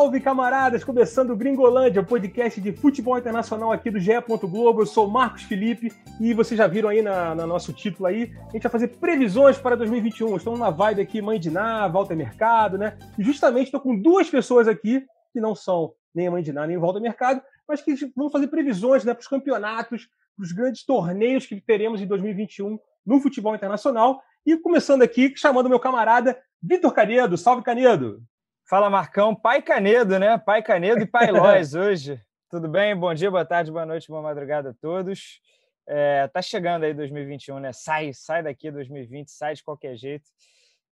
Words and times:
Salve, 0.00 0.18
camaradas! 0.18 0.82
Começando 0.82 1.28
o 1.28 1.36
Gringolândia, 1.36 2.00
o 2.00 2.06
podcast 2.06 2.58
de 2.58 2.72
futebol 2.72 3.18
internacional 3.18 3.70
aqui 3.70 3.90
do 3.90 4.00
GE. 4.00 4.12
Globo. 4.26 4.80
Eu 4.80 4.86
sou 4.86 5.06
Marcos 5.06 5.42
Felipe 5.42 5.92
e 6.18 6.32
vocês 6.32 6.56
já 6.56 6.66
viram 6.66 6.88
aí 6.88 7.02
na, 7.02 7.34
na, 7.34 7.46
nosso 7.46 7.70
título 7.70 8.06
aí, 8.06 8.32
a 8.48 8.52
gente 8.52 8.62
vai 8.62 8.72
fazer 8.72 8.88
previsões 8.88 9.58
para 9.58 9.76
2021. 9.76 10.38
Estamos 10.38 10.58
na 10.58 10.70
vibe 10.70 11.02
aqui, 11.02 11.20
Mãe 11.20 11.38
de 11.38 11.50
Ná, 11.50 11.86
Volta 11.86 12.16
Mercado, 12.16 12.78
né? 12.78 12.96
E 13.18 13.22
justamente 13.22 13.66
estou 13.66 13.78
com 13.78 13.94
duas 13.94 14.30
pessoas 14.30 14.66
aqui 14.66 15.04
que 15.34 15.38
não 15.38 15.54
são 15.54 15.92
nem 16.14 16.30
Mãe 16.30 16.42
de 16.42 16.50
Ná, 16.50 16.66
nem 16.66 16.78
Volta 16.78 16.98
Mercado, 16.98 17.42
mas 17.68 17.82
que 17.82 17.94
vão 18.16 18.30
fazer 18.30 18.46
previsões 18.46 19.04
né, 19.04 19.12
para 19.12 19.20
os 19.20 19.28
campeonatos, 19.28 20.08
para 20.34 20.44
os 20.44 20.50
grandes 20.50 20.82
torneios 20.82 21.44
que 21.44 21.60
teremos 21.60 22.00
em 22.00 22.06
2021 22.06 22.78
no 23.04 23.20
futebol 23.20 23.54
internacional. 23.54 24.22
E 24.46 24.56
começando 24.56 25.02
aqui, 25.02 25.34
chamando 25.36 25.68
meu 25.68 25.78
camarada 25.78 26.38
Vitor 26.62 26.90
Canedo. 26.90 27.36
Salve, 27.36 27.62
Canedo! 27.62 28.22
Fala, 28.70 28.88
Marcão. 28.88 29.34
Pai 29.34 29.60
Canedo, 29.60 30.16
né? 30.16 30.38
Pai 30.38 30.62
Canedo 30.62 31.02
e 31.02 31.06
Pai 31.06 31.26
Lois 31.34 31.74
hoje. 31.74 32.22
Tudo 32.48 32.68
bem? 32.68 32.94
Bom 32.94 33.12
dia, 33.12 33.28
boa 33.28 33.44
tarde, 33.44 33.68
boa 33.72 33.84
noite, 33.84 34.06
boa 34.06 34.22
madrugada 34.22 34.70
a 34.70 34.74
todos. 34.74 35.40
É, 35.88 36.28
tá 36.28 36.40
chegando 36.40 36.84
aí 36.84 36.94
2021, 36.94 37.58
né? 37.58 37.72
Sai, 37.72 38.12
sai 38.14 38.44
daqui 38.44 38.70
2020, 38.70 39.28
sai 39.28 39.54
de 39.54 39.64
qualquer 39.64 39.96
jeito. 39.96 40.30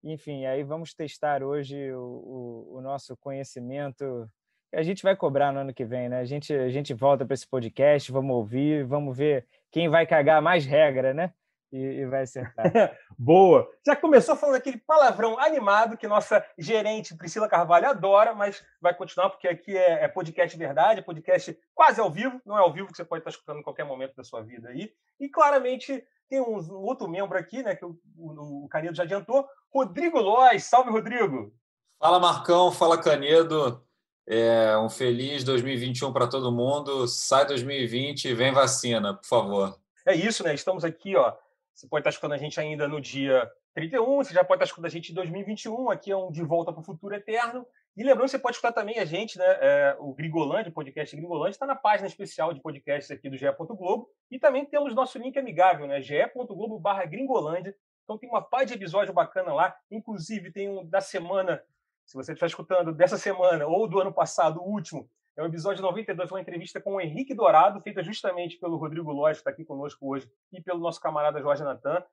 Enfim, 0.02 0.45
aí 0.45 0.64
vamos 0.64 0.92
testar 0.92 1.41
hoje 1.45 1.92
o, 1.92 2.00
o, 2.00 2.78
o 2.78 2.80
nosso 2.80 3.16
conhecimento. 3.16 4.28
A 4.74 4.83
gente 4.83 5.05
vai 5.05 5.14
cobrar 5.14 5.52
no 5.52 5.60
ano 5.60 5.72
que 5.72 5.84
vem, 5.84 6.08
né? 6.08 6.19
A 6.19 6.24
gente, 6.24 6.53
a 6.53 6.70
gente 6.70 6.92
volta 6.92 7.25
para 7.25 7.34
esse 7.34 7.47
podcast, 7.47 8.10
vamos 8.10 8.34
ouvir, 8.34 8.84
vamos 8.84 9.16
ver 9.16 9.47
quem 9.70 9.88
vai 9.88 10.05
cagar 10.05 10.42
mais 10.42 10.66
regra, 10.66 11.14
né? 11.14 11.33
E, 11.72 11.78
e 11.78 12.06
vai 12.06 12.22
acertar. 12.22 12.64
Boa! 13.19 13.69
Já 13.86 13.94
começou 13.94 14.36
falando 14.36 14.56
aquele 14.56 14.78
palavrão 14.78 15.38
animado 15.38 15.97
que 15.97 16.06
nossa 16.06 16.44
gerente 16.58 17.16
Priscila 17.16 17.48
Carvalho 17.48 17.88
adora, 17.88 18.34
mas 18.34 18.64
vai 18.80 18.94
continuar 18.94 19.30
porque 19.30 19.48
aqui 19.48 19.77
é, 19.77 20.05
é, 20.05 20.08
podcast 20.08 20.56
verdade, 20.56 21.00
é 21.00 21.02
podcast 21.02 21.58
quase 21.75 22.00
ao 22.00 22.10
vivo, 22.10 22.41
não 22.44 22.56
é 22.56 22.60
ao 22.60 22.72
vivo 22.72 22.88
que 22.88 22.97
você 22.97 23.05
pode 23.05 23.20
estar 23.20 23.30
escutando 23.30 23.60
em 23.60 23.62
qualquer 23.64 23.84
momento 23.84 24.14
da 24.16 24.25
sua 24.25 24.42
vida 24.42 24.69
aí. 24.69 24.92
E 25.20 25.28
claramente 25.28 26.05
tem 26.28 26.41
um, 26.41 26.58
um 26.58 26.83
outro 26.83 27.08
membro 27.08 27.38
aqui, 27.38 27.62
né, 27.62 27.75
que 27.75 27.84
o, 27.84 27.98
o, 28.16 28.64
o 28.64 28.69
Canedo 28.69 28.97
já 28.97 29.03
adiantou, 29.03 29.47
Rodrigo 29.72 30.19
Lois. 30.19 30.64
Salve, 30.64 30.91
Rodrigo! 30.91 31.53
Fala, 31.98 32.20
Marcão. 32.20 32.70
Fala, 32.70 32.97
Canedo. 32.97 33.84
É, 34.30 34.77
um 34.78 34.91
feliz 34.91 35.42
2021 35.42 36.12
para 36.12 36.28
todo 36.28 36.53
mundo. 36.53 37.08
Sai 37.08 37.47
2020 37.47 38.34
vem 38.34 38.53
vacina, 38.53 39.14
por 39.14 39.27
favor. 39.27 39.78
É 40.06 40.14
isso, 40.14 40.44
né? 40.44 40.55
Estamos 40.55 40.84
aqui, 40.84 41.16
ó, 41.16 41.34
você 41.79 41.87
pode 41.87 42.01
estar 42.01 42.11
escutando 42.11 42.33
a 42.33 42.37
gente 42.37 42.59
ainda 42.59 42.89
no 42.89 43.01
dia 43.01 43.48
31, 43.73 44.17
você 44.17 44.34
já 44.34 44.43
pode 44.43 44.57
estar 44.57 44.65
escutando 44.65 44.87
a 44.87 44.89
gente 44.89 45.12
em 45.12 45.15
2021, 45.15 45.91
aqui 45.91 46.11
é 46.11 46.17
um 46.17 46.33
De 46.33 46.43
Volta 46.43 46.73
para 46.73 46.81
o 46.81 46.84
Futuro 46.84 47.15
Eterno. 47.15 47.65
E 47.97 48.03
lembrando, 48.03 48.29
você 48.29 48.39
pode 48.39 48.57
escutar 48.57 48.73
também 48.73 48.98
a 48.98 49.05
gente, 49.05 49.39
né? 49.39 49.45
É, 49.61 49.97
o 50.01 50.12
Gringolândia, 50.12 50.71
o 50.71 50.73
podcast 50.73 51.15
Gringolândia, 51.15 51.51
está 51.51 51.67
na 51.67 51.77
página 51.77 52.09
especial 52.09 52.53
de 52.53 52.61
podcasts 52.61 53.12
aqui 53.12 53.31
do 53.31 53.37
GE. 53.37 53.47
Globo. 53.56 54.11
E 54.29 54.41
também 54.41 54.67
temos 54.67 54.93
nosso 54.93 55.19
link 55.19 55.39
amigável, 55.39 55.87
né? 55.87 56.01
ge.globo 56.01 56.81
barra 56.81 57.05
Gringolândia. 57.05 57.73
Então 58.03 58.19
tem 58.19 58.29
uma 58.29 58.43
paz 58.43 58.67
de 58.67 58.75
episódio 58.75 59.15
bacana 59.15 59.55
lá. 59.55 59.77
Inclusive, 59.89 60.51
tem 60.51 60.69
um 60.69 60.84
da 60.84 61.01
semana, 61.01 61.62
se 62.05 62.17
você 62.17 62.33
estiver 62.33 62.49
escutando 62.49 62.93
dessa 62.93 63.17
semana 63.17 63.69
ou 63.69 63.87
do 63.87 64.01
ano 64.01 64.12
passado, 64.12 64.61
o 64.61 64.69
último, 64.69 65.09
é 65.39 65.42
o 65.42 65.47
episódio 65.47 65.81
92, 65.83 66.33
uma 66.33 66.41
entrevista 66.41 66.81
com 66.81 66.97
o 66.97 67.00
Henrique 67.00 67.33
Dourado, 67.33 67.81
feita 67.81 68.03
justamente 68.03 68.58
pelo 68.58 68.77
Rodrigo 68.77 69.12
Lóis, 69.12 69.36
que 69.36 69.42
está 69.42 69.50
aqui 69.50 69.64
conosco 69.64 70.05
hoje, 70.05 70.28
e 70.53 70.60
pelo 70.60 70.81
nosso 70.81 71.00
camarada 71.00 71.41
Jorge 71.41 71.62
Natan. 71.62 72.04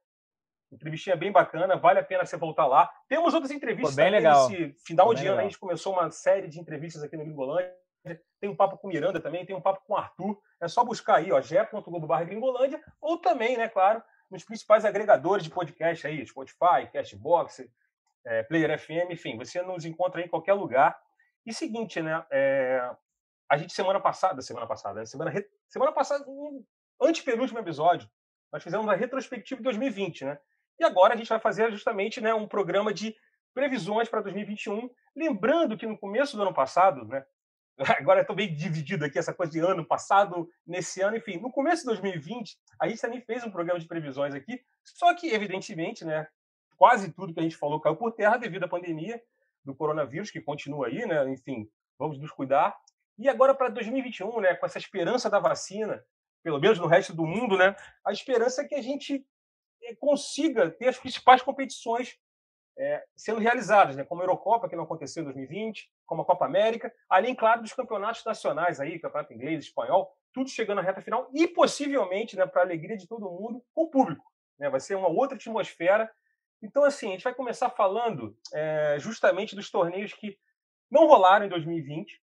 Entrevistinha 0.71 1.15
bem 1.15 1.31
bacana, 1.31 1.75
vale 1.75 1.99
a 1.99 2.03
pena 2.03 2.23
você 2.23 2.37
voltar 2.37 2.67
lá. 2.67 2.87
Temos 3.09 3.33
outras 3.33 3.51
entrevistas 3.51 3.95
Pô, 3.95 4.01
bem 4.01 4.11
legal. 4.11 4.47
nesse 4.47 4.75
final 4.85 5.11
de 5.15 5.25
ano. 5.25 5.39
A 5.39 5.43
gente 5.43 5.57
começou 5.57 5.93
uma 5.93 6.11
série 6.11 6.47
de 6.47 6.59
entrevistas 6.59 7.01
aqui 7.01 7.17
no 7.17 7.23
Gringolândia. 7.23 7.73
Tem 8.39 8.47
um 8.47 8.55
papo 8.55 8.77
com 8.77 8.89
Miranda 8.89 9.19
também, 9.19 9.43
tem 9.43 9.55
um 9.55 9.61
papo 9.61 9.81
com 9.87 9.95
Arthur. 9.95 10.39
É 10.61 10.67
só 10.67 10.85
buscar 10.85 11.15
aí, 11.15 11.31
ó, 11.31 11.41
ge.globo.br 11.41 12.23
Gringolândia, 12.25 12.79
ou 13.01 13.17
também, 13.17 13.57
né, 13.57 13.67
claro, 13.67 14.03
nos 14.29 14.43
principais 14.43 14.85
agregadores 14.85 15.43
de 15.43 15.49
podcast 15.49 16.05
aí, 16.05 16.23
Spotify, 16.27 16.91
Castbox, 16.93 17.67
é, 18.23 18.43
Player 18.43 18.79
FM, 18.79 19.09
enfim, 19.09 19.35
você 19.35 19.63
nos 19.63 19.83
encontra 19.83 20.21
em 20.21 20.27
qualquer 20.27 20.53
lugar. 20.53 20.95
E 21.43 21.51
seguinte, 21.51 22.01
né, 22.01 22.23
é, 22.31 22.95
a 23.49 23.57
gente 23.57 23.73
semana 23.73 23.99
passada, 23.99 24.41
semana 24.41 24.67
passada, 24.67 24.99
né, 24.99 25.05
semana, 25.05 25.31
semana 25.67 25.91
passada, 25.91 26.25
um 26.27 26.63
antepenúltimo 27.01 27.59
episódio, 27.59 28.09
nós 28.51 28.63
fizemos 28.63 28.87
a 28.87 28.95
retrospectiva 28.95 29.59
de 29.59 29.63
2020, 29.63 30.25
né? 30.25 30.39
E 30.79 30.83
agora 30.83 31.13
a 31.13 31.17
gente 31.17 31.29
vai 31.29 31.39
fazer 31.39 31.71
justamente 31.71 32.21
né, 32.21 32.33
um 32.33 32.47
programa 32.47 32.93
de 32.93 33.15
previsões 33.53 34.09
para 34.09 34.21
2021. 34.21 34.89
Lembrando 35.15 35.77
que 35.77 35.85
no 35.85 35.97
começo 35.97 36.35
do 36.35 36.43
ano 36.43 36.53
passado, 36.53 37.05
né? 37.05 37.25
Agora 37.99 38.21
estou 38.21 38.35
bem 38.35 38.53
dividido 38.53 39.03
aqui, 39.03 39.19
essa 39.19 39.33
coisa 39.33 39.51
de 39.51 39.59
ano 39.59 39.85
passado, 39.85 40.49
nesse 40.65 41.01
ano, 41.01 41.17
enfim. 41.17 41.37
No 41.37 41.51
começo 41.51 41.81
de 41.81 41.87
2020, 41.87 42.57
a 42.79 42.87
gente 42.87 43.01
também 43.01 43.21
fez 43.21 43.43
um 43.43 43.51
programa 43.51 43.79
de 43.79 43.85
previsões 43.85 44.33
aqui, 44.33 44.61
só 44.81 45.13
que, 45.13 45.33
evidentemente, 45.33 46.05
né, 46.05 46.25
quase 46.77 47.11
tudo 47.11 47.33
que 47.33 47.39
a 47.39 47.43
gente 47.43 47.57
falou 47.57 47.81
caiu 47.81 47.97
por 47.97 48.13
terra 48.13 48.37
devido 48.37 48.63
à 48.63 48.67
pandemia 48.67 49.21
do 49.63 49.75
coronavírus, 49.75 50.31
que 50.31 50.39
continua 50.39 50.87
aí, 50.87 51.05
né? 51.05 51.29
Enfim, 51.29 51.69
vamos 51.99 52.17
nos 52.17 52.31
cuidar. 52.31 52.73
E 53.17 53.29
agora 53.29 53.53
para 53.53 53.69
2021, 53.69 54.41
né, 54.41 54.55
com 54.55 54.65
essa 54.65 54.77
esperança 54.77 55.29
da 55.29 55.39
vacina, 55.39 56.03
pelo 56.43 56.59
menos 56.59 56.77
no 56.79 56.87
resto 56.87 57.13
do 57.13 57.25
mundo, 57.25 57.57
né, 57.57 57.75
a 58.05 58.11
esperança 58.11 58.61
é 58.61 58.65
que 58.65 58.75
a 58.75 58.81
gente 58.81 59.25
eh, 59.83 59.95
consiga 59.95 60.69
ter 60.69 60.89
as 60.89 60.97
principais 60.97 61.41
competições 61.41 62.17
é, 62.77 63.03
sendo 63.15 63.39
realizadas, 63.39 63.95
né, 63.95 64.03
como 64.03 64.21
a 64.21 64.25
Eurocopa, 64.25 64.67
que 64.67 64.75
não 64.75 64.83
aconteceu 64.83 65.21
em 65.21 65.25
2020, 65.25 65.89
como 66.05 66.21
a 66.21 66.25
Copa 66.25 66.45
América, 66.45 66.93
além, 67.09 67.33
claro, 67.33 67.61
dos 67.61 67.73
campeonatos 67.73 68.23
nacionais 68.25 68.79
aí, 68.79 68.99
campeonato 68.99 69.33
inglês, 69.33 69.65
espanhol, 69.65 70.13
tudo 70.33 70.49
chegando 70.49 70.77
na 70.77 70.81
reta 70.81 71.01
final 71.01 71.29
e 71.33 71.47
possivelmente, 71.47 72.35
né, 72.35 72.45
para 72.45 72.61
a 72.61 72.65
alegria 72.65 72.97
de 72.97 73.07
todo 73.07 73.31
mundo, 73.31 73.63
com 73.73 73.83
o 73.83 73.89
público. 73.89 74.25
Né, 74.59 74.69
vai 74.69 74.79
ser 74.79 74.95
uma 74.95 75.07
outra 75.07 75.37
atmosfera. 75.37 76.11
Então, 76.61 76.83
assim, 76.83 77.09
a 77.09 77.11
gente 77.11 77.23
vai 77.23 77.33
começar 77.33 77.69
falando 77.69 78.37
é, 78.53 78.97
justamente 78.99 79.55
dos 79.55 79.69
torneios 79.69 80.13
que 80.13 80.37
não 80.91 81.07
rolaram 81.07 81.45
em 81.45 81.49
2020, 81.49 82.21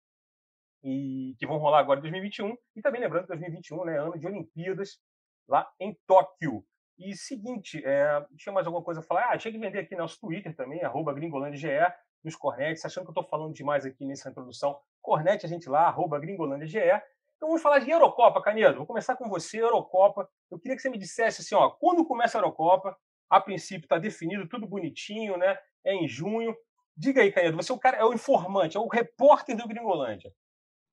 e 0.87 1.35
que 1.37 1.47
vão 1.47 1.59
rolar 1.59 1.81
agora 1.81 1.99
em 1.99 2.03
2021. 2.03 2.57
E 2.77 2.81
também 2.81 3.01
lembrando 3.01 3.23
que 3.23 3.29
2021 3.29 3.85
né, 3.85 3.97
é 3.97 3.99
ano 3.99 4.17
de 4.17 4.27
Olimpíadas 4.27 5.01
lá 5.49 5.69
em 5.81 5.93
Tóquio. 6.07 6.65
E 6.97 7.15
seguinte, 7.17 7.83
é, 7.85 8.25
tinha 8.37 8.53
mais 8.53 8.67
alguma 8.67 8.85
coisa 8.85 9.01
a 9.01 9.03
falar? 9.03 9.33
Ah, 9.33 9.37
tinha 9.37 9.53
que 9.53 9.59
vender 9.59 9.81
aqui 9.81 9.97
nosso 9.97 10.19
Twitter 10.21 10.55
também, 10.55 10.83
arroba 10.83 11.13
gringolândiaGE, 11.13 11.93
nos 12.25 12.37
Cornetes, 12.37 12.85
achando 12.85 13.05
que 13.05 13.11
eu 13.11 13.21
estou 13.21 13.25
falando 13.25 13.53
demais 13.53 13.85
aqui 13.85 14.05
nessa 14.05 14.31
introdução. 14.31 14.79
Cornete 15.03 15.45
a 15.45 15.49
gente 15.49 15.69
lá, 15.69 15.89
arroba 15.89 16.21
gringolândiaGE. 16.21 17.03
Então 17.37 17.49
vamos 17.49 17.63
falar 17.63 17.81
de 17.81 17.91
Eurocopa, 17.91 18.41
Canedo. 18.41 18.79
Vou 18.79 18.87
começar 18.87 19.17
com 19.17 19.29
você, 19.29 19.61
Eurocopa. 19.61 20.29
Eu 20.51 20.59
queria 20.59 20.77
que 20.77 20.83
você 20.83 20.89
me 20.89 20.99
dissesse 20.99 21.43
assim, 21.43 21.55
ó, 21.57 21.69
quando 21.69 22.07
começa 22.07 22.39
a 22.39 22.41
Eurocopa? 22.41 22.97
A 23.29 23.41
princípio 23.41 23.87
está 23.87 23.99
definido, 23.99 24.49
tudo 24.49 24.69
bonitinho, 24.69 25.37
né? 25.37 25.59
É 25.85 25.93
em 25.93 26.07
junho. 26.07 26.57
Diga 26.97 27.23
aí, 27.23 27.33
Canedo, 27.33 27.57
você 27.57 27.73
é 27.73 27.75
o 27.75 27.79
cara, 27.79 27.97
é 27.97 28.05
o 28.05 28.15
informante, 28.15 28.77
é 28.77 28.81
o 28.81 28.87
repórter 28.87 29.57
do 29.57 29.67
Gringolândia. 29.67 30.33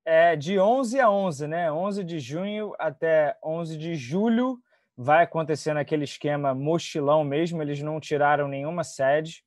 É 0.06 0.36
de 0.36 0.60
11 0.60 1.00
a 1.00 1.10
11, 1.10 1.48
né? 1.48 1.72
11 1.72 2.04
de 2.04 2.20
junho 2.20 2.74
até 2.78 3.38
11 3.44 3.78
de 3.78 3.96
julho 3.96 4.60
vai 4.98 5.24
acontecer 5.24 5.74
naquele 5.74 6.04
esquema 6.04 6.54
mochilão 6.54 7.24
mesmo. 7.24 7.62
Eles 7.62 7.82
não 7.82 8.00
tiraram 8.00 8.48
nenhuma 8.48 8.84
sede. 8.84 9.44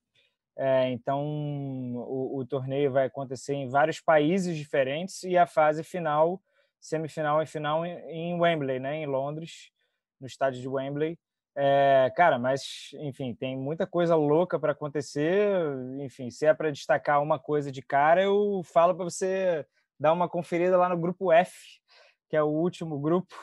É, 0.59 0.89
então, 0.91 1.22
o, 1.22 2.39
o, 2.39 2.47
torneio 2.47 2.91
vai 2.91 3.06
acontecer 3.06 3.53
em 3.55 3.69
vários 3.69 4.00
países 4.00 4.56
diferentes 4.56 5.23
e 5.23 5.37
a 5.37 5.47
fase 5.47 5.85
final, 5.85 6.41
semifinal 6.81 7.43
e 7.43 7.47
final 7.47 7.85
em, 7.85 7.99
em 8.11 8.41
Wembley, 8.41 8.81
né? 8.81 8.97
Em 8.97 9.06
Londres, 9.06 9.70
no 10.19 10.26
estádio 10.26 10.62
de 10.62 10.69
Wembley. 10.69 11.19
É, 11.55 12.11
cara, 12.17 12.38
mas 12.38 12.91
enfim, 12.94 13.35
tem 13.35 13.56
muita 13.56 13.87
coisa 13.87 14.14
louca 14.14 14.58
para 14.58 14.73
acontecer. 14.73 15.50
Enfim, 16.00 16.31
se 16.31 16.47
é 16.47 16.55
para 16.55 16.70
destacar 16.70 17.23
uma 17.23 17.38
coisa 17.38 17.70
de 17.70 17.82
cara, 17.82 18.23
eu 18.23 18.62
falo 18.64 18.94
para 18.94 19.05
você 19.05 19.67
dar 19.98 20.12
uma 20.12 20.28
conferida 20.28 20.76
lá 20.76 20.88
no 20.88 20.98
grupo 20.98 21.32
F, 21.32 21.81
que 22.28 22.37
é 22.37 22.43
o 22.43 22.48
último 22.48 22.98
grupo, 22.98 23.34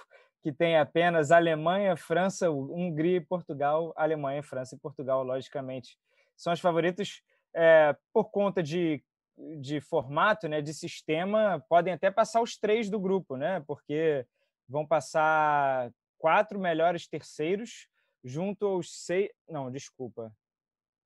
que 0.41 0.51
tem 0.51 0.77
apenas 0.77 1.31
Alemanha, 1.31 1.95
França, 1.95 2.49
Hungria 2.49 3.17
e 3.17 3.21
Portugal. 3.21 3.93
Alemanha, 3.95 4.43
França 4.43 4.75
e 4.75 4.79
Portugal, 4.79 5.23
logicamente, 5.23 5.97
são 6.35 6.51
os 6.51 6.59
favoritos 6.59 7.21
é, 7.55 7.95
por 8.11 8.25
conta 8.25 8.61
de, 8.61 9.03
de 9.59 9.79
formato, 9.79 10.47
né, 10.47 10.61
de 10.61 10.73
sistema, 10.73 11.63
podem 11.69 11.93
até 11.93 12.11
passar 12.11 12.41
os 12.41 12.57
três 12.57 12.89
do 12.89 12.99
grupo, 12.99 13.37
né, 13.37 13.63
porque 13.65 14.25
vão 14.67 14.85
passar 14.85 15.91
quatro 16.17 16.59
melhores 16.59 17.07
terceiros 17.07 17.87
junto 18.23 18.65
aos 18.65 19.05
seis. 19.05 19.29
Não, 19.47 19.71
desculpa. 19.71 20.31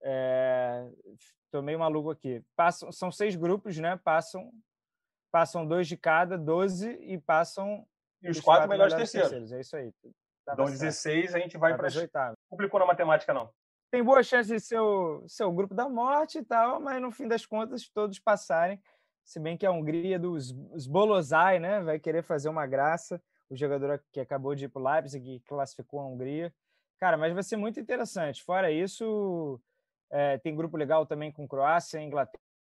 É, 0.02 0.88
Tô 1.52 1.62
meio 1.62 1.80
maluco 1.80 2.12
aqui. 2.12 2.44
Passam, 2.56 2.92
são 2.92 3.12
seis 3.12 3.36
grupos, 3.36 3.78
né? 3.78 3.98
Passam, 4.04 4.52
passam 5.32 5.66
dois 5.66 5.88
de 5.88 5.98
cada, 5.98 6.38
12 6.38 6.90
e 7.02 7.18
passam. 7.18 7.86
E 8.22 8.30
os, 8.30 8.38
os 8.38 8.44
quatro, 8.44 8.62
quatro 8.62 8.70
melhores, 8.70 8.94
terceiros. 8.94 9.30
terceiros. 9.30 9.52
É 9.52 9.60
isso 9.60 9.76
aí. 9.76 9.94
Tava 10.46 10.62
então, 10.62 10.72
16, 10.72 11.36
a 11.36 11.40
gente 11.40 11.58
vai 11.58 11.76
para 11.76 11.88
as 11.88 11.96
oitavas. 11.96 12.36
Complicou 12.50 12.80
na 12.80 12.86
matemática, 12.86 13.34
não. 13.34 13.50
Tem 13.92 14.04
boa 14.04 14.24
chance 14.24 14.50
de 14.50 14.60
ser 14.60 14.80
o, 14.80 15.24
ser 15.28 15.44
o 15.44 15.52
grupo 15.52 15.74
da 15.74 15.88
morte 15.88 16.40
e 16.40 16.44
tal, 16.44 16.80
mas 16.80 17.02
no 17.02 17.12
fim 17.12 17.28
das 17.28 17.46
contas, 17.46 17.90
todos 17.90 18.20
passarem. 18.20 18.82
Se 19.26 19.40
bem 19.40 19.58
que 19.58 19.66
a 19.66 19.72
Hungria 19.72 20.18
dos 20.18 20.52
Bolozai, 20.88 21.60
né? 21.60 21.82
Vai 21.82 22.00
querer 22.00 22.24
fazer 22.24 22.48
uma 22.48 22.66
graça. 22.66 23.22
O 23.50 23.56
jogador 23.56 24.02
que 24.12 24.20
acabou 24.20 24.56
de 24.56 24.66
ir 24.66 24.70
para 24.70 24.82
o 24.82 24.86
Leipzig, 24.86 25.40
que 25.40 25.46
classificou 25.46 26.00
a 26.00 26.08
Hungria. 26.08 26.54
Cara, 26.98 27.18
mas 27.18 27.34
vai 27.34 27.44
ser 27.44 27.58
muito 27.58 27.80
interessante. 27.80 28.44
Fora 28.44 28.72
isso, 28.72 29.62
é, 30.10 30.38
tem 30.38 30.56
grupo 30.56 30.78
legal 30.78 31.06
também 31.06 31.32
com 31.32 31.48
Croácia 31.48 32.00
e 32.00 32.10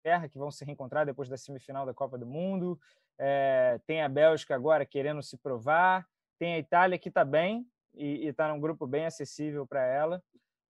Inglaterra, 0.00 0.28
que 0.28 0.38
vão 0.38 0.50
se 0.50 0.64
reencontrar 0.64 1.04
depois 1.04 1.28
da 1.28 1.36
semifinal 1.36 1.84
da 1.84 1.92
Copa 1.92 2.16
do 2.16 2.26
Mundo. 2.26 2.78
É, 3.18 3.78
tem 3.86 4.02
a 4.02 4.08
Bélgica 4.08 4.54
agora 4.54 4.86
querendo 4.86 5.22
se 5.22 5.36
provar. 5.36 6.06
Tem 6.38 6.54
a 6.54 6.58
Itália 6.58 6.98
que 6.98 7.08
está 7.08 7.24
bem 7.24 7.66
e 7.94 8.26
está 8.26 8.48
num 8.48 8.60
grupo 8.60 8.86
bem 8.86 9.04
acessível 9.04 9.66
para 9.66 9.84
ela. 9.84 10.22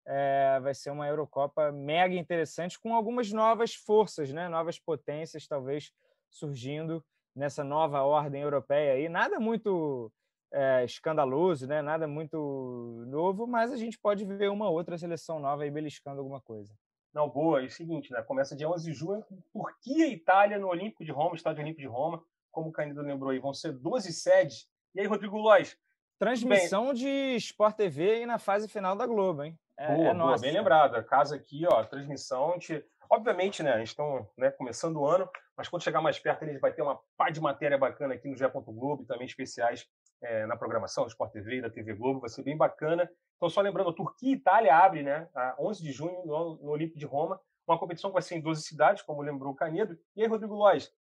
É, 0.04 0.58
vai 0.60 0.74
ser 0.74 0.90
uma 0.90 1.06
Eurocopa 1.06 1.70
mega 1.70 2.14
interessante, 2.14 2.80
com 2.80 2.94
algumas 2.94 3.30
novas 3.30 3.74
forças, 3.74 4.32
né? 4.32 4.48
novas 4.48 4.78
potências, 4.78 5.46
talvez 5.46 5.92
surgindo 6.28 7.04
nessa 7.36 7.62
nova 7.62 8.02
ordem 8.02 8.42
europeia. 8.42 8.98
E 8.98 9.08
nada 9.08 9.38
muito 9.38 10.12
é, 10.52 10.84
escandaloso, 10.84 11.68
né? 11.68 11.80
nada 11.82 12.08
muito 12.08 13.04
novo, 13.06 13.46
mas 13.46 13.70
a 13.70 13.76
gente 13.76 13.96
pode 13.96 14.24
ver 14.24 14.50
uma 14.50 14.68
outra 14.68 14.98
seleção 14.98 15.38
nova 15.38 15.62
aí 15.62 15.70
beliscando 15.70 16.18
alguma 16.18 16.40
coisa. 16.40 16.74
Não, 17.12 17.28
boa. 17.28 17.62
É 17.62 17.66
o 17.66 17.70
seguinte, 17.70 18.12
né? 18.12 18.22
Começa 18.22 18.56
dia 18.56 18.68
11 18.68 18.84
de 18.84 18.92
junho, 18.92 19.24
Turquia 19.52 20.06
e 20.06 20.14
Itália 20.14 20.58
no 20.58 20.68
Olímpico 20.68 21.04
de 21.04 21.10
Roma, 21.10 21.34
Estádio 21.34 21.62
Olímpico 21.62 21.82
de 21.82 21.88
Roma. 21.88 22.22
Como 22.50 22.68
o 22.68 22.72
Canido 22.72 23.02
lembrou 23.02 23.30
aí, 23.30 23.38
vão 23.38 23.54
ser 23.54 23.72
12 23.72 24.12
sedes. 24.12 24.68
E 24.94 25.00
aí, 25.00 25.06
Rodrigo 25.06 25.36
Lois? 25.36 25.76
Transmissão 26.18 26.86
bem... 26.86 26.94
de 26.94 27.36
Sport 27.36 27.76
TV 27.76 28.10
aí 28.10 28.26
na 28.26 28.38
fase 28.38 28.68
final 28.68 28.94
da 28.94 29.06
Globo, 29.06 29.42
hein? 29.42 29.58
É, 29.78 29.94
boa, 29.94 30.08
é 30.08 30.14
boa, 30.14 30.38
bem 30.38 30.52
lembrado. 30.52 30.96
A 30.96 31.02
casa 31.02 31.36
aqui, 31.36 31.66
ó, 31.66 31.82
transmissão, 31.84 32.50
a 32.50 32.52
gente... 32.54 32.84
Obviamente, 33.08 33.60
né, 33.60 33.72
a 33.72 33.78
gente 33.78 33.88
está 33.88 34.04
né, 34.38 34.52
começando 34.52 34.96
o 34.96 35.04
ano, 35.04 35.28
mas 35.56 35.66
quando 35.66 35.82
chegar 35.82 36.00
mais 36.00 36.16
perto, 36.16 36.44
a 36.44 36.46
gente 36.46 36.60
vai 36.60 36.72
ter 36.72 36.80
uma 36.80 37.00
pá 37.16 37.28
de 37.28 37.40
matéria 37.40 37.76
bacana 37.76 38.14
aqui 38.14 38.28
no 38.28 38.36
GE. 38.36 38.44
Globo, 38.48 39.04
também 39.04 39.26
especiais 39.26 39.84
é, 40.22 40.46
na 40.46 40.56
programação 40.56 41.04
do 41.04 41.10
Sport 41.10 41.32
TV 41.32 41.60
da 41.60 41.70
TV 41.70 41.94
Globo, 41.94 42.20
vai 42.20 42.28
ser 42.28 42.42
bem 42.42 42.56
bacana. 42.56 43.10
Então, 43.36 43.48
só 43.48 43.60
lembrando, 43.60 43.92
Turquia 43.92 44.30
e 44.30 44.36
Itália 44.36 44.76
abre, 44.76 45.02
né, 45.02 45.28
a 45.34 45.56
11 45.58 45.82
de 45.82 45.92
junho, 45.92 46.24
no, 46.26 46.56
no 46.56 46.70
Olímpico 46.70 46.98
de 46.98 47.06
Roma, 47.06 47.40
uma 47.66 47.78
competição 47.78 48.10
que 48.10 48.14
vai 48.14 48.22
ser 48.22 48.36
em 48.36 48.40
12 48.40 48.62
cidades, 48.62 49.02
como 49.02 49.22
lembrou 49.22 49.52
o 49.52 49.56
Canedo. 49.56 49.98
E 50.14 50.22
aí, 50.22 50.28
Rodrigo 50.28 50.54
Lois, 50.54 50.92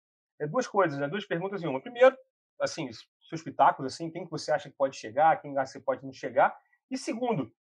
é 0.40 0.46
duas 0.46 0.66
coisas, 0.66 0.98
né, 0.98 1.08
duas 1.08 1.24
perguntas 1.24 1.62
em 1.62 1.66
uma. 1.66 1.80
Primeiro, 1.80 2.16
assim, 2.60 2.88
seus 3.28 3.42
pitacos, 3.42 3.84
assim, 3.84 4.10
quem 4.10 4.24
que 4.24 4.30
você 4.30 4.52
acha 4.52 4.70
que 4.70 4.76
pode 4.76 4.96
chegar, 4.96 5.40
quem 5.40 5.54
que 5.54 5.80
pode 5.80 6.04
não 6.04 6.12
chegar. 6.12 6.56
E 6.90 6.96
segundo, 6.96 7.52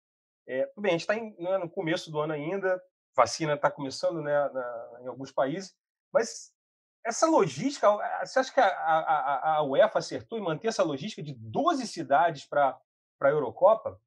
é, 0.47 0.71
bem, 0.77 0.91
a 0.91 0.97
gente 0.97 1.01
está 1.01 1.15
né, 1.15 1.57
no 1.57 1.69
começo 1.69 2.11
do 2.11 2.19
ano 2.19 2.33
ainda, 2.33 2.81
vacina 3.15 3.53
está 3.53 3.69
começando 3.69 4.21
né, 4.21 4.49
na, 4.49 4.99
em 5.01 5.07
alguns 5.07 5.31
países, 5.31 5.75
mas 6.13 6.53
essa 7.07 7.25
logística, 7.25 7.87
você 8.21 8.39
acha 8.39 8.53
que 8.53 8.59
a, 8.59 8.67
a, 8.67 9.55
a 9.55 9.63
UEFA 9.63 9.99
acertou 9.99 10.37
em 10.37 10.41
manter 10.41 10.67
essa 10.67 10.83
logística 10.83 11.23
de 11.23 11.33
12 11.33 11.87
cidades 11.87 12.45
para 12.45 12.77
a 13.21 13.29
Eurocopa? 13.29 13.99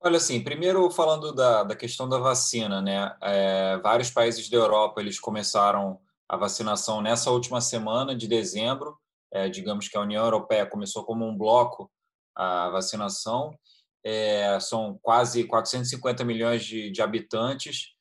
Olha, 0.00 0.18
assim, 0.18 0.44
primeiro 0.44 0.88
falando 0.90 1.32
da, 1.32 1.64
da 1.64 1.74
questão 1.74 2.08
da 2.08 2.18
vacina, 2.18 2.80
né? 2.80 3.16
É, 3.22 3.78
vários 3.78 4.10
países 4.10 4.48
da 4.48 4.56
Europa 4.56 5.00
eles 5.00 5.18
começaram 5.18 5.98
a 6.28 6.36
vacinação 6.36 7.00
nessa 7.00 7.30
última 7.30 7.60
semana 7.60 8.14
de 8.14 8.28
dezembro. 8.28 8.96
É, 9.32 9.48
digamos 9.48 9.88
que 9.88 9.96
a 9.96 10.02
União 10.02 10.24
Europeia 10.24 10.66
começou 10.66 11.04
como 11.04 11.26
um 11.26 11.36
bloco 11.36 11.90
a 12.36 12.68
vacinação. 12.68 13.58
É, 14.04 14.60
são 14.60 14.98
quase 15.02 15.44
450 15.44 16.24
milhões 16.24 16.64
de, 16.64 16.90
de 16.90 17.02
habitantes. 17.02 17.94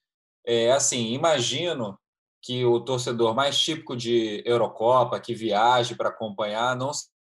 É, 0.45 0.71
assim, 0.71 1.13
imagino 1.13 1.97
que 2.41 2.65
o 2.65 2.79
torcedor 2.79 3.35
mais 3.35 3.59
típico 3.59 3.95
de 3.95 4.41
Eurocopa, 4.45 5.19
que 5.19 5.33
viaje 5.33 5.95
para 5.95 6.09
acompanhar, 6.09 6.75
não 6.75 6.91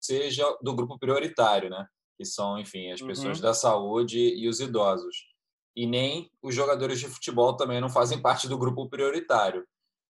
seja 0.02 0.44
do 0.62 0.74
grupo 0.74 0.98
prioritário, 0.98 1.70
né? 1.70 1.88
que 2.18 2.26
são, 2.26 2.58
enfim, 2.58 2.92
as 2.92 3.02
pessoas 3.02 3.38
uhum. 3.38 3.44
da 3.44 3.54
saúde 3.54 4.18
e 4.18 4.48
os 4.50 4.60
idosos. 4.60 5.28
E 5.76 5.86
nem 5.86 6.32
os 6.42 6.56
jogadores 6.56 7.00
de 7.00 7.08
futebol 7.08 7.56
também 7.56 7.80
não 7.80 7.90
fazem 7.90 8.20
parte 8.20 8.48
do 8.48 8.58
grupo 8.58 8.90
prioritário. 8.90 9.66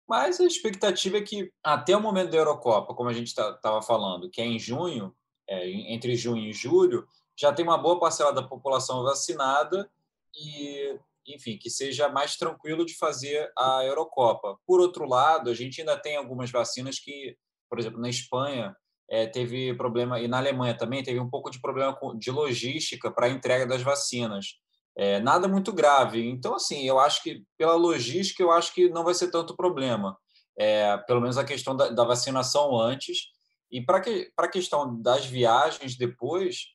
Mas 0.05 0.39
a 0.41 0.43
expectativa 0.43 1.17
é 1.17 1.21
que, 1.21 1.49
até 1.63 1.95
o 1.95 2.01
momento 2.01 2.31
da 2.31 2.37
Eurocopa, 2.37 2.93
como 2.93 3.09
a 3.09 3.13
gente 3.13 3.27
estava 3.27 3.57
tá, 3.57 3.81
falando, 3.81 4.29
que 4.29 4.41
é 4.41 4.45
em 4.45 4.59
junho, 4.59 5.15
é, 5.47 5.69
entre 5.93 6.17
junho 6.17 6.45
e 6.45 6.51
julho, 6.51 7.07
já 7.37 7.53
tem 7.53 7.63
uma 7.63 7.77
boa 7.77 7.97
parcela 7.97 8.33
da 8.33 8.43
população 8.43 9.01
vacinada 9.01 9.89
e 10.35 10.99
enfim, 11.27 11.57
que 11.57 11.69
seja 11.69 12.09
mais 12.09 12.35
tranquilo 12.35 12.85
de 12.85 12.97
fazer 12.97 13.51
a 13.57 13.83
Eurocopa. 13.83 14.57
Por 14.65 14.79
outro 14.79 15.07
lado, 15.07 15.49
a 15.49 15.53
gente 15.53 15.81
ainda 15.81 15.97
tem 15.97 16.17
algumas 16.17 16.51
vacinas 16.51 16.99
que, 16.99 17.35
por 17.69 17.79
exemplo, 17.79 17.99
na 17.99 18.09
Espanha 18.09 18.75
é, 19.09 19.27
teve 19.27 19.73
problema, 19.75 20.19
e 20.19 20.27
na 20.27 20.37
Alemanha 20.37 20.77
também 20.77 21.03
teve 21.03 21.19
um 21.19 21.29
pouco 21.29 21.49
de 21.49 21.61
problema 21.61 21.97
de 22.17 22.31
logística 22.31 23.11
para 23.11 23.27
a 23.27 23.29
entrega 23.29 23.65
das 23.65 23.81
vacinas. 23.81 24.57
É, 24.95 25.19
nada 25.19 25.47
muito 25.47 25.73
grave. 25.73 26.27
Então, 26.27 26.55
assim, 26.55 26.83
eu 26.83 26.99
acho 26.99 27.23
que 27.23 27.43
pela 27.57 27.75
logística, 27.75 28.41
eu 28.41 28.51
acho 28.51 28.73
que 28.73 28.89
não 28.89 29.03
vai 29.03 29.13
ser 29.13 29.31
tanto 29.31 29.55
problema. 29.55 30.17
É, 30.57 30.97
pelo 31.07 31.19
menos 31.19 31.37
a 31.37 31.43
questão 31.43 31.75
da, 31.75 31.89
da 31.89 32.03
vacinação 32.03 32.79
antes. 32.79 33.31
E 33.71 33.81
para 33.81 33.99
que, 34.01 34.31
a 34.37 34.47
questão 34.47 35.01
das 35.01 35.25
viagens 35.25 35.97
depois, 35.97 36.67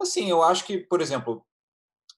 assim, 0.00 0.30
eu 0.30 0.42
acho 0.42 0.64
que, 0.64 0.78
por 0.78 1.00
exemplo, 1.00 1.44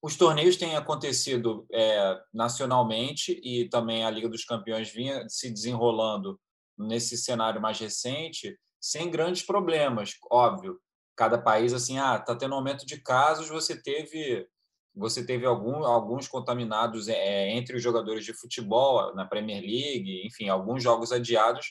os 0.00 0.16
torneios 0.16 0.56
têm 0.56 0.76
acontecido 0.76 1.66
é, 1.72 2.16
nacionalmente 2.32 3.40
e 3.42 3.68
também 3.68 4.04
a 4.04 4.10
Liga 4.10 4.28
dos 4.28 4.44
Campeões 4.44 4.90
vinha 4.90 5.28
se 5.28 5.50
desenrolando 5.50 6.40
nesse 6.76 7.16
cenário 7.16 7.60
mais 7.60 7.78
recente 7.78 8.56
sem 8.80 9.10
grandes 9.10 9.42
problemas, 9.42 10.14
óbvio. 10.30 10.78
Cada 11.16 11.36
país 11.36 11.72
assim, 11.72 11.98
ah, 11.98 12.16
tá 12.18 12.36
tendo 12.36 12.54
aumento 12.54 12.86
de 12.86 13.00
casos, 13.02 13.48
você 13.48 13.80
teve 13.80 14.46
você 14.94 15.24
teve 15.24 15.46
algum, 15.46 15.84
alguns 15.84 16.26
contaminados 16.26 17.08
é, 17.08 17.50
entre 17.50 17.76
os 17.76 17.82
jogadores 17.82 18.24
de 18.24 18.32
futebol 18.32 19.14
na 19.14 19.24
Premier 19.24 19.60
League, 19.60 20.26
enfim, 20.26 20.48
alguns 20.48 20.82
jogos 20.82 21.12
adiados. 21.12 21.68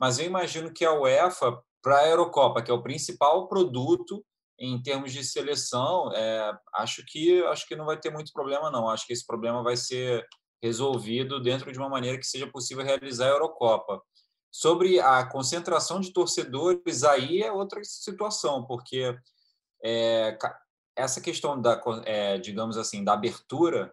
Mas 0.00 0.18
eu 0.18 0.24
imagino 0.24 0.72
que 0.72 0.84
a 0.84 0.92
UEFA 0.92 1.62
para 1.82 1.98
a 1.98 2.08
Eurocopa, 2.08 2.62
que 2.62 2.70
é 2.70 2.74
o 2.74 2.82
principal 2.82 3.46
produto 3.46 4.24
em 4.64 4.80
termos 4.80 5.12
de 5.12 5.24
seleção, 5.24 6.12
é, 6.14 6.56
acho 6.74 7.04
que 7.04 7.42
acho 7.46 7.66
que 7.66 7.74
não 7.74 7.84
vai 7.84 7.98
ter 7.98 8.12
muito 8.12 8.32
problema 8.32 8.70
não. 8.70 8.88
Acho 8.88 9.04
que 9.04 9.12
esse 9.12 9.26
problema 9.26 9.60
vai 9.60 9.76
ser 9.76 10.24
resolvido 10.62 11.42
dentro 11.42 11.72
de 11.72 11.78
uma 11.78 11.88
maneira 11.88 12.16
que 12.16 12.26
seja 12.26 12.46
possível 12.46 12.84
realizar 12.84 13.26
a 13.26 13.30
Eurocopa. 13.30 14.00
Sobre 14.52 15.00
a 15.00 15.26
concentração 15.28 15.98
de 15.98 16.12
torcedores, 16.12 17.02
aí 17.02 17.42
é 17.42 17.50
outra 17.50 17.82
situação, 17.82 18.64
porque 18.64 19.18
é, 19.82 20.38
essa 20.94 21.20
questão 21.20 21.60
da, 21.60 21.80
é, 22.04 22.38
digamos 22.38 22.76
assim, 22.76 23.02
da 23.02 23.14
abertura 23.14 23.92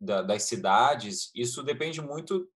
da, 0.00 0.22
das 0.22 0.42
cidades, 0.42 1.30
isso 1.32 1.62
depende 1.62 2.02
muito 2.02 2.48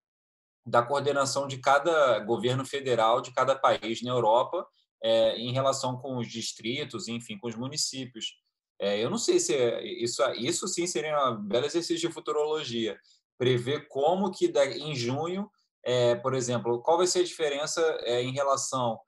da 0.66 0.82
coordenação 0.82 1.46
de 1.46 1.58
cada 1.58 2.18
governo 2.20 2.64
federal 2.64 3.20
de 3.20 3.32
cada 3.32 3.54
país 3.54 4.02
na 4.02 4.10
Europa 4.10 4.66
é, 5.02 5.36
em 5.36 5.52
relação 5.52 5.96
com 5.96 6.16
os 6.18 6.28
distritos, 6.28 7.08
enfim, 7.08 7.36
com 7.38 7.48
os 7.48 7.56
municípios. 7.56 8.36
É, 8.80 9.02
eu 9.02 9.10
não 9.10 9.18
sei 9.18 9.38
se 9.40 9.54
é, 9.54 9.84
isso, 9.84 10.22
isso 10.34 10.68
sim 10.68 10.86
seria 10.86 11.30
um 11.30 11.42
belo 11.42 11.66
exercício 11.66 12.08
de 12.08 12.14
futurologia, 12.14 12.98
prever 13.36 13.88
como 13.88 14.30
que 14.30 14.46
em 14.46 14.94
junho, 14.94 15.50
é, 15.84 16.14
por 16.14 16.34
exemplo, 16.34 16.80
qual 16.82 16.98
vai 16.98 17.06
ser 17.06 17.20
a 17.20 17.24
diferença 17.24 17.80
é, 18.02 18.22
em 18.22 18.32
relação 18.32 19.00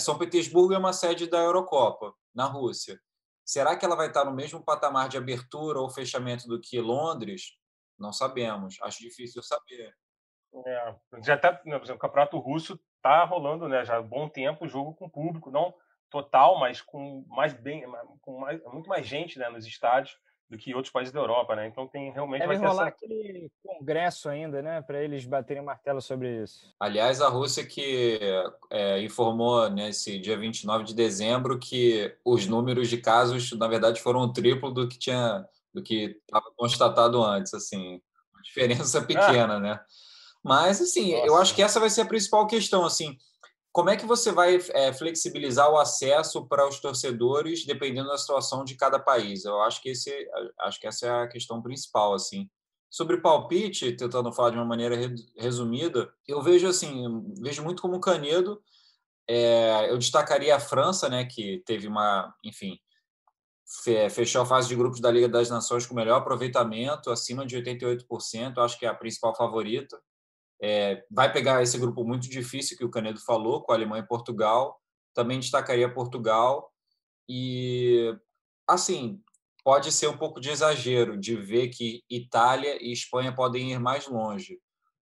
São 0.00 0.18
Petersburgo 0.18 0.74
é 0.74 0.78
uma 0.78 0.92
sede 0.92 1.28
da 1.28 1.38
Eurocopa 1.38 2.12
na 2.34 2.46
Rússia. 2.46 3.00
Será 3.44 3.76
que 3.76 3.84
ela 3.84 3.94
vai 3.94 4.08
estar 4.08 4.24
no 4.24 4.34
mesmo 4.34 4.64
patamar 4.64 5.08
de 5.08 5.16
abertura 5.16 5.78
ou 5.78 5.88
fechamento 5.88 6.48
do 6.48 6.60
que 6.60 6.80
Londres? 6.80 7.52
Não 7.96 8.12
sabemos. 8.12 8.76
Acho 8.82 8.98
difícil 8.98 9.40
saber. 9.44 9.94
É, 10.66 10.96
já 11.24 11.38
tá, 11.38 11.52
por 11.52 11.68
exemplo, 11.68 11.94
o 11.94 11.98
campeonato 11.98 12.38
russo 12.38 12.78
está 13.06 13.24
rolando, 13.24 13.68
né? 13.68 13.84
Já 13.84 13.98
há 13.98 14.02
bom 14.02 14.28
tempo, 14.28 14.68
jogo 14.68 14.94
com 14.94 15.08
público, 15.08 15.50
não 15.50 15.72
total, 16.10 16.58
mas 16.58 16.80
com 16.80 17.24
mais 17.28 17.52
bem, 17.52 17.84
com 18.20 18.38
mais, 18.38 18.62
muito 18.64 18.88
mais 18.88 19.06
gente, 19.06 19.38
né, 19.38 19.48
nos 19.48 19.66
estádios 19.66 20.16
do 20.48 20.56
que 20.56 20.72
outros 20.72 20.92
países 20.92 21.12
da 21.12 21.18
Europa, 21.18 21.56
né? 21.56 21.66
Então 21.66 21.88
tem 21.88 22.12
realmente 22.12 22.46
Deve 22.46 22.56
rolar 22.56 22.70
essa... 22.70 22.84
aquele 22.84 23.50
congresso 23.64 24.28
ainda, 24.28 24.62
né, 24.62 24.80
para 24.80 25.02
eles 25.02 25.24
baterem 25.26 25.62
martelo 25.62 26.00
sobre 26.00 26.42
isso. 26.42 26.72
Aliás, 26.78 27.20
a 27.20 27.28
Rússia 27.28 27.66
que 27.66 28.20
é, 28.70 29.02
informou 29.02 29.68
nesse 29.68 30.18
dia 30.20 30.38
29 30.38 30.84
de 30.84 30.94
dezembro 30.94 31.58
que 31.58 32.16
os 32.24 32.46
números 32.46 32.88
de 32.88 32.98
casos, 32.98 33.50
na 33.58 33.66
verdade, 33.66 34.00
foram 34.00 34.20
o 34.20 34.32
triplo 34.32 34.70
do 34.70 34.88
que 34.88 34.98
tinha 34.98 35.44
do 35.74 35.82
que 35.82 36.18
estava 36.24 36.50
constatado 36.56 37.22
antes, 37.22 37.52
assim, 37.52 38.00
uma 38.32 38.42
diferença 38.42 39.02
pequena, 39.02 39.56
ah. 39.56 39.60
né? 39.60 39.80
Mas, 40.46 40.80
assim, 40.80 41.12
Nossa. 41.12 41.26
eu 41.26 41.36
acho 41.36 41.54
que 41.56 41.62
essa 41.62 41.80
vai 41.80 41.90
ser 41.90 42.02
a 42.02 42.06
principal 42.06 42.46
questão, 42.46 42.84
assim, 42.84 43.18
como 43.72 43.90
é 43.90 43.96
que 43.96 44.06
você 44.06 44.30
vai 44.30 44.60
é, 44.70 44.92
flexibilizar 44.92 45.68
o 45.68 45.76
acesso 45.76 46.46
para 46.46 46.66
os 46.68 46.78
torcedores 46.78 47.66
dependendo 47.66 48.08
da 48.08 48.16
situação 48.16 48.64
de 48.64 48.76
cada 48.76 48.98
país? 49.00 49.44
Eu 49.44 49.60
acho 49.62 49.82
que 49.82 49.88
esse, 49.88 50.10
acho 50.60 50.80
que 50.80 50.86
essa 50.86 51.06
é 51.06 51.10
a 51.10 51.26
questão 51.26 51.60
principal, 51.60 52.14
assim. 52.14 52.48
Sobre 52.88 53.20
palpite, 53.20 53.92
tentando 53.96 54.32
falar 54.32 54.50
de 54.50 54.56
uma 54.56 54.64
maneira 54.64 54.96
resumida, 55.36 56.08
eu 56.28 56.40
vejo 56.40 56.68
assim, 56.68 57.04
vejo 57.40 57.64
muito 57.64 57.82
como 57.82 58.00
Canedo. 58.00 58.62
É, 59.28 59.90
eu 59.90 59.98
destacaria 59.98 60.54
a 60.54 60.60
França, 60.60 61.08
né, 61.08 61.24
que 61.24 61.60
teve 61.66 61.88
uma, 61.88 62.32
enfim, 62.44 62.78
fechou 64.10 64.42
a 64.42 64.46
fase 64.46 64.68
de 64.68 64.76
grupos 64.76 65.00
da 65.00 65.10
Liga 65.10 65.28
das 65.28 65.50
Nações 65.50 65.84
com 65.84 65.94
melhor 65.94 66.18
aproveitamento, 66.18 67.10
acima 67.10 67.44
de 67.44 67.56
88%, 67.56 68.58
acho 68.58 68.78
que 68.78 68.86
é 68.86 68.88
a 68.88 68.94
principal 68.94 69.34
favorita. 69.34 70.00
É, 70.60 71.04
vai 71.10 71.32
pegar 71.32 71.62
esse 71.62 71.78
grupo 71.78 72.04
muito 72.04 72.28
difícil 72.28 72.76
que 72.76 72.84
o 72.84 72.90
Canedo 72.90 73.20
falou, 73.20 73.62
com 73.62 73.72
a 73.72 73.74
Alemanha 73.74 74.02
e 74.02 74.06
Portugal. 74.06 74.80
Também 75.14 75.38
destacaria 75.38 75.92
Portugal. 75.92 76.72
E, 77.28 78.16
assim, 78.66 79.20
pode 79.64 79.90
ser 79.92 80.08
um 80.08 80.16
pouco 80.16 80.40
de 80.40 80.50
exagero 80.50 81.18
de 81.18 81.34
ver 81.34 81.68
que 81.68 82.02
Itália 82.08 82.78
e 82.80 82.92
Espanha 82.92 83.34
podem 83.34 83.72
ir 83.72 83.80
mais 83.80 84.06
longe. 84.06 84.60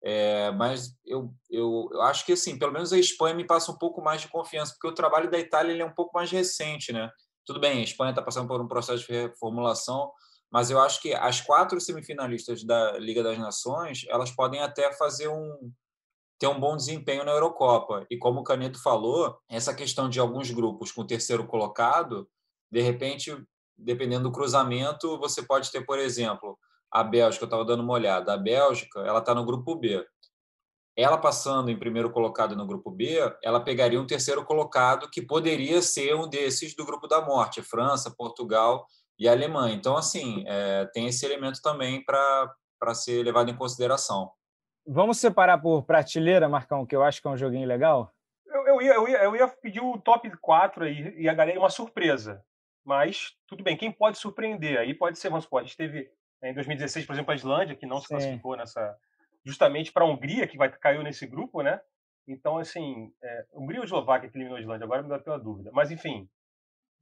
É, 0.03 0.49
mas 0.51 0.97
eu, 1.05 1.31
eu, 1.49 1.87
eu, 1.91 2.01
acho 2.01 2.25
que, 2.25 2.33
assim, 2.33 2.57
pelo 2.57 2.71
menos 2.71 2.91
a 2.91 2.97
Espanha 2.97 3.35
me 3.35 3.45
passa 3.45 3.71
um 3.71 3.77
pouco 3.77 4.01
mais 4.01 4.21
de 4.21 4.27
confiança, 4.27 4.73
porque 4.73 4.87
o 4.87 4.95
trabalho 4.95 5.29
da 5.29 5.37
Itália 5.37 5.71
ele 5.71 5.81
é 5.81 5.85
um 5.85 5.93
pouco 5.93 6.11
mais 6.13 6.31
recente, 6.31 6.91
né? 6.91 7.09
Tudo 7.45 7.59
bem, 7.59 7.79
a 7.79 7.83
Espanha 7.83 8.09
está 8.09 8.21
passando 8.21 8.47
por 8.47 8.59
um 8.59 8.67
processo 8.67 9.05
de 9.05 9.13
reformulação, 9.13 10.11
mas 10.51 10.69
eu 10.69 10.79
acho 10.79 11.01
que 11.01 11.13
as 11.13 11.39
quatro 11.39 11.79
semifinalistas 11.79 12.63
da 12.63 12.97
Liga 12.97 13.23
das 13.23 13.37
Nações 13.37 14.05
elas 14.09 14.31
podem 14.31 14.61
até 14.61 14.91
fazer 14.93 15.29
um 15.29 15.71
ter 16.37 16.47
um 16.47 16.59
bom 16.59 16.75
desempenho 16.75 17.23
na 17.23 17.33
Eurocopa. 17.33 18.03
E 18.09 18.17
como 18.17 18.39
o 18.39 18.43
Caneto 18.43 18.81
falou, 18.81 19.37
essa 19.47 19.75
questão 19.75 20.09
de 20.09 20.19
alguns 20.19 20.49
grupos 20.49 20.91
com 20.91 21.01
o 21.01 21.07
terceiro 21.07 21.45
colocado, 21.45 22.27
de 22.71 22.81
repente, 22.81 23.31
dependendo 23.77 24.23
do 24.23 24.31
cruzamento, 24.31 25.19
você 25.19 25.43
pode 25.43 25.71
ter, 25.71 25.85
por 25.85 25.99
exemplo, 25.99 26.57
a 26.91 27.03
Bélgica, 27.03 27.43
eu 27.43 27.45
estava 27.45 27.63
dando 27.63 27.83
uma 27.83 27.93
olhada, 27.93 28.33
a 28.33 28.37
Bélgica, 28.37 29.01
ela 29.01 29.19
está 29.19 29.35
no 29.35 29.45
grupo 29.45 29.75
B. 29.75 30.03
Ela 30.97 31.15
passando 31.15 31.69
em 31.69 31.77
primeiro 31.77 32.11
colocado 32.11 32.55
no 32.55 32.65
grupo 32.65 32.89
B, 32.89 33.19
ela 33.43 33.63
pegaria 33.63 34.01
um 34.01 34.07
terceiro 34.07 34.43
colocado 34.43 35.11
que 35.11 35.21
poderia 35.21 35.79
ser 35.79 36.15
um 36.15 36.27
desses 36.27 36.75
do 36.75 36.83
grupo 36.83 37.07
da 37.07 37.21
morte, 37.21 37.61
França, 37.61 38.09
Portugal 38.17 38.83
e 39.21 39.27
a 39.29 39.33
Alemanha. 39.33 39.75
Então, 39.75 39.95
assim, 39.95 40.43
é, 40.47 40.85
tem 40.85 41.05
esse 41.05 41.23
elemento 41.23 41.61
também 41.61 42.03
para 42.03 42.93
ser 42.95 43.21
levado 43.23 43.51
em 43.51 43.55
consideração. 43.55 44.31
Vamos 44.83 45.19
separar 45.19 45.59
por 45.59 45.83
prateleira, 45.83 46.49
Marcão, 46.49 46.87
que 46.87 46.95
eu 46.95 47.03
acho 47.03 47.21
que 47.21 47.27
é 47.27 47.31
um 47.31 47.37
joguinho 47.37 47.67
legal? 47.67 48.11
Eu, 48.47 48.65
eu, 48.65 48.81
ia, 48.81 48.93
eu, 48.95 49.07
ia, 49.07 49.17
eu 49.25 49.35
ia 49.35 49.47
pedir 49.47 49.79
o 49.79 49.99
top 49.99 50.27
4 50.41 50.85
aí, 50.85 51.13
e 51.19 51.29
a 51.29 51.35
galera 51.35 51.59
uma 51.59 51.69
surpresa. 51.69 52.43
Mas, 52.83 53.35
tudo 53.45 53.63
bem, 53.63 53.77
quem 53.77 53.91
pode 53.91 54.17
surpreender? 54.17 54.79
Aí 54.79 54.91
pode 54.95 55.19
ser, 55.19 55.29
vamos 55.29 55.43
supor, 55.43 55.61
a 55.61 55.63
gente 55.65 55.77
teve 55.77 56.09
né, 56.41 56.49
em 56.49 56.55
2016, 56.55 57.05
por 57.05 57.13
exemplo, 57.13 57.31
a 57.31 57.35
Islândia, 57.35 57.75
que 57.75 57.85
não 57.85 57.99
se 57.99 58.07
Sim. 58.07 58.15
classificou 58.15 58.57
nessa. 58.57 58.97
justamente 59.45 59.91
para 59.91 60.03
a 60.03 60.07
Hungria, 60.07 60.47
que 60.47 60.57
vai, 60.57 60.67
caiu 60.71 61.03
nesse 61.03 61.27
grupo, 61.27 61.61
né? 61.61 61.79
Então, 62.27 62.57
assim, 62.57 63.13
é, 63.21 63.45
Hungria 63.53 63.81
ou 63.81 63.85
Eslováquia 63.85 64.31
que 64.31 64.35
eliminou 64.35 64.57
a 64.57 64.61
Islândia? 64.61 64.85
Agora 64.85 65.03
me 65.03 65.09
dá 65.09 65.19
pela 65.19 65.37
dúvida. 65.37 65.69
Mas, 65.71 65.91
enfim, 65.91 66.27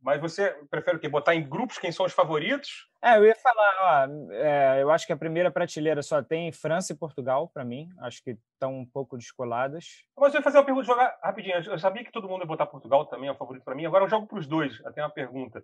mas 0.01 0.21
você 0.21 0.51
prefere 0.69 0.97
o 0.97 0.99
quê? 0.99 1.09
Botar 1.09 1.35
em 1.35 1.47
grupos 1.47 1.77
quem 1.77 1.91
são 1.91 2.05
os 2.05 2.13
favoritos? 2.13 2.89
É, 3.01 3.17
eu 3.17 3.25
ia 3.25 3.35
falar, 3.35 4.07
ó, 4.07 4.33
é, 4.33 4.81
eu 4.81 4.89
acho 4.91 5.05
que 5.05 5.11
a 5.11 5.17
primeira 5.17 5.51
prateleira 5.51 6.01
só 6.01 6.23
tem 6.23 6.51
França 6.51 6.93
e 6.93 6.97
Portugal, 6.97 7.49
para 7.49 7.65
mim. 7.65 7.89
Acho 7.99 8.23
que 8.23 8.37
estão 8.53 8.73
um 8.73 8.85
pouco 8.85 9.17
descoladas. 9.17 10.05
Mas 10.17 10.33
eu 10.33 10.39
ia 10.39 10.43
fazer 10.43 10.57
uma 10.57 10.65
pergunta, 10.65 10.85
jogar 10.85 11.19
rapidinho. 11.21 11.57
Eu 11.57 11.79
sabia 11.79 12.03
que 12.03 12.11
todo 12.11 12.29
mundo 12.29 12.41
ia 12.41 12.47
botar 12.47 12.65
Portugal 12.65 13.05
também, 13.05 13.27
é 13.27 13.31
o 13.31 13.35
favorito 13.35 13.63
para 13.63 13.75
mim. 13.75 13.85
Agora 13.85 14.05
eu 14.05 14.09
jogo 14.09 14.25
para 14.25 14.39
os 14.39 14.47
dois. 14.47 14.79
Até 14.85 15.01
uma 15.01 15.09
pergunta. 15.09 15.63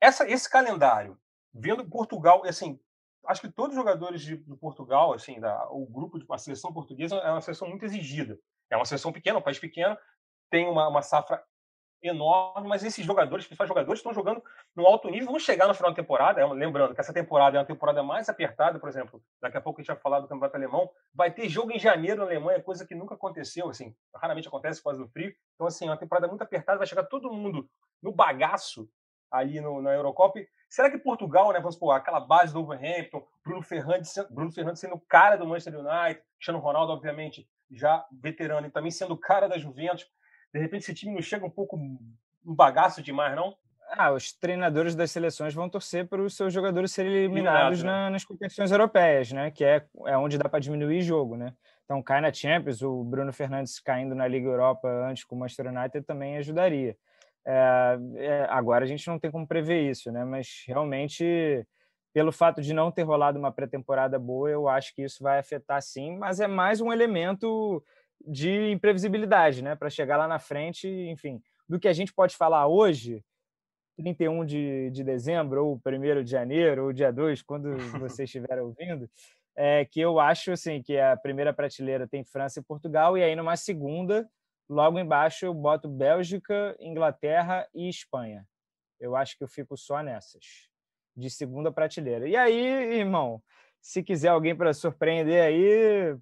Essa, 0.00 0.28
esse 0.28 0.48
calendário, 0.48 1.18
vendo 1.52 1.88
Portugal, 1.88 2.42
assim, 2.46 2.80
acho 3.26 3.42
que 3.42 3.50
todos 3.50 3.76
os 3.76 3.82
jogadores 3.82 4.22
de, 4.22 4.38
de 4.38 4.56
Portugal, 4.56 5.12
assim, 5.12 5.38
da, 5.38 5.68
o 5.70 5.86
grupo 5.86 6.18
de 6.18 6.24
a 6.30 6.38
seleção 6.38 6.72
portuguesa 6.72 7.16
é 7.16 7.30
uma 7.30 7.42
seleção 7.42 7.68
muito 7.68 7.84
exigida. 7.84 8.38
É 8.70 8.76
uma 8.76 8.86
seleção 8.86 9.12
pequena, 9.12 9.38
um 9.38 9.42
país 9.42 9.58
pequeno, 9.58 9.98
tem 10.50 10.66
uma, 10.66 10.88
uma 10.88 11.02
safra 11.02 11.42
enorme, 12.02 12.68
mas 12.68 12.82
esses 12.84 13.04
jogadores, 13.04 13.46
principais 13.46 13.68
jogadores, 13.68 13.98
estão 13.98 14.12
jogando 14.12 14.42
no 14.74 14.86
alto 14.86 15.08
nível, 15.10 15.28
vão 15.28 15.38
chegar 15.38 15.68
no 15.68 15.74
final 15.74 15.90
da 15.90 15.96
temporada, 15.96 16.40
é 16.40 16.46
lembrando 16.46 16.94
que 16.94 17.00
essa 17.00 17.12
temporada 17.12 17.56
é 17.56 17.60
uma 17.60 17.66
temporada 17.66 18.02
mais 18.02 18.28
apertada, 18.28 18.78
por 18.78 18.88
exemplo, 18.88 19.22
daqui 19.40 19.56
a 19.56 19.60
pouco 19.60 19.80
a 19.80 19.82
gente 19.82 19.88
vai 19.88 19.96
falar 19.96 20.20
do 20.20 20.28
Campeonato 20.28 20.56
Alemão, 20.56 20.90
vai 21.14 21.30
ter 21.30 21.48
jogo 21.48 21.72
em 21.72 21.78
janeiro 21.78 22.18
na 22.18 22.24
Alemanha, 22.24 22.62
coisa 22.62 22.86
que 22.86 22.94
nunca 22.94 23.14
aconteceu, 23.14 23.68
assim, 23.68 23.94
raramente 24.14 24.48
acontece 24.48 24.82
causa 24.82 24.98
do 24.98 25.08
frio, 25.08 25.34
então 25.54 25.66
assim, 25.66 25.86
é 25.86 25.90
uma 25.90 25.96
temporada 25.96 26.26
muito 26.26 26.42
apertada, 26.42 26.78
vai 26.78 26.86
chegar 26.86 27.04
todo 27.04 27.32
mundo 27.32 27.68
no 28.02 28.12
bagaço 28.12 28.88
ali 29.30 29.60
no, 29.60 29.80
na 29.80 29.94
Eurocopa. 29.94 30.40
Será 30.68 30.90
que 30.90 30.98
Portugal, 30.98 31.52
né, 31.52 31.58
vamos 31.58 31.74
supor, 31.74 31.94
aquela 31.94 32.20
base 32.20 32.52
do 32.52 32.64
Wolverhampton, 32.64 33.26
Bruno 33.44 33.62
Fernandes, 33.62 34.14
Bruno 34.30 34.52
Fernandes 34.52 34.80
sendo 34.80 34.94
o 34.94 35.00
cara 35.00 35.36
do 35.36 35.46
Manchester 35.46 35.78
United, 35.78 36.22
Cristiano 36.36 36.58
Ronaldo, 36.60 36.92
obviamente, 36.92 37.48
já 37.70 38.04
veterano 38.12 38.66
e 38.66 38.70
também 38.70 38.90
sendo 38.90 39.14
o 39.14 39.18
cara 39.18 39.48
da 39.48 39.58
Juventus, 39.58 40.08
de 40.52 40.60
repente 40.60 40.82
esse 40.82 40.94
time 40.94 41.14
não 41.14 41.22
chega 41.22 41.46
um 41.46 41.50
pouco 41.50 41.76
um 41.76 41.98
bagaço 42.44 43.02
demais, 43.02 43.34
não? 43.36 43.56
Ah, 43.92 44.12
os 44.12 44.32
treinadores 44.32 44.94
das 44.94 45.10
seleções 45.10 45.52
vão 45.52 45.68
torcer 45.68 46.06
para 46.06 46.22
os 46.22 46.36
seus 46.36 46.52
jogadores 46.52 46.92
serem 46.92 47.12
eliminados 47.12 47.80
Eliminado, 47.80 48.04
né? 48.04 48.10
nas 48.10 48.24
competições 48.24 48.70
europeias, 48.70 49.32
né? 49.32 49.50
Que 49.50 49.64
é, 49.64 49.84
é 50.06 50.16
onde 50.16 50.38
dá 50.38 50.48
para 50.48 50.60
diminuir 50.60 51.02
jogo, 51.02 51.36
né? 51.36 51.52
Então, 51.84 52.00
cai 52.00 52.20
na 52.20 52.32
Champions, 52.32 52.82
o 52.82 53.02
Bruno 53.02 53.32
Fernandes 53.32 53.80
caindo 53.80 54.14
na 54.14 54.28
Liga 54.28 54.46
Europa 54.46 54.88
antes 54.88 55.24
com 55.24 55.34
o 55.34 55.38
Manchester 55.40 55.66
United 55.66 56.06
também 56.06 56.36
ajudaria. 56.36 56.96
É, 57.44 57.98
é, 58.14 58.46
agora 58.48 58.84
a 58.84 58.88
gente 58.88 59.06
não 59.08 59.18
tem 59.18 59.28
como 59.28 59.44
prever 59.46 59.90
isso, 59.90 60.12
né? 60.12 60.24
Mas 60.24 60.62
realmente, 60.68 61.66
pelo 62.12 62.30
fato 62.30 62.62
de 62.62 62.72
não 62.72 62.92
ter 62.92 63.02
rolado 63.02 63.40
uma 63.40 63.50
pré-temporada 63.50 64.20
boa, 64.20 64.48
eu 64.48 64.68
acho 64.68 64.94
que 64.94 65.02
isso 65.02 65.20
vai 65.20 65.40
afetar 65.40 65.82
sim, 65.82 66.16
mas 66.16 66.38
é 66.38 66.46
mais 66.46 66.80
um 66.80 66.92
elemento 66.92 67.82
de 68.26 68.70
imprevisibilidade, 68.70 69.62
né? 69.62 69.74
Para 69.74 69.90
chegar 69.90 70.16
lá 70.16 70.28
na 70.28 70.38
frente, 70.38 70.88
enfim, 70.88 71.42
do 71.68 71.78
que 71.78 71.88
a 71.88 71.92
gente 71.92 72.12
pode 72.12 72.36
falar 72.36 72.66
hoje, 72.66 73.24
31 73.96 74.44
de, 74.44 74.90
de 74.90 75.04
dezembro, 75.04 75.66
ou 75.66 75.80
1 75.84 76.24
de 76.24 76.30
janeiro, 76.30 76.86
ou 76.86 76.92
dia 76.92 77.12
2, 77.12 77.42
quando 77.42 77.76
você 78.00 78.24
estiver 78.24 78.60
ouvindo, 78.60 79.08
é 79.56 79.84
que 79.84 80.00
eu 80.00 80.18
acho 80.18 80.52
assim 80.52 80.82
que 80.82 80.98
a 80.98 81.16
primeira 81.16 81.52
prateleira 81.52 82.08
tem 82.08 82.24
França 82.24 82.60
e 82.60 82.62
Portugal, 82.62 83.16
e 83.16 83.22
aí 83.22 83.36
numa 83.36 83.56
segunda, 83.56 84.28
logo 84.68 84.98
embaixo, 84.98 85.44
eu 85.44 85.54
boto 85.54 85.88
Bélgica, 85.88 86.76
Inglaterra 86.80 87.68
e 87.74 87.88
Espanha. 87.88 88.46
Eu 88.98 89.16
acho 89.16 89.36
que 89.36 89.44
eu 89.44 89.48
fico 89.48 89.76
só 89.76 90.02
nessas, 90.02 90.68
de 91.16 91.30
segunda 91.30 91.72
prateleira. 91.72 92.28
E 92.28 92.36
aí, 92.36 92.98
irmão, 92.98 93.42
se 93.80 94.02
quiser 94.02 94.28
alguém 94.28 94.54
para 94.54 94.72
surpreender 94.74 95.42
aí, 95.42 96.16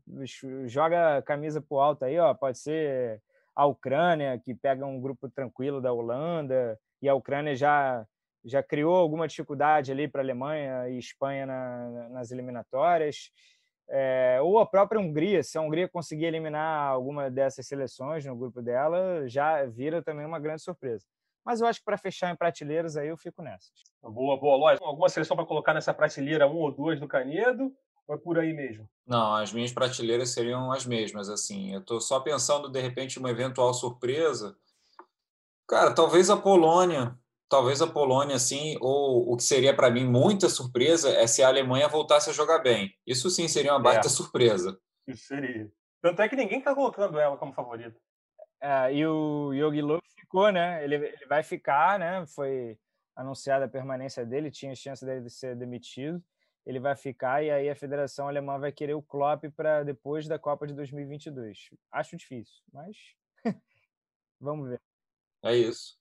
joga 0.66 1.18
a 1.18 1.22
camisa 1.22 1.60
pro 1.60 1.78
alto 1.78 2.04
aí, 2.04 2.18
ó. 2.18 2.32
Pode 2.34 2.58
ser 2.58 3.20
a 3.54 3.66
Ucrânia, 3.66 4.38
que 4.38 4.54
pega 4.54 4.86
um 4.86 5.00
grupo 5.00 5.28
tranquilo 5.28 5.80
da 5.80 5.92
Holanda, 5.92 6.78
e 7.02 7.08
a 7.08 7.14
Ucrânia 7.14 7.56
já 7.56 8.06
já 8.44 8.62
criou 8.62 8.94
alguma 8.94 9.26
dificuldade 9.28 9.92
ali 9.92 10.08
para 10.08 10.20
a 10.20 10.24
Alemanha 10.24 10.88
e 10.88 10.96
Espanha 10.98 11.44
na, 11.44 12.08
nas 12.10 12.30
eliminatórias. 12.30 13.30
É, 13.90 14.38
ou 14.42 14.58
a 14.58 14.66
própria 14.66 15.00
Hungria, 15.00 15.42
se 15.42 15.58
a 15.58 15.60
Hungria 15.60 15.88
conseguir 15.88 16.26
eliminar 16.26 16.88
alguma 16.88 17.30
dessas 17.30 17.66
seleções 17.66 18.24
no 18.24 18.36
grupo 18.36 18.62
dela, 18.62 19.26
já 19.26 19.64
vira 19.66 20.02
também 20.02 20.24
uma 20.24 20.38
grande 20.38 20.62
surpresa. 20.62 21.04
Mas 21.45 21.61
eu 21.61 21.66
acho 21.66 21.78
que 21.80 21.85
para 21.85 21.97
fechar 21.97 22.33
em 22.33 22.37
prateleiras 22.37 22.97
aí 22.97 23.09
eu 23.09 23.16
fico 23.16 23.42
nessas. 23.42 23.73
Boa, 24.02 24.38
boa. 24.38 24.57
Lógico, 24.57 24.87
alguma 24.87 25.09
seleção 25.09 25.37
para 25.37 25.47
colocar 25.47 25.75
nessa 25.75 25.95
prateleira 25.95 26.47
um 26.47 26.57
ou 26.57 26.73
duas 26.73 27.00
do 27.00 27.09
Canedo? 27.09 27.73
Ou 28.07 28.14
é 28.14 28.18
por 28.18 28.38
aí 28.38 28.52
mesmo? 28.54 28.88
Não, 29.07 29.35
as 29.35 29.52
minhas 29.52 29.73
prateleiras 29.73 30.30
seriam 30.30 30.73
as 30.73 30.87
mesmas, 30.87 31.28
assim. 31.28 31.73
Eu 31.75 31.80
estou 31.80 32.00
só 32.00 32.21
pensando, 32.21 32.71
de 32.71 32.80
repente, 32.80 33.18
uma 33.18 33.30
eventual 33.30 33.73
surpresa. 33.75 34.57
Cara, 35.68 35.95
talvez 35.95 36.30
a 36.30 36.37
Polônia. 36.37 37.18
Talvez 37.50 37.80
a 37.80 37.87
Polônia, 37.87 38.37
assim, 38.37 38.76
ou 38.80 39.33
o 39.33 39.37
que 39.37 39.42
seria 39.42 39.75
para 39.75 39.90
mim 39.90 40.04
muita 40.04 40.50
surpresa 40.50 41.11
é 41.11 41.26
se 41.26 41.42
a 41.42 41.49
Alemanha 41.49 41.88
voltasse 41.88 42.28
a 42.28 42.33
jogar 42.33 42.59
bem. 42.59 42.95
Isso 43.07 43.30
sim 43.30 43.49
seria 43.49 43.73
uma 43.73 43.80
baita 43.80 44.07
é. 44.07 44.11
surpresa. 44.11 44.78
Isso 45.07 45.26
seria. 45.26 45.71
Tanto 46.02 46.21
é 46.21 46.28
que 46.28 46.37
ninguém 46.37 46.59
está 46.59 46.75
colocando 46.75 47.18
ela 47.18 47.37
como 47.38 47.54
favorita. 47.54 47.99
É, 48.60 48.92
e 48.92 49.06
o 49.06 49.52
Yogi 49.52 49.80
Löw 49.82 50.00
ficou, 50.16 50.50
né? 50.50 50.82
Ele, 50.84 50.96
ele 50.96 51.26
vai 51.26 51.42
ficar, 51.42 51.98
né? 51.98 52.26
Foi 52.26 52.78
anunciada 53.14 53.64
a 53.64 53.68
permanência 53.68 54.24
dele, 54.24 54.50
tinha 54.50 54.74
chance 54.74 55.04
dele 55.04 55.22
de 55.22 55.30
ser 55.30 55.56
demitido. 55.56 56.22
Ele 56.64 56.78
vai 56.78 56.94
ficar 56.94 57.42
e 57.42 57.50
aí 57.50 57.70
a 57.70 57.74
Federação 57.74 58.28
Alemã 58.28 58.58
vai 58.58 58.70
querer 58.70 58.94
o 58.94 59.02
Klopp 59.02 59.44
para 59.56 59.82
depois 59.82 60.28
da 60.28 60.38
Copa 60.38 60.66
de 60.66 60.74
2022. 60.74 61.70
Acho 61.90 62.16
difícil, 62.16 62.62
mas 62.72 62.96
vamos 64.40 64.68
ver. 64.68 64.80
É 65.42 65.56
isso. 65.56 65.98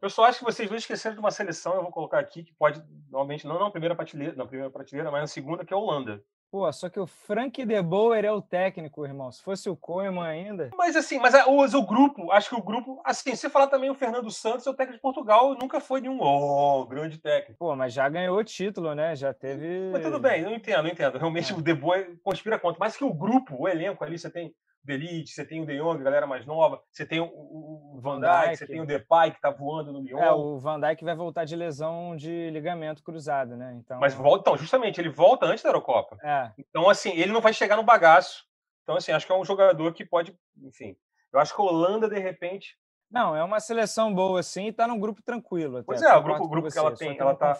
Eu 0.00 0.10
só 0.10 0.24
acho 0.24 0.40
que 0.40 0.44
vocês 0.44 0.68
vão 0.68 0.76
esquecer 0.76 1.14
de 1.14 1.20
uma 1.20 1.30
seleção, 1.30 1.74
eu 1.74 1.82
vou 1.82 1.92
colocar 1.92 2.18
aqui, 2.18 2.42
que 2.42 2.52
pode, 2.54 2.82
normalmente, 3.08 3.46
não 3.46 3.58
na 3.58 3.70
primeira 3.70 3.94
prateleira, 3.94 4.34
na 4.34 4.44
primeira 4.44 4.70
prateleira, 4.70 5.10
mas 5.12 5.20
na 5.20 5.26
segunda, 5.28 5.64
que 5.64 5.72
é 5.72 5.76
a 5.76 5.80
Holanda. 5.80 6.22
Pô, 6.52 6.70
só 6.70 6.90
que 6.90 7.00
o 7.00 7.06
Frank 7.06 7.64
De 7.64 7.80
Boer 7.80 8.26
é 8.26 8.30
o 8.30 8.42
técnico, 8.42 9.06
irmão. 9.06 9.32
Se 9.32 9.42
fosse 9.42 9.70
o 9.70 9.74
Koeman 9.74 10.26
ainda. 10.26 10.68
Mas 10.76 10.94
assim, 10.94 11.18
mas 11.18 11.32
o, 11.46 11.78
o 11.78 11.86
grupo, 11.86 12.30
acho 12.30 12.50
que 12.50 12.54
o 12.54 12.62
grupo. 12.62 13.00
Assim, 13.06 13.34
você 13.34 13.48
falar 13.48 13.68
também 13.68 13.88
o 13.88 13.94
Fernando 13.94 14.30
Santos, 14.30 14.66
é 14.66 14.70
o 14.70 14.74
técnico 14.74 14.98
de 14.98 15.00
Portugal, 15.00 15.56
nunca 15.58 15.80
foi 15.80 16.02
nenhum 16.02 16.18
oh, 16.20 16.84
grande 16.84 17.16
técnico. 17.16 17.58
Pô, 17.58 17.74
mas 17.74 17.94
já 17.94 18.06
ganhou 18.06 18.36
o 18.36 18.44
título, 18.44 18.94
né? 18.94 19.16
Já 19.16 19.32
teve. 19.32 19.90
Mas 19.92 20.02
tudo 20.02 20.18
bem, 20.18 20.42
eu 20.42 20.50
entendo, 20.50 20.86
eu 20.86 20.92
entendo. 20.92 21.16
Realmente 21.16 21.54
é. 21.54 21.56
o 21.56 21.62
De 21.62 21.72
Boer 21.72 22.18
conspira 22.22 22.58
contra. 22.58 22.78
Mas 22.78 22.98
que 22.98 23.04
o 23.04 23.14
grupo, 23.14 23.56
o 23.58 23.66
elenco 23.66 24.04
ali, 24.04 24.18
você 24.18 24.28
tem 24.28 24.54
Delite, 24.84 25.30
você 25.30 25.44
tem 25.44 25.62
o 25.62 25.66
De 25.66 25.78
Jong, 25.78 26.02
galera 26.02 26.26
mais 26.26 26.44
nova, 26.44 26.82
você 26.90 27.06
tem 27.06 27.20
o, 27.20 27.26
o 27.26 28.00
Van 28.00 28.20
Dijk, 28.20 28.56
você 28.56 28.66
tem 28.66 28.80
o 28.80 28.86
Depay 28.86 29.30
que 29.30 29.40
tá 29.40 29.50
voando 29.50 29.92
no 29.92 30.00
Lyon. 30.00 30.18
É, 30.18 30.32
o 30.32 30.58
Van 30.58 30.80
Dijk 30.80 31.04
vai 31.04 31.14
voltar 31.14 31.44
de 31.44 31.54
lesão 31.54 32.16
de 32.16 32.50
ligamento 32.50 33.02
cruzado, 33.02 33.56
né? 33.56 33.74
Então... 33.76 34.00
Mas 34.00 34.12
volta, 34.12 34.40
então, 34.40 34.56
justamente, 34.56 35.00
ele 35.00 35.08
volta 35.08 35.46
antes 35.46 35.62
da 35.62 35.70
Eurocopa. 35.70 36.18
É. 36.22 36.50
Então, 36.58 36.88
assim, 36.88 37.10
ele 37.10 37.32
não 37.32 37.40
vai 37.40 37.52
chegar 37.52 37.76
no 37.76 37.84
bagaço. 37.84 38.44
Então, 38.82 38.96
assim, 38.96 39.12
acho 39.12 39.24
que 39.24 39.32
é 39.32 39.36
um 39.36 39.44
jogador 39.44 39.92
que 39.94 40.04
pode, 40.04 40.36
enfim. 40.60 40.96
Eu 41.32 41.38
acho 41.38 41.54
que 41.54 41.60
a 41.60 41.64
Holanda, 41.64 42.08
de 42.08 42.18
repente. 42.18 42.76
Não, 43.08 43.36
é 43.36 43.44
uma 43.44 43.60
seleção 43.60 44.12
boa, 44.12 44.40
assim, 44.40 44.66
e 44.66 44.72
tá 44.72 44.88
num 44.88 44.98
grupo 44.98 45.22
tranquilo. 45.22 45.76
Até, 45.76 45.86
pois 45.86 46.02
é, 46.02 46.12
o 46.12 46.22
grupo, 46.22 46.48
grupo 46.48 46.70
que 46.70 46.78
ela 46.78 46.94
tem, 46.94 47.16
ela 47.16 47.36
tá. 47.36 47.54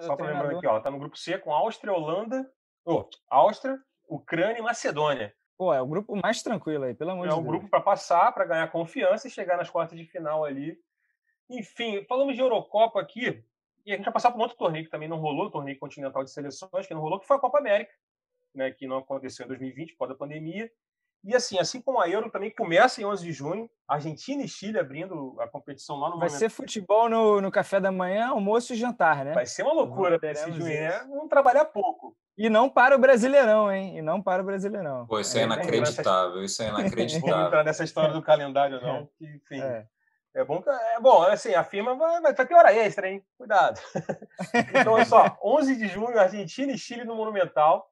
Só 0.00 0.16
para 0.16 0.26
lembrar 0.26 0.56
aqui, 0.56 0.66
ó, 0.66 0.70
ela 0.70 0.80
tá 0.80 0.90
no 0.90 0.98
grupo 0.98 1.16
C 1.16 1.38
com 1.38 1.54
Áustria, 1.54 1.92
Holanda, 1.92 2.50
oh, 2.84 3.08
Áustria, 3.30 3.78
Ucrânia 4.08 4.58
e 4.58 4.62
Macedônia. 4.62 5.32
Pô, 5.62 5.72
é 5.72 5.80
o 5.80 5.86
grupo 5.86 6.16
mais 6.20 6.42
tranquilo 6.42 6.82
aí, 6.82 6.92
pelo 6.92 7.12
amor 7.12 7.24
é 7.24 7.28
de 7.28 7.36
Deus. 7.36 7.38
É 7.38 7.40
o 7.40 7.48
grupo 7.48 7.68
para 7.68 7.80
passar, 7.80 8.32
para 8.32 8.44
ganhar 8.44 8.66
confiança 8.72 9.28
e 9.28 9.30
chegar 9.30 9.56
nas 9.56 9.70
quartas 9.70 9.96
de 9.96 10.04
final 10.04 10.44
ali. 10.44 10.76
Enfim, 11.48 12.04
falamos 12.08 12.34
de 12.34 12.40
Eurocopa 12.40 13.00
aqui, 13.00 13.44
e 13.86 13.92
a 13.92 13.96
gente 13.96 14.04
vai 14.04 14.12
passar 14.12 14.32
por 14.32 14.40
um 14.40 14.42
outro 14.42 14.56
torneio 14.56 14.84
que 14.84 14.90
também 14.90 15.08
não 15.08 15.18
rolou, 15.18 15.46
o 15.46 15.50
torneio 15.52 15.78
continental 15.78 16.24
de 16.24 16.32
seleções, 16.32 16.88
que 16.88 16.92
não 16.92 17.00
rolou, 17.00 17.20
que 17.20 17.28
foi 17.28 17.36
a 17.36 17.40
Copa 17.40 17.60
América, 17.60 17.92
né, 18.52 18.72
que 18.72 18.88
não 18.88 18.96
aconteceu 18.96 19.44
em 19.44 19.48
2020 19.50 19.92
por 19.92 19.98
causa 19.98 20.14
da 20.14 20.18
pandemia. 20.18 20.68
E 21.24 21.36
assim, 21.36 21.58
assim 21.58 21.80
como 21.80 22.00
a 22.00 22.08
Euro 22.08 22.30
também 22.30 22.50
começa 22.50 23.00
em 23.00 23.04
11 23.04 23.24
de 23.24 23.32
junho, 23.32 23.70
Argentina 23.86 24.42
e 24.42 24.48
Chile 24.48 24.78
abrindo 24.78 25.36
a 25.40 25.46
competição 25.46 25.96
lá 25.96 26.08
no 26.08 26.18
Vai 26.18 26.28
momento. 26.28 26.38
ser 26.38 26.48
futebol 26.48 27.08
no, 27.08 27.40
no 27.40 27.50
café 27.50 27.78
da 27.78 27.92
manhã, 27.92 28.28
almoço 28.28 28.72
e 28.72 28.76
jantar, 28.76 29.24
né? 29.24 29.32
Vai 29.32 29.46
ser 29.46 29.62
uma 29.62 29.72
loucura 29.72 30.18
esse 30.22 30.50
junho, 30.50 30.64
né? 30.64 30.98
Vamos 31.08 31.28
trabalhar 31.28 31.64
pouco. 31.66 32.16
E 32.36 32.48
não 32.48 32.68
para 32.68 32.96
o 32.96 32.98
Brasileirão, 32.98 33.70
hein? 33.70 33.98
E 33.98 34.02
não 34.02 34.20
para 34.20 34.42
o 34.42 34.44
Brasileirão. 34.44 35.06
Pô, 35.06 35.20
isso 35.20 35.36
é, 35.38 35.42
é 35.42 35.44
inacreditável, 35.44 36.42
isso 36.42 36.62
é 36.62 36.68
inacreditável. 36.70 37.28
Não 37.28 37.38
vou 37.38 37.46
entrar 37.46 37.64
nessa 37.64 37.84
história 37.84 38.12
do 38.12 38.22
calendário, 38.22 38.80
não. 38.80 39.08
Que, 39.18 39.26
enfim. 39.26 39.60
É. 39.60 39.86
É 40.34 40.42
bom, 40.42 40.64
é 40.66 40.98
bom, 40.98 41.22
assim, 41.24 41.52
a 41.52 41.62
firma 41.62 41.94
vai, 41.94 42.22
vai 42.22 42.34
ter 42.34 42.54
hora 42.54 42.72
extra, 42.72 43.06
hein? 43.06 43.22
Cuidado. 43.36 43.78
então, 44.74 44.94
olha 44.94 45.04
só, 45.04 45.38
11 45.44 45.76
de 45.76 45.88
junho, 45.88 46.18
Argentina 46.18 46.72
e 46.72 46.78
Chile 46.78 47.04
no 47.04 47.14
Monumental. 47.14 47.91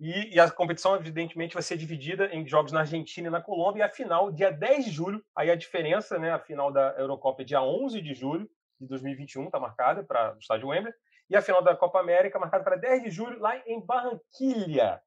E, 0.00 0.34
e, 0.34 0.40
a 0.40 0.50
competição, 0.50 0.96
evidentemente, 0.96 1.52
vai 1.52 1.62
ser 1.62 1.76
dividida 1.76 2.34
em 2.34 2.48
jogos 2.48 2.72
na 2.72 2.80
Argentina 2.80 3.28
e 3.28 3.30
na 3.30 3.42
Colômbia. 3.42 3.80
E 3.80 3.82
a 3.82 3.90
final, 3.90 4.32
dia 4.32 4.50
10 4.50 4.86
de 4.86 4.90
julho. 4.90 5.22
Aí 5.36 5.50
a 5.50 5.54
diferença, 5.54 6.18
né? 6.18 6.32
A 6.32 6.38
final 6.38 6.72
da 6.72 6.94
Eurocopa 6.96 7.42
é 7.42 7.44
dia 7.44 7.62
11 7.62 8.00
de 8.00 8.14
julho 8.14 8.50
de 8.80 8.86
2021, 8.88 9.44
está 9.44 9.60
marcada 9.60 10.02
para 10.02 10.34
o 10.34 10.38
estádio 10.38 10.68
Wembley. 10.68 10.94
E 11.28 11.36
a 11.36 11.42
final 11.42 11.62
da 11.62 11.76
Copa 11.76 12.00
América, 12.00 12.38
marcada 12.38 12.64
para 12.64 12.76
10 12.76 13.02
de 13.02 13.10
julho, 13.10 13.38
lá 13.38 13.54
em 13.66 13.78
Barranquilha. 13.78 15.02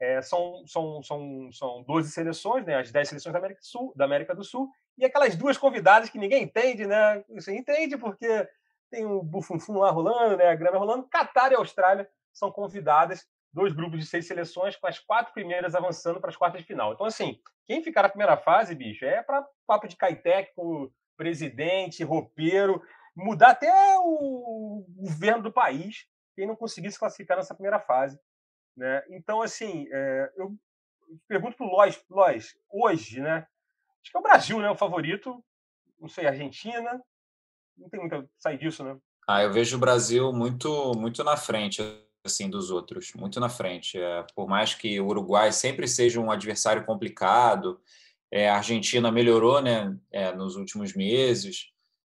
É, 0.00 0.20
são, 0.20 0.66
são, 0.66 1.00
são, 1.00 1.52
são 1.52 1.82
12 1.84 2.10
seleções, 2.10 2.66
né? 2.66 2.74
As 2.74 2.90
10 2.90 3.08
seleções 3.08 3.32
da 3.32 3.38
América, 3.38 3.60
do 3.60 3.66
Sul, 3.66 3.92
da 3.94 4.04
América 4.04 4.34
do 4.34 4.42
Sul. 4.42 4.68
E 4.98 5.04
aquelas 5.04 5.36
duas 5.36 5.56
convidadas 5.56 6.10
que 6.10 6.18
ninguém 6.18 6.42
entende, 6.42 6.88
né? 6.88 7.24
Você 7.28 7.56
entende 7.56 7.96
porque 7.96 8.48
tem 8.90 9.06
o 9.06 9.22
bufunfum 9.22 9.78
lá 9.78 9.92
rolando, 9.92 10.36
né? 10.36 10.48
A 10.48 10.56
grana 10.56 10.76
rolando. 10.76 11.06
Catar 11.06 11.52
e 11.52 11.54
Austrália 11.54 12.10
são 12.32 12.50
convidadas 12.50 13.24
dois 13.54 13.72
grupos 13.72 14.00
de 14.00 14.06
seis 14.06 14.26
seleções, 14.26 14.76
com 14.76 14.86
as 14.88 14.98
quatro 14.98 15.32
primeiras 15.32 15.74
avançando 15.74 16.20
para 16.20 16.28
as 16.28 16.36
quartas 16.36 16.60
de 16.60 16.66
final. 16.66 16.92
Então, 16.92 17.06
assim, 17.06 17.40
quem 17.64 17.82
ficar 17.82 18.02
na 18.02 18.08
primeira 18.08 18.36
fase, 18.36 18.74
bicho, 18.74 19.04
é 19.04 19.22
para 19.22 19.46
papo 19.66 19.86
de 19.86 19.96
caitec 19.96 20.52
com 20.54 20.90
presidente, 21.16 22.02
roupeiro, 22.02 22.82
mudar 23.16 23.50
até 23.50 23.72
o 24.00 24.84
governo 24.96 25.44
do 25.44 25.52
país, 25.52 26.06
quem 26.34 26.46
não 26.46 26.56
conseguir 26.56 26.90
se 26.90 26.98
classificar 26.98 27.36
nessa 27.36 27.54
primeira 27.54 27.78
fase. 27.78 28.18
Né? 28.76 29.02
Então, 29.10 29.40
assim, 29.40 29.86
é, 29.92 30.32
eu 30.36 30.52
pergunto 31.28 31.56
para 31.56 31.66
o 31.66 31.70
Lois, 31.70 32.04
Lois, 32.10 32.56
hoje, 32.68 33.20
né? 33.20 33.46
Acho 34.02 34.10
que 34.10 34.16
é 34.16 34.20
o 34.20 34.22
Brasil, 34.22 34.58
né? 34.58 34.68
O 34.68 34.76
favorito. 34.76 35.42
Não 36.00 36.08
sei, 36.08 36.26
Argentina. 36.26 37.00
Não 37.78 37.88
tem 37.88 38.00
muito 38.00 38.16
a 38.16 38.24
sair 38.36 38.58
disso, 38.58 38.82
né? 38.82 38.98
Ah, 39.28 39.42
eu 39.42 39.52
vejo 39.52 39.76
o 39.76 39.80
Brasil 39.80 40.32
muito, 40.32 40.92
muito 40.96 41.22
na 41.24 41.36
frente 41.36 41.80
assim 42.24 42.48
dos 42.48 42.70
outros, 42.70 43.12
muito 43.14 43.38
na 43.38 43.48
frente. 43.48 43.98
É, 43.98 44.24
por 44.34 44.48
mais 44.48 44.74
que 44.74 44.98
o 45.00 45.06
Uruguai 45.06 45.52
sempre 45.52 45.86
seja 45.86 46.20
um 46.20 46.30
adversário 46.30 46.84
complicado, 46.84 47.80
é, 48.30 48.48
a 48.48 48.56
Argentina 48.56 49.12
melhorou, 49.12 49.60
né, 49.60 49.96
é, 50.10 50.32
nos 50.32 50.56
últimos 50.56 50.94
meses. 50.94 51.70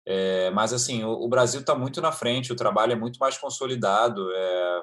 É, 0.07 0.51
mas 0.51 0.73
assim, 0.73 1.03
o, 1.03 1.13
o 1.13 1.29
Brasil 1.29 1.61
está 1.61 1.75
muito 1.75 2.01
na 2.01 2.13
frente, 2.13 2.53
o 2.53 2.57
trabalho 2.57 2.93
é 2.93 2.97
muito 2.97 3.19
mais 3.19 3.39
consolidado. 3.39 4.31
É, 4.33 4.83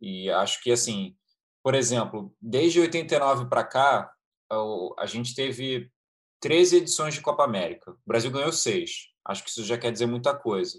e 0.00 0.30
acho 0.30 0.62
que 0.62 0.72
assim, 0.72 1.16
por 1.62 1.74
exemplo, 1.74 2.34
desde 2.40 2.80
89 2.80 3.46
para 3.48 3.64
cá, 3.64 4.10
a 4.98 5.06
gente 5.06 5.34
teve 5.34 5.90
13 6.40 6.76
edições 6.76 7.14
de 7.14 7.20
Copa 7.20 7.42
América. 7.42 7.90
O 7.90 7.98
Brasil 8.06 8.30
ganhou 8.30 8.52
seis. 8.52 9.08
Acho 9.24 9.42
que 9.42 9.50
isso 9.50 9.64
já 9.64 9.78
quer 9.78 9.90
dizer 9.90 10.06
muita 10.06 10.34
coisa. 10.34 10.78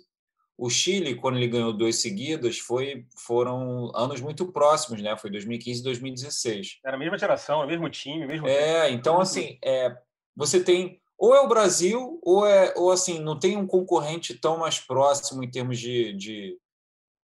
O 0.57 0.69
Chile, 0.69 1.15
quando 1.15 1.37
ele 1.37 1.47
ganhou 1.47 1.73
duas 1.73 1.97
seguidas, 1.97 2.59
foi, 2.59 3.05
foram 3.17 3.91
anos 3.93 4.21
muito 4.21 4.51
próximos, 4.51 5.01
né? 5.01 5.15
Foi 5.17 5.29
2015 5.29 5.81
e 5.81 5.83
2016. 5.83 6.79
Era 6.85 6.95
a 6.95 6.99
mesma 6.99 7.17
geração, 7.17 7.61
o 7.61 7.67
mesmo 7.67 7.89
time, 7.89 8.25
mesmo. 8.25 8.47
É, 8.47 8.89
então 8.89 9.19
assim, 9.19 9.57
é, 9.63 9.97
você 10.35 10.63
tem 10.63 11.01
ou 11.17 11.35
é 11.35 11.41
o 11.41 11.47
Brasil 11.47 12.19
ou 12.23 12.45
é 12.45 12.73
ou 12.75 12.91
assim 12.91 13.19
não 13.19 13.37
tem 13.37 13.57
um 13.57 13.67
concorrente 13.67 14.33
tão 14.33 14.57
mais 14.57 14.79
próximo 14.79 15.43
em 15.43 15.49
termos 15.49 15.77
de, 15.77 16.13
de, 16.13 16.57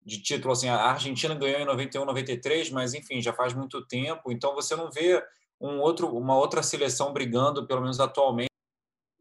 de 0.05 0.21
título. 0.21 0.53
Assim, 0.53 0.69
a 0.69 0.77
Argentina 0.77 1.33
ganhou 1.33 1.59
em 1.59 1.65
91, 1.65 2.05
93, 2.05 2.69
mas 2.69 2.93
enfim 2.93 3.19
já 3.19 3.33
faz 3.33 3.53
muito 3.53 3.85
tempo. 3.85 4.31
Então 4.31 4.53
você 4.53 4.75
não 4.75 4.91
vê 4.91 5.23
um 5.59 5.79
outro, 5.79 6.15
uma 6.15 6.37
outra 6.37 6.61
seleção 6.61 7.11
brigando, 7.11 7.65
pelo 7.65 7.81
menos 7.81 7.99
atualmente 7.99 8.47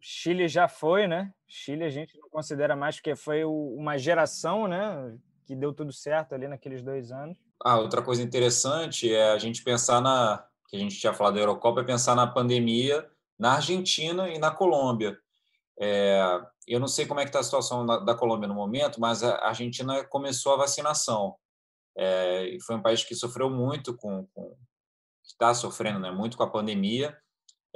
Chile 0.08 0.46
já 0.46 0.68
foi, 0.68 1.08
né? 1.08 1.32
Chile 1.48 1.82
a 1.82 1.90
gente 1.90 2.16
não 2.16 2.28
considera 2.30 2.76
mais 2.76 2.94
porque 2.94 3.16
foi 3.16 3.44
uma 3.44 3.98
geração, 3.98 4.68
né? 4.68 5.18
Que 5.44 5.56
deu 5.56 5.72
tudo 5.72 5.92
certo 5.92 6.32
ali 6.32 6.46
naqueles 6.46 6.80
dois 6.80 7.10
anos. 7.10 7.36
Ah, 7.60 7.80
outra 7.80 8.00
coisa 8.00 8.22
interessante 8.22 9.12
é 9.12 9.32
a 9.32 9.38
gente 9.38 9.64
pensar 9.64 10.00
na 10.00 10.46
que 10.68 10.76
a 10.76 10.78
gente 10.78 10.96
tinha 10.96 11.12
falado 11.12 11.34
da 11.34 11.40
Eurocopa, 11.40 11.80
é 11.80 11.84
pensar 11.84 12.14
na 12.14 12.24
pandemia 12.24 13.04
na 13.36 13.54
Argentina 13.54 14.28
e 14.28 14.38
na 14.38 14.48
Colômbia. 14.52 15.18
É, 15.80 16.40
eu 16.68 16.78
não 16.78 16.86
sei 16.86 17.04
como 17.04 17.18
é 17.18 17.24
que 17.24 17.30
está 17.30 17.40
a 17.40 17.44
situação 17.44 17.84
da, 17.84 18.14
Colômbia 18.14 18.46
no 18.46 18.54
momento, 18.54 19.00
mas 19.00 19.24
a 19.24 19.48
Argentina 19.48 20.04
começou 20.04 20.54
a 20.54 20.58
vacinação. 20.58 21.34
É, 21.96 22.56
foi 22.64 22.76
um 22.76 22.82
país 22.82 23.02
que 23.02 23.14
sofreu 23.16 23.50
muito 23.50 23.92
com, 23.96 24.24
com 24.32 24.56
está 25.24 25.52
sofrendo 25.52 25.98
né, 25.98 26.12
muito 26.12 26.36
com 26.36 26.44
a 26.44 26.50
pandemia 26.50 27.16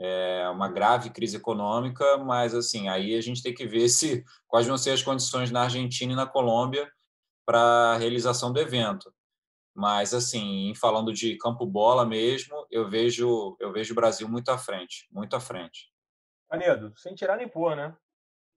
é 0.01 0.49
uma 0.49 0.69
grave 0.69 1.11
crise 1.11 1.37
econômica, 1.37 2.17
mas 2.17 2.55
assim 2.55 2.89
aí 2.89 3.15
a 3.15 3.21
gente 3.21 3.43
tem 3.43 3.53
que 3.53 3.67
ver 3.67 3.89
se 3.91 4.25
quais 4.49 4.67
vão 4.67 4.79
ser 4.79 4.93
as 4.93 5.03
condições 5.03 5.51
na 5.51 5.63
Argentina 5.63 6.13
e 6.13 6.17
na 6.17 6.27
Colômbia 6.27 6.91
para 7.45 7.61
a 7.61 7.97
realização 7.99 8.51
do 8.51 8.59
evento. 8.59 9.13
Mas 9.75 10.15
assim, 10.15 10.73
falando 10.75 11.13
de 11.13 11.37
campo 11.37 11.67
bola 11.67 12.07
mesmo, 12.07 12.67
eu 12.71 12.89
vejo 12.89 13.57
eu 13.61 13.73
vejo 13.73 13.93
o 13.93 13.97
Brasil 13.97 14.27
muito 14.27 14.51
à 14.51 14.57
frente, 14.57 15.07
muito 15.13 15.37
à 15.37 15.41
frente. 15.41 15.93
Canedo, 16.49 16.93
sem 16.97 17.15
tirar 17.15 17.37
nem 17.37 17.47
pôr, 17.47 17.77
né? 17.77 17.95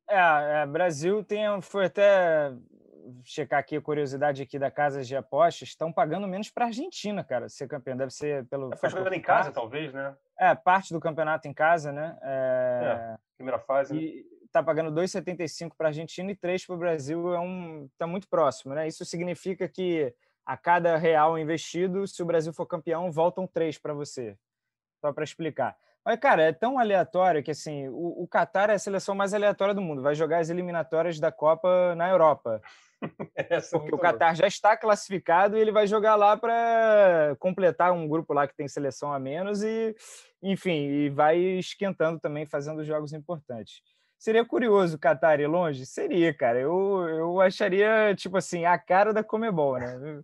É, 0.10 0.62
é, 0.62 0.65
Brasil 0.65 1.23
tem 1.23 1.62
foi 1.62 1.86
até 1.86 2.53
checar 3.25 3.60
aqui 3.60 3.75
a 3.75 3.82
curiosidade 3.82 4.41
aqui 4.41 4.58
da 4.58 4.71
casa 4.71 5.03
de 5.03 5.15
apostas, 5.15 5.69
estão 5.69 5.91
pagando 5.91 6.27
menos 6.27 6.49
para 6.49 6.65
a 6.65 6.67
Argentina, 6.67 7.23
cara, 7.23 7.49
ser 7.49 7.67
campeão. 7.67 7.97
Deve 7.97 8.12
ser 8.12 8.45
pelo. 8.47 8.73
Está 8.73 8.88
jogando 8.88 9.13
em 9.13 9.21
casa, 9.21 9.51
talvez, 9.51 9.93
né? 9.93 10.15
É, 10.39 10.56
parte 10.56 10.93
do 10.93 11.00
campeonato 11.00 11.48
em 11.48 11.54
casa, 11.54 11.91
né? 11.91 12.17
É... 12.22 12.82
É, 12.84 13.17
primeira 13.38 13.60
fase. 13.60 13.96
E 13.96 14.26
está 14.46 14.62
pagando 14.62 14.91
2,75 14.91 15.74
para 15.76 15.88
a 15.88 15.89
Argentina 15.89 16.32
e 16.32 16.36
3 16.36 16.65
para 16.65 16.76
o 16.76 16.80
Brasil. 16.80 17.34
É 17.34 17.39
um, 17.39 17.86
está 17.91 18.06
muito 18.06 18.28
próximo, 18.28 18.74
né? 18.76 18.88
Isso 18.88 19.04
significa 19.04 19.67
que 19.67 20.13
a 20.46 20.56
cada 20.56 20.98
real 20.98 21.39
investido, 21.39 22.08
se 22.08 22.22
o 22.22 22.26
Brasil 22.26 22.54
for 22.54 22.65
campeão, 22.65 23.12
voltam 23.12 23.48
três 23.48 23.78
para 23.78 23.93
você. 23.93 24.38
Só 25.02 25.12
para 25.12 25.24
explicar. 25.24 25.76
Mas, 26.06 26.19
cara, 26.19 26.43
é 26.43 26.52
tão 26.52 26.78
aleatório 26.78 27.41
que 27.41 27.52
assim, 27.52 27.88
o, 27.88 28.24
o 28.24 28.28
Qatar 28.28 28.69
é 28.69 28.74
a 28.74 28.80
seleção 28.80 29.15
mais 29.15 29.34
aleatória 29.34 29.74
do 29.74 29.82
mundo. 29.82 30.02
Vai 30.02 30.15
jogar 30.15 30.39
as 30.39 30.50
eliminatórias 30.50 31.19
da 31.19 31.32
Copa 31.32 31.96
na 31.96 32.10
Europa. 32.10 32.62
É 33.35 33.59
Porque 33.59 33.93
o 33.93 33.97
Qatar 33.97 34.35
já 34.35 34.47
está 34.47 34.77
classificado 34.77 35.57
e 35.57 35.59
ele 35.59 35.71
vai 35.71 35.87
jogar 35.87 36.15
lá 36.15 36.37
para 36.37 37.35
completar 37.39 37.91
um 37.91 38.07
grupo 38.07 38.33
lá 38.33 38.47
que 38.47 38.55
tem 38.55 38.67
seleção 38.67 39.11
a 39.11 39.19
menos 39.19 39.63
e, 39.63 39.95
enfim, 40.41 40.87
e 40.87 41.09
vai 41.09 41.37
esquentando 41.37 42.19
também, 42.19 42.45
fazendo 42.45 42.83
jogos 42.83 43.11
importantes. 43.11 43.81
Seria 44.17 44.45
curioso 44.45 44.95
o 44.95 44.99
Qatar 44.99 45.39
ir 45.41 45.47
longe? 45.47 45.85
Seria, 45.85 46.33
cara. 46.33 46.59
Eu, 46.59 47.05
eu 47.09 47.41
acharia, 47.41 48.15
tipo 48.15 48.37
assim, 48.37 48.63
a 48.63 48.77
cara 48.77 49.11
da 49.11 49.23
Comebol, 49.23 49.77
né? 49.77 50.23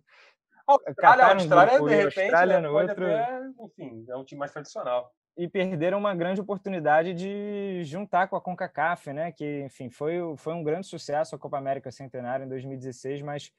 Austrália, 0.66 1.24
a 1.24 1.32
Austrália, 1.34 1.74
grupo, 1.74 1.88
de 1.88 1.94
repente, 1.96 2.20
Austrália 2.20 2.60
né, 2.60 2.68
no 2.68 2.74
outro. 2.74 3.06
Até, 3.06 3.40
enfim, 3.64 4.06
é 4.08 4.16
um 4.16 4.24
time 4.24 4.38
mais 4.38 4.52
tradicional. 4.52 5.12
E 5.40 5.48
perderam 5.48 5.96
uma 5.96 6.14
grande 6.14 6.38
oportunidade 6.38 7.14
de 7.14 7.82
juntar 7.82 8.28
com 8.28 8.36
a 8.36 8.40
CONCACAF, 8.42 9.10
né? 9.10 9.32
Que, 9.32 9.62
enfim, 9.62 9.88
foi, 9.88 10.18
foi 10.36 10.52
um 10.52 10.62
grande 10.62 10.86
sucesso 10.86 11.34
a 11.34 11.38
Copa 11.38 11.56
América 11.56 11.90
Centenária 11.90 12.44
em 12.44 12.48
2016, 12.48 13.22
mas 13.22 13.50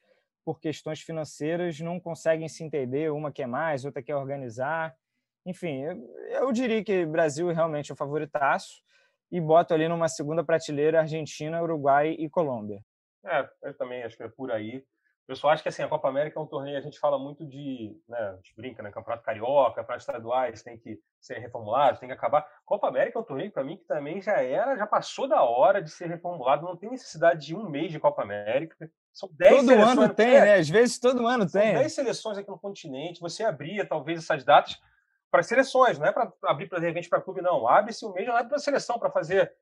por 0.46 0.60
questões 0.60 1.02
financeiras 1.02 1.80
não 1.80 2.00
conseguem 2.00 2.48
se 2.48 2.64
entender, 2.64 3.12
uma 3.12 3.32
quer 3.32 3.48
mais, 3.48 3.84
outra 3.84 4.04
quer 4.04 4.16
organizar. 4.16 4.96
Enfim, 5.44 5.82
eu, 5.82 5.98
eu 6.30 6.52
diria 6.52 6.84
que 6.84 7.04
Brasil 7.04 7.48
realmente 7.48 7.90
é 7.90 7.96
o 7.96 7.98
favoritaço 7.98 8.84
e 9.32 9.42
boto 9.42 9.74
ali 9.74 9.88
numa 9.88 10.08
segunda 10.08 10.44
prateleira 10.44 11.00
Argentina, 11.00 11.64
Uruguai 11.64 12.12
e 12.12 12.30
Colômbia. 12.30 12.86
É, 13.26 13.50
eu 13.64 13.74
também 13.76 14.04
acho 14.04 14.16
que 14.16 14.22
é 14.22 14.30
por 14.30 14.52
aí. 14.52 14.86
Eu 15.28 15.36
só 15.36 15.50
acho 15.50 15.64
que 15.64 15.70
assim, 15.70 15.84
a 15.84 15.88
Copa 15.88 16.10
América 16.10 16.40
é 16.40 16.42
um 16.42 16.48
torneio, 16.48 16.78
a 16.78 16.82
gente 16.82 17.00
fala 17.00 17.18
muito 17.18 17.46
de, 17.46 17.98
né, 18.08 18.18
a 18.18 18.36
gente 18.36 18.54
brinca, 18.56 18.84
né, 18.84 18.92
Campeonato 18.92 19.24
Carioca, 19.24 19.76
Campeonato 19.76 20.02
Estaduais, 20.02 20.62
tem 20.62 20.78
que 20.78 21.00
ser 21.20 21.38
reformulado, 21.40 22.00
tem 22.00 22.10
que 22.10 22.14
acabar. 22.14 22.46
Copa 22.66 22.88
América 22.88 23.18
é 23.18 23.22
um 23.22 23.26
torneio 23.26 23.52
para 23.52 23.64
mim 23.64 23.78
que 23.78 23.86
também 23.86 24.22
já 24.22 24.42
era, 24.42 24.76
já 24.76 24.86
passou 24.86 25.28
da 25.28 25.42
hora 25.44 25.82
de 25.82 25.90
ser 25.90 26.08
reformulado, 26.08 26.66
não 26.66 26.76
tem 26.76 26.90
necessidade 26.90 27.46
de 27.46 27.56
um 27.56 27.70
mês 27.70 27.92
de 27.92 28.00
Copa 28.00 28.24
América. 28.24 28.92
São 29.14 29.30
10 29.34 29.52
todo 29.52 29.66
seleções. 29.66 29.90
Todo 29.90 30.02
ano 30.02 30.14
tem, 30.14 30.36
é, 30.36 30.42
né? 30.42 30.54
Às 30.56 30.70
vezes 30.70 31.00
todo 31.00 31.28
ano 31.28 31.48
são 31.48 31.62
tem. 31.62 31.74
10 31.76 31.94
seleções 31.94 32.38
aqui 32.38 32.50
no 32.50 32.60
continente, 32.60 33.22
você 33.22 33.44
abria 33.44 33.86
talvez 33.86 34.20
essas 34.20 34.44
datas 34.44 34.80
para 35.30 35.44
seleções, 35.44 35.98
não 35.98 36.06
é 36.06 36.12
para 36.12 36.32
abrir 36.44 36.68
para 36.68 36.80
de 36.80 36.88
repente 36.88 37.08
para 37.08 37.22
clube, 37.22 37.42
não. 37.42 37.68
Abre-se 37.68 38.06
um 38.06 38.12
mês, 38.12 38.28
não 38.28 38.38
é 38.38 38.44
para 38.44 38.60
seleção, 38.60 39.00
para 39.00 39.10
fazer 39.10 39.54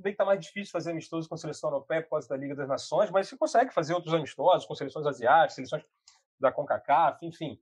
bem 0.00 0.12
que 0.12 0.14
está 0.14 0.24
mais 0.24 0.40
difícil 0.40 0.72
fazer 0.72 0.90
amistoso 0.90 1.28
com 1.28 1.34
a 1.34 1.38
seleção 1.38 1.70
europeia 1.70 2.02
por 2.02 2.10
causa 2.10 2.28
da 2.28 2.36
Liga 2.36 2.54
das 2.54 2.68
Nações, 2.68 3.10
mas 3.10 3.28
você 3.28 3.36
consegue 3.36 3.72
fazer 3.72 3.94
outros 3.94 4.14
amistosos 4.14 4.66
com 4.66 4.74
seleções 4.74 5.06
asiáticas, 5.06 5.54
seleções 5.54 5.84
da 6.38 6.52
CONCACAF, 6.52 7.24
enfim. 7.26 7.60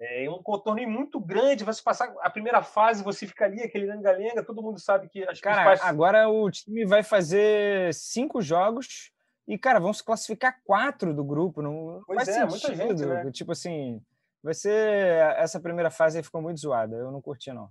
É 0.00 0.30
um 0.30 0.40
torneio 0.60 0.88
muito 0.88 1.18
grande, 1.18 1.64
você 1.64 1.82
passar 1.82 2.14
a 2.20 2.30
primeira 2.30 2.62
fase, 2.62 3.02
você 3.02 3.26
fica 3.26 3.44
ali, 3.44 3.60
aquele 3.62 3.86
lenga-lenga, 3.86 4.44
todo 4.44 4.62
mundo 4.62 4.78
sabe 4.78 5.08
que 5.08 5.24
as 5.24 5.40
Cara, 5.40 5.64
principais... 5.64 5.90
agora 5.90 6.28
o 6.28 6.48
time 6.50 6.86
vai 6.86 7.02
fazer 7.02 7.92
cinco 7.92 8.40
jogos 8.40 9.10
e, 9.46 9.58
cara, 9.58 9.80
vão 9.80 9.92
se 9.92 10.04
classificar 10.04 10.60
quatro 10.64 11.12
do 11.12 11.24
grupo. 11.24 11.60
Não 11.60 12.00
pois 12.06 12.16
faz 12.16 12.28
é, 12.28 12.32
sentido. 12.32 12.50
Muita 12.50 12.76
gente, 12.76 13.06
né? 13.06 13.32
Tipo 13.32 13.50
assim, 13.50 14.00
vai 14.40 14.54
ser... 14.54 15.36
Essa 15.36 15.58
primeira 15.58 15.90
fase 15.90 16.18
aí 16.18 16.22
ficou 16.22 16.40
muito 16.40 16.60
zoada, 16.60 16.94
eu 16.94 17.10
não 17.10 17.20
curti, 17.20 17.52
não. 17.52 17.68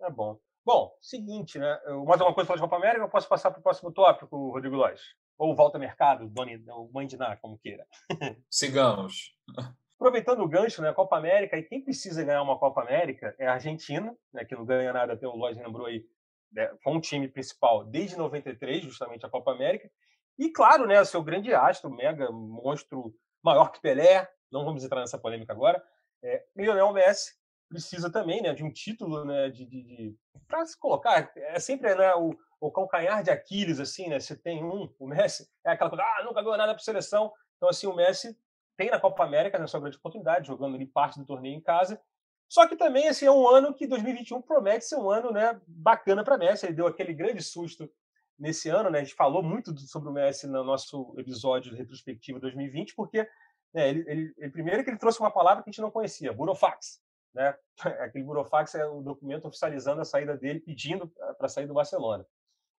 É 0.00 0.10
bom. 0.10 0.36
Bom, 0.64 0.96
seguinte, 1.00 1.58
né? 1.58 1.80
Mais 2.06 2.20
alguma 2.20 2.34
coisa 2.34 2.46
para 2.46 2.56
de 2.56 2.62
Copa 2.62 2.76
América? 2.76 3.04
Eu 3.04 3.08
posso 3.08 3.28
passar 3.28 3.50
para 3.50 3.58
o 3.58 3.62
próximo 3.62 3.92
tópico, 3.92 4.50
Rodrigo 4.50 4.76
Lois? 4.76 5.00
Ou 5.36 5.56
volta 5.56 5.76
mercado, 5.76 6.28
Doni, 6.28 6.62
ou 6.68 6.88
mãe 6.92 7.04
de 7.04 7.16
Ná, 7.16 7.36
como 7.36 7.58
queira. 7.58 7.84
Sigamos. 8.48 9.36
Aproveitando 9.96 10.40
o 10.40 10.48
gancho, 10.48 10.80
né? 10.80 10.92
Copa 10.92 11.16
América, 11.16 11.56
e 11.56 11.64
quem 11.64 11.82
precisa 11.82 12.24
ganhar 12.24 12.42
uma 12.42 12.58
Copa 12.58 12.80
América 12.82 13.34
é 13.38 13.46
a 13.46 13.54
Argentina, 13.54 14.16
né, 14.32 14.44
que 14.44 14.54
não 14.54 14.64
ganha 14.64 14.92
nada, 14.92 15.12
até 15.12 15.26
o 15.26 15.36
Lois 15.36 15.56
lembrou 15.56 15.86
aí, 15.86 16.04
né, 16.50 16.66
com 16.82 16.96
o 16.96 17.00
time 17.00 17.28
principal 17.28 17.84
desde 17.84 18.16
93, 18.16 18.82
justamente 18.82 19.24
a 19.24 19.28
Copa 19.28 19.52
América. 19.52 19.90
E 20.38 20.50
claro, 20.50 20.86
né, 20.86 21.04
seu 21.04 21.22
grande 21.22 21.52
astro, 21.54 21.90
mega 21.90 22.30
monstro, 22.32 23.14
maior 23.44 23.70
que 23.70 23.80
Pelé, 23.80 24.28
não 24.50 24.64
vamos 24.64 24.84
entrar 24.84 25.00
nessa 25.00 25.18
polêmica 25.18 25.52
agora, 25.52 25.82
é 26.22 26.44
Lionel 26.56 26.92
Messi, 26.92 27.34
precisa 27.72 28.12
também 28.12 28.42
né, 28.42 28.52
de 28.52 28.62
um 28.62 28.70
título 28.70 29.24
né, 29.24 29.48
de, 29.48 29.64
de, 29.64 29.82
de 29.82 30.16
para 30.46 30.64
se 30.66 30.78
colocar. 30.78 31.32
É 31.36 31.58
sempre 31.58 31.94
né, 31.94 32.14
o, 32.14 32.36
o 32.60 32.70
calcanhar 32.70 33.22
de 33.22 33.30
Aquiles, 33.30 33.80
assim, 33.80 34.08
né? 34.08 34.20
Se 34.20 34.36
tem 34.36 34.62
um, 34.62 34.92
o 34.98 35.06
Messi, 35.06 35.48
é 35.64 35.72
aquela 35.72 35.88
coisa, 35.88 36.04
ah, 36.04 36.22
nunca 36.24 36.42
ganhou 36.42 36.58
nada 36.58 36.74
para 36.74 36.82
seleção. 36.82 37.32
Então, 37.56 37.68
assim, 37.68 37.86
o 37.86 37.94
Messi 37.94 38.38
tem 38.76 38.90
na 38.90 39.00
Copa 39.00 39.24
América, 39.24 39.56
na 39.56 39.62
né, 39.62 39.68
sua 39.68 39.80
grande 39.80 39.96
oportunidade, 39.96 40.46
jogando 40.46 40.74
ali 40.74 40.86
parte 40.86 41.18
do 41.18 41.24
torneio 41.24 41.56
em 41.56 41.62
casa. 41.62 42.00
Só 42.46 42.68
que 42.68 42.76
também, 42.76 43.08
assim, 43.08 43.24
é 43.24 43.30
um 43.30 43.48
ano 43.48 43.72
que 43.72 43.86
2021 43.86 44.42
promete 44.42 44.84
ser 44.84 44.96
um 44.96 45.10
ano 45.10 45.32
né, 45.32 45.58
bacana 45.66 46.22
para 46.22 46.36
Messi. 46.36 46.66
Ele 46.66 46.74
deu 46.74 46.86
aquele 46.86 47.14
grande 47.14 47.42
susto 47.42 47.90
nesse 48.38 48.68
ano, 48.68 48.90
né? 48.90 48.98
A 48.98 49.04
gente 49.04 49.14
falou 49.14 49.42
muito 49.42 49.74
sobre 49.80 50.10
o 50.10 50.12
Messi 50.12 50.46
no 50.46 50.62
nosso 50.62 51.14
episódio 51.16 51.70
de 51.70 51.78
retrospectiva 51.78 52.38
2020, 52.38 52.94
porque 52.94 53.26
né, 53.72 53.88
ele, 53.88 54.04
ele, 54.06 54.34
ele, 54.36 54.50
primeiro 54.50 54.84
que 54.84 54.90
ele 54.90 54.98
trouxe 54.98 55.18
uma 55.20 55.30
palavra 55.30 55.62
que 55.62 55.70
a 55.70 55.72
gente 55.72 55.80
não 55.80 55.90
conhecia, 55.90 56.32
burofax 56.32 57.01
né? 57.34 57.56
Aquele 58.00 58.24
burofax 58.24 58.74
é 58.74 58.86
o 58.86 59.00
documento 59.00 59.46
oficializando 59.46 60.00
a 60.00 60.04
saída 60.04 60.36
dele, 60.36 60.60
pedindo 60.60 61.08
para 61.38 61.48
sair 61.48 61.66
do 61.66 61.74
Barcelona. 61.74 62.26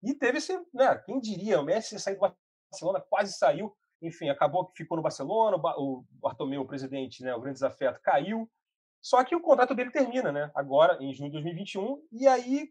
E 0.02 0.14
teve 0.14 0.38
esse, 0.38 0.56
né? 0.74 0.96
Quem 1.06 1.20
diria, 1.20 1.60
o 1.60 1.64
Messi 1.64 1.98
sair 1.98 2.14
do 2.14 2.34
Barcelona, 2.70 3.00
quase 3.08 3.32
saiu, 3.32 3.74
enfim, 4.00 4.28
acabou 4.28 4.66
que 4.66 4.82
ficou 4.82 4.96
no 4.96 5.02
Barcelona, 5.02 5.56
o 5.56 6.04
Bartomeu, 6.10 6.62
o 6.62 6.66
presidente, 6.66 7.22
né, 7.22 7.32
o 7.34 7.40
grande 7.40 7.54
desafeto, 7.54 8.00
caiu. 8.02 8.50
Só 9.00 9.22
que 9.22 9.34
o 9.34 9.40
contrato 9.40 9.74
dele 9.74 9.90
termina, 9.90 10.32
né? 10.32 10.50
Agora, 10.54 10.96
em 11.00 11.12
junho 11.12 11.30
de 11.30 11.34
2021, 11.34 12.04
e 12.12 12.26
aí 12.26 12.68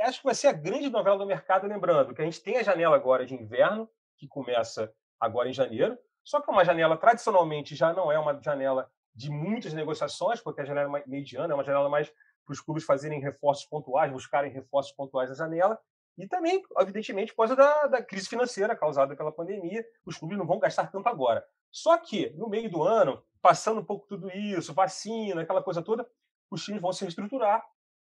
acho 0.00 0.20
que 0.20 0.24
vai 0.24 0.34
ser 0.34 0.48
a 0.48 0.52
grande 0.52 0.88
novela 0.88 1.18
do 1.18 1.26
mercado, 1.26 1.66
lembrando 1.66 2.14
que 2.14 2.22
a 2.22 2.24
gente 2.24 2.42
tem 2.42 2.56
a 2.56 2.62
janela 2.62 2.96
agora 2.96 3.26
de 3.26 3.34
inverno, 3.34 3.88
que 4.16 4.26
começa 4.26 4.92
agora 5.18 5.48
em 5.48 5.52
janeiro, 5.52 5.98
só 6.24 6.40
que 6.40 6.50
é 6.50 6.52
uma 6.52 6.64
janela 6.64 6.96
tradicionalmente 6.96 7.74
já 7.74 7.92
não 7.92 8.10
é 8.10 8.18
uma 8.18 8.40
janela 8.40 8.90
de 9.14 9.30
muitas 9.30 9.72
negociações, 9.72 10.40
porque 10.40 10.60
a 10.60 10.64
janela 10.64 11.02
mediana 11.06 11.52
é 11.52 11.54
uma 11.54 11.64
janela 11.64 11.88
mais 11.88 12.10
para 12.44 12.52
os 12.52 12.60
clubes 12.60 12.84
fazerem 12.84 13.20
reforços 13.20 13.66
pontuais, 13.66 14.12
buscarem 14.12 14.50
reforços 14.50 14.92
pontuais 14.92 15.28
na 15.28 15.36
janela, 15.36 15.78
e 16.18 16.26
também, 16.26 16.62
evidentemente, 16.78 17.32
por 17.32 17.46
causa 17.46 17.56
da, 17.56 17.86
da 17.86 18.02
crise 18.02 18.28
financeira 18.28 18.76
causada 18.76 19.16
pela 19.16 19.32
pandemia, 19.32 19.84
os 20.04 20.18
clubes 20.18 20.36
não 20.36 20.46
vão 20.46 20.58
gastar 20.58 20.90
tanto 20.90 21.08
agora. 21.08 21.44
Só 21.70 21.96
que, 21.96 22.30
no 22.30 22.48
meio 22.48 22.70
do 22.70 22.82
ano, 22.82 23.22
passando 23.40 23.80
um 23.80 23.84
pouco 23.84 24.06
tudo 24.06 24.30
isso, 24.30 24.74
vacina, 24.74 25.42
aquela 25.42 25.62
coisa 25.62 25.82
toda, 25.82 26.06
os 26.50 26.62
times 26.62 26.82
vão 26.82 26.92
se 26.92 27.04
reestruturar. 27.04 27.64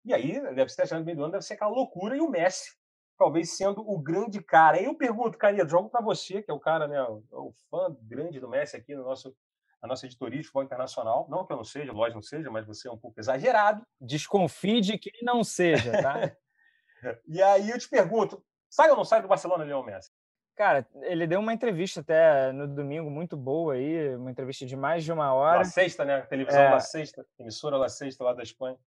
E 0.04 0.12
aí, 0.12 0.38
deve 0.54 0.68
ser 0.68 0.98
no 0.98 1.04
meio 1.04 1.16
do 1.16 1.22
ano, 1.22 1.33
deve 1.33 1.44
ser 1.44 1.54
aquela 1.54 1.70
loucura, 1.70 2.16
e 2.16 2.20
o 2.20 2.28
Messi, 2.28 2.76
talvez 3.16 3.57
sendo 3.57 3.80
o 3.88 3.98
grande 3.98 4.42
cara. 4.42 4.76
Aí 4.76 4.85
eu 4.85 4.94
pergunto, 4.94 5.38
Canedo, 5.38 5.70
jogo 5.70 5.88
para 5.88 6.02
você, 6.02 6.42
que 6.42 6.50
é 6.50 6.54
o 6.54 6.61
cara, 6.61 6.87
né, 6.87 7.00
o 7.30 7.54
fã 7.70 7.96
grande 8.02 8.38
do 8.38 8.48
Messi 8.48 8.76
aqui 8.76 8.94
no 8.94 9.04
nosso 9.04 9.35
a 9.85 9.87
nossa 9.87 10.07
editoria 10.07 10.38
de 10.38 10.44
futebol 10.44 10.64
internacional. 10.64 11.27
Não 11.29 11.44
que 11.44 11.53
eu 11.53 11.59
não 11.59 11.64
seja, 11.64 11.92
lógico 11.92 12.16
não 12.16 12.23
seja, 12.23 12.51
mas 12.51 12.66
você 12.66 12.88
é 12.88 12.90
um 12.90 12.97
pouco 12.97 13.20
exagerado. 13.20 13.87
Desconfie 14.01 14.81
de 14.81 14.97
quem 14.97 15.12
não 15.23 15.44
seja, 15.44 15.92
tá? 15.92 16.35
e 17.29 17.42
aí 17.42 17.68
eu 17.68 17.79
te 17.79 17.88
pergunto, 17.88 18.42
sai 18.70 18.88
ou 18.88 18.97
não 18.97 19.05
sai 19.05 19.20
do 19.20 19.29
Barcelona, 19.29 19.62
Leão 19.62 19.85
Messi? 19.85 20.11
Cara, 20.57 20.88
ele 21.03 21.27
deu 21.27 21.38
uma 21.38 21.53
entrevista 21.53 22.01
até 22.01 22.51
no 22.53 22.66
domingo 22.66 23.11
muito 23.11 23.37
boa 23.37 23.75
aí, 23.75 24.16
uma 24.16 24.31
entrevista 24.31 24.64
de 24.64 24.75
mais 24.75 25.05
de 25.05 25.12
uma 25.12 25.35
hora. 25.35 25.59
La 25.59 25.64
Sexta, 25.64 26.05
né? 26.05 26.23
Televisão 26.23 26.62
é... 26.62 26.70
La 26.70 26.81
Sexta, 26.81 27.27
emissora 27.38 27.77
La 27.77 27.88
Sexta 27.88 28.25
lá 28.25 28.33
da 28.33 28.42
Espanha. 28.42 28.79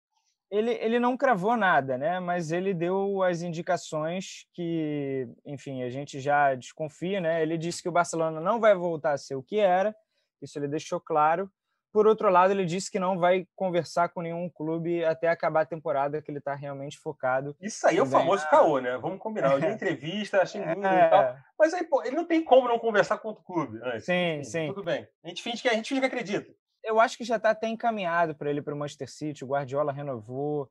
Ele, 0.50 0.70
ele 0.74 0.98
não 0.98 1.16
cravou 1.16 1.56
nada, 1.56 1.98
né? 1.98 2.20
Mas 2.20 2.52
ele 2.52 2.72
deu 2.72 3.22
as 3.22 3.42
indicações 3.42 4.46
que, 4.54 5.28
enfim, 5.44 5.82
a 5.82 5.90
gente 5.90 6.20
já 6.20 6.54
desconfia, 6.54 7.20
né? 7.20 7.42
Ele 7.42 7.58
disse 7.58 7.82
que 7.82 7.88
o 7.88 7.92
Barcelona 7.92 8.40
não 8.40 8.60
vai 8.60 8.74
voltar 8.74 9.12
a 9.12 9.18
ser 9.18 9.34
o 9.34 9.42
que 9.42 9.58
era, 9.58 9.94
isso 10.40 10.58
ele 10.58 10.68
deixou 10.68 11.00
claro. 11.00 11.50
Por 11.96 12.06
outro 12.06 12.28
lado, 12.28 12.50
ele 12.50 12.66
disse 12.66 12.90
que 12.90 12.98
não 12.98 13.18
vai 13.18 13.48
conversar 13.56 14.10
com 14.10 14.20
nenhum 14.20 14.50
clube 14.50 15.02
até 15.02 15.28
acabar 15.28 15.62
a 15.62 15.66
temporada, 15.66 16.20
que 16.20 16.30
ele 16.30 16.40
está 16.40 16.54
realmente 16.54 16.98
focado. 16.98 17.56
Isso 17.58 17.86
aí 17.86 17.96
é 17.96 18.02
o 18.02 18.06
famoso 18.06 18.46
caô, 18.50 18.78
né? 18.80 18.98
Vamos 18.98 19.18
combinar. 19.18 19.52
Eu 19.52 19.60
dei 19.60 19.70
entrevista, 19.72 20.42
achei 20.42 20.60
é... 20.60 20.72
e 20.72 20.74
tal. 21.08 21.36
Mas 21.58 21.72
aí, 21.72 21.84
pô, 21.84 22.02
ele 22.02 22.14
não 22.14 22.26
tem 22.26 22.44
como 22.44 22.68
não 22.68 22.78
conversar 22.78 23.16
com 23.16 23.28
outro 23.28 23.42
clube. 23.42 23.80
Antes. 23.82 24.04
Sim, 24.04 24.44
sim. 24.44 24.66
Tudo 24.68 24.84
bem. 24.84 25.08
A 25.24 25.28
gente 25.28 25.42
finge 25.42 25.62
que, 25.62 25.68
a 25.70 25.72
gente 25.72 25.88
finge 25.88 26.02
que 26.02 26.06
acredita. 26.06 26.54
Eu 26.84 27.00
acho 27.00 27.16
que 27.16 27.24
já 27.24 27.36
está 27.36 27.48
até 27.48 27.66
encaminhado 27.66 28.34
para 28.34 28.50
ele 28.50 28.60
para 28.60 28.74
o 28.74 28.78
Manchester 28.78 29.10
City. 29.10 29.42
O 29.42 29.48
Guardiola 29.48 29.90
renovou. 29.90 30.70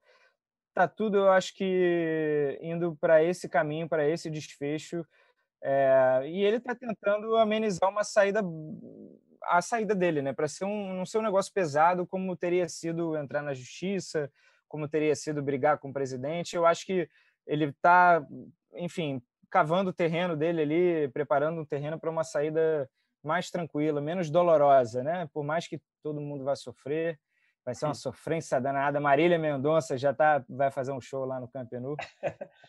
Tá 0.76 0.88
tudo, 0.88 1.18
eu 1.18 1.32
acho 1.32 1.56
que 1.56 2.60
indo 2.62 2.96
para 3.02 3.24
esse 3.24 3.50
caminho, 3.50 3.90
para 3.90 4.08
esse 4.08 4.30
desfecho. 4.30 5.04
É... 5.64 6.22
e 6.28 6.44
ele 6.44 6.58
está 6.58 6.76
tentando 6.76 7.36
amenizar 7.38 7.90
uma 7.90 8.04
saída 8.04 8.44
a 9.48 9.62
saída 9.62 9.96
dele, 9.96 10.22
né? 10.22 10.34
Para 10.34 10.48
ser 10.48 10.66
um, 10.66 10.94
não 10.94 11.06
ser 11.06 11.20
um 11.20 11.24
negócio 11.24 11.52
pesado 11.54 12.06
como 12.06 12.36
teria 12.36 12.68
sido 12.68 13.18
entrar 13.18 13.42
na 13.42 13.54
justiça, 13.54 14.32
como 14.68 14.88
teria 14.88 15.16
sido 15.16 15.42
brigar 15.42 15.78
com 15.78 15.90
o 15.90 15.94
presidente. 15.94 16.56
Eu 16.56 16.66
acho 16.66 16.86
que 16.86 17.10
ele 17.46 17.66
está, 17.66 18.26
enfim, 18.74 19.22
cavando 19.50 19.90
o 19.90 19.94
terreno 19.94 20.36
dele 20.36 20.62
ali, 20.62 21.08
preparando 21.10 21.62
um 21.62 21.66
terreno 21.66 22.00
para 22.00 22.10
uma 22.10 22.24
saída 22.24 22.90
mais 23.24 23.50
tranquila, 23.50 24.02
menos 24.02 24.30
dolorosa, 24.30 25.04
né? 25.04 25.28
Por 25.34 25.44
mais 25.44 25.68
que 25.68 25.82
todo 26.04 26.22
mundo 26.22 26.44
vá 26.44 26.56
sofrer, 26.56 27.20
vai 27.66 27.74
ser 27.74 27.86
uma 27.86 27.96
sofrência 27.96 28.62
danada. 28.62 29.00
Marília 29.00 29.40
Mendonça 29.40 29.98
já 29.98 30.14
tá, 30.14 30.44
vai 30.48 30.70
fazer 30.70 30.92
um 30.92 31.02
show 31.02 31.26
lá 31.26 31.40
no 31.40 31.48
Camp 31.48 31.72
Nou. 31.74 31.96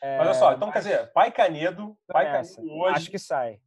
É, 0.00 0.18
Olha 0.20 0.34
só, 0.34 0.52
então 0.52 0.68
mas... 0.68 0.72
quer 0.72 0.90
dizer, 0.90 1.12
Pai 1.12 1.30
Canedo, 1.30 1.96
Pai 2.06 2.24
Canedo 2.24 2.72
hoje... 2.72 2.96
Acho 2.96 3.10
que 3.10 3.18
sai. 3.18 3.60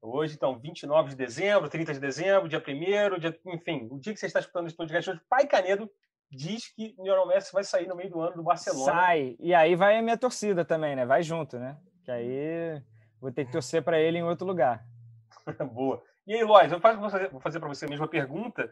Hoje, 0.00 0.34
então, 0.34 0.58
29 0.58 1.10
de 1.10 1.16
dezembro, 1.16 1.68
30 1.68 1.94
de 1.94 2.00
dezembro, 2.00 2.48
dia 2.48 2.62
1 2.66 3.18
dia, 3.18 3.40
enfim, 3.46 3.88
o 3.90 3.98
dia 3.98 4.14
que 4.14 4.20
você 4.20 4.26
está 4.26 4.38
escutando 4.38 4.66
esse 4.66 4.76
podcast 4.76 5.10
hoje, 5.10 5.20
Pai 5.28 5.46
Canedo 5.46 5.90
diz 6.30 6.68
que 6.68 6.94
o 6.96 7.04
Lionel 7.04 7.26
Messi 7.26 7.52
vai 7.52 7.64
sair 7.64 7.88
no 7.88 7.96
meio 7.96 8.10
do 8.10 8.20
ano 8.20 8.36
do 8.36 8.42
Barcelona. 8.42 8.92
Sai, 8.92 9.36
e 9.40 9.52
aí 9.52 9.74
vai 9.74 9.98
a 9.98 10.02
minha 10.02 10.16
torcida 10.16 10.64
também, 10.64 10.94
né? 10.94 11.04
Vai 11.04 11.22
junto, 11.22 11.58
né? 11.58 11.76
Que 12.04 12.10
aí 12.10 12.82
vou 13.20 13.32
ter 13.32 13.44
que 13.44 13.52
torcer 13.52 13.82
para 13.82 13.98
ele 13.98 14.18
em 14.18 14.22
outro 14.22 14.46
lugar. 14.46 14.84
Boa. 15.72 16.02
E 16.26 16.34
aí, 16.34 16.44
Lois, 16.44 16.70
eu 16.70 16.78
vou 16.78 17.40
fazer 17.40 17.58
para 17.58 17.68
você 17.68 17.86
a 17.86 17.88
mesma 17.88 18.06
pergunta. 18.06 18.70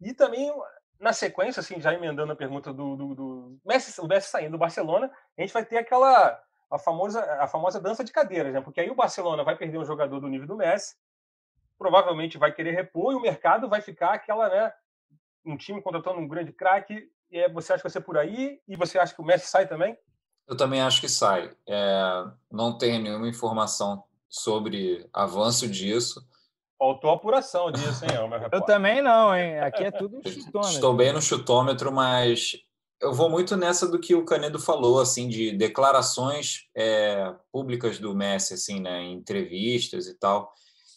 E 0.00 0.12
também, 0.12 0.50
na 0.98 1.12
sequência, 1.12 1.60
assim, 1.60 1.80
já 1.80 1.94
emendando 1.94 2.32
a 2.32 2.36
pergunta 2.36 2.72
do, 2.72 2.96
do, 2.96 3.14
do 3.14 3.58
Messi, 3.64 4.00
o 4.00 4.08
Messi 4.08 4.30
saindo 4.30 4.52
do 4.52 4.58
Barcelona, 4.58 5.10
a 5.36 5.40
gente 5.40 5.52
vai 5.52 5.64
ter 5.64 5.76
aquela 5.76 6.42
a 6.74 6.78
famosa, 6.78 7.22
a 7.40 7.46
famosa 7.46 7.80
dança 7.80 8.02
de 8.02 8.12
cadeiras, 8.12 8.52
né? 8.52 8.60
Porque 8.60 8.80
aí 8.80 8.90
o 8.90 8.96
Barcelona 8.96 9.44
vai 9.44 9.56
perder 9.56 9.78
um 9.78 9.84
jogador 9.84 10.18
do 10.18 10.28
nível 10.28 10.46
do 10.46 10.56
Messi, 10.56 10.96
provavelmente 11.78 12.36
vai 12.36 12.52
querer 12.52 12.72
repor 12.72 13.12
e 13.12 13.16
o 13.16 13.20
mercado 13.20 13.68
vai 13.68 13.80
ficar 13.80 14.12
aquela, 14.12 14.48
né? 14.48 14.72
Um 15.44 15.56
time 15.56 15.80
contratando 15.80 16.18
um 16.18 16.26
grande 16.26 16.52
craque. 16.52 17.08
E 17.30 17.48
você 17.50 17.72
acha 17.72 17.80
que 17.80 17.88
vai 17.88 17.92
ser 17.92 18.00
por 18.00 18.18
aí? 18.18 18.60
E 18.66 18.76
você 18.76 18.98
acha 18.98 19.14
que 19.14 19.20
o 19.20 19.24
Messi 19.24 19.46
sai 19.46 19.68
também? 19.68 19.96
Eu 20.48 20.56
também 20.56 20.80
acho 20.82 21.00
que 21.00 21.08
sai. 21.08 21.54
É, 21.66 22.24
não 22.50 22.76
tenho 22.76 23.00
nenhuma 23.00 23.28
informação 23.28 24.02
sobre 24.28 25.08
avanço 25.12 25.68
disso. 25.68 26.26
Faltou 26.76 27.10
apuração 27.10 27.70
disso, 27.70 28.04
hein, 28.04 28.10
Eu 28.50 28.60
também 28.62 29.00
não, 29.00 29.34
hein? 29.34 29.60
Aqui 29.60 29.84
é 29.84 29.90
tudo 29.92 30.20
chutômetro. 30.28 30.72
Estou 30.72 30.94
bem 30.94 31.12
no 31.12 31.22
chutômetro, 31.22 31.92
mas 31.92 32.56
eu 33.04 33.12
vou 33.12 33.28
muito 33.28 33.54
nessa 33.54 33.86
do 33.86 34.00
que 34.00 34.14
o 34.14 34.24
Canedo 34.24 34.58
falou, 34.58 34.98
assim, 34.98 35.28
de 35.28 35.52
declarações 35.52 36.66
é, 36.74 37.34
públicas 37.52 37.98
do 37.98 38.14
Messi, 38.14 38.54
assim, 38.54 38.80
né, 38.80 39.02
em 39.02 39.12
entrevistas 39.12 40.06
e 40.06 40.18
tal, 40.18 40.50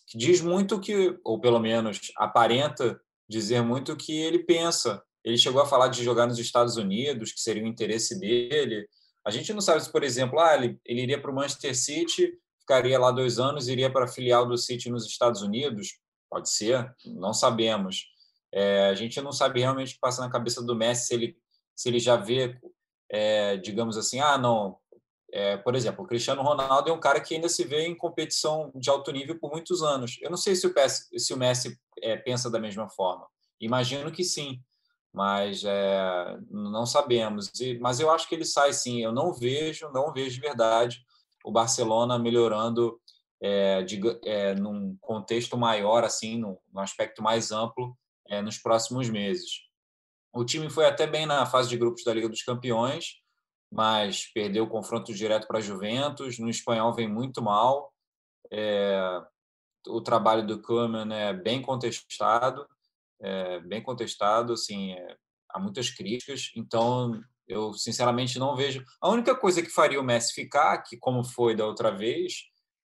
que 0.07 0.17
diz 0.17 0.39
muito 0.39 0.79
que, 0.79 1.19
ou 1.23 1.39
pelo 1.39 1.59
menos 1.59 1.99
aparenta 2.15 2.99
dizer 3.29 3.61
muito 3.61 3.91
o 3.91 3.97
que 3.97 4.17
ele 4.17 4.39
pensa. 4.39 5.03
Ele 5.21 5.37
chegou 5.37 5.61
a 5.61 5.65
falar 5.65 5.89
de 5.89 6.01
jogar 6.01 6.25
nos 6.27 6.39
Estados 6.39 6.77
Unidos, 6.77 7.33
que 7.33 7.41
seria 7.41 7.63
o 7.63 7.67
interesse 7.67 8.17
dele. 8.17 8.87
A 9.25 9.29
gente 9.29 9.51
não 9.51 9.59
sabe 9.59 9.83
se, 9.83 9.91
por 9.91 10.01
exemplo, 10.01 10.39
ah, 10.39 10.55
ele, 10.55 10.79
ele 10.85 11.01
iria 11.01 11.21
para 11.21 11.29
o 11.29 11.35
Manchester 11.35 11.75
City, 11.75 12.31
ficaria 12.61 12.97
lá 12.97 13.11
dois 13.11 13.37
anos, 13.37 13.67
iria 13.67 13.91
para 13.91 14.05
a 14.05 14.07
filial 14.07 14.47
do 14.47 14.57
City 14.57 14.89
nos 14.89 15.05
Estados 15.05 15.41
Unidos. 15.41 15.99
Pode 16.29 16.49
ser, 16.49 16.89
não 17.05 17.33
sabemos. 17.33 18.05
É, 18.53 18.87
a 18.87 18.95
gente 18.95 19.19
não 19.19 19.33
sabe 19.33 19.59
realmente 19.59 19.91
o 19.91 19.93
que 19.95 19.99
passa 19.99 20.21
na 20.21 20.31
cabeça 20.31 20.63
do 20.63 20.73
Messi, 20.73 21.07
se 21.07 21.13
ele 21.13 21.37
se 21.77 21.87
ele 21.87 21.99
já 21.99 22.15
vê, 22.15 22.59
é, 23.09 23.55
digamos 23.57 23.97
assim, 23.97 24.19
ah, 24.19 24.37
não, 24.37 24.77
é, 25.31 25.55
por 25.57 25.75
exemplo, 25.75 26.03
o 26.03 26.07
Cristiano 26.07 26.41
Ronaldo 26.41 26.89
é 26.89 26.93
um 26.93 26.99
cara 26.99 27.21
que 27.21 27.35
ainda 27.35 27.47
se 27.47 27.63
vê 27.63 27.85
em 27.85 27.95
competição 27.95 28.71
de 28.75 28.89
alto 28.89 29.11
nível 29.11 29.37
por 29.39 29.51
muitos 29.51 29.83
anos. 29.83 30.17
Eu 30.21 30.31
não 30.31 30.37
sei 30.37 30.55
se 30.55 30.65
o, 30.65 30.73
PS, 30.73 31.09
se 31.15 31.33
o 31.33 31.37
Messi 31.37 31.77
é, 32.01 32.17
pensa 32.17 32.49
da 32.49 32.59
mesma 32.59 32.89
forma. 32.89 33.27
Imagino 33.61 34.11
que 34.11 34.23
sim, 34.23 34.59
mas 35.13 35.63
é, 35.63 36.37
não 36.49 36.85
sabemos. 36.85 37.51
E, 37.59 37.77
mas 37.77 37.99
eu 37.99 38.09
acho 38.09 38.27
que 38.27 38.33
ele 38.35 38.45
sai 38.45 38.73
sim. 38.73 39.01
Eu 39.01 39.11
não 39.11 39.31
vejo, 39.31 39.89
não 39.91 40.11
vejo 40.11 40.35
de 40.35 40.41
verdade 40.41 41.05
o 41.43 41.51
Barcelona 41.51 42.17
melhorando 42.17 42.99
é, 43.41 43.81
de, 43.83 44.01
é, 44.25 44.55
num 44.55 44.97
contexto 44.99 45.57
maior, 45.57 46.03
assim, 46.03 46.37
num, 46.37 46.57
num 46.73 46.81
aspecto 46.81 47.21
mais 47.21 47.51
amplo, 47.51 47.97
é, 48.27 48.41
nos 48.41 48.57
próximos 48.57 49.09
meses. 49.09 49.66
O 50.37 50.45
time 50.45 50.69
foi 50.69 50.85
até 50.85 51.07
bem 51.07 51.25
na 51.25 51.47
fase 51.47 51.67
de 51.67 51.75
grupos 51.75 52.03
da 52.03 52.13
Liga 52.13 52.29
dos 52.29 52.43
Campeões, 52.43 53.15
mas 53.71 54.31
perdeu 54.31 54.65
o 54.65 54.69
confronto 54.69 55.11
direto 55.11 55.47
para 55.47 55.57
a 55.57 55.61
Juventus. 55.61 56.37
No 56.37 56.47
espanhol 56.47 56.93
vem 56.93 57.07
muito 57.07 57.41
mal. 57.41 57.91
É, 58.51 59.19
o 59.87 59.99
trabalho 59.99 60.45
do 60.45 60.61
Koeman 60.61 61.11
é 61.11 61.33
bem 61.33 61.59
contestado, 61.59 62.67
é, 63.19 63.59
bem 63.61 63.81
contestado, 63.81 64.53
assim, 64.53 64.91
é, 64.91 65.17
há 65.49 65.59
muitas 65.59 65.89
críticas. 65.89 66.51
Então, 66.55 67.19
eu 67.47 67.73
sinceramente 67.73 68.37
não 68.37 68.55
vejo. 68.55 68.85
A 69.01 69.09
única 69.09 69.35
coisa 69.35 69.63
que 69.63 69.71
faria 69.71 69.99
o 69.99 70.03
Messi 70.03 70.35
ficar, 70.35 70.83
que 70.83 70.97
como 70.97 71.23
foi 71.23 71.55
da 71.55 71.65
outra 71.65 71.89
vez, 71.89 72.43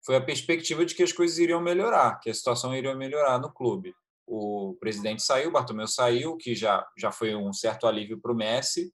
foi 0.05 0.17
a 0.17 0.21
perspectiva 0.21 0.85
de 0.85 0.93
que 0.93 1.03
as 1.03 1.13
coisas 1.13 1.37
iriam 1.37 1.61
melhorar, 1.61 2.19
que 2.19 2.29
a 2.29 2.33
situação 2.33 2.75
iria 2.75 2.93
melhorar 2.93 3.39
no 3.39 3.49
clube 3.49 3.95
o 4.29 4.77
presidente 4.79 5.23
saiu, 5.23 5.49
o 5.49 5.51
Bartomeu 5.51 5.87
saiu, 5.87 6.37
que 6.37 6.53
já, 6.53 6.87
já 6.95 7.11
foi 7.11 7.35
um 7.35 7.51
certo 7.51 7.87
alívio 7.87 8.21
para 8.21 8.31
o 8.31 8.35
Messi, 8.35 8.93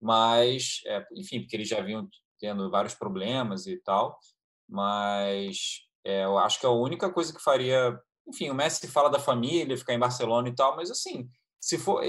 mas, 0.00 0.80
é, 0.86 1.04
enfim, 1.16 1.40
porque 1.40 1.56
eles 1.56 1.68
já 1.68 1.80
vinham 1.80 2.08
tendo 2.38 2.70
vários 2.70 2.94
problemas 2.94 3.66
e 3.66 3.76
tal, 3.78 4.16
mas 4.68 5.80
é, 6.04 6.24
eu 6.24 6.38
acho 6.38 6.60
que 6.60 6.66
a 6.66 6.70
única 6.70 7.12
coisa 7.12 7.34
que 7.34 7.42
faria, 7.42 7.98
enfim, 8.28 8.48
o 8.48 8.54
Messi 8.54 8.86
fala 8.86 9.10
da 9.10 9.18
família, 9.18 9.76
ficar 9.76 9.92
em 9.92 9.98
Barcelona 9.98 10.48
e 10.48 10.54
tal, 10.54 10.76
mas 10.76 10.88
assim, 10.88 11.28
se 11.60 11.76
for, 11.76 12.02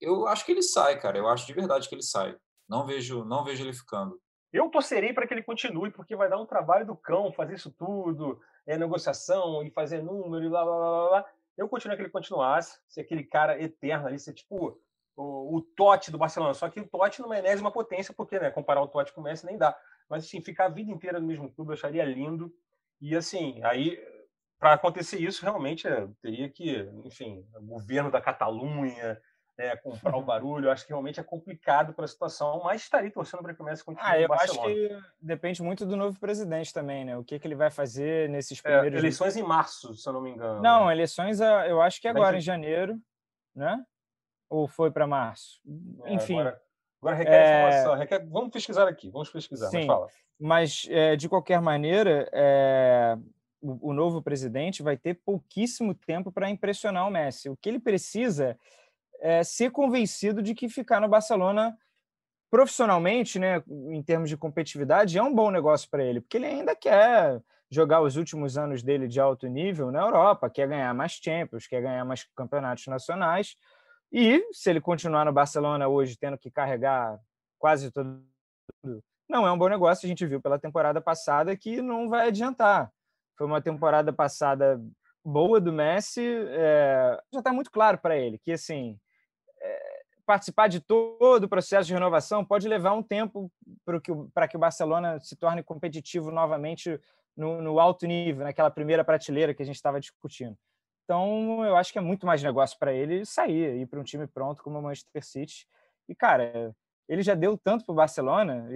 eu 0.00 0.28
acho 0.28 0.46
que 0.46 0.52
ele 0.52 0.62
sai, 0.62 1.00
cara, 1.00 1.18
eu 1.18 1.28
acho 1.28 1.44
de 1.44 1.52
verdade 1.52 1.88
que 1.88 1.94
ele 1.94 2.02
sai, 2.02 2.36
não 2.68 2.86
vejo, 2.86 3.24
não 3.24 3.44
vejo 3.44 3.64
ele 3.64 3.74
ficando. 3.74 4.18
Eu 4.52 4.70
torcerei 4.70 5.12
para 5.12 5.26
que 5.26 5.34
ele 5.34 5.42
continue, 5.42 5.90
porque 5.90 6.14
vai 6.14 6.30
dar 6.30 6.40
um 6.40 6.46
trabalho 6.46 6.86
do 6.86 6.96
cão 6.96 7.32
fazer 7.32 7.54
isso 7.54 7.72
tudo, 7.72 8.40
é 8.64 8.78
negociação 8.78 9.64
e 9.64 9.70
fazer 9.72 10.00
número 10.00 10.44
e 10.44 10.48
blá 10.48 10.64
blá 10.64 10.76
blá 10.76 11.08
blá. 11.08 11.26
Eu 11.56 11.68
continuo 11.68 11.96
que 11.96 12.02
ele 12.02 12.10
continuasse, 12.10 12.78
ser 12.88 13.02
aquele 13.02 13.24
cara 13.24 13.60
eterno 13.60 14.06
ali, 14.06 14.18
ser 14.18 14.32
tipo 14.32 14.78
o, 15.16 15.56
o 15.56 15.60
Totti 15.60 16.10
do 16.10 16.18
Barcelona. 16.18 16.54
Só 16.54 16.68
que 16.68 16.80
o 16.80 16.88
Totti 16.88 17.20
numa 17.20 17.38
enésima 17.38 17.70
potência, 17.70 18.12
porque 18.14 18.38
né, 18.38 18.50
comparar 18.50 18.82
o 18.82 18.88
Totti 18.88 19.12
com 19.12 19.20
o 19.20 19.24
Messi 19.24 19.46
nem 19.46 19.56
dá. 19.56 19.76
Mas 20.08 20.24
assim, 20.24 20.40
ficar 20.40 20.66
a 20.66 20.70
vida 20.70 20.90
inteira 20.90 21.20
no 21.20 21.26
mesmo 21.26 21.52
clube 21.52 21.70
eu 21.70 21.74
acharia 21.74 22.04
lindo. 22.04 22.52
E 23.00 23.14
assim, 23.14 23.62
aí 23.62 23.98
para 24.58 24.72
acontecer 24.72 25.18
isso, 25.18 25.42
realmente 25.42 25.86
é, 25.86 26.08
teria 26.22 26.48
que, 26.48 26.88
enfim, 27.04 27.46
o 27.54 27.66
governo 27.66 28.10
da 28.10 28.20
Catalunha, 28.20 29.20
é, 29.58 29.76
comprar 29.76 30.16
o 30.16 30.22
barulho. 30.22 30.66
Eu 30.66 30.70
acho 30.72 30.84
que 30.84 30.90
realmente 30.90 31.20
é 31.20 31.22
complicado 31.22 31.92
para 31.94 32.04
a 32.04 32.08
situação, 32.08 32.62
mas 32.64 32.82
estaria 32.82 33.10
torcendo 33.10 33.42
para 33.42 33.54
que 33.54 33.62
o 33.62 33.64
Messi 33.64 33.84
continue 33.84 34.06
ah, 34.08 34.20
eu 34.20 34.32
acho 34.32 34.60
que 34.62 34.98
depende 35.20 35.62
muito 35.62 35.86
do 35.86 35.96
novo 35.96 36.18
presidente 36.18 36.72
também, 36.72 37.04
né? 37.04 37.16
O 37.16 37.24
que, 37.24 37.38
que 37.38 37.46
ele 37.46 37.54
vai 37.54 37.70
fazer 37.70 38.28
nesses 38.28 38.58
É, 38.58 38.62
primeiros... 38.62 38.98
eleições 38.98 39.36
em 39.36 39.42
março, 39.42 39.94
se 39.94 40.08
eu 40.08 40.12
não 40.12 40.20
me 40.20 40.30
engano. 40.30 40.60
Não, 40.60 40.90
eleições 40.90 41.40
ah, 41.40 41.66
eu 41.68 41.80
acho 41.80 42.00
que 42.00 42.08
agora, 42.08 42.36
em 42.36 42.40
janeiro, 42.40 42.98
né? 43.54 43.82
Ou 44.48 44.66
foi 44.68 44.90
para 44.90 45.06
março? 45.06 45.60
É, 46.04 46.14
Enfim, 46.14 46.38
Agora, 46.38 46.60
agora 47.00 47.16
requer 47.16 47.32
É, 47.32 47.58
informação. 47.58 47.94
Requer... 47.96 48.28
Vamos 48.28 48.50
pesquisar 48.50 48.88
aqui, 48.88 49.10
vamos 49.10 49.30
pesquisar, 49.30 49.70
mas 49.72 49.80
Sim. 49.82 49.86
fala. 49.86 50.06
mas 50.38 50.86
é, 50.90 51.16
de 51.16 51.28
qualquer 51.28 51.60
maneira, 51.60 52.28
é, 52.32 53.16
o, 53.60 53.90
o 53.90 53.92
novo 53.92 54.22
presidente 54.22 54.82
vai 54.82 54.96
ter 54.96 55.14
pouquíssimo 55.24 55.94
tempo 55.94 56.30
para 56.30 56.50
impressionar 56.50 57.06
o 57.06 57.10
Messi. 57.10 57.48
O 57.48 57.56
que 57.56 57.68
ele 57.68 57.80
precisa 57.80 58.58
é 59.24 59.42
ser 59.42 59.70
convencido 59.70 60.42
de 60.42 60.54
que 60.54 60.68
ficar 60.68 61.00
no 61.00 61.08
Barcelona 61.08 61.74
profissionalmente, 62.50 63.38
né, 63.38 63.64
em 63.90 64.02
termos 64.02 64.28
de 64.28 64.36
competitividade, 64.36 65.18
é 65.18 65.22
um 65.22 65.34
bom 65.34 65.50
negócio 65.50 65.88
para 65.90 66.04
ele, 66.04 66.20
porque 66.20 66.36
ele 66.36 66.46
ainda 66.46 66.76
quer 66.76 67.42
jogar 67.70 68.02
os 68.02 68.16
últimos 68.16 68.58
anos 68.58 68.82
dele 68.82 69.08
de 69.08 69.18
alto 69.18 69.48
nível 69.48 69.90
na 69.90 70.02
Europa, 70.02 70.50
quer 70.50 70.68
ganhar 70.68 70.92
mais 70.94 71.12
Champions, 71.12 71.66
quer 71.66 71.80
ganhar 71.80 72.04
mais 72.04 72.24
campeonatos 72.36 72.86
nacionais. 72.86 73.56
E 74.12 74.46
se 74.52 74.70
ele 74.70 74.80
continuar 74.80 75.24
no 75.24 75.32
Barcelona 75.32 75.88
hoje, 75.88 76.16
tendo 76.16 76.38
que 76.38 76.50
carregar 76.50 77.18
quase 77.58 77.90
todo 77.90 78.22
não 79.28 79.46
é 79.46 79.50
um 79.50 79.58
bom 79.58 79.68
negócio. 79.68 80.06
A 80.06 80.08
gente 80.08 80.26
viu 80.26 80.40
pela 80.40 80.58
temporada 80.58 81.00
passada 81.00 81.56
que 81.56 81.80
não 81.80 82.08
vai 82.08 82.28
adiantar. 82.28 82.92
Foi 83.36 83.46
uma 83.46 83.60
temporada 83.60 84.12
passada 84.12 84.80
boa 85.24 85.58
do 85.58 85.72
Messi. 85.72 86.22
é, 86.50 87.18
já 87.32 87.38
está 87.40 87.52
muito 87.52 87.70
claro 87.70 87.98
para 87.98 88.16
ele 88.16 88.38
que 88.38 88.52
assim 88.52 88.98
participar 90.26 90.68
de 90.68 90.80
todo 90.80 91.44
o 91.44 91.48
processo 91.48 91.86
de 91.86 91.94
renovação 91.94 92.44
pode 92.44 92.68
levar 92.68 92.92
um 92.94 93.02
tempo 93.02 93.50
para 93.84 94.00
que, 94.00 94.10
o- 94.12 94.30
que 94.50 94.56
o 94.56 94.60
Barcelona 94.60 95.20
se 95.20 95.36
torne 95.36 95.62
competitivo 95.62 96.30
novamente 96.30 97.00
no, 97.36 97.60
no 97.60 97.78
alto 97.80 98.06
nível, 98.06 98.44
naquela 98.44 98.70
primeira 98.70 99.04
prateleira 99.04 99.54
que 99.54 99.62
a 99.62 99.66
gente 99.66 99.76
estava 99.76 100.00
discutindo. 100.00 100.56
Então, 101.04 101.64
eu 101.64 101.76
acho 101.76 101.92
que 101.92 101.98
é 101.98 102.02
muito 102.02 102.26
mais 102.26 102.42
negócio 102.42 102.78
para 102.78 102.92
ele 102.92 103.24
sair, 103.26 103.76
ir 103.80 103.86
para 103.86 104.00
um 104.00 104.04
time 104.04 104.26
pronto 104.26 104.62
como 104.62 104.78
o 104.78 104.82
Manchester 104.82 105.24
City. 105.24 105.66
E, 106.08 106.14
cara, 106.14 106.74
ele 107.08 107.22
já 107.22 107.34
deu 107.34 107.58
tanto 107.58 107.84
para 107.84 107.92
o 107.92 107.96
Barcelona 107.96 108.66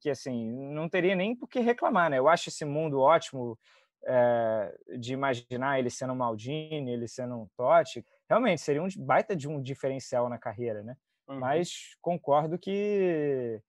que 0.00 0.08
assim 0.08 0.50
não 0.72 0.88
teria 0.88 1.14
nem 1.14 1.36
por 1.36 1.48
que 1.48 1.60
reclamar, 1.60 2.08
né? 2.10 2.18
Eu 2.18 2.28
acho 2.28 2.48
esse 2.48 2.64
mundo 2.64 2.98
ótimo 3.00 3.58
é, 4.06 4.74
de 4.98 5.12
imaginar 5.12 5.78
ele 5.78 5.90
sendo 5.90 6.14
um 6.14 6.16
Maldini, 6.16 6.90
ele 6.90 7.06
sendo 7.06 7.34
um 7.36 7.46
Totti. 7.56 8.04
Realmente 8.30 8.60
seria 8.60 8.80
um 8.80 8.88
baita 8.98 9.34
de 9.34 9.48
um 9.48 9.60
diferencial 9.60 10.28
na 10.28 10.38
carreira, 10.38 10.84
né? 10.84 10.96
Uhum. 11.28 11.40
Mas 11.40 11.96
concordo 12.00 12.56
que, 12.56 13.60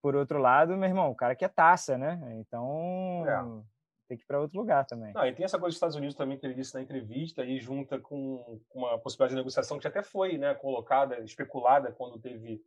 por 0.00 0.14
outro 0.14 0.38
lado, 0.38 0.76
meu 0.76 0.88
irmão, 0.88 1.10
o 1.10 1.14
cara 1.16 1.34
quer 1.34 1.48
taça, 1.48 1.98
né? 1.98 2.20
Então 2.38 3.24
É. 3.26 3.62
tem 4.08 4.16
que 4.16 4.22
ir 4.22 4.26
para 4.26 4.40
outro 4.40 4.56
lugar 4.56 4.86
também. 4.86 5.12
Não, 5.12 5.26
e 5.26 5.32
tem 5.32 5.44
essa 5.44 5.58
coisa 5.58 5.70
dos 5.70 5.76
Estados 5.76 5.96
Unidos 5.96 6.14
também 6.14 6.38
que 6.38 6.46
ele 6.46 6.54
disse 6.54 6.72
na 6.72 6.82
entrevista, 6.82 7.44
e 7.44 7.58
junta 7.58 7.98
com 7.98 8.60
uma 8.72 8.96
possibilidade 8.96 9.32
de 9.34 9.36
negociação 9.40 9.76
que 9.76 9.88
até 9.88 10.04
foi 10.04 10.38
né, 10.38 10.54
colocada, 10.54 11.18
especulada 11.24 11.90
quando 11.90 12.16
teve 12.20 12.62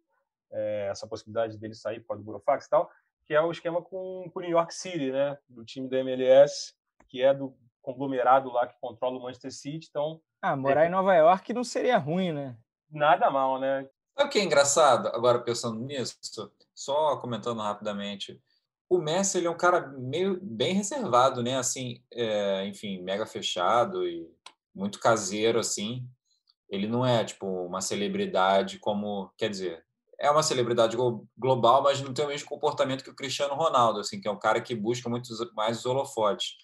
é, 0.51 0.89
essa 0.91 1.07
possibilidade 1.07 1.57
dele 1.57 1.73
sair 1.73 2.01
por 2.01 2.07
causa 2.09 2.21
do 2.21 2.25
Burofax 2.25 2.65
e 2.65 2.69
tal, 2.69 2.91
que 3.23 3.33
é 3.33 3.39
o 3.39 3.51
esquema 3.51 3.81
com 3.81 4.29
com 4.33 4.39
o 4.39 4.41
New 4.41 4.51
York 4.51 4.73
City, 4.73 5.09
né, 5.11 5.37
do 5.47 5.63
time 5.63 5.87
da 5.87 5.99
MLS, 5.99 6.73
que 7.07 7.21
é 7.21 7.33
do 7.33 7.55
conglomerado 7.81 8.51
lá 8.51 8.67
que 8.67 8.77
controla 8.81 9.17
o 9.17 9.21
Manchester 9.21 9.53
City, 9.53 9.87
então 9.89 10.21
Ah, 10.41 10.55
morar 10.55 10.85
em 10.85 10.89
Nova 10.89 11.13
York 11.15 11.53
não 11.53 11.63
seria 11.63 11.97
ruim, 11.97 12.31
né? 12.31 12.55
nada 12.91 13.29
mal, 13.29 13.59
né? 13.59 13.87
Sabe 14.17 14.29
o 14.29 14.31
que 14.31 14.39
é 14.39 14.43
engraçado, 14.43 15.07
agora 15.09 15.39
pensando 15.39 15.79
nisso, 15.79 16.17
só 16.73 17.17
comentando 17.17 17.61
rapidamente, 17.61 18.41
o 18.89 18.97
Messi 18.97 19.37
ele 19.37 19.47
é 19.47 19.49
um 19.49 19.57
cara 19.57 19.87
meio 19.87 20.39
bem 20.41 20.73
reservado, 20.73 21.43
né? 21.43 21.57
Assim, 21.57 22.03
é, 22.11 22.65
enfim, 22.65 23.01
mega 23.01 23.25
fechado 23.25 24.05
e 24.07 24.27
muito 24.73 24.99
caseiro, 24.99 25.59
assim. 25.59 26.07
ele 26.69 26.87
não 26.87 27.05
é 27.05 27.23
tipo 27.23 27.45
uma 27.45 27.81
celebridade 27.81 28.79
como, 28.79 29.31
quer 29.37 29.49
dizer, 29.49 29.85
é 30.19 30.29
uma 30.29 30.43
celebridade 30.43 30.97
global, 31.37 31.81
mas 31.83 32.01
não 32.01 32.13
tem 32.13 32.25
o 32.25 32.27
mesmo 32.27 32.47
comportamento 32.47 33.03
que 33.03 33.09
o 33.09 33.15
Cristiano 33.15 33.55
Ronaldo, 33.55 33.99
assim, 33.99 34.19
que 34.19 34.27
é 34.27 34.31
um 34.31 34.39
cara 34.39 34.59
que 34.61 34.75
busca 34.75 35.09
muito 35.09 35.29
mais 35.55 35.79
os 35.79 35.85
holofotes. 35.85 36.57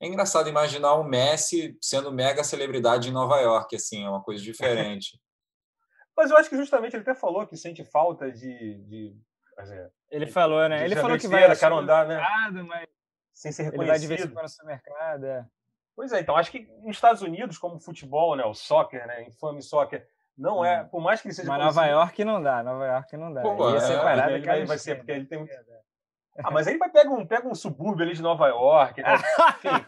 É 0.00 0.06
engraçado 0.06 0.48
imaginar 0.48 0.94
o 0.94 1.04
Messi 1.04 1.76
sendo 1.80 2.12
mega 2.12 2.44
celebridade 2.44 3.08
em 3.08 3.12
Nova 3.12 3.40
York, 3.40 3.76
assim, 3.76 4.04
é 4.04 4.08
uma 4.08 4.22
coisa 4.22 4.42
diferente. 4.42 5.18
mas 6.16 6.30
eu 6.30 6.36
acho 6.36 6.48
que 6.48 6.56
justamente 6.56 6.94
ele 6.94 7.02
até 7.02 7.14
falou 7.14 7.46
que 7.46 7.56
sente 7.56 7.84
falta 7.84 8.30
de. 8.30 8.74
de 8.84 9.16
dizer, 9.58 9.92
ele 10.10 10.26
falou, 10.26 10.68
né? 10.68 10.84
Ele 10.84 10.96
falou 10.96 11.18
que 11.18 11.28
vai 11.28 11.56
quer 11.56 11.72
andar, 11.72 12.06
né? 12.06 12.20
Mas 12.66 12.88
sem 13.32 13.52
ser 13.52 13.64
reconhecido. 13.64 14.12
Ele 14.12 14.22
vai 14.22 14.28
quando 14.28 14.42
no 14.42 14.48
supermercado, 14.48 15.24
é. 15.24 15.46
Pois 15.96 16.12
é, 16.12 16.20
então 16.20 16.36
acho 16.36 16.50
que 16.50 16.68
nos 16.82 16.96
Estados 16.96 17.22
Unidos, 17.22 17.56
como 17.56 17.76
o 17.76 17.80
futebol, 17.80 18.34
né, 18.34 18.44
o 18.44 18.54
soccer, 18.54 19.06
né, 19.06 19.22
infame 19.28 19.62
soccer, 19.62 20.06
não 20.36 20.64
é, 20.64 20.82
hum. 20.82 20.88
por 20.88 21.00
mais 21.00 21.20
que 21.20 21.28
ele 21.28 21.34
seja. 21.34 21.48
Mas 21.48 21.64
Nova 21.64 21.86
York 21.86 22.24
não 22.24 22.42
dá, 22.42 22.62
Nova 22.62 22.84
York 22.84 23.16
não 23.16 23.32
dá. 23.32 23.42
Pô, 23.42 23.76
é, 23.76 23.80
separado, 23.80 24.32
ele 24.32 24.44
vai, 24.44 24.64
vai 24.64 24.78
ser, 24.78 24.96
porque 24.96 25.12
ele 25.12 25.26
tem. 25.26 25.46
Ah, 26.38 26.50
mas 26.50 26.66
aí 26.66 26.76
vai 26.76 26.90
pegar 26.90 27.10
um, 27.10 27.26
pega 27.26 27.48
um 27.48 27.54
subúrbio 27.54 28.04
ali 28.04 28.14
de 28.14 28.22
Nova 28.22 28.48
York, 28.48 29.02
né? 29.02 29.14
Enfim, 29.64 29.86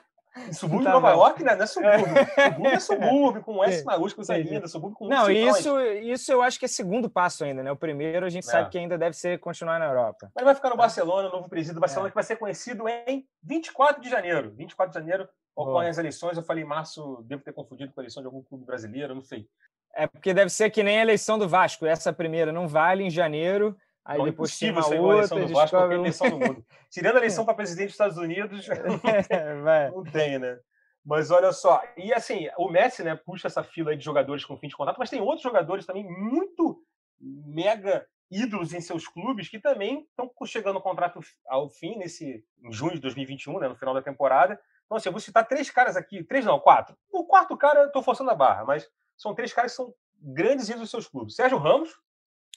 Subúrbio 0.52 0.84
tá 0.84 0.90
de 0.90 1.00
Nova. 1.00 1.10
York, 1.12 1.42
né? 1.42 1.54
Não 1.54 1.62
é 1.62 1.66
subúrbio. 1.66 2.06
subúrbio 2.06 2.66
é 2.66 2.80
subúrbio, 2.80 3.42
com 3.42 3.64
S 3.64 3.84
maiúsculo 3.84 4.26
ainda, 4.30 4.68
subúrbio 4.68 4.96
com 4.96 5.08
Não, 5.08 5.30
isso, 5.30 5.80
isso 5.80 6.30
eu 6.30 6.42
acho 6.42 6.58
que 6.58 6.66
é 6.66 6.68
segundo 6.68 7.08
passo 7.08 7.44
ainda, 7.44 7.62
né? 7.62 7.72
O 7.72 7.76
primeiro 7.76 8.26
a 8.26 8.28
gente 8.28 8.46
é. 8.46 8.50
sabe 8.50 8.70
que 8.70 8.78
ainda 8.78 8.98
deve 8.98 9.16
ser 9.16 9.38
continuar 9.38 9.78
na 9.78 9.86
Europa. 9.86 10.30
Mas 10.34 10.44
vai 10.44 10.54
ficar 10.54 10.70
no 10.70 10.76
Barcelona, 10.76 11.28
o 11.28 11.32
novo 11.32 11.48
presidente 11.48 11.74
do 11.74 11.80
Barcelona, 11.80 12.08
é. 12.08 12.10
que 12.10 12.14
vai 12.14 12.24
ser 12.24 12.36
conhecido 12.36 12.84
em 12.88 13.26
24 13.42 14.02
de 14.02 14.10
janeiro. 14.10 14.52
24 14.54 14.92
de 14.92 14.98
janeiro 15.06 15.28
ocorrem 15.54 15.88
as 15.88 15.98
eleições. 15.98 16.36
Eu 16.36 16.44
falei 16.44 16.64
março, 16.64 17.24
devo 17.26 17.42
ter 17.42 17.52
confundido 17.52 17.92
com 17.92 18.00
a 18.00 18.02
eleição 18.02 18.22
de 18.22 18.26
algum 18.26 18.42
clube 18.42 18.64
brasileiro, 18.64 19.14
não 19.14 19.22
sei. 19.22 19.48
É 19.94 20.06
porque 20.06 20.34
deve 20.34 20.50
ser 20.50 20.68
que 20.68 20.82
nem 20.82 20.98
a 20.98 21.02
eleição 21.02 21.38
do 21.38 21.48
Vasco. 21.48 21.86
Essa 21.86 22.12
primeira 22.12 22.52
não 22.52 22.68
vale 22.68 23.02
em 23.02 23.10
janeiro. 23.10 23.74
Aí 24.06 24.18
não, 24.18 24.24
depois 24.24 24.50
impossível 24.50 24.82
ser 24.84 25.00
outra, 25.00 25.16
eleição 25.16 25.40
do 25.40 25.52
Vasco, 25.52 25.76
qualquer 25.76 25.94
eleição 25.96 26.30
do 26.30 26.38
mundo. 26.38 26.64
Tirando 26.88 27.16
a 27.16 27.18
eleição 27.18 27.44
para 27.44 27.54
presidente 27.54 27.86
dos 27.86 27.94
Estados 27.94 28.16
Unidos, 28.16 28.68
não 28.86 28.98
tem, 29.00 29.90
não 29.92 30.04
tem 30.04 30.38
né? 30.38 30.60
Mas 31.04 31.30
olha 31.30 31.52
só, 31.52 31.82
e 31.96 32.12
assim, 32.12 32.48
o 32.56 32.68
Messi, 32.68 33.02
né, 33.02 33.16
puxa 33.16 33.48
essa 33.48 33.64
fila 33.64 33.96
de 33.96 34.04
jogadores 34.04 34.44
com 34.44 34.56
fim 34.56 34.68
de 34.68 34.76
contrato, 34.76 34.98
mas 34.98 35.10
tem 35.10 35.20
outros 35.20 35.42
jogadores 35.42 35.84
também 35.84 36.04
muito 36.04 36.80
mega 37.20 38.06
ídolos 38.30 38.72
em 38.72 38.80
seus 38.80 39.06
clubes 39.06 39.48
que 39.48 39.58
também 39.58 40.06
estão 40.08 40.30
chegando 40.44 40.76
o 40.76 40.82
contrato 40.82 41.20
ao 41.48 41.68
fim 41.68 41.96
nesse 41.96 42.44
em 42.62 42.72
junho 42.72 42.94
de 42.94 43.00
2021, 43.00 43.58
né, 43.58 43.68
no 43.68 43.76
final 43.76 43.94
da 43.94 44.02
temporada. 44.02 44.60
Então, 44.84 44.96
assim, 44.96 45.08
eu 45.08 45.12
vou 45.12 45.20
citar 45.20 45.46
três 45.46 45.68
caras 45.68 45.96
aqui, 45.96 46.22
três 46.22 46.44
não, 46.44 46.60
quatro. 46.60 46.96
O 47.10 47.24
quarto 47.24 47.56
cara, 47.56 47.80
eu 47.80 47.86
estou 47.86 48.02
forçando 48.02 48.30
a 48.30 48.34
barra, 48.34 48.64
mas 48.64 48.88
são 49.16 49.34
três 49.34 49.52
caras 49.52 49.72
que 49.72 49.76
são 49.76 49.92
grandes 50.20 50.68
ídolos 50.68 50.82
dos 50.82 50.90
seus 50.90 51.08
clubes. 51.08 51.34
Sérgio 51.34 51.58
Ramos, 51.58 51.96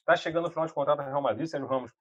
está 0.10 0.16
chegando 0.16 0.46
no 0.46 0.50
final 0.50 0.66
de 0.66 0.74
contrato 0.74 1.00
no 1.00 1.06
Real 1.06 1.22
Madrid. 1.22 1.48
Sérgio 1.48 1.68
Ramos, 1.68 1.92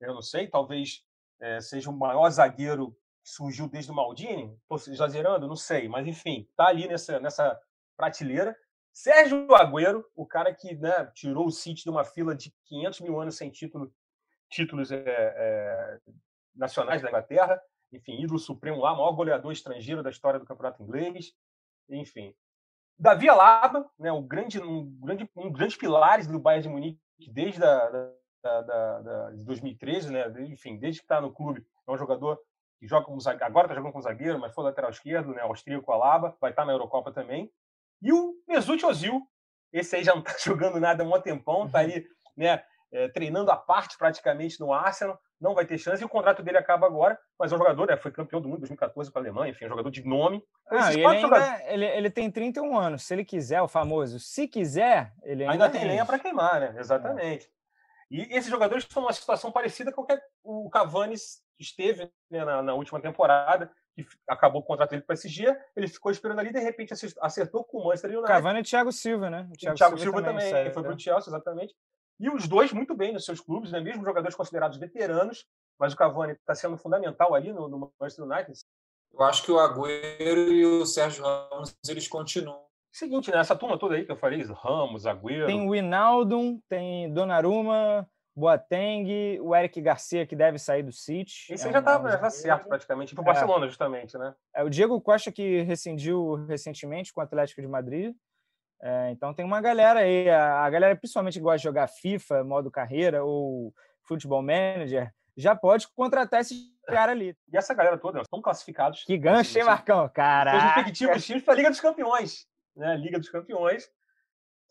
eu 0.00 0.14
não 0.14 0.22
sei, 0.22 0.48
talvez 0.48 1.04
é, 1.40 1.60
seja 1.60 1.90
o 1.90 1.92
maior 1.92 2.28
zagueiro 2.30 2.96
surgiu 3.22 3.68
desde 3.68 3.92
o 3.92 3.94
Maldini, 3.94 4.58
estou 4.62 4.92
exagerando, 4.92 5.46
não 5.46 5.54
sei, 5.54 5.88
mas 5.88 6.06
enfim, 6.06 6.48
tá 6.56 6.66
ali 6.66 6.88
nessa, 6.88 7.20
nessa 7.20 7.60
prateleira. 7.96 8.56
Sérgio 8.92 9.54
Agüero, 9.54 10.04
o 10.14 10.26
cara 10.26 10.52
que 10.52 10.74
né, 10.74 11.10
tirou 11.14 11.46
o 11.46 11.50
City 11.50 11.84
de 11.84 11.90
uma 11.90 12.04
fila 12.04 12.34
de 12.34 12.52
500 12.64 13.00
mil 13.00 13.20
anos 13.20 13.36
sem 13.36 13.50
título, 13.50 13.92
títulos 14.50 14.90
é, 14.90 15.02
é, 15.06 15.98
nacionais 16.54 17.00
da 17.00 17.08
Inglaterra, 17.08 17.60
enfim, 17.92 18.20
ídolo 18.20 18.38
supremo 18.38 18.80
lá, 18.80 18.92
maior 18.92 19.12
goleador 19.12 19.52
estrangeiro 19.52 20.02
da 20.02 20.10
história 20.10 20.40
do 20.40 20.46
campeonato 20.46 20.82
inglês, 20.82 21.32
enfim. 21.88 22.34
Davi 22.98 23.28
Alaba, 23.28 23.90
né, 23.98 24.12
um 24.12 24.26
grande, 24.26 24.60
um 24.60 24.84
grande, 25.00 25.30
um 25.36 25.50
grande 25.50 25.76
pilares 25.76 26.26
do 26.26 26.38
Bayern 26.38 26.62
de 26.62 26.68
Munique 26.68 27.00
desde 27.30 27.62
a, 27.64 27.88
da, 28.42 28.60
da, 28.62 29.00
da, 29.00 29.30
de 29.30 29.44
2013, 29.44 30.10
né, 30.10 30.26
enfim, 30.40 30.76
desde 30.78 31.00
que 31.00 31.04
está 31.04 31.20
no 31.20 31.32
clube, 31.32 31.64
é 31.86 31.92
um 31.92 31.98
jogador 31.98 32.38
que 32.78 32.88
joga 32.88 33.06
como 33.06 33.20
zagueiro, 33.20 33.46
agora 33.46 33.66
está 33.66 33.76
jogando 33.76 33.92
com 33.92 34.00
zagueiro, 34.00 34.40
mas 34.40 34.52
foi 34.52 34.64
lateral 34.64 34.90
esquerdo, 34.90 35.32
né? 35.32 35.42
Austríaco 35.42 35.92
Alaba, 35.92 36.36
vai 36.40 36.50
estar 36.50 36.62
tá 36.62 36.66
na 36.66 36.72
Eurocopa 36.72 37.12
também. 37.12 37.48
E 38.02 38.12
o 38.12 38.34
Mesut 38.48 38.84
Ozil, 38.84 39.22
esse 39.72 39.94
aí 39.94 40.02
já 40.02 40.12
não 40.12 40.22
está 40.22 40.36
jogando 40.42 40.80
nada 40.80 41.04
há 41.04 41.06
um 41.06 41.20
tempão, 41.20 41.66
está 41.66 41.78
aí, 41.78 42.04
né? 42.36 42.64
É, 42.90 43.08
treinando 43.08 43.50
a 43.50 43.56
parte 43.56 43.96
praticamente 43.96 44.58
no 44.60 44.72
Arsenal, 44.72 45.18
não 45.42 45.54
vai 45.54 45.66
ter 45.66 45.76
chance, 45.76 46.00
e 46.00 46.06
o 46.06 46.08
contrato 46.08 46.42
dele 46.42 46.56
acaba 46.56 46.86
agora, 46.86 47.18
mas 47.38 47.50
é 47.50 47.54
um 47.56 47.58
jogador, 47.58 47.88
né, 47.88 47.96
foi 47.96 48.12
campeão 48.12 48.40
do 48.40 48.48
mundo 48.48 48.58
em 48.58 48.60
2014 48.60 49.10
com 49.10 49.18
a 49.18 49.22
Alemanha, 49.22 49.50
enfim, 49.50 49.64
é 49.64 49.66
um 49.66 49.70
jogador 49.70 49.90
de 49.90 50.06
nome. 50.06 50.42
Ah, 50.70 50.92
ele, 50.92 51.04
ainda, 51.04 51.62
ele, 51.66 51.84
ele, 51.84 52.10
tem 52.10 52.30
31 52.30 52.78
anos, 52.78 53.02
se 53.02 53.12
ele 53.12 53.24
quiser, 53.24 53.60
o 53.60 53.66
famoso, 53.68 54.20
se 54.20 54.46
quiser, 54.46 55.12
ele 55.24 55.42
ainda, 55.42 55.64
ainda 55.64 55.70
tem 55.70 55.84
lenha 55.84 56.06
para 56.06 56.18
queimar, 56.18 56.60
né? 56.60 56.74
Exatamente. 56.78 57.46
É. 57.46 57.62
E 58.12 58.36
esses 58.36 58.50
jogadores 58.50 58.84
estão 58.84 59.02
numa 59.02 59.12
situação 59.12 59.50
parecida 59.50 59.90
com 59.90 60.04
que 60.04 60.16
o 60.44 60.70
Cavani 60.70 61.14
esteve 61.58 62.10
né, 62.30 62.44
na, 62.44 62.62
na, 62.62 62.74
última 62.74 63.00
temporada, 63.00 63.70
que 63.94 64.06
acabou 64.28 64.60
o 64.60 64.64
contrato 64.64 64.90
dele 64.90 65.02
com 65.02 65.06
o 65.06 65.08
PSG, 65.08 65.56
ele 65.74 65.88
ficou 65.88 66.12
esperando 66.12 66.38
ali, 66.38 66.52
de 66.52 66.60
repente 66.60 66.94
acertou 67.20 67.64
com 67.64 67.78
o 67.78 67.84
Manchester 67.86 68.10
United. 68.10 68.28
Cavani 68.28 68.60
e 68.60 68.62
Thiago 68.62 68.92
Silva, 68.92 69.30
né? 69.30 69.48
O 69.50 69.56
Thiago, 69.56 69.76
Thiago 69.76 69.98
Silva, 69.98 70.18
Silva, 70.18 70.22
também, 70.22 70.52
também 70.52 70.72
foi 70.72 70.82
para 70.82 70.94
o 70.94 70.98
Chelsea, 70.98 71.30
exatamente. 71.30 71.74
E 72.22 72.30
os 72.30 72.46
dois 72.46 72.72
muito 72.72 72.94
bem 72.94 73.12
nos 73.12 73.24
seus 73.24 73.40
clubes, 73.40 73.72
né? 73.72 73.80
mesmo 73.80 74.04
jogadores 74.04 74.36
considerados 74.36 74.78
veteranos, 74.78 75.44
mas 75.76 75.92
o 75.92 75.96
Cavani 75.96 76.34
está 76.34 76.54
sendo 76.54 76.78
fundamental 76.78 77.34
ali 77.34 77.52
no, 77.52 77.68
no 77.68 77.92
Manchester 78.00 78.24
United. 78.24 78.60
Eu 79.12 79.22
acho 79.22 79.42
que 79.42 79.50
o 79.50 79.58
Agüero 79.58 80.52
e 80.52 80.64
o 80.64 80.86
Sérgio 80.86 81.24
Ramos, 81.24 81.76
eles 81.88 82.06
continuam 82.06 82.64
Seguinte, 82.92 83.30
né? 83.30 83.38
Essa 83.38 83.56
turma 83.56 83.78
toda 83.78 83.94
aí 83.94 84.04
que 84.04 84.12
eu 84.12 84.16
falei, 84.16 84.42
Ramos, 84.42 85.06
Agüero. 85.06 85.46
Tem 85.46 85.66
o 85.66 85.74
Inaldo, 85.74 86.60
tem 86.68 87.10
Donnarumma, 87.12 88.06
Boateng, 88.36 89.40
o 89.40 89.56
Eric 89.56 89.80
Garcia, 89.80 90.26
que 90.26 90.36
deve 90.36 90.58
sair 90.58 90.82
do 90.82 90.92
City. 90.92 91.52
Esse 91.52 91.68
é 91.68 91.72
já 91.72 91.78
está 91.78 91.98
um, 91.98 92.02
tá 92.02 92.30
certo, 92.30 92.68
praticamente, 92.68 93.14
para 93.14 93.22
o 93.22 93.24
é. 93.24 93.32
Barcelona, 93.32 93.66
justamente, 93.66 94.18
né? 94.18 94.34
É 94.54 94.62
o 94.62 94.68
Diego 94.68 95.00
Costa, 95.00 95.32
que 95.32 95.62
rescindiu 95.62 96.34
recentemente 96.46 97.14
com 97.14 97.20
o 97.22 97.24
Atlético 97.24 97.62
de 97.62 97.66
Madrid. 97.66 98.14
É, 98.82 99.10
então 99.12 99.32
tem 99.32 99.44
uma 99.44 99.60
galera 99.60 100.00
aí, 100.00 100.28
a, 100.28 100.64
a 100.64 100.70
galera 100.70 100.96
principalmente 100.96 101.34
que 101.34 101.40
gosta 101.40 101.58
de 101.58 101.64
jogar 101.64 101.86
FIFA, 101.86 102.42
modo 102.42 102.70
carreira 102.70 103.24
ou 103.24 103.72
futebol 104.02 104.42
manager, 104.42 105.12
já 105.36 105.54
pode 105.54 105.86
contratar 105.94 106.40
esse 106.40 106.72
cara 106.88 107.12
ali. 107.12 107.36
E 107.50 107.56
essa 107.56 107.72
galera 107.72 107.96
toda, 107.96 108.20
estão 108.20 108.42
classificados. 108.42 109.04
Que 109.04 109.16
gancho, 109.16 109.56
hein, 109.56 109.64
Marcão? 109.64 110.08
Caraca. 110.08 110.56
Os 110.56 110.74
respectivos 110.74 111.24
times 111.24 111.44
para 111.44 111.54
a 111.54 111.56
Liga 111.56 111.70
dos 111.70 111.80
Campeões 111.80 112.46
né, 112.76 112.96
Liga 112.96 113.18
dos 113.18 113.28
Campeões, 113.28 113.88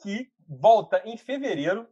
que 0.02 0.30
volta 0.48 1.02
em 1.06 1.18
fevereiro. 1.18 1.88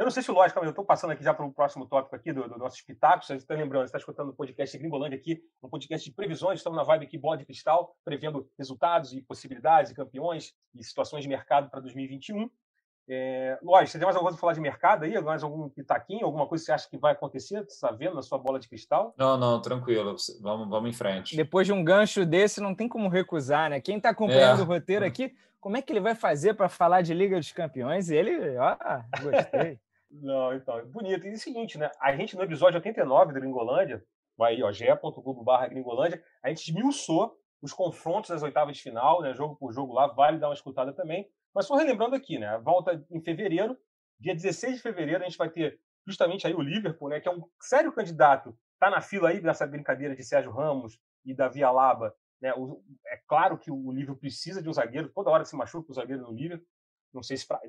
Eu 0.00 0.04
não 0.04 0.10
sei 0.10 0.22
se, 0.22 0.30
lógico, 0.30 0.58
eu 0.64 0.70
estou 0.70 0.82
passando 0.82 1.10
aqui 1.10 1.22
já 1.22 1.34
para 1.34 1.44
o 1.44 1.52
próximo 1.52 1.84
tópico 1.84 2.16
aqui 2.16 2.32
do, 2.32 2.48
do 2.48 2.56
nosso 2.56 2.74
espetáculo. 2.76 3.22
Você 3.22 3.34
está 3.34 3.54
lembrando, 3.54 3.82
você 3.82 3.88
está 3.88 3.98
escutando 3.98 4.30
o 4.30 4.32
podcast 4.32 4.78
Gringolândia 4.78 5.18
aqui, 5.18 5.42
um 5.62 5.68
podcast 5.68 6.08
de 6.08 6.16
previsões. 6.16 6.60
Estamos 6.60 6.78
na 6.78 6.82
vibe 6.82 7.04
aqui, 7.04 7.18
bola 7.18 7.36
de 7.36 7.44
cristal, 7.44 7.94
prevendo 8.02 8.48
resultados 8.56 9.12
e 9.12 9.20
possibilidades 9.20 9.92
e 9.92 9.94
campeões 9.94 10.54
e 10.74 10.82
situações 10.82 11.22
de 11.22 11.28
mercado 11.28 11.68
para 11.68 11.80
2021. 11.80 12.48
É, 13.10 13.58
lógico, 13.62 13.90
você 13.90 13.98
tem 13.98 14.06
mais 14.06 14.16
alguma 14.16 14.30
coisa 14.30 14.36
para 14.36 14.40
falar 14.40 14.52
de 14.54 14.60
mercado 14.62 15.04
aí? 15.04 15.20
Mais 15.20 15.42
algum 15.42 15.68
pitaquinho? 15.68 16.24
Alguma 16.24 16.46
coisa 16.46 16.62
que 16.62 16.66
você 16.66 16.72
acha 16.72 16.88
que 16.88 16.96
vai 16.96 17.12
acontecer? 17.12 17.62
Você 17.64 17.74
está 17.74 17.90
vendo 17.90 18.14
na 18.14 18.22
sua 18.22 18.38
bola 18.38 18.58
de 18.58 18.70
cristal? 18.70 19.14
Não, 19.18 19.36
não, 19.36 19.60
tranquilo. 19.60 20.16
Vamos, 20.40 20.66
vamos 20.70 20.88
em 20.88 20.94
frente. 20.94 21.36
Depois 21.36 21.66
de 21.66 21.74
um 21.74 21.84
gancho 21.84 22.24
desse, 22.24 22.58
não 22.58 22.74
tem 22.74 22.88
como 22.88 23.10
recusar, 23.10 23.68
né? 23.68 23.82
Quem 23.82 23.98
está 23.98 24.08
acompanhando 24.08 24.60
é. 24.60 24.62
o 24.62 24.66
roteiro 24.66 25.04
aqui, 25.04 25.34
como 25.60 25.76
é 25.76 25.82
que 25.82 25.92
ele 25.92 26.00
vai 26.00 26.14
fazer 26.14 26.54
para 26.54 26.70
falar 26.70 27.02
de 27.02 27.12
Liga 27.12 27.36
dos 27.36 27.52
Campeões? 27.52 28.08
Ele, 28.08 28.56
ó, 28.56 28.78
gostei. 29.20 29.78
não, 30.10 30.54
então, 30.54 30.84
bonito. 30.86 31.26
E 31.26 31.30
é 31.30 31.32
o 31.32 31.38
seguinte, 31.38 31.78
né? 31.78 31.90
A 32.00 32.14
gente, 32.14 32.36
no 32.36 32.42
episódio 32.42 32.78
89 32.78 33.32
do 33.32 33.40
Gringolândia, 33.40 34.04
vai 34.36 34.54
aí, 34.54 34.62
ó, 34.62 34.72
ge.globo 34.72 35.44
barra 35.44 35.68
Gringolândia, 35.68 36.22
a 36.42 36.48
gente 36.48 36.68
esmiuçou 36.68 37.36
os 37.62 37.72
confrontos 37.72 38.30
das 38.30 38.42
oitavas 38.42 38.76
de 38.76 38.82
final, 38.82 39.20
né? 39.22 39.34
Jogo 39.34 39.56
por 39.56 39.72
jogo 39.72 39.92
lá, 39.92 40.06
vale 40.08 40.38
dar 40.38 40.48
uma 40.48 40.54
escutada 40.54 40.92
também. 40.92 41.28
Mas 41.54 41.66
só 41.66 41.76
relembrando 41.76 42.16
aqui, 42.16 42.38
né? 42.38 42.58
Volta 42.58 43.04
em 43.10 43.20
fevereiro, 43.20 43.76
dia 44.18 44.34
16 44.34 44.76
de 44.76 44.82
fevereiro, 44.82 45.22
a 45.22 45.28
gente 45.28 45.38
vai 45.38 45.50
ter 45.50 45.78
justamente 46.06 46.46
aí 46.46 46.54
o 46.54 46.62
Liverpool, 46.62 47.08
né? 47.08 47.20
Que 47.20 47.28
é 47.28 47.32
um 47.32 47.44
sério 47.60 47.92
candidato, 47.92 48.56
tá 48.78 48.90
na 48.90 49.00
fila 49.00 49.28
aí 49.28 49.40
dessa 49.40 49.66
brincadeira 49.66 50.16
de 50.16 50.24
Sérgio 50.24 50.50
Ramos 50.50 50.98
e 51.24 51.34
Davi 51.34 51.62
Alaba. 51.62 52.14
Né? 52.40 52.52
O, 52.54 52.82
é 53.06 53.18
claro 53.28 53.58
que 53.58 53.70
o 53.70 53.92
Liverpool 53.92 54.20
precisa 54.20 54.62
de 54.62 54.68
um 54.68 54.72
zagueiro, 54.72 55.10
toda 55.10 55.30
hora 55.30 55.44
se 55.44 55.54
machuca 55.54 55.92
o 55.92 55.94
zagueiro 55.94 56.22
no 56.22 56.32
Liverpool. 56.32 56.66
Não 57.12 57.22
sei 57.22 57.36
se 57.36 57.46
pra, 57.46 57.60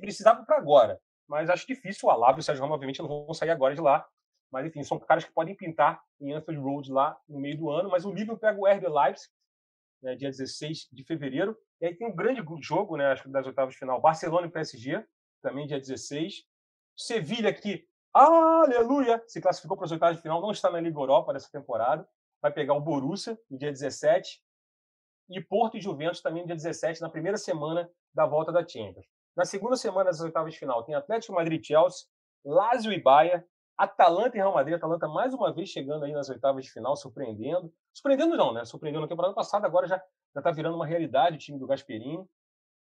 precisava 0.00 0.44
para 0.44 0.56
agora, 0.56 1.00
mas 1.32 1.48
acho 1.48 1.66
difícil. 1.66 2.06
O 2.06 2.10
Alaba 2.10 2.38
e 2.38 2.40
o 2.40 2.42
Sérgio 2.42 2.60
Ramos, 2.60 2.74
obviamente, 2.74 3.00
não 3.00 3.08
vão 3.08 3.32
sair 3.32 3.48
agora 3.48 3.74
de 3.74 3.80
lá. 3.80 4.06
Mas, 4.52 4.66
enfim, 4.66 4.84
são 4.84 4.98
caras 4.98 5.24
que 5.24 5.32
podem 5.32 5.56
pintar 5.56 5.98
em 6.20 6.34
Anfield 6.34 6.60
Road 6.60 6.92
lá 6.92 7.18
no 7.26 7.40
meio 7.40 7.56
do 7.56 7.70
ano. 7.70 7.88
Mas 7.88 8.04
o 8.04 8.10
Liverpool 8.10 8.36
pega 8.36 8.60
o 8.60 8.66
RB 8.66 8.86
Leipzig, 8.86 9.30
né, 10.02 10.14
dia 10.14 10.28
16 10.28 10.88
de 10.92 11.02
fevereiro. 11.04 11.56
E 11.80 11.86
aí 11.86 11.94
tem 11.94 12.06
um 12.06 12.14
grande 12.14 12.42
jogo, 12.60 12.98
né, 12.98 13.06
acho 13.06 13.22
que 13.22 13.30
das 13.30 13.46
oitavas 13.46 13.72
de 13.72 13.78
final, 13.78 13.98
Barcelona 13.98 14.46
e 14.46 14.50
PSG, 14.50 15.02
também 15.40 15.66
dia 15.66 15.80
16. 15.80 16.44
Sevilha 16.94 17.50
que, 17.50 17.88
aleluia, 18.12 19.24
se 19.26 19.40
classificou 19.40 19.74
para 19.74 19.86
as 19.86 19.92
oitavas 19.92 20.16
de 20.16 20.22
final, 20.22 20.42
não 20.42 20.50
está 20.50 20.70
na 20.70 20.82
Liga 20.82 21.00
Europa 21.00 21.32
nessa 21.32 21.50
temporada. 21.50 22.06
Vai 22.42 22.52
pegar 22.52 22.74
o 22.74 22.80
Borussia 22.80 23.38
no 23.50 23.56
dia 23.56 23.72
17. 23.72 24.38
e 25.30 25.40
Porto 25.40 25.78
e 25.78 25.80
Juventus 25.80 26.20
também 26.20 26.44
dia 26.44 26.54
17, 26.54 27.00
na 27.00 27.08
primeira 27.08 27.38
semana 27.38 27.90
da 28.12 28.26
volta 28.26 28.52
da 28.52 28.68
Champions. 28.68 29.06
Na 29.36 29.44
segunda 29.44 29.76
semana 29.76 30.10
das 30.10 30.20
oitavas 30.20 30.52
de 30.52 30.58
final, 30.58 30.82
tem 30.84 30.94
Atlético 30.94 31.34
Madrid 31.34 31.64
Chelsea, 31.64 32.06
Lazio 32.44 32.92
e 32.92 33.00
Bahia, 33.00 33.44
Atalanta 33.76 34.36
e 34.36 34.40
Real 34.40 34.52
Madrid. 34.52 34.74
Atalanta 34.74 35.08
mais 35.08 35.32
uma 35.32 35.52
vez 35.52 35.70
chegando 35.70 36.04
aí 36.04 36.12
nas 36.12 36.28
oitavas 36.28 36.64
de 36.64 36.70
final, 36.70 36.94
surpreendendo. 36.96 37.72
Surpreendendo 37.92 38.36
não, 38.36 38.52
né? 38.52 38.64
Surpreendeu 38.64 39.00
na 39.00 39.08
temporada 39.08 39.34
passada, 39.34 39.66
agora 39.66 39.86
já 39.86 40.02
está 40.36 40.50
virando 40.50 40.76
uma 40.76 40.86
realidade 40.86 41.36
o 41.36 41.38
time 41.38 41.58
do 41.58 41.66
Gasperini. 41.66 42.28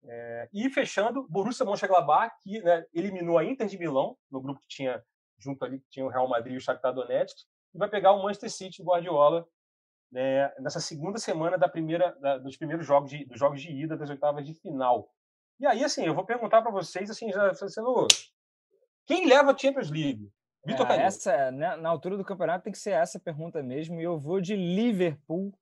É, 0.04 0.50
e 0.52 0.70
fechando, 0.70 1.28
Borussia 1.30 1.66
Mönchengladbach, 1.66 2.36
que 2.42 2.60
né, 2.62 2.86
eliminou 2.94 3.38
a 3.38 3.46
Inter 3.46 3.68
de 3.68 3.78
Milão, 3.78 4.18
no 4.32 4.42
grupo 4.42 4.60
que 4.60 4.68
tinha 4.68 5.04
junto 5.38 5.64
ali, 5.64 5.80
que 5.80 5.90
tinha 5.90 6.06
o 6.06 6.10
Real 6.10 6.28
Madrid 6.28 6.56
e 6.56 6.58
o 6.58 6.62
Shakhtar 6.62 6.94
Donetsk, 6.94 7.38
e 7.74 7.78
vai 7.78 7.90
pegar 7.90 8.12
o 8.12 8.22
Manchester 8.22 8.52
City, 8.52 8.82
o 8.82 8.86
Guardiola, 8.86 9.48
né, 10.12 10.52
nessa 10.60 10.80
segunda 10.80 11.18
semana 11.18 11.58
da 11.58 11.70
primeira, 11.70 12.12
da, 12.20 12.38
dos 12.38 12.58
primeiros 12.58 12.86
jogos 12.86 13.10
de, 13.10 13.26
dos 13.26 13.40
jogos 13.40 13.62
de 13.62 13.72
ida 13.72 13.96
das 13.96 14.10
oitavas 14.10 14.46
de 14.46 14.54
final. 14.56 15.10
E 15.62 15.68
aí, 15.68 15.84
assim, 15.84 16.04
eu 16.04 16.16
vou 16.16 16.26
perguntar 16.26 16.64
para 16.64 16.72
vocês, 16.72 17.08
assim, 17.12 17.32
já 17.32 17.54
sendo 17.54 18.08
quem 19.06 19.28
leva 19.28 19.52
a 19.52 19.58
Champions 19.58 19.92
League? 19.92 20.28
Vitor 20.66 20.90
é, 20.90 21.04
essa, 21.04 21.52
né, 21.52 21.76
na 21.76 21.88
altura 21.88 22.18
do 22.18 22.26
campeonato 22.26 22.64
tem 22.64 22.74
que 22.74 22.80
ser 22.80 22.92
essa 22.92 23.20
pergunta 23.20 23.62
mesmo, 23.62 24.02
e 24.02 24.04
eu 24.04 24.18
vou 24.18 24.42
de 24.42 24.56
Liverpool. 24.56 25.54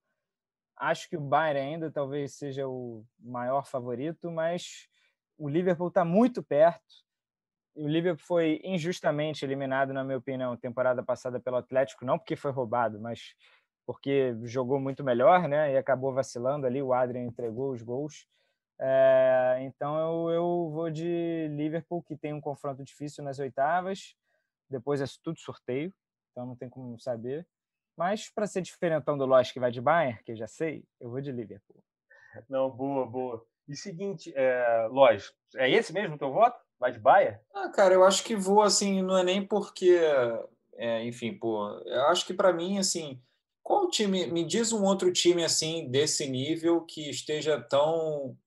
Acho 0.77 1.09
que 1.09 1.17
o 1.17 1.21
Bayern 1.21 1.59
ainda 1.59 1.91
talvez 1.91 2.33
seja 2.35 2.65
o 2.65 3.05
maior 3.19 3.65
favorito, 3.65 4.31
mas 4.31 4.87
o 5.37 5.49
Liverpool 5.49 5.89
está 5.89 6.05
muito 6.05 6.41
perto. 6.41 7.03
O 7.75 7.85
Liverpool 7.85 8.25
foi 8.25 8.61
injustamente 8.63 9.43
eliminado, 9.43 9.91
na 9.91 10.05
minha 10.05 10.17
opinião, 10.17 10.55
temporada 10.55 11.03
passada 11.03 11.41
pelo 11.41 11.57
Atlético, 11.57 12.05
não 12.05 12.17
porque 12.17 12.37
foi 12.37 12.51
roubado, 12.51 13.01
mas 13.01 13.35
porque 13.85 14.33
jogou 14.43 14.79
muito 14.79 15.03
melhor, 15.03 15.45
né? 15.49 15.73
E 15.73 15.77
acabou 15.77 16.13
vacilando 16.13 16.65
ali. 16.65 16.81
O 16.81 16.93
Adrian 16.93 17.23
entregou 17.23 17.71
os 17.71 17.81
gols. 17.81 18.25
É, 18.81 19.57
então 19.61 19.97
eu, 19.99 20.33
eu 20.33 20.69
vou 20.71 20.89
de 20.89 21.47
Liverpool, 21.49 22.01
que 22.01 22.15
tem 22.15 22.33
um 22.33 22.39
confronto 22.39 22.83
difícil 22.83 23.23
nas 23.23 23.39
oitavas. 23.39 24.15
Depois 24.69 25.01
é 25.01 25.05
tudo 25.21 25.39
sorteio, 25.39 25.93
então 26.31 26.45
não 26.45 26.55
tem 26.55 26.69
como 26.69 26.99
saber. 26.99 27.45
Mas 27.97 28.29
para 28.29 28.47
ser 28.47 28.61
diferentão 28.61 29.17
do 29.17 29.25
Lost 29.25 29.51
que 29.51 29.59
vai 29.59 29.71
de 29.71 29.81
Bayern, 29.81 30.23
que 30.23 30.31
eu 30.31 30.35
já 30.35 30.47
sei, 30.47 30.85
eu 30.99 31.09
vou 31.09 31.19
de 31.19 31.31
Liverpool. 31.31 31.83
Não, 32.47 32.69
boa, 32.69 33.05
boa. 33.05 33.45
E 33.67 33.75
seguinte, 33.75 34.31
é, 34.35 34.87
Lois, 34.89 35.33
é 35.55 35.69
esse 35.69 35.91
mesmo 35.91 36.15
o 36.15 36.17
teu 36.17 36.31
voto? 36.31 36.57
Vai 36.79 36.93
de 36.93 36.99
Bayern? 36.99 37.37
Ah, 37.53 37.69
cara, 37.69 37.93
eu 37.93 38.05
acho 38.05 38.23
que 38.23 38.35
vou, 38.35 38.61
assim, 38.61 39.01
não 39.01 39.17
é 39.17 39.23
nem 39.23 39.45
porque, 39.45 39.99
é, 40.75 41.05
enfim, 41.05 41.37
pô, 41.37 41.67
eu 41.85 42.03
acho 42.05 42.25
que 42.25 42.33
para 42.33 42.53
mim, 42.53 42.77
assim, 42.77 43.21
qual 43.61 43.89
time, 43.89 44.27
me 44.27 44.45
diz 44.45 44.71
um 44.71 44.83
outro 44.83 45.11
time, 45.11 45.43
assim, 45.43 45.89
desse 45.91 46.27
nível 46.27 46.81
que 46.81 47.09
esteja 47.09 47.61
tão 47.61 48.37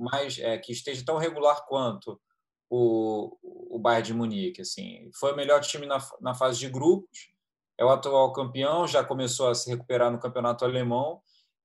mais, 0.00 0.38
é, 0.38 0.56
que 0.58 0.72
esteja 0.72 1.04
tão 1.04 1.16
regular 1.16 1.64
quanto 1.66 2.20
o, 2.68 3.36
o 3.42 3.78
Bayern 3.78 4.06
de 4.06 4.14
Munique. 4.14 4.62
Assim. 4.62 5.10
Foi 5.14 5.32
o 5.32 5.36
melhor 5.36 5.60
time 5.60 5.86
na, 5.86 5.98
na 6.20 6.34
fase 6.34 6.58
de 6.58 6.68
grupos, 6.68 7.30
é 7.78 7.84
o 7.84 7.90
atual 7.90 8.32
campeão, 8.32 8.86
já 8.86 9.02
começou 9.02 9.48
a 9.48 9.54
se 9.54 9.70
recuperar 9.70 10.10
no 10.10 10.20
campeonato 10.20 10.64
alemão. 10.64 11.20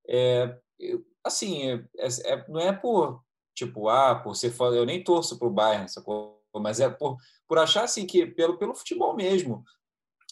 É, 0.08 0.56
assim, 1.24 1.70
é, 1.70 1.84
é, 1.98 2.32
é 2.32 2.48
não 2.48 2.60
é 2.60 2.72
por 2.72 3.22
tipo, 3.54 3.88
ah, 3.88 4.14
por 4.14 4.36
ser 4.36 4.54
eu 4.60 4.84
nem 4.84 5.02
torço 5.02 5.38
para 5.38 5.48
o 5.48 5.52
Bayern, 5.52 5.88
sacou? 5.88 6.36
mas 6.60 6.80
é 6.80 6.88
por, 6.88 7.16
por 7.46 7.58
achar 7.58 7.84
assim 7.84 8.06
que 8.06 8.26
pelo, 8.26 8.58
pelo 8.58 8.74
futebol 8.74 9.14
mesmo. 9.14 9.64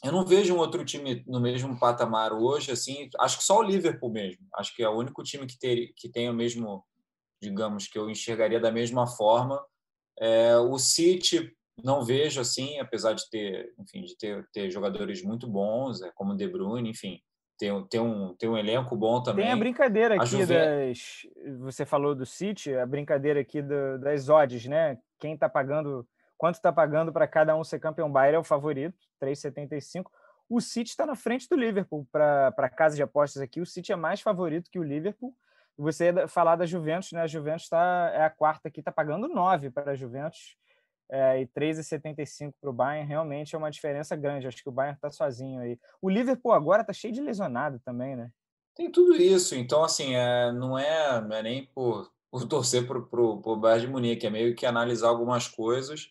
Eu 0.02 0.12
não 0.12 0.24
vejo 0.24 0.54
um 0.54 0.58
outro 0.58 0.84
time 0.84 1.24
no 1.26 1.40
mesmo 1.40 1.78
patamar 1.78 2.32
hoje, 2.32 2.70
assim, 2.70 3.08
acho 3.18 3.38
que 3.38 3.44
só 3.44 3.58
o 3.58 3.62
Liverpool 3.62 4.10
mesmo. 4.10 4.46
Acho 4.54 4.74
que 4.74 4.82
é 4.82 4.88
o 4.88 4.96
único 4.96 5.22
time 5.22 5.46
que, 5.46 5.58
ter, 5.58 5.92
que 5.96 6.10
tem 6.10 6.28
o 6.28 6.34
mesmo, 6.34 6.84
digamos, 7.44 7.86
que 7.86 7.98
eu 7.98 8.10
enxergaria 8.10 8.58
da 8.58 8.72
mesma 8.72 9.06
forma. 9.06 9.62
É, 10.18 10.56
o 10.56 10.78
City 10.78 11.54
não 11.82 12.04
vejo 12.04 12.40
assim, 12.40 12.78
apesar 12.78 13.12
de 13.14 13.28
ter, 13.28 13.72
enfim, 13.78 14.02
de 14.02 14.16
ter, 14.16 14.48
ter 14.52 14.70
jogadores 14.70 15.22
muito 15.22 15.46
bons, 15.46 16.02
é, 16.02 16.10
como 16.14 16.36
De 16.36 16.48
Bruyne, 16.48 16.90
enfim, 16.90 17.20
tem, 17.58 17.86
tem, 17.86 18.00
um, 18.00 18.34
tem 18.34 18.48
um 18.48 18.56
elenco 18.56 18.96
bom 18.96 19.22
também. 19.22 19.44
Tem 19.44 19.52
a 19.52 19.56
brincadeira 19.56 20.16
aqui 20.16 20.42
a 20.42 20.46
das. 20.46 21.26
Você 21.60 21.84
falou 21.84 22.14
do 22.14 22.26
City, 22.26 22.74
a 22.74 22.86
brincadeira 22.86 23.40
aqui 23.40 23.62
do, 23.62 23.98
das 23.98 24.28
odds, 24.28 24.66
né? 24.66 24.98
Quem 25.18 25.34
está 25.34 25.48
pagando, 25.48 26.06
quanto 26.36 26.56
está 26.56 26.72
pagando 26.72 27.12
para 27.12 27.28
cada 27.28 27.56
um 27.56 27.62
ser 27.62 27.78
campeão 27.78 28.10
Bayern 28.10 28.36
é 28.36 28.38
o 28.40 28.44
favorito, 28.44 28.96
3,75. 29.22 30.06
O 30.48 30.60
City 30.60 30.90
está 30.90 31.06
na 31.06 31.14
frente 31.14 31.48
do 31.48 31.56
Liverpool 31.56 32.06
para 32.10 32.52
a 32.56 32.68
casa 32.68 32.96
de 32.96 33.02
apostas 33.02 33.40
aqui. 33.40 33.60
O 33.60 33.66
City 33.66 33.92
é 33.92 33.96
mais 33.96 34.20
favorito 34.20 34.70
que 34.70 34.78
o 34.78 34.82
Liverpool. 34.82 35.34
Você 35.76 36.28
falar 36.28 36.56
da 36.56 36.66
Juventus, 36.66 37.12
né? 37.12 37.22
A 37.22 37.26
Juventus 37.26 37.68
tá, 37.68 38.10
é 38.14 38.24
a 38.24 38.30
quarta 38.30 38.68
aqui, 38.68 38.80
está 38.80 38.92
pagando 38.92 39.28
9 39.28 39.70
para 39.70 39.92
a 39.92 39.96
Juventus 39.96 40.56
é, 41.10 41.40
e 41.40 41.46
3,75 41.46 42.54
para 42.60 42.70
o 42.70 42.72
Bayern. 42.72 43.08
Realmente 43.08 43.54
é 43.54 43.58
uma 43.58 43.70
diferença 43.70 44.14
grande. 44.16 44.46
Acho 44.46 44.62
que 44.62 44.68
o 44.68 44.72
Bayern 44.72 44.96
está 44.96 45.10
sozinho 45.10 45.60
aí. 45.60 45.78
O 46.00 46.08
Liverpool 46.08 46.52
agora 46.52 46.82
está 46.82 46.92
cheio 46.92 47.12
de 47.12 47.20
lesionado 47.20 47.80
também, 47.84 48.16
né? 48.16 48.30
Tem 48.74 48.90
tudo 48.90 49.14
isso. 49.14 49.54
Então, 49.54 49.84
assim, 49.84 50.14
é, 50.14 50.52
não, 50.52 50.78
é, 50.78 51.20
não 51.20 51.36
é 51.36 51.42
nem 51.42 51.66
por, 51.66 52.10
por 52.30 52.46
torcer 52.48 52.86
para 52.86 52.98
o 52.98 53.56
Bayern 53.56 53.86
de 53.86 53.92
Munique, 53.92 54.26
é 54.26 54.30
meio 54.30 54.54
que 54.54 54.66
analisar 54.66 55.08
algumas 55.08 55.46
coisas 55.46 56.08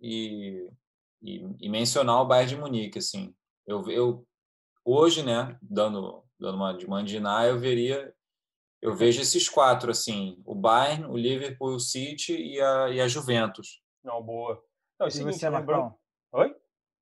e, 0.00 0.68
e, 1.22 1.46
e 1.60 1.68
mencionar 1.68 2.20
o 2.20 2.26
Bayern 2.26 2.54
de 2.54 2.60
Munique. 2.60 2.98
Assim. 2.98 3.34
Eu, 3.66 3.88
eu, 3.90 4.26
hoje, 4.84 5.22
né, 5.22 5.56
dando, 5.60 6.22
dando 6.38 6.56
uma 6.56 6.72
de 6.72 6.88
mandinar, 6.88 7.46
eu 7.46 7.58
veria 7.58 8.14
eu 8.84 8.94
vejo 8.94 9.22
esses 9.22 9.48
quatro, 9.48 9.90
assim, 9.90 10.42
o 10.44 10.54
Bayern, 10.54 11.06
o 11.06 11.16
Liverpool, 11.16 11.76
o 11.76 11.80
City 11.80 12.36
e 12.36 12.60
a, 12.60 12.90
e 12.90 13.00
a 13.00 13.08
Juventus. 13.08 13.82
Não, 14.04 14.22
boa. 14.22 14.62
Não, 15.00 15.06
é 15.06 15.08
o 15.08 15.10
seguinte, 15.10 15.38
você, 15.38 15.48
lembrou... 15.48 15.98
Oi? 16.32 16.54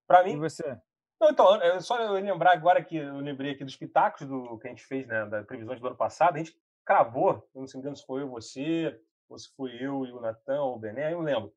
Para 0.07 0.23
mim? 0.23 0.35
E 0.35 0.37
você? 0.37 0.79
Não, 1.21 1.31
então, 1.31 1.61
é 1.61 1.81
só 1.81 2.01
eu 2.01 2.13
lembrar 2.13 2.53
agora 2.53 2.85
que 2.85 2.99
eu 2.99 3.17
lembrei 3.17 3.51
aqui 3.51 3.65
dos 3.65 3.75
pitacos 3.75 4.29
do, 4.29 4.57
que 4.61 4.69
a 4.69 4.71
gente 4.71 4.87
fez, 4.87 5.09
né, 5.09 5.27
das 5.27 5.45
previsões 5.45 5.81
do 5.81 5.87
ano 5.89 5.97
passado, 5.97 6.37
a 6.37 6.39
gente 6.39 6.57
cravou, 6.85 7.45
não 7.53 7.67
sei 7.67 7.83
se 7.83 8.07
foi 8.07 8.23
eu 8.23 8.31
você, 8.31 8.97
ou 9.29 9.37
se 9.37 9.53
foi 9.57 9.73
eu 9.81 10.07
e 10.07 10.13
o 10.13 10.21
Natan 10.21 10.63
ou 10.63 10.77
o 10.77 10.79
Bené, 10.79 11.13
eu 11.13 11.19
não 11.19 11.25
lembro. 11.25 11.53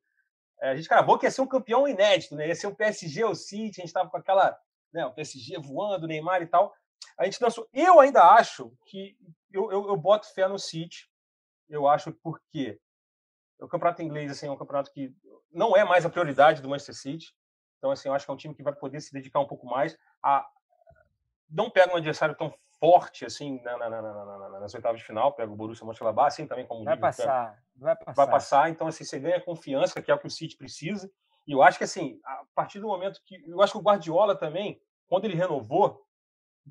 É, 0.60 0.70
a 0.70 0.74
gente 0.74 0.88
cravou 0.88 1.16
que 1.20 1.26
ia 1.26 1.30
ser 1.30 1.42
um 1.42 1.46
campeão 1.46 1.86
inédito, 1.86 2.34
né? 2.34 2.48
Ia 2.48 2.54
ser 2.56 2.66
o 2.66 2.74
PSG 2.74 3.22
ou 3.22 3.30
o 3.30 3.36
City, 3.36 3.80
a 3.80 3.82
gente 3.82 3.86
estava 3.86 4.10
com 4.10 4.16
aquela, 4.16 4.58
né, 4.92 5.06
o 5.06 5.12
PSG 5.12 5.56
voando, 5.60 6.04
o 6.04 6.08
Neymar 6.08 6.42
e 6.42 6.46
tal. 6.46 6.74
A 7.16 7.24
gente 7.24 7.38
dançou. 7.38 7.68
Eu 7.72 8.00
ainda 8.00 8.24
acho 8.24 8.72
que 8.86 9.16
eu, 9.52 9.70
eu, 9.70 9.88
eu 9.88 9.96
boto 9.96 10.32
fé 10.32 10.46
no 10.48 10.58
City. 10.58 11.10
Eu 11.68 11.88
acho 11.88 12.12
porque 12.12 12.80
o 13.58 13.68
campeonato 13.68 14.02
inglês 14.02 14.30
assim, 14.30 14.46
é 14.46 14.50
um 14.50 14.56
campeonato 14.56 14.92
que 14.92 15.14
não 15.50 15.76
é 15.76 15.84
mais 15.84 16.04
a 16.04 16.10
prioridade 16.10 16.60
do 16.60 16.68
Manchester 16.68 16.94
City. 16.94 17.34
Então, 17.78 17.90
assim, 17.90 18.08
eu 18.08 18.14
acho 18.14 18.24
que 18.24 18.30
é 18.30 18.34
um 18.34 18.38
time 18.38 18.54
que 18.54 18.62
vai 18.62 18.74
poder 18.74 19.00
se 19.00 19.12
dedicar 19.12 19.40
um 19.40 19.46
pouco 19.46 19.66
mais 19.66 19.98
a. 20.22 20.46
Não 21.48 21.70
pega 21.70 21.92
um 21.92 21.96
adversário 21.96 22.34
tão 22.34 22.52
forte 22.78 23.24
assim 23.24 23.62
na, 23.62 23.76
na, 23.78 23.88
na, 23.88 24.60
nas 24.60 24.74
oitavas 24.74 25.00
de 25.00 25.06
final, 25.06 25.32
pega 25.32 25.50
o 25.50 25.56
Borussia 25.56 25.86
Mönchengladbach, 25.86 26.28
assim 26.28 26.46
também 26.46 26.66
como 26.66 26.84
vai 26.84 26.96
passar, 26.96 27.52
pega, 27.52 27.62
vai 27.76 27.96
passar, 27.96 28.12
vai 28.14 28.26
passar. 28.30 28.70
Então, 28.70 28.86
assim, 28.86 29.04
você 29.04 29.18
ganha 29.18 29.40
confiança, 29.40 30.02
que 30.02 30.10
é 30.10 30.14
o 30.14 30.18
que 30.18 30.26
o 30.26 30.30
City 30.30 30.56
precisa. 30.56 31.10
E 31.46 31.52
eu 31.52 31.62
acho 31.62 31.78
que 31.78 31.84
assim, 31.84 32.20
a 32.24 32.44
partir 32.54 32.80
do 32.80 32.88
momento 32.88 33.22
que 33.24 33.42
eu 33.48 33.62
acho 33.62 33.72
que 33.72 33.78
o 33.78 33.82
Guardiola 33.82 34.36
também, 34.36 34.80
quando 35.06 35.24
ele 35.24 35.36
renovou, 35.36 36.04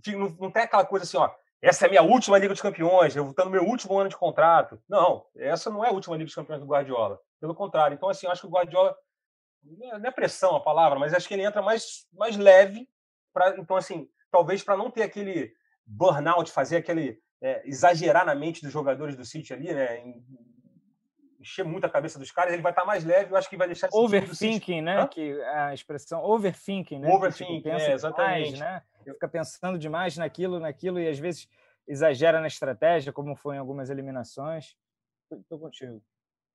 não, 0.07 0.29
não 0.39 0.51
tem 0.51 0.63
aquela 0.63 0.85
coisa 0.85 1.05
assim, 1.05 1.17
ó, 1.17 1.33
essa 1.67 1.85
é 1.85 1.87
a 1.87 1.89
minha 1.89 2.03
última 2.03 2.37
Liga 2.37 2.53
dos 2.53 2.61
Campeões, 2.61 3.15
eu 3.15 3.27
estou 3.27 3.45
no 3.45 3.51
meu 3.51 3.63
último 3.63 3.97
ano 3.97 4.07
de 4.07 4.15
contrato. 4.15 4.79
Não, 4.87 5.25
essa 5.35 5.67
não 5.71 5.83
é 5.83 5.89
a 5.89 5.91
última 5.91 6.15
Liga 6.15 6.25
dos 6.25 6.35
Campeões 6.35 6.61
do 6.61 6.67
Guardiola. 6.67 7.19
Pelo 7.39 7.55
contrário. 7.55 7.95
Então, 7.95 8.07
assim, 8.07 8.27
acho 8.27 8.41
que 8.41 8.47
o 8.47 8.51
Guardiola, 8.51 8.95
não 9.63 10.07
é 10.07 10.11
pressão 10.11 10.55
a 10.55 10.59
palavra, 10.59 10.99
mas 10.99 11.11
acho 11.11 11.27
que 11.27 11.33
ele 11.33 11.43
entra 11.43 11.63
mais, 11.63 12.05
mais 12.13 12.37
leve. 12.37 12.87
Pra, 13.33 13.57
então, 13.57 13.75
assim, 13.75 14.07
talvez 14.31 14.61
para 14.61 14.77
não 14.77 14.91
ter 14.91 15.01
aquele 15.01 15.51
burnout, 15.83 16.51
fazer 16.51 16.77
aquele. 16.77 17.19
É, 17.41 17.67
exagerar 17.67 18.25
na 18.25 18.33
mente 18.33 18.61
dos 18.61 18.71
jogadores 18.71 19.15
do 19.15 19.25
City 19.25 19.53
ali, 19.53 19.73
né? 19.73 20.03
Encher 21.45 21.63
muito 21.63 21.85
a 21.85 21.89
cabeça 21.89 22.17
dos 22.17 22.31
caras, 22.31 22.53
ele 22.53 22.63
vai 22.63 22.71
estar 22.71 22.85
mais 22.85 23.05
leve, 23.05 23.31
eu 23.31 23.37
acho 23.37 23.49
que 23.49 23.55
vai 23.55 23.67
deixar 23.67 23.87
Overthinking, 23.93 24.81
né? 24.81 25.01
Hã? 25.01 25.07
Que 25.07 25.39
a 25.43 25.73
expressão 25.73 26.23
overthinking, 26.23 26.99
né? 26.99 27.13
Overthinking, 27.13 27.61
que, 27.61 27.69
tipo, 27.69 27.81
é, 27.81 27.93
exatamente. 27.93 28.53
Demais, 28.53 28.59
né? 28.59 28.83
Fica 29.03 29.27
pensando 29.27 29.77
demais 29.77 30.17
naquilo, 30.17 30.59
naquilo, 30.59 30.99
e 30.99 31.07
às 31.07 31.19
vezes 31.19 31.47
exagera 31.87 32.41
na 32.41 32.47
estratégia, 32.47 33.13
como 33.13 33.35
foi 33.35 33.55
em 33.55 33.59
algumas 33.59 33.91
eliminações. 33.91 34.75
Estou 35.31 35.59
contigo. 35.59 36.01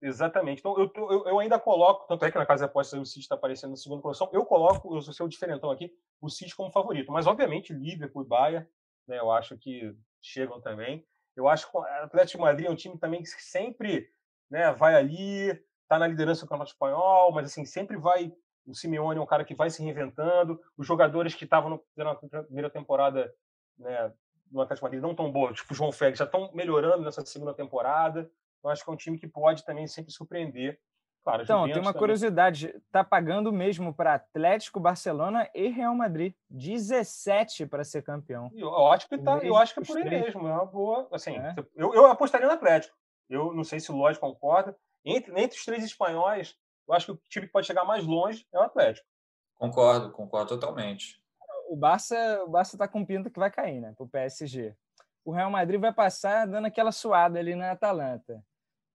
Exatamente. 0.03 0.59
Então, 0.59 0.76
eu, 0.76 0.88
tô, 0.88 1.12
eu, 1.12 1.26
eu, 1.26 1.38
ainda 1.38 1.59
coloco, 1.59 2.09
tanto 2.09 2.24
é 2.24 2.32
que 2.32 2.38
na 2.38 2.47
casa 2.47 2.64
de 2.64 2.70
apostas 2.70 2.99
o 2.99 3.05
City 3.05 3.20
está 3.20 3.36
aparecendo 3.36 3.70
na 3.70 3.76
segunda 3.76 4.03
posição, 4.03 4.28
eu 4.32 4.45
coloco, 4.45 4.97
eu 4.97 5.03
sou 5.03 5.26
o 5.26 5.28
diferentão 5.28 5.70
aqui, 5.70 5.95
o 6.20 6.28
City 6.28 6.57
como 6.57 6.72
favorito. 6.72 7.12
Mas, 7.12 7.26
obviamente, 7.26 7.72
Liverpool 7.72 8.22
e 8.22 8.26
Bayern, 8.26 8.66
né, 9.07 9.18
eu 9.18 9.30
acho 9.30 9.57
que 9.57 9.95
chegam 10.20 10.61
também. 10.61 11.07
Eu 11.36 11.47
acho 11.47 11.70
que 11.70 11.76
o 11.76 11.80
Atlético 11.80 12.38
de 12.38 12.45
Madrid 12.45 12.66
é 12.66 12.70
um 12.70 12.76
time 12.76 12.99
também 12.99 13.22
que 13.22 13.28
sempre 13.28 14.11
né, 14.51 14.72
vai 14.72 14.94
ali, 14.94 15.51
está 15.82 15.98
na 15.98 16.07
liderança 16.07 16.44
do 16.44 16.48
Campeonato 16.48 16.72
Espanhol, 16.72 17.32
mas 17.32 17.46
assim, 17.46 17.64
sempre 17.64 17.96
vai. 17.96 18.32
O 18.66 18.74
Simeone 18.74 19.18
é 19.18 19.22
um 19.22 19.26
cara 19.26 19.44
que 19.44 19.55
vai 19.55 19.70
se 19.70 19.82
reinventando. 19.82 20.61
Os 20.76 20.86
jogadores 20.86 21.34
que 21.34 21.44
estavam 21.44 21.80
na 21.96 22.14
primeira 22.42 22.70
temporada 22.70 23.32
né, 23.78 24.12
do 24.51 24.61
Atlético 24.61 24.86
Madrid 24.86 25.03
não 25.03 25.14
tão 25.14 25.30
boa, 25.30 25.53
tipo 25.53 25.72
o 25.72 25.76
João 25.76 25.92
Félix, 25.92 26.18
já 26.18 26.24
estão 26.24 26.51
melhorando 26.53 27.05
nessa 27.05 27.24
segunda 27.24 27.55
temporada. 27.55 28.30
Eu 28.62 28.70
acho 28.70 28.84
que 28.84 28.90
é 28.90 28.92
um 28.92 28.96
time 28.96 29.18
que 29.18 29.26
pode 29.26 29.64
também 29.64 29.86
sempre 29.86 30.12
surpreender. 30.12 30.78
Claro, 31.22 31.42
então, 31.42 31.64
tem 31.64 31.74
uma 31.74 31.84
também. 31.84 31.98
curiosidade: 31.98 32.74
tá 32.90 33.05
pagando 33.05 33.53
mesmo 33.53 33.92
para 33.92 34.14
Atlético, 34.14 34.80
Barcelona 34.80 35.48
e 35.55 35.68
Real 35.68 35.94
Madrid. 35.94 36.34
17 36.48 37.66
para 37.66 37.84
ser 37.84 38.03
campeão. 38.03 38.51
Eu 38.55 38.86
acho 38.88 39.09
que 39.09 39.18
tá, 39.18 39.38
eu 39.38 39.57
acho 39.57 39.74
que 39.74 39.80
é 39.80 39.84
por 39.84 39.96
aí 39.98 40.05
mesmo. 40.05 40.48
É 40.48 40.53
uma 40.53 40.64
boa. 40.64 41.09
Assim, 41.12 41.36
é. 41.36 41.55
eu, 41.74 41.94
eu 41.94 42.07
apostaria 42.07 42.46
no 42.46 42.55
Atlético. 42.55 42.96
Eu 43.31 43.55
não 43.55 43.62
sei 43.64 43.78
se 43.78 43.91
o 43.93 43.97
Lodge 43.97 44.18
concorda. 44.18 44.76
Entre, 45.05 45.33
entre 45.41 45.57
os 45.57 45.64
três 45.64 45.85
espanhóis, 45.85 46.59
eu 46.87 46.93
acho 46.93 47.07
que 47.07 47.12
o 47.12 47.20
time 47.28 47.47
que 47.47 47.53
pode 47.53 47.66
chegar 47.66 47.85
mais 47.85 48.05
longe 48.05 48.47
é 48.53 48.59
o 48.59 48.62
Atlético. 48.62 49.07
Concordo, 49.55 50.11
concordo 50.11 50.49
totalmente. 50.49 51.22
O 51.68 51.76
Barça, 51.76 52.43
o 52.45 52.49
Barça 52.49 52.76
tá 52.76 52.89
com 52.89 53.07
pinta 53.07 53.31
que 53.31 53.39
vai 53.39 53.51
cair, 53.51 53.81
né, 53.81 53.95
pro 53.97 54.09
PSG. 54.09 54.74
O 55.24 55.31
Real 55.31 55.51
Madrid 55.51 55.81
vai 55.81 55.93
passar 55.93 56.47
dando 56.47 56.66
aquela 56.66 56.91
suada 56.91 57.39
ali 57.39 57.55
na 57.55 57.70
Atalanta. 57.70 58.45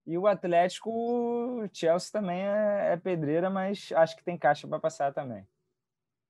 E 0.06 0.16
o 0.18 0.26
Atlético, 0.26 0.90
o 0.90 1.68
Chelsea 1.72 2.12
também 2.12 2.42
é, 2.42 2.92
é 2.92 2.96
pedreira, 2.96 3.48
mas 3.48 3.90
acho 3.92 4.16
que 4.16 4.22
tem 4.22 4.36
caixa 4.36 4.68
para 4.68 4.78
passar 4.78 5.12
também. 5.12 5.46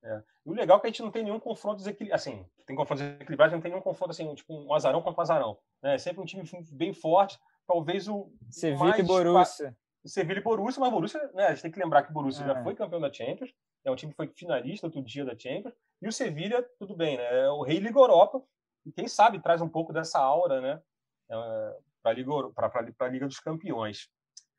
É. 0.03 0.23
E 0.47 0.51
o 0.51 0.55
legal 0.55 0.79
é 0.79 0.81
que 0.81 0.87
a 0.87 0.91
gente 0.91 1.03
não 1.03 1.11
tem 1.11 1.25
nenhum 1.25 1.41
confronto 1.41 1.79
desequilibrado. 1.79 2.15
Assim, 2.15 2.47
tem 2.65 2.77
confronto 2.77 3.03
desequilibrado, 3.03 3.53
não 3.53 3.61
tem 3.61 3.71
nenhum 3.71 3.83
confronto 3.83 4.13
assim, 4.13 4.35
tipo 4.35 4.55
um 4.55 4.73
azarão 4.73 5.03
contra 5.03 5.21
um 5.21 5.23
azarão. 5.23 5.59
Né? 5.83 5.95
É 5.95 5.99
sempre 5.99 6.23
um 6.23 6.25
time 6.25 6.45
bem 6.73 6.95
forte. 6.95 7.39
Talvez 7.67 8.09
o. 8.09 8.33
Sevilla 8.51 8.99
e 8.99 9.03
Borussia. 9.03 9.77
Sevilla 10.05 10.39
e 10.39 10.43
Borussia, 10.43 10.81
mas 10.81 10.91
Borussia, 10.91 11.31
né, 11.35 11.47
a 11.47 11.51
gente 11.51 11.63
tem 11.63 11.71
que 11.71 11.81
lembrar 11.81 12.03
que 12.03 12.11
o 12.11 12.15
Borussia 12.15 12.45
é. 12.45 12.47
já 12.47 12.63
foi 12.63 12.75
campeão 12.75 13.01
da 13.01 13.13
Champions, 13.13 13.53
é 13.85 13.91
um 13.91 13.97
time 13.97 14.13
que 14.13 14.17
foi 14.17 14.29
finalista 14.29 14.87
outro 14.87 15.03
dia 15.03 15.25
da 15.25 15.37
Champions, 15.37 15.75
e 16.01 16.09
o 16.09 16.13
Sevilla, 16.13 16.65
tudo 16.79 16.95
bem, 16.95 17.17
né, 17.17 17.41
é 17.41 17.51
o 17.51 17.63
rei 17.63 17.79
Liga 17.79 17.99
Europa, 17.99 18.41
e 18.85 18.93
quem 18.93 19.09
sabe 19.09 19.41
traz 19.41 19.61
um 19.61 19.69
pouco 19.69 19.93
dessa 19.93 20.21
aura, 20.21 20.61
né, 20.61 20.81
é, 21.29 21.77
para 22.03 22.13
a 22.13 22.15
Liga, 22.15 22.31
a 23.01 23.09
Liga 23.09 23.27
dos 23.27 23.41
Campeões. 23.41 24.09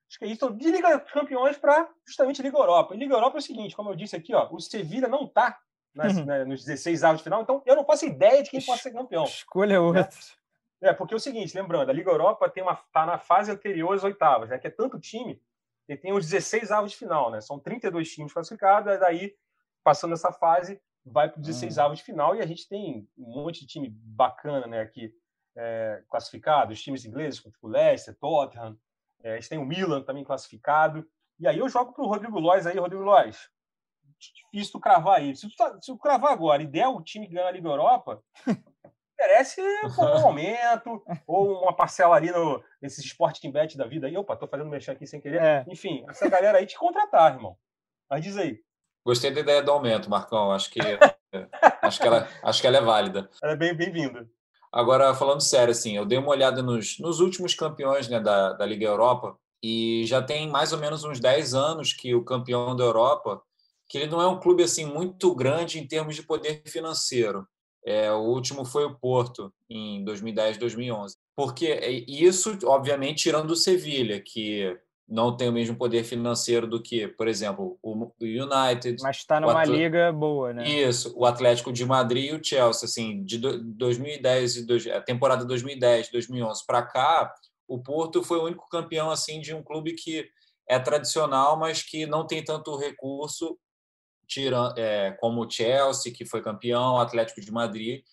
Acho 0.10 0.20
que 0.20 0.26
é 0.26 0.28
isso, 0.28 0.46
então, 0.46 0.56
de 0.56 0.72
Liga 0.72 0.98
dos 0.98 1.12
Campeões 1.12 1.58
para 1.58 1.90
justamente 2.06 2.42
Liga 2.42 2.58
Europa. 2.58 2.96
E 2.96 2.98
Liga 2.98 3.14
Europa 3.14 3.38
é 3.38 3.40
o 3.40 3.42
seguinte, 3.42 3.76
como 3.76 3.90
eu 3.90 3.96
disse 3.96 4.16
aqui, 4.16 4.34
ó, 4.34 4.50
o 4.52 4.60
Sevilla 4.60 5.08
não 5.08 5.26
está 5.26 5.58
uhum. 5.96 6.26
né, 6.26 6.46
nos 6.46 6.64
16 6.64 7.04
avos 7.04 7.20
de 7.20 7.24
final, 7.24 7.42
então 7.42 7.62
eu 7.66 7.76
não 7.76 7.86
faço 7.86 8.06
ideia 8.06 8.44
de 8.44 8.50
quem 8.50 8.62
pode 8.62 8.82
ser 8.82 8.92
campeão. 8.92 9.24
Escolha 9.24 9.82
outro. 9.82 10.18
É, 10.82 10.94
porque 10.94 11.14
é 11.14 11.18
o 11.18 11.20
seguinte, 11.20 11.58
lembrando, 11.58 11.90
a 11.90 11.94
Liga 11.94 12.12
Europa 12.12 12.50
tem 12.50 12.62
uma 12.62 12.76
tá 12.76 13.06
na 13.06 13.18
fase 13.18 13.52
anterior 13.52 13.96
às 13.96 14.04
oitavas, 14.04 14.50
né? 14.50 14.60
Que 14.60 14.68
é 14.68 14.72
tanto 14.72 15.00
time, 15.00 15.42
e 15.90 15.96
tem 15.96 16.14
os 16.14 16.26
16 16.26 16.72
avos 16.72 16.92
de 16.92 16.98
final, 16.98 17.32
né? 17.32 17.42
São 17.42 17.60
32 17.60 18.10
times 18.12 18.34
classificados, 18.34 18.94
e 18.94 18.98
daí 18.98 19.36
passando 19.84 20.14
essa 20.14 20.32
fase 20.32 20.82
vai 21.06 21.30
para 21.30 21.40
os 21.40 21.48
16 21.48 21.78
hum. 21.78 21.82
avos 21.82 22.00
de 22.00 22.04
final 22.04 22.36
e 22.36 22.42
a 22.42 22.46
gente 22.46 22.68
tem 22.68 23.08
um 23.18 23.42
monte 23.42 23.62
de 23.62 23.68
time 23.68 23.90
bacana, 23.90 24.68
né, 24.68 24.82
aqui 24.82 25.14
é, 25.56 26.04
classificado, 26.10 26.74
os 26.74 26.82
times 26.82 27.06
ingleses, 27.06 27.40
como 27.40 27.56
o 27.62 27.68
Leicester, 27.68 28.16
Tottenham, 28.16 28.78
é, 29.24 29.34
a 29.34 29.36
gente 29.36 29.50
tem 29.50 29.58
o 29.58 29.66
Milan 29.66 30.04
também 30.04 30.24
classificado. 30.24 31.08
E 31.40 31.48
aí 31.48 31.58
eu 31.58 31.70
jogo 31.70 31.94
para 31.94 32.04
o 32.04 32.08
Rodrigo 32.08 32.40
Lois 32.40 32.68
aí, 32.68 32.78
Rodrigo 32.78 33.04
Lois. 33.04 33.50
Difícil 34.20 34.74
tu 34.74 34.80
cravar 34.80 35.20
aí. 35.20 35.36
Se 35.36 35.48
tu, 35.50 35.56
tá, 35.56 35.80
se 35.82 35.92
tu 35.92 35.98
cravar 35.98 36.32
agora 36.32 36.62
e 36.62 36.68
der 36.68 36.88
o 36.88 37.02
time 37.02 37.28
que 37.28 37.34
ganha 37.34 37.48
a 37.48 37.52
Liga 37.52 37.68
Europa, 37.68 38.24
merece 39.18 39.62
um 40.00 40.26
aumento 40.26 41.04
ou 41.26 41.64
uma 41.64 41.76
parcela 41.76 42.16
ali 42.16 42.32
no, 42.32 42.64
nesses 42.82 43.04
Sporting 43.06 43.52
Bet 43.52 43.78
da 43.78 43.86
vida 43.86 44.08
aí. 44.08 44.16
Opa, 44.16 44.36
tô 44.36 44.48
fazendo 44.48 44.70
mexer 44.70 44.92
aqui 44.92 45.08
sem 45.08 45.20
querer. 45.20 45.42
É. 45.42 45.66
Enfim, 45.68 46.06
essa 46.10 46.30
galera 46.30 46.60
aí 46.60 46.66
te 46.66 46.78
contratar, 46.78 47.34
irmão. 47.34 47.58
Mas 48.10 48.24
diz 48.24 48.38
aí. 48.38 48.60
Gostei 49.06 49.32
da 49.32 49.40
ideia 49.40 49.64
do 49.64 49.72
aumento, 49.72 50.10
Marcão. 50.10 50.52
Acho 50.52 50.70
que, 50.70 50.80
acho 51.82 52.00
que, 52.00 52.08
ela, 52.08 52.28
acho 52.44 52.62
que 52.62 52.68
ela 52.68 52.78
é 52.78 52.82
válida. 52.82 53.30
Ela 53.42 53.54
é 53.54 53.56
bem, 53.56 53.74
bem-vinda. 53.74 54.30
Agora, 54.72 55.16
falando 55.16 55.42
sério, 55.42 55.72
assim, 55.72 55.96
eu 55.96 56.06
dei 56.06 56.18
uma 56.18 56.30
olhada 56.30 56.62
nos, 56.62 57.00
nos 57.00 57.20
últimos 57.20 57.56
campeões 57.56 58.08
né, 58.10 58.20
da, 58.20 58.54
da 58.54 58.66
Liga 58.66 58.86
Europa 58.86 59.38
e 59.64 60.04
já 60.06 60.22
tem 60.22 60.50
mais 60.50 60.74
ou 60.74 60.80
menos 60.80 61.04
uns 61.04 61.20
10 61.20 61.54
anos 61.54 61.94
que 61.94 62.14
o 62.14 62.24
campeão 62.24 62.76
da 62.76 62.84
Europa, 62.84 63.42
que 63.88 63.98
ele 63.98 64.12
não 64.12 64.22
é 64.22 64.28
um 64.28 64.40
clube 64.40 64.64
assim 64.64 64.86
muito 64.86 65.34
grande 65.34 65.80
em 65.80 65.88
termos 65.88 66.16
de 66.16 66.24
poder 66.24 66.62
financeiro. 66.66 67.48
É, 67.88 68.12
o 68.12 68.20
último 68.20 68.66
foi 68.66 68.84
o 68.84 68.94
Porto, 68.94 69.50
em 69.70 70.04
2010, 70.04 70.58
2011. 70.58 71.16
Porque 71.38 71.68
é, 71.68 71.90
isso, 71.90 72.58
obviamente, 72.66 73.24
tirando 73.24 73.52
o 73.52 73.56
Sevilha, 73.56 74.20
que 74.20 74.78
não 75.08 75.38
tem 75.38 75.48
o 75.48 75.54
mesmo 75.54 75.78
poder 75.78 76.04
financeiro 76.04 76.68
do 76.68 76.84
que, 76.84 77.08
por 77.08 77.30
exemplo, 77.30 77.80
o 77.82 78.12
United. 78.20 79.02
Mas 79.02 79.18
está 79.18 79.40
numa 79.40 79.64
liga 79.64 80.12
boa, 80.12 80.52
né? 80.52 80.68
Isso, 80.68 81.14
o 81.16 81.26
Atlético 81.26 81.72
de 81.72 81.86
Madrid 81.86 82.26
e 82.26 82.36
o 82.36 82.44
Chelsea, 82.44 82.86
assim, 82.86 83.24
de 83.24 83.38
2010 83.38 84.58
e 84.58 84.92
a 84.92 85.00
temporada 85.00 85.46
2010, 85.46 86.12
2011 86.12 86.66
para 86.68 86.82
cá, 86.82 87.34
o 87.70 87.82
Porto 87.82 88.22
foi 88.22 88.38
o 88.38 88.44
único 88.44 88.68
campeão 88.68 89.10
assim 89.10 89.40
de 89.40 89.54
um 89.56 89.64
clube 89.64 89.94
que 89.94 90.28
é 90.68 90.78
tradicional, 90.78 91.58
mas 91.58 91.82
que 91.82 92.06
não 92.06 92.28
tem 92.28 92.44
tanto 92.44 92.76
recurso 92.76 93.58
tira, 94.28 94.74
é, 94.78 95.12
como 95.20 95.46
o 95.46 95.50
Chelsea, 95.50 96.14
que 96.14 96.26
foi 96.26 96.42
campeão, 96.42 96.96
o 96.96 97.00
Atlético 97.00 97.42
de 97.42 97.52
Madrid 97.52 98.04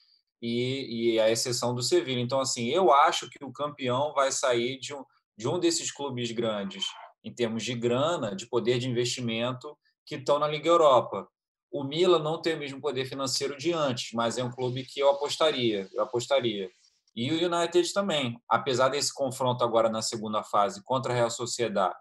e, 0.40 1.14
e, 1.14 1.20
a 1.20 1.30
exceção 1.30 1.74
do 1.74 1.82
Sevilla. 1.82 2.20
Então, 2.20 2.40
assim, 2.40 2.68
eu 2.68 2.92
acho 2.92 3.28
que 3.28 3.44
o 3.44 3.52
campeão 3.52 4.12
vai 4.14 4.30
sair 4.30 4.78
de 4.78 4.94
um, 4.94 5.04
de 5.36 5.48
um 5.48 5.58
desses 5.58 5.90
clubes 5.90 6.30
grandes, 6.30 6.84
em 7.22 7.34
termos 7.34 7.64
de 7.64 7.74
grana, 7.74 8.34
de 8.34 8.46
poder 8.46 8.78
de 8.78 8.88
investimento, 8.88 9.76
que 10.06 10.16
estão 10.16 10.38
na 10.38 10.46
Liga 10.46 10.68
Europa. 10.68 11.26
O 11.70 11.82
Milan 11.82 12.20
não 12.20 12.40
tem 12.40 12.54
o 12.54 12.58
mesmo 12.58 12.80
poder 12.80 13.04
financeiro 13.06 13.56
de 13.56 13.72
antes, 13.72 14.12
mas 14.12 14.38
é 14.38 14.44
um 14.44 14.50
clube 14.50 14.84
que 14.84 15.00
eu 15.00 15.10
apostaria, 15.10 15.88
eu 15.92 16.02
apostaria. 16.02 16.70
E 17.16 17.32
o 17.32 17.34
United 17.34 17.92
também, 17.92 18.38
apesar 18.48 18.88
desse 18.88 19.12
confronto 19.12 19.64
agora 19.64 19.88
na 19.88 20.02
segunda 20.02 20.42
fase 20.42 20.82
contra 20.84 21.12
a 21.12 21.16
Real 21.16 21.30
Sociedade 21.30 21.94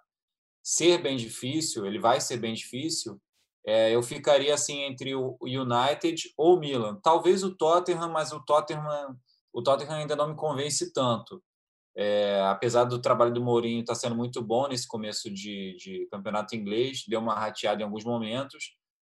ser 0.63 0.97
bem 0.99 1.17
difícil, 1.17 1.85
ele 1.85 1.99
vai 1.99 2.21
ser 2.21 2.37
bem 2.37 2.53
difícil, 2.53 3.21
é, 3.65 3.95
eu 3.95 4.03
ficaria 4.03 4.53
assim 4.53 4.81
entre 4.81 5.15
o 5.15 5.37
United 5.41 6.33
ou 6.37 6.55
o 6.55 6.59
Milan. 6.59 6.99
Talvez 7.01 7.43
o 7.43 7.55
Tottenham, 7.55 8.09
mas 8.09 8.31
o 8.31 8.43
Tottenham, 8.43 9.17
o 9.53 9.63
Tottenham 9.63 9.95
ainda 9.95 10.15
não 10.15 10.29
me 10.29 10.35
convence 10.35 10.91
tanto. 10.91 11.41
É, 11.95 12.41
apesar 12.41 12.85
do 12.85 12.99
trabalho 12.99 13.33
do 13.33 13.43
Mourinho 13.43 13.81
estar 13.81 13.93
tá 13.93 13.99
sendo 13.99 14.15
muito 14.15 14.41
bom 14.41 14.67
nesse 14.67 14.87
começo 14.87 15.31
de, 15.31 15.75
de 15.77 16.07
campeonato 16.11 16.55
inglês, 16.55 17.03
deu 17.07 17.19
uma 17.19 17.35
rateada 17.35 17.81
em 17.81 17.85
alguns 17.85 18.03
momentos, 18.03 18.75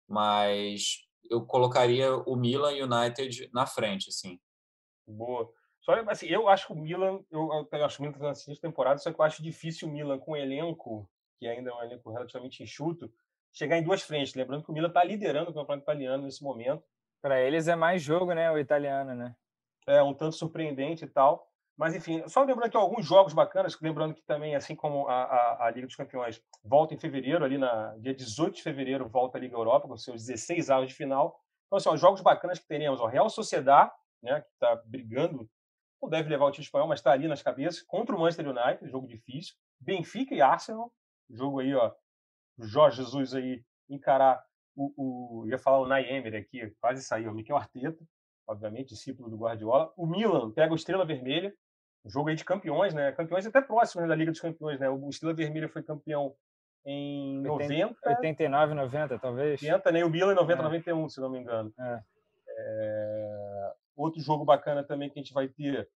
mas 0.09 1.05
eu 1.29 1.45
colocaria 1.45 2.15
o 2.15 2.35
Milan 2.35 2.73
e 2.73 2.81
o 2.81 2.85
United 2.85 3.49
na 3.53 3.65
frente, 3.65 4.09
assim. 4.09 4.39
Boa. 5.07 5.49
Só 5.81 5.93
assim, 6.09 6.27
eu 6.27 6.47
acho 6.47 6.67
que 6.67 6.73
o 6.73 6.77
Milan, 6.77 7.19
eu, 7.29 7.67
eu 7.71 7.85
acho 7.85 8.01
o 8.01 8.05
Milan 8.05 8.17
nas 8.19 8.43
temporadas, 8.59 9.03
só 9.03 9.11
que 9.11 9.19
eu 9.19 9.25
acho 9.25 9.43
difícil 9.43 9.87
o 9.87 9.91
Milan 9.91 10.17
com 10.17 10.31
o 10.31 10.37
elenco, 10.37 11.09
que 11.37 11.47
ainda 11.47 11.69
é 11.69 11.73
um 11.73 11.83
elenco 11.83 12.09
relativamente 12.09 12.63
enxuto, 12.63 13.11
chegar 13.53 13.77
em 13.77 13.83
duas 13.83 14.01
frentes. 14.01 14.33
Lembrando 14.33 14.63
que 14.63 14.71
o 14.71 14.73
Milan 14.73 14.89
está 14.89 15.03
liderando 15.03 15.51
o 15.51 15.53
campeonato 15.53 15.83
italiano 15.83 16.23
nesse 16.23 16.43
momento. 16.43 16.83
Para 17.21 17.39
eles 17.39 17.67
é 17.67 17.75
mais 17.75 18.01
jogo, 18.01 18.33
né? 18.33 18.51
O 18.51 18.57
italiano, 18.57 19.13
né? 19.15 19.35
É 19.87 20.01
um 20.01 20.13
tanto 20.13 20.35
surpreendente 20.35 21.05
e 21.05 21.07
tal. 21.07 21.47
Mas, 21.77 21.95
enfim, 21.95 22.23
só 22.27 22.41
lembrando 22.41 22.65
aqui 22.65 22.77
alguns 22.77 23.05
jogos 23.05 23.33
bacanas, 23.33 23.79
lembrando 23.81 24.13
que 24.13 24.21
também, 24.23 24.55
assim 24.55 24.75
como 24.75 25.07
a, 25.07 25.23
a, 25.23 25.65
a, 25.65 25.71
Liga 25.71 25.87
dos 25.87 25.95
Campeões 25.95 26.41
volta 26.63 26.93
em 26.93 26.99
fevereiro, 26.99 27.43
ali 27.43 27.57
na 27.57 27.95
dia 27.97 28.13
18 28.13 28.55
de 28.55 28.61
fevereiro, 28.61 29.09
volta 29.09 29.37
a 29.37 29.41
Liga 29.41 29.55
Europa, 29.55 29.87
com 29.87 29.97
seus 29.97 30.25
16 30.25 30.69
anos 30.69 30.89
de 30.89 30.93
final. 30.93 31.39
Então, 31.65 31.77
assim, 31.77 31.89
ó, 31.89 31.97
jogos 31.97 32.21
bacanas 32.21 32.59
que 32.59 32.67
teremos, 32.67 32.99
o 32.99 33.07
Real 33.07 33.27
Sociedad, 33.27 33.91
né, 34.21 34.41
que 34.41 34.49
está 34.53 34.75
brigando, 34.85 35.49
não 35.99 36.09
deve 36.09 36.29
levar 36.29 36.45
o 36.45 36.51
time 36.51 36.63
espanhol, 36.63 36.87
mas 36.87 36.99
está 36.99 37.11
ali 37.11 37.27
nas 37.27 37.41
cabeças, 37.41 37.81
contra 37.81 38.15
o 38.15 38.19
Manchester 38.19 38.47
United, 38.47 38.91
jogo 38.91 39.07
difícil. 39.07 39.55
Benfica 39.79 40.35
e 40.35 40.41
Arsenal, 40.41 40.93
jogo 41.29 41.59
aí, 41.59 41.73
ó, 41.73 41.91
Jorge 42.59 42.97
Jesus 42.97 43.33
aí 43.33 43.63
encarar 43.89 44.43
o, 44.75 45.41
o 45.43 45.47
ia 45.47 45.57
falar 45.57 45.79
o 45.79 45.87
Nay 45.87 46.09
Emery 46.09 46.37
aqui, 46.37 46.73
quase 46.81 47.03
saiu, 47.03 47.31
o 47.31 47.33
Mikel 47.33 47.57
Arteta, 47.57 48.03
obviamente, 48.47 48.89
discípulo 48.89 49.29
do 49.29 49.37
Guardiola. 49.37 49.91
O 49.95 50.05
Milan 50.05 50.51
pega 50.51 50.73
o 50.73 50.75
Estrela 50.75 51.05
Vermelha, 51.05 51.53
um 52.05 52.09
jogo 52.09 52.29
aí 52.29 52.35
de 52.35 52.43
campeões, 52.43 52.93
né? 52.93 53.11
Campeões 53.11 53.45
até 53.45 53.61
próximos 53.61 54.03
né, 54.03 54.09
da 54.09 54.15
Liga 54.15 54.31
dos 54.31 54.41
Campeões, 54.41 54.79
né? 54.79 54.89
O 54.89 55.09
Estrela 55.09 55.33
Vermelha 55.33 55.69
foi 55.69 55.83
campeão 55.83 56.35
em 56.85 57.39
90. 57.41 57.97
89, 58.09 58.73
90, 58.73 59.19
talvez. 59.19 59.61
80, 59.61 59.91
né? 59.91 60.03
O 60.03 60.09
Milan 60.09 60.33
em 60.33 60.35
90, 60.35 60.59
é. 60.59 60.63
91, 60.63 61.09
se 61.09 61.21
não 61.21 61.29
me 61.29 61.39
engano. 61.39 61.73
É. 61.79 62.03
É... 62.57 63.71
Outro 63.95 64.21
jogo 64.21 64.43
bacana 64.43 64.83
também 64.83 65.09
que 65.09 65.19
a 65.19 65.21
gente 65.21 65.33
vai 65.33 65.47
ter. 65.47 65.89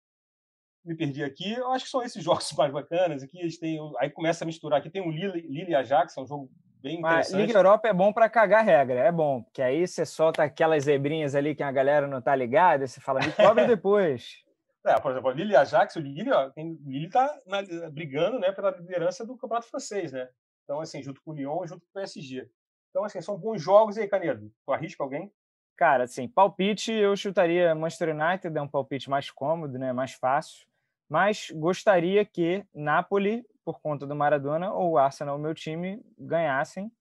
Me 0.86 0.96
perdi 0.96 1.24
aqui. 1.24 1.54
Eu 1.54 1.72
acho 1.72 1.86
que 1.86 1.92
são 1.92 2.04
esses 2.04 2.22
jogos 2.24 2.52
mais 2.54 2.72
bacanas. 2.72 3.24
Aqui 3.24 3.42
gente 3.42 3.60
tem. 3.60 3.80
Aí 4.00 4.10
começa 4.10 4.44
a 4.44 4.48
misturar. 4.48 4.80
Aqui 4.80 4.90
tem 4.90 5.02
o 5.02 5.12
Lille, 5.12 5.42
Lille 5.42 5.72
e 5.72 5.76
Ajax, 5.76 6.16
é 6.18 6.22
um 6.22 6.28
jogo 6.28 6.50
bem 6.82 7.00
interessante. 7.00 7.34
Mas 7.34 7.48
Liga 7.48 7.60
Europa 7.60 7.88
é 7.88 7.94
bom 7.94 8.14
para 8.14 8.30
cagar 8.30 8.64
regra, 8.64 9.00
é 9.00 9.12
bom. 9.12 9.42
Porque 9.42 9.62
aí 9.62 9.88
você 9.88 10.06
solta 10.06 10.44
aquelas 10.44 10.84
zebrinhas 10.84 11.34
ali 11.34 11.56
que 11.56 11.64
a 11.64 11.72
galera 11.72 12.08
não 12.08 12.22
tá 12.22 12.36
ligada, 12.36 12.86
você 12.86 13.02
fala, 13.02 13.20
me 13.20 13.32
cobre 13.32 13.66
depois. 13.68 14.46
É, 14.86 15.00
por 15.00 15.12
exemplo, 15.12 15.32
o 15.32 15.34
Lille 15.34 15.54
e 15.54 15.56
Ajax, 15.56 15.96
o 15.96 16.00
Lille, 16.00 16.32
ó, 16.32 16.52
tem, 16.52 16.74
o 16.86 16.92
Lille 16.92 17.10
tá 17.10 17.36
na, 17.48 17.64
brigando 17.90 18.38
né, 18.38 18.52
pela 18.52 18.70
liderança 18.70 19.26
do 19.26 19.36
campeonato 19.36 19.68
francês, 19.68 20.12
né? 20.12 20.30
Então, 20.64 20.80
assim, 20.80 21.02
junto 21.02 21.22
com 21.24 21.32
o 21.32 21.34
Lyon, 21.34 21.66
junto 21.66 21.82
com 21.82 21.88
o 21.88 21.94
PSG. 22.02 22.48
Então, 22.92 23.04
assim, 23.04 23.20
são 23.20 23.36
bons 23.38 23.62
jogos. 23.62 23.98
E 23.98 24.02
aí, 24.02 24.08
Canedo, 24.08 24.52
tu 24.64 24.72
arrisca 24.72 25.04
alguém? 25.04 25.32
Cara, 25.76 26.04
assim, 26.04 26.28
palpite 26.28 26.92
eu 26.92 27.16
chutaria 27.16 27.76
Manchester 27.76 28.16
United, 28.16 28.56
é 28.56 28.62
um 28.62 28.68
palpite 28.68 29.10
mais 29.10 29.30
cômodo, 29.30 29.78
né, 29.78 29.92
mais 29.92 30.14
fácil, 30.14 30.66
mas 31.10 31.52
gostaria 31.52 32.26
que 32.26 32.66
Napoli, 32.74 33.46
por 33.64 33.80
conta 33.80 34.06
do 34.06 34.16
Maradona, 34.16 34.72
ou 34.74 34.98
Arsenal, 34.98 35.38
o 35.38 35.40
meu 35.40 35.54
time, 35.54 36.02
ganhassem. 36.18 36.92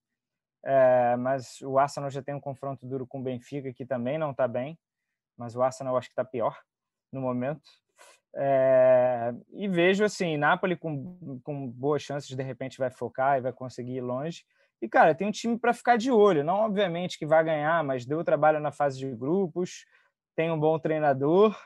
É, 0.64 1.16
mas 1.16 1.60
o 1.60 1.78
Arsenal 1.78 2.10
já 2.10 2.22
tem 2.22 2.34
um 2.34 2.40
confronto 2.40 2.86
duro 2.86 3.06
com 3.06 3.20
o 3.20 3.22
Benfica, 3.22 3.72
que 3.72 3.84
também 3.84 4.16
não 4.16 4.30
está 4.30 4.48
bem, 4.48 4.78
mas 5.36 5.54
o 5.54 5.62
Arsenal 5.62 5.96
acho 5.96 6.08
que 6.08 6.12
está 6.12 6.24
pior 6.24 6.58
no 7.12 7.20
momento. 7.20 7.68
É, 8.36 9.32
e 9.52 9.68
vejo 9.68 10.04
assim, 10.04 10.36
Napoli 10.36 10.76
com, 10.76 11.38
com 11.44 11.68
boas 11.68 12.02
chances, 12.02 12.34
de 12.34 12.42
repente 12.42 12.78
vai 12.78 12.90
focar 12.90 13.38
e 13.38 13.42
vai 13.42 13.52
conseguir 13.52 13.96
ir 13.96 14.00
longe. 14.00 14.44
E, 14.82 14.88
cara, 14.88 15.14
tem 15.14 15.26
um 15.26 15.30
time 15.30 15.58
para 15.58 15.72
ficar 15.72 15.96
de 15.96 16.10
olho. 16.10 16.44
Não, 16.44 16.56
obviamente, 16.56 17.18
que 17.18 17.26
vai 17.26 17.44
ganhar, 17.44 17.82
mas 17.84 18.04
deu 18.04 18.24
trabalho 18.24 18.60
na 18.60 18.72
fase 18.72 18.98
de 18.98 19.14
grupos, 19.14 19.86
tem 20.34 20.50
um 20.50 20.58
bom 20.58 20.78
treinador, 20.78 21.56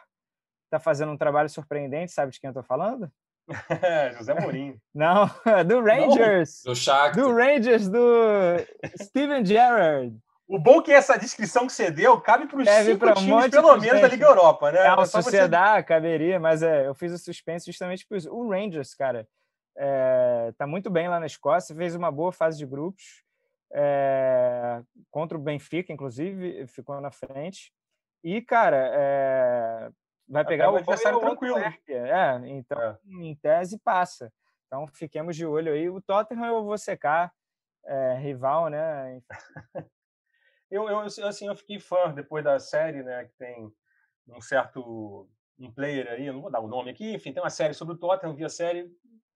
está 0.68 0.78
fazendo 0.78 1.12
um 1.12 1.16
trabalho 1.16 1.48
surpreendente, 1.48 2.12
sabe 2.12 2.32
de 2.32 2.40
quem 2.40 2.48
eu 2.48 2.52
estou 2.52 2.62
falando? 2.62 3.10
José 4.18 4.38
Mourinho. 4.38 4.78
Não, 4.94 5.26
do 5.66 5.80
Rangers. 5.80 6.62
Não, 6.64 6.72
do 6.72 6.76
Shakhtar. 6.76 7.16
Do 7.16 7.34
Rangers, 7.34 7.88
do 7.88 8.00
Steven 9.02 9.44
Gerrard. 9.44 10.16
O 10.46 10.58
bom 10.58 10.80
é 10.80 10.82
que 10.82 10.92
essa 10.92 11.18
descrição 11.18 11.66
que 11.66 11.72
você 11.72 11.90
deu 11.90 12.18
cabe 12.20 12.46
para 12.46 12.58
os 12.58 12.68
cinco 12.68 12.98
pra 12.98 13.12
um 13.12 13.14
times, 13.14 13.50
pelo 13.50 13.76
menos, 13.76 14.00
da 14.00 14.08
Liga 14.08 14.26
Europa, 14.26 14.72
né? 14.72 14.78
É, 14.78 14.88
a 14.88 15.04
sociedade 15.04 15.82
você... 15.82 15.88
caberia, 15.88 16.40
mas 16.40 16.62
é, 16.62 16.86
eu 16.86 16.94
fiz 16.94 17.12
o 17.12 17.18
suspense 17.18 17.66
justamente 17.66 18.06
por 18.06 18.16
isso. 18.16 18.32
O 18.32 18.48
Rangers, 18.48 18.94
cara, 18.94 19.28
é, 19.76 20.52
tá 20.56 20.66
muito 20.66 20.88
bem 20.88 21.06
lá 21.06 21.20
na 21.20 21.26
Escócia, 21.26 21.76
fez 21.76 21.94
uma 21.94 22.10
boa 22.10 22.32
fase 22.32 22.56
de 22.56 22.64
grupos, 22.64 23.22
é, 23.72 24.80
contra 25.10 25.36
o 25.36 25.40
Benfica, 25.40 25.92
inclusive, 25.92 26.66
ficou 26.66 26.98
na 26.98 27.10
frente. 27.10 27.70
E, 28.24 28.40
cara, 28.40 28.90
é, 28.94 29.90
vai 30.28 30.44
pegar 30.44 30.70
o 30.70 30.76
adversário 30.76 31.20
tranquilo. 31.20 31.58
É, 31.58 32.40
então, 32.48 32.80
é. 32.80 32.98
em 33.20 33.34
tese, 33.36 33.78
passa. 33.78 34.32
Então, 34.66 34.86
fiquemos 34.86 35.34
de 35.34 35.46
olho 35.46 35.72
aí. 35.72 35.88
O 35.88 36.00
Tottenham 36.00 36.46
eu 36.46 36.64
vou 36.64 36.76
secar, 36.76 37.32
é, 37.84 38.14
rival, 38.14 38.68
né? 38.68 39.22
Eu, 40.70 40.86
eu, 40.86 40.98
assim, 41.00 41.46
eu 41.46 41.56
fiquei 41.56 41.80
fã 41.80 42.12
depois 42.12 42.44
da 42.44 42.58
série, 42.58 43.02
né? 43.02 43.24
Que 43.24 43.34
tem 43.38 43.72
um 44.28 44.38
certo 44.38 45.26
um 45.58 45.72
player 45.72 46.06
aí, 46.08 46.30
não 46.30 46.40
vou 46.40 46.50
dar 46.50 46.60
o 46.60 46.68
nome 46.68 46.90
aqui, 46.90 47.14
enfim, 47.14 47.32
tem 47.32 47.42
uma 47.42 47.50
série 47.50 47.74
sobre 47.74 47.94
o 47.94 47.98
Tottenham, 47.98 48.34
vi 48.34 48.44
a 48.44 48.48
série, 48.48 48.88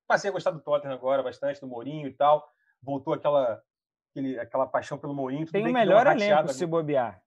passei 0.07 0.30
a 0.30 0.32
gostar 0.32 0.53
do 0.53 0.61
Tottenham 0.61 0.95
agora 0.95 1.22
bastante, 1.22 1.61
do 1.61 1.66
Mourinho 1.66 2.07
e 2.07 2.12
tal. 2.12 2.49
Voltou 2.80 3.14
aquela, 3.14 3.62
aquele, 4.11 4.38
aquela 4.38 4.66
paixão 4.66 4.99
pelo 4.99 5.14
Mourinho. 5.14 5.51
Tem 5.51 5.66
o 5.66 5.72
melhor 5.72 6.07
elenco 6.07 6.53
se 6.53 6.66
bobear. 6.66 7.22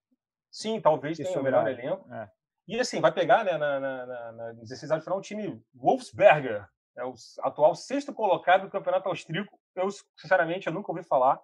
Sim, 0.51 0.80
talvez 0.80 1.18
tenha 1.18 1.39
o 1.39 1.43
melhor 1.43 1.68
elenco. 1.68 2.13
É. 2.13 2.30
E 2.68 2.80
assim, 2.80 2.99
vai 2.99 3.11
pegar, 3.11 3.43
né, 3.43 3.57
na, 3.57 3.80
na, 3.80 4.05
na, 4.05 4.32
na 4.32 4.51
16 4.53 4.91
de 4.91 5.01
final, 5.01 5.20
o 5.20 5.22
time 5.22 5.61
Wolfsberger, 5.74 6.68
é 6.97 7.03
o 7.03 7.13
atual 7.41 7.76
sexto 7.76 8.13
colocado 8.13 8.63
do 8.63 8.72
campeonato 8.72 9.09
austríaco. 9.09 9.59
Eu, 9.76 9.89
sinceramente, 10.18 10.68
eu 10.68 10.74
nunca 10.74 10.91
ouvi 10.91 11.03
falar 11.03 11.39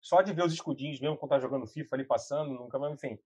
só 0.00 0.20
de 0.20 0.32
ver 0.32 0.44
os 0.44 0.52
escudinhos 0.52 1.00
mesmo 1.00 1.16
quando 1.16 1.30
tá 1.30 1.38
jogando 1.38 1.66
FIFA 1.66 1.96
ali 1.96 2.04
passando, 2.04 2.52
nunca 2.52 2.78
mais, 2.78 2.94
enfim. 2.94 3.18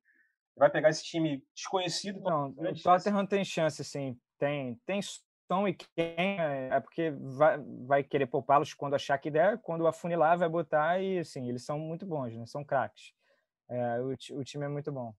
Vai 0.57 0.70
pegar 0.70 0.90
esse 0.90 1.05
time 1.05 1.44
desconhecido. 1.55 2.20
Não, 2.20 2.49
o 2.51 2.82
Tottenham 2.82 3.26
tem 3.26 3.44
chance, 3.44 3.82
sim. 3.84 4.18
Tem, 4.38 4.74
tem 4.84 5.01
som 5.03 5.66
e 5.66 5.74
quem 5.74 6.40
é, 6.40 6.68
é 6.72 6.80
porque 6.80 7.11
vai, 7.11 7.59
vai 7.86 8.05
querer 8.05 8.26
poupá-los 8.26 8.74
quando 8.74 8.94
achar 8.94 9.18
que 9.18 9.30
der, 9.30 9.59
quando 9.59 9.86
afunilar 9.86 10.36
vai 10.38 10.49
botar 10.49 11.01
e 11.01 11.20
assim, 11.20 11.49
eles 11.49 11.64
são 11.64 11.78
muito 11.78 12.05
bons, 12.05 12.36
né? 12.36 12.44
São 12.46 12.64
craques. 12.64 13.12
É, 13.68 14.01
o, 14.01 14.38
o 14.38 14.44
time 14.44 14.64
é 14.64 14.68
muito 14.68 14.90
bom. 14.92 15.14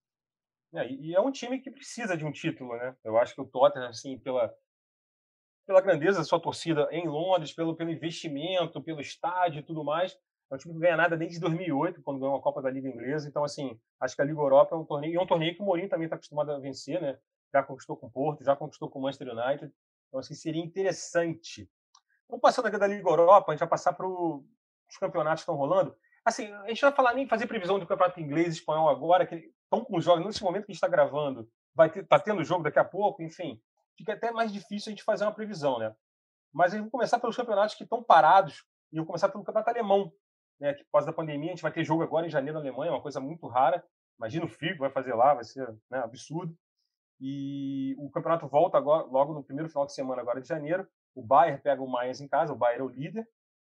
É, 0.74 0.88
e 0.88 1.16
é 1.16 1.20
um 1.20 1.32
time 1.32 1.60
que 1.60 1.72
precisa 1.72 2.16
de 2.16 2.26
um 2.26 2.32
título, 2.32 2.78
né? 2.78 2.96
Eu 3.04 3.18
acho 3.18 3.34
que 3.34 3.42
o 3.42 3.46
Tottenham, 3.46 3.90
assim, 3.90 4.20
pela, 4.20 4.54
pela 5.66 5.82
grandeza 5.82 6.20
da 6.20 6.24
sua 6.24 6.40
torcida 6.40 6.88
em 6.92 7.08
Londres, 7.08 7.54
pelo, 7.54 7.76
pelo 7.76 7.90
investimento, 7.90 8.82
pelo 8.82 9.02
estádio 9.02 9.60
e 9.60 9.64
tudo 9.64 9.84
mais, 9.84 10.18
é 10.52 10.56
um 10.56 10.58
time 10.58 10.74
que 10.74 10.80
não 10.80 10.82
ganha 10.82 10.98
nada 10.98 11.18
desde 11.18 11.40
2008, 11.40 12.02
quando 12.02 12.20
ganhou 12.20 12.36
a 12.36 12.42
Copa 12.42 12.62
da 12.62 12.70
Liga 12.70 12.88
Inglesa. 12.88 13.28
Então, 13.28 13.44
assim, 13.44 13.80
acho 14.00 14.16
que 14.16 14.22
a 14.22 14.26
Liga 14.26 14.40
Europa 14.40 14.76
é 14.76 14.78
um 14.80 14.86
torneio, 14.86 15.14
e 15.14 15.16
é 15.16 15.22
um 15.22 15.28
torneio 15.28 15.56
que 15.56 15.62
o 15.62 15.66
Mourinho 15.66 15.90
também 15.90 16.06
está 16.06 16.16
acostumado 16.16 16.52
a 16.52 16.60
vencer, 16.60 17.02
né? 17.02 17.20
Já 17.54 17.64
conquistou 17.64 17.98
com 17.98 18.08
o 18.08 18.12
Porto, 18.12 18.44
já 18.44 18.56
conquistou 18.56 18.90
com 18.90 19.00
o 19.00 19.02
Manchester 19.02 19.30
United. 19.30 19.72
Então, 20.08 20.20
assim, 20.20 20.34
seria 20.34 20.64
interessante. 20.64 21.70
Vamos 22.28 22.42
passando 22.42 22.68
aqui 22.68 22.78
da 22.78 22.88
Liga 22.88 23.08
Europa, 23.08 23.52
a 23.52 23.56
gente 23.56 23.60
vai 23.60 23.70
passar 23.70 23.94
para 23.94 24.08
os 24.08 24.98
campeonatos 25.00 25.42
que 25.42 25.52
estão 25.52 25.56
rolando. 25.56 25.96
Assim, 26.26 26.52
a 26.52 26.68
gente 26.68 26.82
vai 26.82 26.92
falar 26.92 27.14
nem 27.14 27.28
fazer 27.28 27.48
previsão 27.48 27.80
do 27.80 27.88
campeonato 27.88 28.20
inglês 28.20 28.48
e 28.48 28.60
espanhol 28.60 28.90
agora, 28.90 29.26
que 29.26 29.52
estão 29.70 29.86
com 29.86 29.98
os 29.98 30.04
jogos, 30.04 30.26
nesse 30.26 30.44
momento 30.44 30.66
que 30.66 30.72
a 30.72 30.74
gente 30.74 30.84
está 30.84 30.88
gravando, 30.88 31.48
vai 31.76 31.90
ter, 31.90 32.06
tá 32.06 32.20
tendo 32.20 32.44
jogo 32.44 32.64
daqui 32.64 32.80
a 32.80 32.84
pouco, 32.84 33.22
enfim. 33.22 33.62
Fica 33.96 34.14
até 34.14 34.32
mais 34.32 34.52
difícil 34.52 34.90
a 34.90 34.92
gente 34.92 35.04
fazer 35.04 35.26
uma 35.26 35.34
previsão, 35.34 35.78
né? 35.78 35.96
Mas 36.52 36.74
vou 36.74 36.90
começar 36.90 37.20
pelos 37.20 37.38
campeonatos 37.38 37.76
que 37.76 37.84
estão 37.84 38.04
parados, 38.04 38.66
e 38.92 38.98
eu 38.98 39.04
vou 39.04 39.08
começar 39.08 39.30
pelo 39.30 39.44
campeonato 39.44 39.70
alemão, 39.70 40.12
né, 40.60 40.74
que 40.74 40.84
causa 40.92 41.08
da 41.08 41.14
pandemia 41.14 41.52
a 41.52 41.54
gente 41.54 41.62
vai 41.62 41.72
ter 41.72 41.84
jogo 41.84 42.04
agora 42.04 42.26
em 42.26 42.30
janeiro 42.30 42.60
na 42.60 42.66
Alemanha, 42.66 42.92
uma 42.92 43.02
coisa 43.02 43.20
muito 43.20 43.48
rara. 43.48 43.84
Imagina 44.18 44.46
o 44.46 44.50
que 44.50 44.74
vai 44.74 44.90
fazer 44.90 45.14
lá, 45.14 45.34
vai 45.34 45.44
ser 45.44 45.66
né, 45.90 46.00
absurdo. 46.00 46.54
E 47.22 47.96
o 47.98 48.10
campeonato 48.10 48.48
volta 48.48 48.78
agora, 48.78 49.06
logo 49.06 49.34
no 49.34 49.44
primeiro 49.44 49.70
final 49.70 49.86
de 49.86 49.94
semana 49.94 50.22
agora 50.22 50.42
de 50.42 50.48
janeiro. 50.48 50.88
O 51.16 51.22
Bayern 51.24 51.62
pega 51.62 51.82
o 51.82 51.88
Mainz 51.88 52.20
em 52.20 52.28
casa, 52.28 52.52
o 52.52 52.58
Bayern 52.58 52.82
é 52.82 52.86
o 52.86 52.90
líder. 52.90 53.28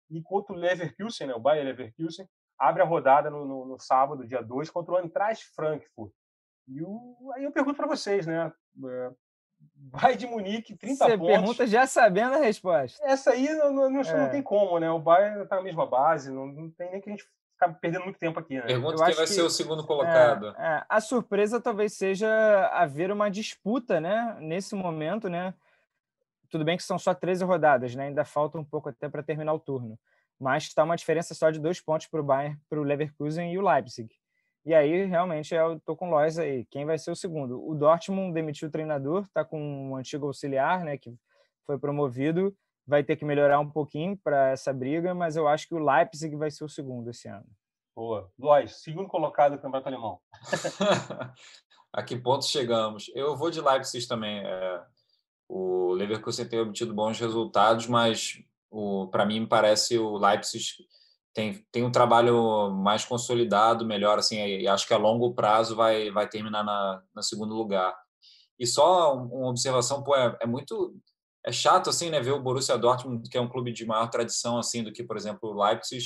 E 0.09 0.21
contra 0.21 0.53
o 0.53 0.57
Leverkusen, 0.57 1.27
né, 1.27 1.33
o 1.33 1.39
Bayern 1.39 1.71
Leverkusen, 1.71 2.27
abre 2.57 2.81
a 2.81 2.85
rodada 2.85 3.29
no, 3.29 3.45
no, 3.45 3.65
no 3.65 3.79
sábado, 3.79 4.27
dia 4.27 4.41
2, 4.41 4.69
contra 4.69 4.93
o 4.93 4.99
Eintracht 4.99 5.45
Frankfurt. 5.55 6.11
E 6.67 6.81
o, 6.81 7.31
aí 7.33 7.43
eu 7.43 7.51
pergunto 7.51 7.77
para 7.77 7.87
vocês, 7.87 8.25
né? 8.25 8.51
É, 8.85 9.11
Bayern 9.75 10.17
de 10.17 10.27
Munique, 10.27 10.75
30 10.75 11.05
Você 11.05 11.17
pontos. 11.17 11.33
pergunta 11.33 11.67
já 11.67 11.85
sabendo 11.85 12.35
a 12.35 12.39
resposta. 12.39 13.03
Essa 13.05 13.31
aí 13.31 13.47
não, 13.53 13.71
não, 13.71 13.89
não, 13.89 14.01
é. 14.01 14.17
não 14.17 14.29
tem 14.29 14.41
como, 14.41 14.79
né? 14.79 14.89
O 14.89 14.99
Bayern 14.99 15.43
está 15.43 15.57
na 15.57 15.61
mesma 15.61 15.85
base, 15.85 16.31
não, 16.31 16.47
não, 16.47 16.69
tem 16.71 16.91
nem 16.91 17.01
que 17.01 17.09
a 17.09 17.13
gente 17.13 17.25
ficar 17.53 17.73
perdendo 17.75 18.03
muito 18.03 18.19
tempo 18.19 18.39
aqui, 18.39 18.55
né? 18.55 18.63
Pergunta 18.63 19.05
quem 19.05 19.15
vai 19.15 19.25
que, 19.25 19.31
ser 19.31 19.41
o 19.41 19.49
segundo 19.49 19.85
colocado. 19.85 20.55
É, 20.57 20.77
é, 20.77 20.85
a 20.89 20.99
surpresa 20.99 21.61
talvez 21.61 21.93
seja 21.93 22.27
haver 22.73 23.11
uma 23.11 23.29
disputa, 23.29 24.01
né? 24.01 24.37
Nesse 24.39 24.75
momento, 24.75 25.29
né? 25.29 25.53
Tudo 26.49 26.65
bem 26.65 26.77
que 26.77 26.83
são 26.83 26.97
só 26.97 27.13
13 27.13 27.43
rodadas, 27.43 27.95
né? 27.95 28.05
Ainda 28.05 28.25
falta 28.25 28.57
um 28.57 28.63
pouco 28.63 28.89
até 28.89 29.09
para 29.09 29.23
terminar 29.23 29.53
o 29.53 29.59
turno. 29.59 29.99
Mas 30.39 30.63
está 30.63 30.83
uma 30.83 30.95
diferença 30.95 31.33
só 31.33 31.49
de 31.49 31.59
dois 31.59 31.79
pontos 31.81 32.07
para 32.07 32.19
o 32.19 32.23
Bayern, 32.23 32.59
para 32.69 32.79
o 32.79 32.83
Leverkusen 32.83 33.53
e 33.53 33.57
o 33.57 33.61
Leipzig. 33.61 34.09
E 34.65 34.73
aí, 34.73 35.05
realmente, 35.05 35.53
eu 35.53 35.79
tô 35.81 35.95
com 35.95 36.07
o 36.07 36.11
Lois 36.11 36.39
aí. 36.39 36.65
Quem 36.71 36.85
vai 36.85 36.97
ser 36.97 37.11
o 37.11 37.15
segundo? 37.15 37.63
O 37.63 37.75
Dortmund 37.75 38.33
demitiu 38.33 38.67
o 38.67 38.71
treinador, 38.71 39.27
tá 39.31 39.45
com 39.45 39.61
um 39.61 39.95
antigo 39.95 40.25
auxiliar, 40.25 40.83
né, 40.83 40.97
que 40.97 41.15
foi 41.67 41.77
promovido. 41.77 42.55
Vai 42.87 43.03
ter 43.03 43.15
que 43.15 43.23
melhorar 43.23 43.59
um 43.59 43.69
pouquinho 43.69 44.17
para 44.17 44.49
essa 44.49 44.73
briga, 44.73 45.13
mas 45.13 45.35
eu 45.35 45.47
acho 45.47 45.67
que 45.67 45.75
o 45.75 45.79
Leipzig 45.79 46.35
vai 46.35 46.49
ser 46.49 46.63
o 46.63 46.69
segundo 46.69 47.11
esse 47.11 47.27
ano. 47.27 47.45
Boa. 47.95 48.29
Lois, 48.37 48.81
segundo 48.81 49.07
colocado 49.07 49.53
do 49.53 49.61
Campeonato 49.61 49.87
Alemão. 49.87 50.19
a 51.93 52.03
que 52.03 52.17
ponto 52.17 52.45
chegamos? 52.45 53.11
Eu 53.15 53.37
vou 53.37 53.51
de 53.51 53.61
Leipzig 53.61 54.07
também. 54.07 54.39
É, 54.39 54.83
o 55.47 55.93
Leverkusen 55.93 56.47
tem 56.47 56.59
obtido 56.59 56.93
bons 56.93 57.19
resultados, 57.19 57.87
mas 57.87 58.43
para 59.11 59.25
mim 59.25 59.45
parece 59.45 59.97
o 59.97 60.17
Leipzig 60.17 60.65
tem, 61.35 61.65
tem 61.69 61.83
um 61.83 61.91
trabalho 61.91 62.71
mais 62.71 63.03
consolidado, 63.03 63.85
melhor, 63.85 64.17
assim, 64.17 64.37
e 64.37 64.67
acho 64.67 64.87
que 64.87 64.93
a 64.93 64.97
longo 64.97 65.33
prazo 65.35 65.75
vai, 65.75 66.09
vai 66.09 66.29
terminar 66.29 66.63
na, 66.63 67.03
na 67.13 67.21
segundo 67.21 67.53
lugar. 67.53 67.93
E 68.57 68.65
só 68.65 69.13
uma 69.13 69.49
observação, 69.49 70.01
pô, 70.01 70.15
é, 70.15 70.37
é, 70.41 70.47
muito 70.47 70.95
é 71.45 71.51
chato 71.51 71.89
assim, 71.89 72.09
né, 72.09 72.21
ver 72.21 72.31
o 72.31 72.41
Borussia 72.41 72.77
Dortmund, 72.77 73.29
que 73.29 73.37
é 73.37 73.41
um 73.41 73.49
clube 73.49 73.73
de 73.73 73.85
maior 73.85 74.07
tradição 74.09 74.57
assim 74.57 74.81
do 74.81 74.93
que, 74.93 75.03
por 75.03 75.17
exemplo, 75.17 75.49
o 75.49 75.61
Leipzig, 75.61 76.05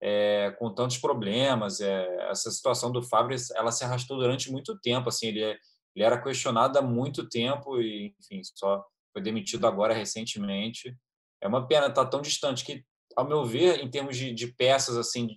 é, 0.00 0.54
com 0.58 0.72
tantos 0.74 0.98
problemas, 0.98 1.80
é, 1.80 2.30
essa 2.30 2.50
situação 2.50 2.92
do 2.92 3.02
Fabris, 3.02 3.50
ela 3.52 3.72
se 3.72 3.82
arrastou 3.82 4.18
durante 4.18 4.52
muito 4.52 4.78
tempo, 4.80 5.08
assim, 5.08 5.28
ele, 5.28 5.42
é, 5.42 5.56
ele 5.94 6.04
era 6.04 6.22
questionado 6.22 6.78
há 6.78 6.82
muito 6.82 7.26
tempo 7.26 7.80
e, 7.80 8.14
enfim, 8.20 8.42
só 8.54 8.84
foi 9.10 9.22
demitido 9.22 9.66
agora 9.66 9.94
recentemente. 9.94 10.94
É 11.46 11.48
uma 11.48 11.66
pena 11.66 11.86
estar 11.86 12.04
tá 12.04 12.10
tão 12.10 12.20
distante 12.20 12.64
que 12.64 12.84
ao 13.16 13.26
meu 13.26 13.44
ver, 13.44 13.82
em 13.82 13.90
termos 13.90 14.16
de, 14.16 14.32
de 14.32 14.48
peças 14.48 14.96
assim 14.96 15.28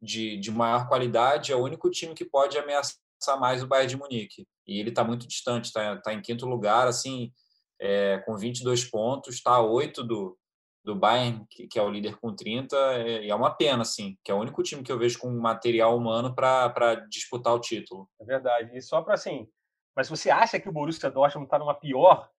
de, 0.00 0.38
de 0.38 0.50
maior 0.50 0.88
qualidade, 0.88 1.52
é 1.52 1.56
o 1.56 1.62
único 1.62 1.90
time 1.90 2.14
que 2.14 2.24
pode 2.24 2.56
ameaçar 2.56 3.38
mais 3.38 3.62
o 3.62 3.66
Bayern 3.66 3.90
de 3.90 3.96
Munique. 3.96 4.46
E 4.66 4.78
ele 4.80 4.90
está 4.90 5.04
muito 5.04 5.26
distante, 5.26 5.66
está 5.66 5.96
tá 5.96 6.14
em 6.14 6.22
quinto 6.22 6.46
lugar, 6.46 6.86
assim, 6.86 7.32
é, 7.80 8.18
com 8.18 8.36
22 8.36 8.84
pontos, 8.84 9.34
está 9.34 9.52
a 9.52 9.62
8 9.62 10.04
do, 10.04 10.38
do 10.84 10.94
Bayern, 10.94 11.44
que, 11.50 11.66
que, 11.66 11.78
é 11.78 11.82
o 11.82 11.90
líder 11.90 12.16
com 12.18 12.34
30, 12.34 12.76
é, 12.76 13.24
e 13.24 13.30
é 13.30 13.34
uma 13.34 13.50
pena, 13.50 13.82
assim, 13.82 14.16
que 14.24 14.30
é 14.30 14.34
o 14.34 14.38
único 14.38 14.62
time 14.62 14.82
que 14.82 14.92
eu 14.92 14.98
vejo 14.98 15.18
com 15.18 15.30
material 15.30 15.96
humano 15.96 16.34
para 16.34 16.94
disputar 17.10 17.52
o 17.54 17.60
título. 17.60 18.08
É 18.20 18.24
verdade. 18.24 18.76
E 18.76 18.80
só 18.80 19.02
para 19.02 19.14
assim, 19.14 19.48
mas 19.96 20.08
você 20.08 20.30
acha 20.30 20.60
que 20.60 20.68
o 20.68 20.72
Borussia 20.72 21.10
Dortmund 21.10 21.46
está 21.46 21.58
numa 21.58 21.74
pior, 21.74 22.30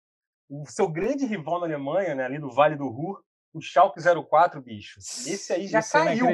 o 0.49 0.67
seu 0.67 0.89
grande 0.89 1.27
rival 1.27 1.61
na 1.61 1.67
Alemanha, 1.67 2.15
né, 2.15 2.25
ali 2.25 2.39
do 2.39 2.51
Vale 2.51 2.77
do 2.77 2.89
Ruhr, 2.89 3.23
o 3.53 3.61
Schalke 3.61 4.01
04, 4.01 4.61
bicho. 4.61 4.99
Esse 4.99 5.53
aí 5.53 5.67
já 5.67 5.81
Isso 5.81 5.97
é 5.97 6.05
caiu. 6.05 6.27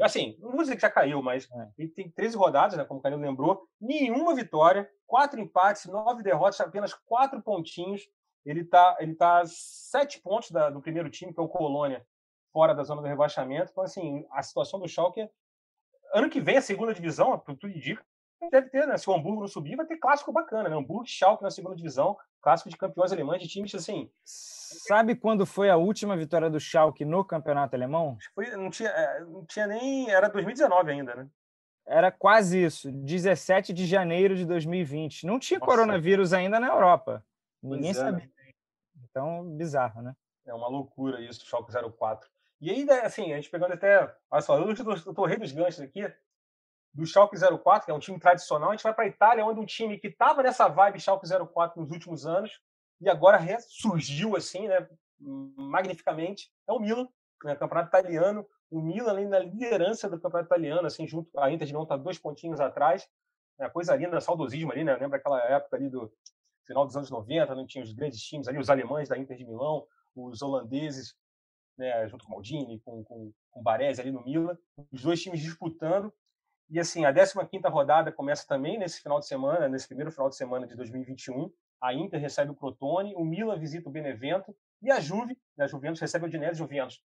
Assim, 0.00 0.36
não 0.40 0.52
vou 0.52 0.62
dizer 0.62 0.76
que 0.76 0.82
já 0.82 0.90
caiu, 0.90 1.22
mas 1.22 1.48
é. 1.50 1.68
ele 1.78 1.88
tem 1.88 2.10
13 2.10 2.36
rodadas, 2.36 2.76
né, 2.76 2.84
como 2.84 3.00
o 3.00 3.02
Canelo 3.02 3.22
lembrou, 3.22 3.66
nenhuma 3.80 4.34
vitória, 4.34 4.88
quatro 5.06 5.40
empates, 5.40 5.86
nove 5.86 6.22
derrotas, 6.22 6.60
apenas 6.60 6.94
quatro 6.94 7.40
pontinhos. 7.42 8.02
Ele 8.44 8.62
está 8.62 8.96
ele 8.98 9.14
tá 9.14 9.42
sete 9.46 10.20
pontos 10.20 10.50
da, 10.50 10.68
do 10.68 10.80
primeiro 10.80 11.08
time, 11.08 11.32
que 11.32 11.38
é 11.38 11.42
o 11.42 11.48
Colônia, 11.48 12.04
fora 12.52 12.74
da 12.74 12.82
zona 12.82 13.00
do 13.00 13.08
rebaixamento. 13.08 13.70
Então, 13.70 13.84
assim, 13.84 14.26
a 14.30 14.42
situação 14.42 14.80
do 14.80 14.88
Schalke, 14.88 15.28
ano 16.12 16.28
que 16.28 16.40
vem, 16.40 16.56
a 16.56 16.62
segunda 16.62 16.92
divisão, 16.92 17.38
tudo 17.38 17.68
indica, 17.68 18.04
deve 18.50 18.68
ter, 18.68 18.86
né? 18.86 18.96
Se 18.96 19.08
o 19.08 19.14
Hamburgo 19.14 19.40
não 19.40 19.48
subir, 19.48 19.76
vai 19.76 19.86
ter 19.86 19.96
clássico 19.96 20.32
bacana, 20.32 20.68
né? 20.68 20.76
Hamburgo 20.76 21.04
e 21.04 21.08
Schalke 21.08 21.42
na 21.42 21.50
segunda 21.50 21.76
divisão, 21.76 22.16
clássico 22.40 22.70
de 22.70 22.76
campeões 22.76 23.12
alemães, 23.12 23.42
de 23.42 23.48
times 23.48 23.74
assim. 23.74 24.10
Sabe 24.24 25.14
quando 25.14 25.46
foi 25.46 25.70
a 25.70 25.76
última 25.76 26.16
vitória 26.16 26.50
do 26.50 26.58
Schalke 26.58 27.04
no 27.04 27.24
campeonato 27.24 27.76
alemão? 27.76 28.16
Foi, 28.34 28.50
não, 28.56 28.70
tinha, 28.70 28.88
é, 28.88 29.20
não 29.20 29.44
tinha 29.44 29.66
nem. 29.66 30.10
Era 30.10 30.28
2019 30.28 30.90
ainda, 30.90 31.14
né? 31.14 31.28
Era 31.86 32.12
quase 32.12 32.64
isso, 32.64 32.92
17 32.92 33.72
de 33.72 33.86
janeiro 33.86 34.36
de 34.36 34.46
2020. 34.46 35.26
Não 35.26 35.38
tinha 35.38 35.58
Nossa. 35.58 35.70
coronavírus 35.70 36.32
ainda 36.32 36.60
na 36.60 36.68
Europa. 36.68 37.24
Ninguém 37.62 37.90
é, 37.90 37.94
sabia. 37.94 38.30
Então, 39.10 39.44
bizarro, 39.56 40.00
né? 40.00 40.14
É 40.46 40.54
uma 40.54 40.68
loucura 40.68 41.20
isso, 41.20 41.44
Schalke 41.44 41.72
04. 41.72 42.28
E 42.60 42.70
ainda, 42.70 43.02
assim, 43.02 43.32
a 43.32 43.36
gente 43.36 43.50
pegando 43.50 43.74
até. 43.74 44.14
Olha 44.30 44.42
só, 44.42 44.56
eu 44.58 44.70
estou 44.70 45.26
rei 45.26 45.36
dos 45.36 45.52
ganchos 45.52 45.80
aqui 45.80 46.02
do 46.94 47.06
Schalke 47.06 47.36
04, 47.36 47.86
que 47.86 47.90
é 47.90 47.94
um 47.94 47.98
time 47.98 48.18
tradicional, 48.18 48.70
a 48.70 48.72
gente 48.72 48.82
vai 48.82 48.92
para 48.92 49.04
a 49.04 49.08
Itália, 49.08 49.44
onde 49.44 49.60
um 49.60 49.64
time 49.64 49.98
que 49.98 50.08
estava 50.08 50.42
nessa 50.42 50.68
vibe 50.68 51.00
Schalke 51.00 51.26
04 51.26 51.80
nos 51.80 51.90
últimos 51.90 52.26
anos 52.26 52.60
e 53.00 53.08
agora 53.08 53.38
ressurgiu 53.38 54.36
assim, 54.36 54.68
né, 54.68 54.86
magnificamente, 55.18 56.50
é 56.68 56.72
o 56.72 56.78
Milan, 56.78 57.08
né, 57.44 57.56
campeonato 57.56 57.88
italiano, 57.88 58.46
o 58.70 58.80
Milan 58.80 59.10
além 59.10 59.28
da 59.28 59.38
liderança 59.38 60.08
do 60.08 60.20
campeonato 60.20 60.48
italiano, 60.48 60.86
assim, 60.86 61.06
junto 61.06 61.28
a 61.38 61.50
Inter 61.50 61.66
de 61.66 61.72
Milão 61.72 61.84
está 61.84 61.96
dois 61.96 62.18
pontinhos 62.18 62.60
atrás, 62.60 63.08
é 63.58 63.68
coisa 63.68 63.96
linda, 63.96 64.20
saudosismo 64.20 64.72
ali, 64.72 64.84
né, 64.84 64.94
lembra 64.96 65.18
aquela 65.18 65.40
época 65.42 65.76
ali 65.76 65.88
do 65.88 66.12
final 66.66 66.86
dos 66.86 66.96
anos 66.96 67.10
90, 67.10 67.54
não 67.54 67.66
tinha 67.66 67.82
os 67.82 67.92
grandes 67.92 68.20
times 68.20 68.48
ali, 68.48 68.58
os 68.58 68.70
alemães 68.70 69.08
da 69.08 69.18
Inter 69.18 69.36
de 69.36 69.44
Milão, 69.44 69.86
os 70.14 70.42
holandeses, 70.42 71.14
né, 71.76 72.06
junto 72.06 72.24
com 72.24 72.32
Maldini, 72.32 72.80
com, 72.80 73.02
com, 73.02 73.32
com 73.50 73.62
Baresi 73.62 74.00
ali 74.00 74.12
no 74.12 74.22
Milan, 74.22 74.56
os 74.92 75.02
dois 75.02 75.20
times 75.20 75.40
disputando, 75.40 76.12
e 76.72 76.80
assim, 76.80 77.04
a 77.04 77.12
15ª 77.12 77.70
rodada 77.70 78.10
começa 78.10 78.48
também 78.48 78.78
nesse 78.78 79.02
final 79.02 79.20
de 79.20 79.26
semana, 79.26 79.68
nesse 79.68 79.86
primeiro 79.86 80.10
final 80.10 80.30
de 80.30 80.36
semana 80.36 80.66
de 80.66 80.74
2021. 80.74 81.52
A 81.78 81.92
Inter 81.92 82.18
recebe 82.18 82.50
o 82.50 82.54
Crotone, 82.54 83.14
o 83.14 83.22
Milan 83.22 83.58
visita 83.58 83.90
o 83.90 83.92
Benevento 83.92 84.56
e 84.80 84.90
a 84.90 84.98
Juve, 84.98 85.38
né, 85.54 85.66
a 85.66 85.68
Juventus 85.68 86.00
recebe 86.00 86.24
o 86.24 86.28
Udinese 86.28 86.58
Juventus, 86.58 87.04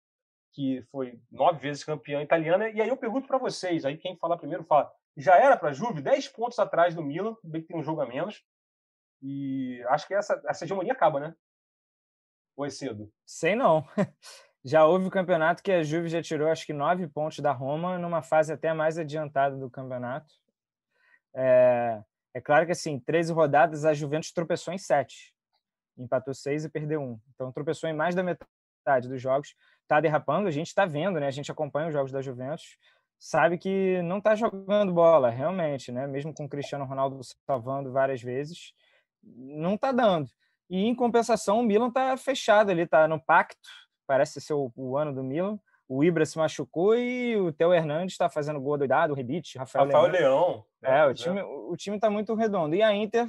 que 0.52 0.82
foi 0.92 1.20
nove 1.28 1.58
vezes 1.58 1.82
campeã 1.82 2.22
italiana. 2.22 2.68
E 2.68 2.80
aí 2.80 2.88
eu 2.88 2.96
pergunto 2.96 3.26
para 3.26 3.36
vocês, 3.36 3.84
aí 3.84 3.96
quem 3.96 4.16
falar 4.16 4.38
primeiro 4.38 4.62
fala, 4.62 4.92
já 5.16 5.36
era 5.36 5.56
para 5.56 5.70
a 5.70 5.72
Juve 5.72 6.00
10 6.00 6.28
pontos 6.28 6.60
atrás 6.60 6.94
do 6.94 7.02
Milan, 7.02 7.36
bem 7.42 7.60
que 7.60 7.66
tem 7.66 7.76
um 7.76 7.82
jogo 7.82 8.00
a 8.00 8.06
menos. 8.06 8.44
E 9.20 9.82
acho 9.88 10.06
que 10.06 10.14
essa, 10.14 10.40
essa 10.46 10.64
hegemonia 10.64 10.92
acaba, 10.92 11.18
né? 11.18 11.34
Ou 12.56 12.64
é 12.64 12.70
cedo? 12.70 13.12
Sei 13.26 13.56
não. 13.56 13.84
Já 14.64 14.84
houve 14.84 15.06
o 15.06 15.10
campeonato 15.10 15.62
que 15.62 15.70
a 15.70 15.82
Juve 15.82 16.08
já 16.08 16.20
tirou, 16.20 16.48
acho 16.48 16.66
que 16.66 16.72
nove 16.72 17.06
pontos 17.06 17.38
da 17.38 17.52
Roma, 17.52 17.98
numa 17.98 18.22
fase 18.22 18.52
até 18.52 18.72
mais 18.72 18.98
adiantada 18.98 19.56
do 19.56 19.70
campeonato. 19.70 20.34
É, 21.34 22.02
é 22.34 22.40
claro 22.40 22.66
que, 22.66 22.72
assim, 22.72 22.98
13 22.98 23.32
rodadas, 23.32 23.84
a 23.84 23.94
Juventus 23.94 24.32
tropeçou 24.32 24.74
em 24.74 24.78
sete. 24.78 25.34
Empatou 25.96 26.34
seis 26.34 26.64
e 26.64 26.68
perdeu 26.68 27.00
um. 27.00 27.18
Então, 27.34 27.52
tropeçou 27.52 27.88
em 27.88 27.92
mais 27.92 28.14
da 28.14 28.22
metade 28.22 29.08
dos 29.08 29.20
jogos. 29.20 29.54
Está 29.82 30.00
derrapando, 30.00 30.48
a 30.48 30.50
gente 30.50 30.68
está 30.68 30.84
vendo, 30.84 31.18
né? 31.18 31.26
A 31.26 31.32
gente 31.32 31.50
acompanha 31.50 31.88
os 31.88 31.92
jogos 31.92 32.12
da 32.12 32.20
Juventus, 32.20 32.76
sabe 33.18 33.58
que 33.58 34.00
não 34.02 34.18
está 34.18 34.34
jogando 34.34 34.92
bola, 34.92 35.30
realmente, 35.30 35.90
né? 35.90 36.06
Mesmo 36.06 36.32
com 36.34 36.44
o 36.44 36.48
Cristiano 36.48 36.84
Ronaldo 36.84 37.20
salvando 37.46 37.90
várias 37.90 38.22
vezes, 38.22 38.72
não 39.22 39.74
está 39.74 39.92
dando. 39.92 40.30
E, 40.70 40.84
em 40.84 40.94
compensação, 40.94 41.60
o 41.60 41.62
Milan 41.62 41.88
está 41.88 42.16
fechado 42.16 42.70
ali, 42.70 42.82
está 42.82 43.08
no 43.08 43.20
pacto, 43.20 43.68
parece 44.08 44.40
ser 44.40 44.54
o, 44.54 44.72
o, 44.74 44.96
ano 44.96 45.14
do 45.14 45.22
Milan. 45.22 45.60
O 45.86 46.02
Ibra 46.02 46.26
se 46.26 46.36
machucou 46.36 46.94
e 46.96 47.36
o 47.36 47.52
Theo 47.52 47.72
Hernandes 47.72 48.14
está 48.14 48.28
fazendo 48.28 48.60
gol 48.60 48.76
doidado, 48.76 49.12
o 49.12 49.16
Rebite, 49.16 49.58
Rafael, 49.58 49.84
Rafael 49.84 50.10
Leão. 50.10 50.64
Leão. 50.82 50.94
É, 50.94 51.06
o 51.06 51.14
time, 51.14 51.42
o 51.42 51.76
time 51.76 51.96
está 51.96 52.10
muito 52.10 52.34
redondo. 52.34 52.74
E 52.74 52.82
a 52.82 52.92
Inter, 52.94 53.26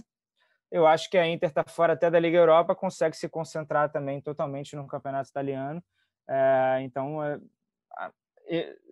eu 0.71 0.87
acho 0.87 1.09
que 1.09 1.17
a 1.17 1.27
Inter 1.27 1.49
está 1.49 1.63
fora 1.67 1.93
até 1.93 2.09
da 2.09 2.19
Liga 2.19 2.37
Europa, 2.37 2.73
consegue 2.73 3.15
se 3.15 3.29
concentrar 3.29 3.91
também 3.91 4.21
totalmente 4.21 4.75
no 4.75 4.87
campeonato 4.87 5.29
italiano. 5.29 5.83
É, 6.27 6.79
então, 6.81 7.23
é, 7.23 7.39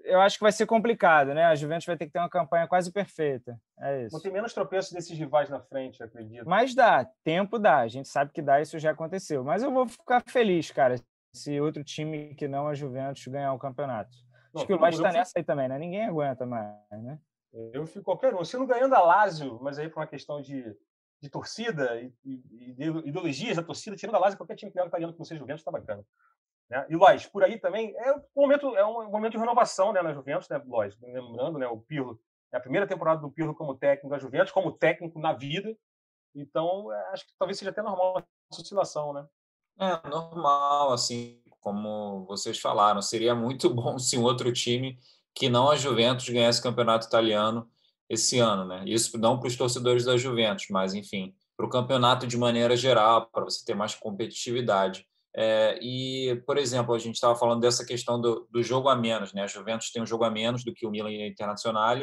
eu 0.04 0.22
acho 0.22 0.38
que 0.38 0.44
vai 0.44 0.52
ser 0.52 0.66
complicado, 0.66 1.34
né? 1.34 1.46
A 1.46 1.56
Juventus 1.56 1.86
vai 1.86 1.98
ter 1.98 2.06
que 2.06 2.12
ter 2.12 2.20
uma 2.20 2.30
campanha 2.30 2.68
quase 2.68 2.92
perfeita. 2.92 3.60
É 3.80 4.04
isso. 4.04 4.16
Não 4.16 4.22
tem 4.22 4.32
menos 4.32 4.54
tropeços 4.54 4.92
desses 4.92 5.18
rivais 5.18 5.50
na 5.50 5.60
frente, 5.60 6.02
acredito. 6.02 6.48
Mas 6.48 6.74
dá, 6.74 7.06
tempo 7.24 7.60
dá. 7.60 7.80
A 7.80 7.88
gente 7.88 8.08
sabe 8.08 8.32
que 8.32 8.42
dá, 8.42 8.62
isso 8.62 8.80
já 8.80 8.92
aconteceu. 8.92 9.44
Mas 9.44 9.64
eu 9.64 9.72
vou 9.72 9.88
ficar 9.88 10.24
feliz, 10.28 10.72
cara, 10.72 10.96
se 11.38 11.60
outro 11.60 11.84
time 11.84 12.36
que 12.36 12.48
não 12.48 12.68
a 12.68 12.74
Juventus 12.74 13.26
ganhar 13.28 13.54
o 13.54 13.60
campeonato. 13.60 14.16
Não, 14.54 14.62
Acho 14.62 14.68
que 14.68 14.74
o 14.74 14.80
Lazio 14.80 15.00
está 15.06 15.12
nessa 15.12 15.34
aí 15.36 15.44
também, 15.44 15.68
né? 15.68 15.78
Ninguém 15.78 16.06
aguenta 16.06 16.46
mais, 16.46 17.04
né? 17.04 17.20
Eu 17.74 17.86
fico 17.86 18.04
qualquer 18.04 18.36
um. 18.36 18.44
Se 18.44 18.58
não 18.58 18.66
ganhando 18.66 18.94
a 18.96 19.02
Lazio, 19.02 19.60
mas 19.62 19.80
aí 19.80 19.90
por 19.90 20.00
uma 20.00 20.08
questão 20.08 20.42
de, 20.42 20.76
de 21.22 21.30
torcida 21.30 22.00
e, 22.00 22.14
e, 22.24 22.72
ideologias 23.06 23.56
da 23.56 23.64
torcida, 23.64 23.96
tirando 23.96 24.16
a 24.16 24.20
Lazio, 24.20 24.38
qualquer 24.38 24.56
time 24.56 24.72
que 24.72 24.80
italiano 24.80 25.14
que 25.14 25.20
não 25.20 25.26
seja 25.26 25.40
Juventus 25.40 25.62
está 25.62 25.72
bacana. 25.72 26.04
Né? 26.70 26.86
E 26.90 26.96
Lois, 26.96 27.26
por 27.26 27.44
aí 27.44 27.60
também 27.60 27.96
é 27.98 28.12
um 28.14 28.22
momento, 28.36 28.76
é 28.76 28.86
um 28.86 29.10
momento 29.10 29.34
de 29.34 29.38
renovação 29.38 29.94
né, 29.94 30.02
na 30.02 30.14
Juventus, 30.14 30.50
né, 30.50 30.62
Lois? 30.66 30.98
Lembrando, 31.00 31.58
né, 31.58 31.68
o 31.68 31.80
Pirlo, 31.80 32.20
é 32.52 32.58
a 32.58 32.62
primeira 32.62 32.88
temporada 32.88 33.22
do 33.22 33.32
Pirlo 33.32 33.56
como 33.56 33.76
técnico 33.76 34.10
da 34.10 34.20
Juventus, 34.20 34.52
como 34.52 34.72
técnico 34.72 35.20
na 35.20 35.34
vida. 35.34 35.76
Então, 36.36 36.92
é, 36.92 37.08
acho 37.14 37.26
que 37.26 37.34
talvez 37.40 37.58
seja 37.58 37.72
até 37.72 37.82
normal 37.82 38.18
essa 38.52 38.62
oscilação, 38.62 39.14
né? 39.14 39.26
É 39.80 40.10
normal, 40.10 40.94
assim, 40.94 41.40
como 41.60 42.26
vocês 42.26 42.60
falaram. 42.60 43.02
Seria 43.02 43.36
muito 43.36 43.70
bom 43.74 44.00
se 44.00 44.18
um 44.18 44.24
outro 44.24 44.52
time 44.52 44.98
que 45.36 45.50
não 45.50 45.70
a 45.70 45.76
Juventus 45.76 46.28
ganhasse 46.30 46.60
o 46.60 46.64
campeonato 46.64 47.06
italiano 47.06 47.70
esse 48.10 48.40
ano, 48.40 48.66
né? 48.66 48.84
Isso 48.88 49.18
não 49.18 49.40
para 49.40 49.48
os 49.48 49.56
torcedores 49.56 50.06
da 50.06 50.18
Juventus, 50.18 50.66
mas 50.72 50.94
enfim, 50.94 51.36
para 51.56 51.66
o 51.66 51.70
campeonato 51.70 52.26
de 52.26 52.38
maneira 52.38 52.76
geral, 52.76 53.28
para 53.28 53.44
você 53.44 53.64
ter 53.64 53.76
mais 53.76 53.94
competitividade. 53.94 55.06
É, 55.36 55.78
e, 55.82 56.42
por 56.48 56.58
exemplo, 56.58 56.96
a 56.96 57.00
gente 57.00 57.16
estava 57.16 57.36
falando 57.36 57.62
dessa 57.62 57.86
questão 57.86 58.20
do, 58.20 58.48
do, 58.50 58.64
jogo 58.64 58.90
a 58.90 58.96
menos, 58.96 59.34
né? 59.34 59.44
A 59.44 59.48
Juventus 59.48 59.92
tem 59.92 60.02
um 60.02 60.06
jogo 60.06 60.24
a 60.24 60.32
menos 60.32 60.64
do 60.64 60.74
que 60.74 60.88
o 60.88 60.90
Milan 60.90 61.12
e 61.12 61.22
a 61.22 61.28
Internacional. 61.28 61.98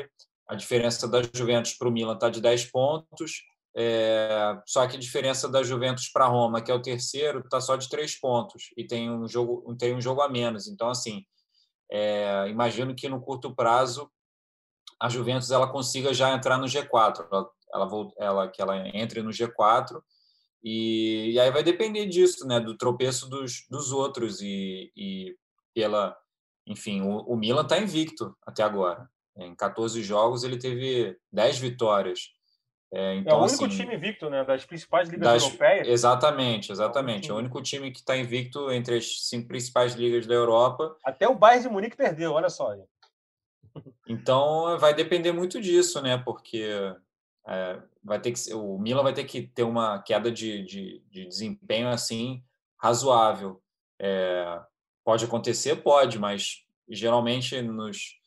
A 0.48 0.54
diferença 0.54 1.08
da 1.08 1.20
Juventus 1.34 1.74
para 1.74 1.88
o 1.88 1.90
Milan 1.90 2.14
está 2.14 2.28
de 2.28 2.40
10 2.40 2.66
pontos, 2.66 3.42
é, 3.76 4.56
só 4.66 4.86
que 4.86 4.96
a 4.96 5.00
diferença 5.00 5.48
da 5.48 5.62
Juventus 5.62 6.08
para 6.08 6.26
Roma, 6.26 6.62
que 6.62 6.70
é 6.70 6.74
o 6.74 6.82
terceiro, 6.82 7.40
está 7.40 7.60
só 7.60 7.74
de 7.76 7.88
três 7.88 8.14
pontos 8.18 8.70
e 8.76 8.86
tem 8.86 9.10
um 9.10 9.26
jogo, 9.26 9.74
tem 9.76 9.94
um 9.94 10.00
jogo 10.00 10.20
a 10.20 10.28
menos. 10.28 10.68
Então, 10.68 10.88
assim, 10.88 11.24
é, 11.90 12.46
imagino 12.48 12.94
que 12.94 13.08
no 13.08 13.20
curto 13.20 13.54
prazo 13.54 14.10
a 15.00 15.08
Juventus 15.08 15.50
ela 15.50 15.70
consiga 15.70 16.14
já 16.14 16.32
entrar 16.32 16.56
no 16.56 16.66
G4, 16.66 17.26
ela, 17.30 17.50
ela, 17.72 18.12
ela 18.18 18.48
que 18.48 18.62
ela 18.62 18.88
entre 18.96 19.22
no 19.22 19.30
G4 19.30 20.00
e, 20.62 21.32
e, 21.32 21.40
aí 21.40 21.50
vai 21.50 21.62
depender 21.62 22.06
disso, 22.06 22.46
né, 22.46 22.58
do 22.58 22.76
tropeço 22.76 23.28
dos, 23.28 23.66
dos 23.68 23.92
outros 23.92 24.40
e, 24.40 24.90
e 24.96 25.36
pela, 25.74 26.16
enfim, 26.66 27.02
o, 27.02 27.18
o 27.18 27.36
Milan 27.36 27.62
está 27.62 27.78
invicto 27.78 28.34
até 28.46 28.62
agora. 28.62 29.10
Em 29.36 29.54
14 29.54 30.02
jogos 30.02 30.42
ele 30.42 30.56
teve 30.56 31.18
10 31.32 31.58
vitórias. 31.58 32.30
É, 32.96 33.16
então, 33.16 33.38
é 33.38 33.40
o 33.40 33.44
único 33.44 33.64
assim, 33.64 33.76
time 33.76 33.96
invicto, 33.96 34.30
né? 34.30 34.44
Das 34.44 34.64
principais 34.64 35.08
ligas 35.08 35.28
das, 35.28 35.42
europeias. 35.42 35.88
Exatamente, 35.88 36.70
exatamente. 36.70 37.28
É 37.28 37.34
o 37.34 37.36
único 37.36 37.60
time 37.60 37.90
que 37.90 37.98
está 37.98 38.16
invicto 38.16 38.70
entre 38.70 38.98
as 38.98 39.28
cinco 39.28 39.48
principais 39.48 39.94
ligas 39.94 40.28
da 40.28 40.34
Europa. 40.34 40.96
Até 41.04 41.28
o 41.28 41.34
Bayern 41.34 41.66
de 41.66 41.72
Munique 41.72 41.96
perdeu, 41.96 42.32
olha 42.32 42.48
só. 42.48 42.72
Então 44.08 44.78
vai 44.78 44.94
depender 44.94 45.32
muito 45.32 45.60
disso, 45.60 46.00
né? 46.00 46.16
Porque 46.18 46.94
é, 47.48 47.82
vai 48.02 48.20
ter 48.20 48.30
que 48.30 48.54
o 48.54 48.78
Milan 48.78 49.02
vai 49.02 49.12
ter 49.12 49.24
que 49.24 49.42
ter 49.42 49.64
uma 49.64 50.00
queda 50.00 50.30
de, 50.30 50.62
de, 50.62 51.02
de 51.10 51.26
desempenho 51.26 51.88
assim 51.88 52.44
razoável. 52.80 53.60
É, 53.98 54.60
pode 55.04 55.24
acontecer, 55.24 55.76
pode, 55.82 56.16
mas 56.16 56.64
geralmente 56.88 57.60
nos 57.60 58.20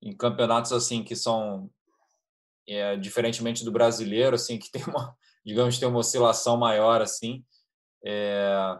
em 0.00 0.14
campeonatos 0.14 0.72
assim 0.72 1.02
que 1.02 1.16
são 1.16 1.68
é, 2.68 2.96
diferentemente 2.96 3.64
do 3.64 3.72
brasileiro, 3.72 4.34
assim, 4.34 4.58
que 4.58 4.70
tem 4.72 4.82
uma, 4.84 5.16
digamos, 5.44 5.78
tem 5.78 5.88
uma 5.88 5.98
oscilação 5.98 6.56
maior, 6.56 7.00
assim, 7.00 7.44
é, 8.04 8.78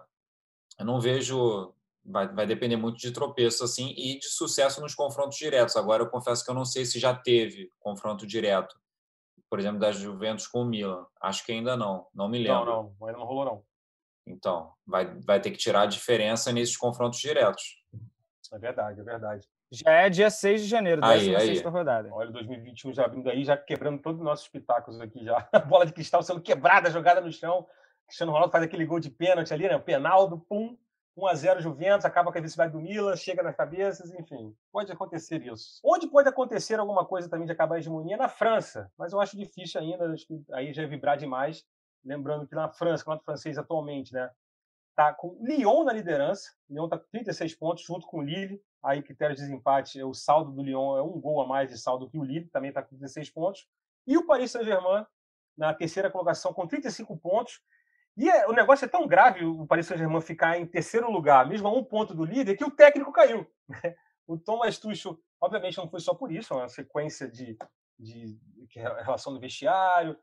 eu 0.79 0.85
não 0.85 1.01
vejo, 1.01 1.75
vai, 2.05 2.29
vai 2.29 2.47
depender 2.47 2.77
muito 2.77 2.99
de 2.99 3.11
tropeço, 3.11 3.65
assim, 3.65 3.95
e 3.97 4.19
de 4.19 4.27
sucesso 4.27 4.81
nos 4.81 4.95
confrontos 4.95 5.39
diretos. 5.39 5.77
Agora, 5.77 6.03
eu 6.03 6.11
confesso 6.11 6.45
que 6.45 6.51
eu 6.51 6.55
não 6.55 6.65
sei 6.65 6.85
se 6.85 6.99
já 6.99 7.15
teve 7.15 7.71
confronto 7.79 8.27
direto, 8.27 8.79
por 9.49 9.59
exemplo, 9.59 9.79
da 9.79 9.93
Juventus 9.93 10.47
com 10.47 10.63
o 10.63 10.65
Milan. 10.65 11.07
Acho 11.21 11.45
que 11.45 11.53
ainda 11.53 11.77
não, 11.77 12.07
não 12.13 12.29
me 12.29 12.39
lembro. 12.39 12.67
Não, 12.67 12.95
não, 12.99 13.07
ainda 13.07 13.19
não 13.19 13.27
rolou, 13.27 13.45
não. 13.45 13.65
Então, 14.27 14.73
vai, 14.87 15.07
vai 15.21 15.41
ter 15.41 15.51
que 15.51 15.59
tirar 15.59 15.83
a 15.83 15.87
diferença 15.87 16.53
nesses 16.53 16.77
confrontos 16.77 17.21
diretos. 17.21 17.83
É 18.53 18.59
verdade, 18.59 19.01
é 19.01 19.03
verdade. 19.05 19.49
Já 19.71 19.91
é 19.91 20.09
dia 20.11 20.31
6 20.31 20.63
de 20.63 20.69
janeiro, 20.69 21.05
Aí, 21.05 21.29
16 21.31 21.59
aí. 21.59 21.67
rodada. 21.67 22.09
Olha, 22.13 22.31
2021 22.31 22.93
já 22.93 23.05
abrindo 23.05 23.29
aí, 23.29 23.45
já 23.45 23.57
quebrando 23.57 24.01
todos 24.01 24.21
os 24.21 24.25
nossos 24.25 24.49
pitacos 24.49 25.01
aqui 25.01 25.25
já. 25.25 25.49
A 25.53 25.59
bola 25.61 25.85
de 25.87 25.93
cristal 25.93 26.23
sendo 26.23 26.41
quebrada, 26.41 26.91
jogada 26.91 27.21
no 27.21 27.33
chão. 27.33 27.67
Cristiano 28.07 28.33
Ronaldo 28.33 28.53
faz 28.53 28.63
aquele 28.65 28.85
gol 28.85 29.01
de 29.01 29.11
pênalti 29.11 29.53
ali, 29.53 29.67
né? 29.67 29.79
Penaldo, 29.79 30.39
pum, 30.39 30.77
1 31.17 31.27
a 31.27 31.35
0 31.35 31.61
Juventus, 31.61 32.05
acaba 32.05 32.31
com 32.31 32.39
a 32.39 32.41
velocidade 32.41 32.73
do 32.73 32.81
Milan, 32.81 33.17
chega 33.17 33.43
nas 33.43 33.57
cabeças, 33.57 34.13
enfim. 34.13 34.55
Pode 34.71 34.93
acontecer 34.93 35.41
isso. 35.43 35.81
Onde 35.83 36.07
pode 36.09 36.29
acontecer 36.29 36.79
alguma 36.79 37.05
coisa 37.05 37.29
também 37.29 37.47
de 37.47 37.53
acabar 37.53 37.77
a 37.77 37.79
hegemonia? 37.79 38.17
Na 38.17 38.29
França, 38.29 38.91
mas 38.99 39.13
eu 39.13 39.21
acho 39.21 39.37
difícil 39.37 39.81
ainda, 39.81 40.13
acho 40.13 40.27
que 40.27 40.41
aí 40.53 40.73
já 40.73 40.83
é 40.83 40.87
vibrar 40.87 41.17
demais. 41.17 41.65
Lembrando 42.05 42.47
que 42.47 42.55
na 42.55 42.69
França, 42.69 43.03
o 43.03 43.07
campeonato 43.07 43.25
francês 43.25 43.57
atualmente, 43.57 44.13
né? 44.13 44.31
Tá 44.95 45.13
com 45.13 45.37
Lyon 45.41 45.85
na 45.85 45.93
liderança. 45.93 46.53
Lyon 46.69 46.89
tá 46.89 46.99
com 46.99 47.07
36 47.11 47.55
pontos, 47.55 47.85
junto 47.85 48.07
com 48.07 48.19
o 48.19 48.23
Lille. 48.23 48.63
Aí, 48.83 49.03
critério 49.03 49.35
de 49.35 49.43
desempate, 49.43 50.03
o 50.03 50.15
saldo 50.15 50.53
do 50.53 50.63
Lyon 50.63 50.97
é 50.97 51.03
um 51.03 51.21
gol 51.21 51.41
a 51.41 51.47
mais 51.47 51.71
de 51.71 51.79
saldo 51.79 52.09
que 52.09 52.19
o 52.19 52.23
Lille, 52.23 52.49
também 52.51 52.69
está 52.69 52.83
com 52.83 52.95
16 52.95 53.31
pontos. 53.31 53.67
E 54.07 54.17
o 54.17 54.27
Paris 54.27 54.51
Saint-Germain, 54.51 55.05
na 55.57 55.73
terceira 55.73 56.11
colocação, 56.11 56.53
com 56.53 56.67
35 56.67 57.17
pontos. 57.17 57.61
E 58.17 58.29
é, 58.29 58.47
o 58.47 58.53
negócio 58.53 58.85
é 58.85 58.89
tão 58.89 59.07
grave 59.09 59.45
o 59.45 59.67
Paris 59.67 59.87
Saint-Germain 59.87 60.21
ficar 60.21 60.59
em 60.59 60.67
terceiro 60.67 61.11
lugar, 61.11 61.49
mesmo 61.49 61.67
a 61.67 61.73
um 61.73 61.83
ponto 61.83 62.15
do 62.15 62.25
líder, 62.25 62.57
que 62.57 62.65
o 62.65 62.71
técnico 62.71 63.13
caiu. 63.13 63.47
O 64.27 64.39
Thomas 64.39 64.79
Tuchel, 64.79 65.19
obviamente, 65.39 65.77
não 65.77 65.87
foi 65.87 66.01
só 66.01 66.15
por 66.15 66.33
isso, 66.33 66.55
é 66.55 66.57
uma 66.57 66.69
sequência 66.69 67.29
de, 67.29 67.59
de, 67.99 68.39
de 68.39 68.79
relação 68.79 69.35
do 69.35 69.39
vestiário, 69.41 70.19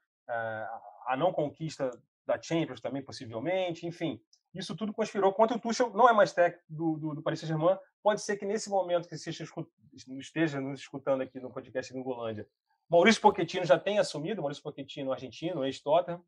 a 1.05 1.15
não 1.15 1.32
conquista 1.32 1.91
da 2.26 2.41
Champions 2.41 2.82
também, 2.82 3.03
possivelmente, 3.03 3.86
enfim. 3.86 4.19
Isso 4.54 4.76
tudo 4.76 4.93
conspirou 4.93 5.32
contra 5.32 5.56
o 5.56 5.60
Tuchel, 5.60 5.91
não 5.91 6.10
é 6.10 6.14
mais 6.14 6.34
técnico 6.34 6.66
do, 6.70 6.97
do, 6.97 7.16
do 7.16 7.22
Paris 7.22 7.39
Saint-Germain. 7.39 7.78
Pode 8.04 8.22
ser 8.22 8.36
que 8.36 8.45
nesse 8.45 8.70
momento 8.70 9.08
que 9.08 9.18
você 9.18 9.32
esteja 10.20 10.60
nos 10.60 10.82
escutando 10.82 11.22
aqui 11.22 11.39
no 11.39 11.52
podcast 11.52 11.93
Gringolândia, 11.93 12.47
Maurício 12.89 13.22
Pochettino 13.22 13.66
já 13.66 13.80
tenha 13.80 14.02
assumido, 14.02 14.41
Maurício 14.41 14.62
Pochettino, 14.62 15.14
argentino, 15.14 15.64
ex-Tottenham, 15.64 16.22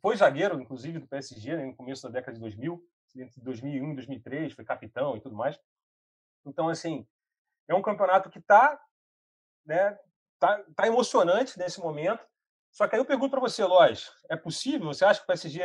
foi 0.00 0.16
zagueiro, 0.16 0.60
inclusive, 0.60 0.98
do 0.98 1.06
PSG 1.06 1.56
né, 1.56 1.64
no 1.64 1.76
começo 1.76 2.02
da 2.02 2.08
década 2.08 2.34
de 2.34 2.40
2000, 2.40 2.84
entre 3.16 3.40
2001 3.40 3.92
e 3.92 3.94
2003, 3.94 4.52
foi 4.52 4.64
capitão 4.64 5.16
e 5.16 5.20
tudo 5.20 5.36
mais. 5.36 5.56
Então, 6.44 6.68
assim, 6.68 7.06
é 7.68 7.74
um 7.74 7.82
campeonato 7.82 8.28
que 8.28 8.40
está 8.40 8.80
né, 9.64 9.96
tá, 10.40 10.64
tá 10.74 10.86
emocionante 10.88 11.56
nesse 11.56 11.78
momento. 11.78 12.26
Só 12.72 12.88
que 12.88 12.96
aí 12.96 13.00
eu 13.00 13.04
pergunto 13.04 13.30
para 13.30 13.40
você, 13.40 13.62
Lois, 13.64 14.10
é 14.28 14.36
possível? 14.36 14.88
Você 14.88 15.04
acha 15.04 15.20
que 15.20 15.24
o 15.24 15.26
PSG 15.28 15.60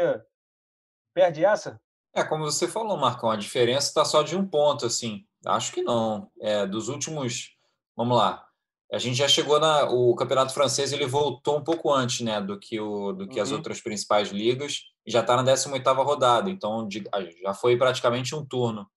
perde 1.16 1.44
essa? 1.44 1.82
É, 2.18 2.24
como 2.24 2.46
você 2.46 2.68
falou, 2.68 2.98
Marcão, 2.98 3.30
a 3.30 3.36
diferença 3.36 3.90
está 3.90 4.04
só 4.04 4.24
de 4.24 4.36
um 4.36 4.44
ponto, 4.44 4.88
assim. 4.88 5.24
Acho 5.46 5.72
que 5.72 5.84
não. 5.84 6.32
É, 6.42 6.66
dos 6.66 6.90
últimos. 6.90 7.56
Vamos 7.96 8.18
lá. 8.18 8.44
A 8.92 8.98
gente 8.98 9.18
já 9.18 9.28
chegou 9.28 9.60
na. 9.60 9.84
O 9.84 10.16
campeonato 10.16 10.52
francês 10.52 10.92
ele 10.92 11.06
voltou 11.06 11.58
um 11.58 11.64
pouco 11.64 11.94
antes 11.94 12.22
né, 12.22 12.42
do 12.42 12.58
que, 12.58 12.80
o, 12.80 13.12
do 13.12 13.28
que 13.28 13.36
uhum. 13.36 13.44
as 13.44 13.52
outras 13.52 13.80
principais 13.82 14.30
ligas 14.30 14.80
e 15.06 15.12
já 15.12 15.20
está 15.20 15.36
na 15.36 15.44
18 15.44 15.94
rodada, 15.94 16.50
então 16.50 16.90
já 17.44 17.54
foi 17.54 17.78
praticamente 17.78 18.34
um 18.34 18.44
turno. 18.44 18.90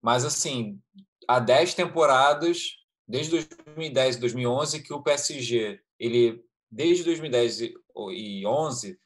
Mas, 0.00 0.24
assim, 0.24 0.78
há 1.26 1.40
10 1.40 1.74
temporadas, 1.74 2.76
desde 3.06 3.32
2010 3.32 4.14
e 4.14 4.20
2011, 4.20 4.82
que 4.84 4.94
o 4.94 5.02
PSG, 5.02 5.80
ele, 5.98 6.40
desde 6.70 7.02
2010 7.02 7.60
e 8.12 8.46
11, 8.46 8.96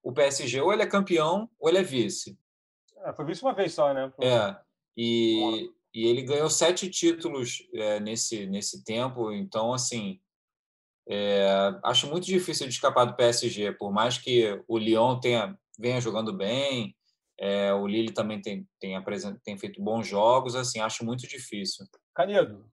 o 0.00 0.12
PSG 0.12 0.60
ou 0.60 0.72
ele 0.72 0.82
é 0.82 0.86
campeão 0.86 1.50
ou 1.58 1.68
ele 1.68 1.78
é 1.78 1.82
vice. 1.82 2.38
É, 3.04 3.12
foi 3.12 3.24
vice 3.24 3.42
uma 3.42 3.54
vez 3.54 3.74
só, 3.74 3.92
né? 3.94 4.12
É. 4.20 4.56
E, 4.96 5.70
e 5.94 6.06
ele 6.06 6.22
ganhou 6.22 6.50
sete 6.50 6.88
títulos 6.88 7.66
é, 7.74 8.00
nesse, 8.00 8.46
nesse 8.46 8.84
tempo. 8.84 9.32
Então, 9.32 9.72
assim, 9.72 10.20
é, 11.08 11.78
acho 11.82 12.08
muito 12.08 12.26
difícil 12.26 12.66
de 12.66 12.74
escapar 12.74 13.04
do 13.04 13.16
PSG. 13.16 13.72
Por 13.72 13.92
mais 13.92 14.18
que 14.18 14.62
o 14.68 14.78
Lyon 14.78 15.18
tenha, 15.18 15.58
venha 15.78 16.00
jogando 16.00 16.32
bem, 16.32 16.94
é, 17.38 17.72
o 17.72 17.86
Lille 17.86 18.12
também 18.12 18.40
tem, 18.40 18.68
tem, 18.78 19.02
tem 19.42 19.58
feito 19.58 19.82
bons 19.82 20.06
jogos. 20.06 20.54
Assim, 20.54 20.78
acho 20.78 21.04
muito 21.04 21.26
difícil. 21.26 21.86
Canedo. 22.14 22.70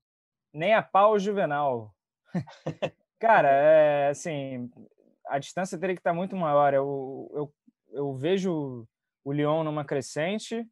Nem 0.53 0.73
a 0.73 0.83
pau 0.83 1.17
juvenal. 1.17 1.95
Cara, 3.19 3.49
é, 3.49 4.09
assim, 4.09 4.69
a 5.27 5.39
distância 5.39 5.77
teria 5.77 5.95
que 5.95 6.01
estar 6.01 6.13
muito 6.13 6.35
maior. 6.35 6.73
Eu, 6.73 7.31
eu, 7.33 7.53
eu 7.91 8.13
vejo 8.13 8.85
o 9.27 9.33
Lyon 9.33 9.61
numa 9.61 9.83
crescente, 9.83 10.65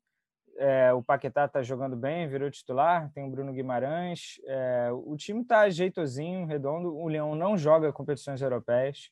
é, 0.58 0.93
o 0.93 1.03
Paquetá 1.03 1.43
está 1.43 1.62
jogando 1.62 1.93
bem, 1.93 2.26
virou 2.26 2.49
titular, 2.49 3.12
tem 3.12 3.26
o 3.26 3.30
Bruno 3.30 3.51
Guimarães, 3.51 4.39
é, 4.45 4.89
o 4.93 5.18
time 5.18 5.41
está 5.41 5.70
jeitosinho, 5.70 6.45
redondo, 6.45 6.95
o 6.95 7.06
Leão 7.10 7.36
não 7.36 7.58
joga 7.58 7.91
competições 7.91 8.41
europeias, 8.41 9.10